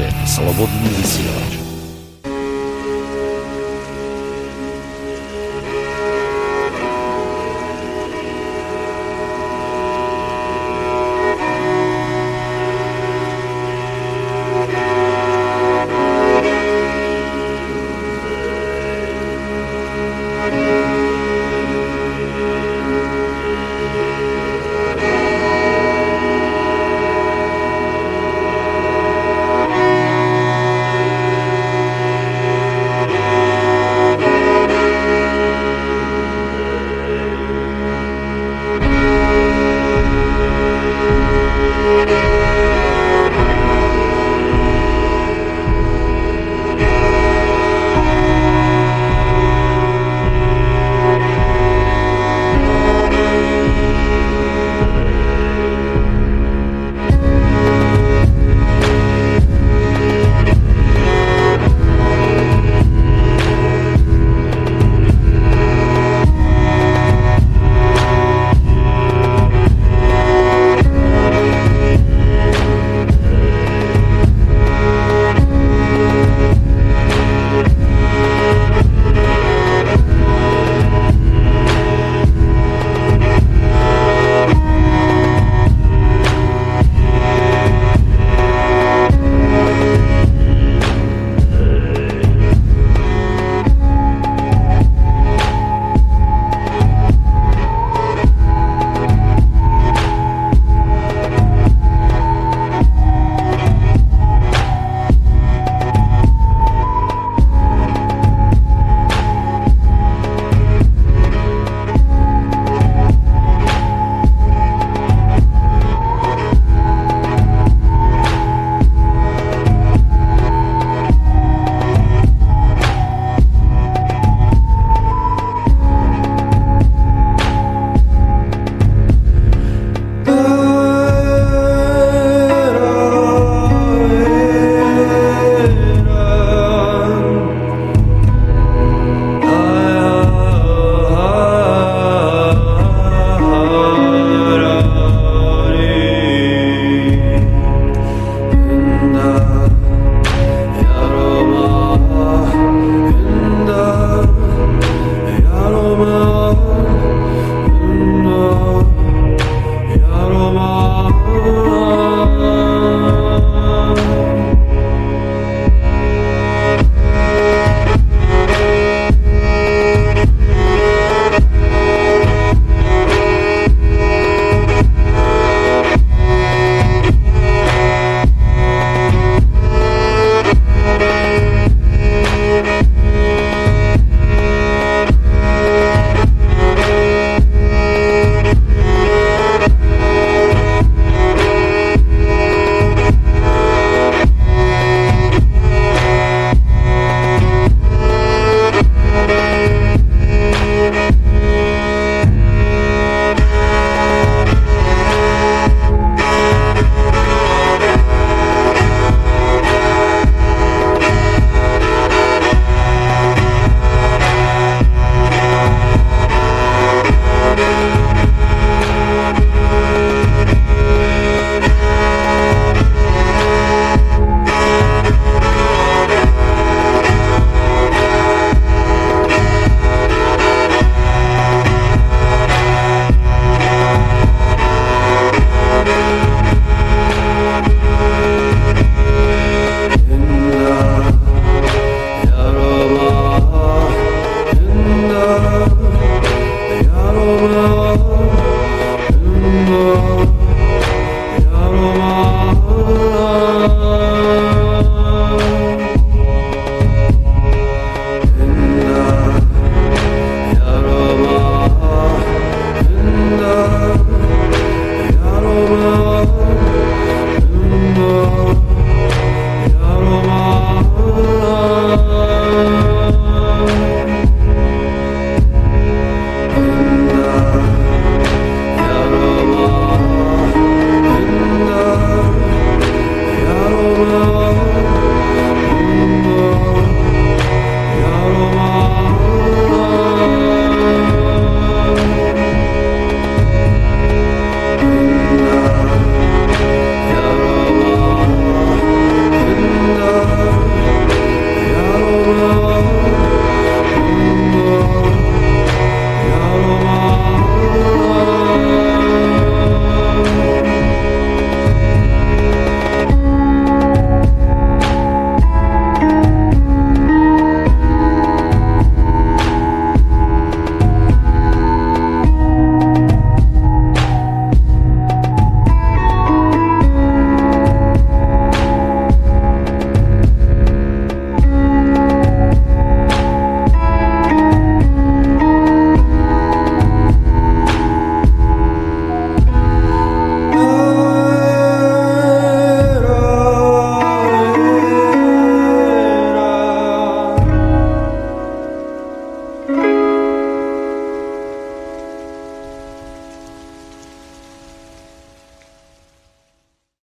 Počúvate 0.08 0.24
Slobodný 0.24 0.88
vysielač. 0.96 1.47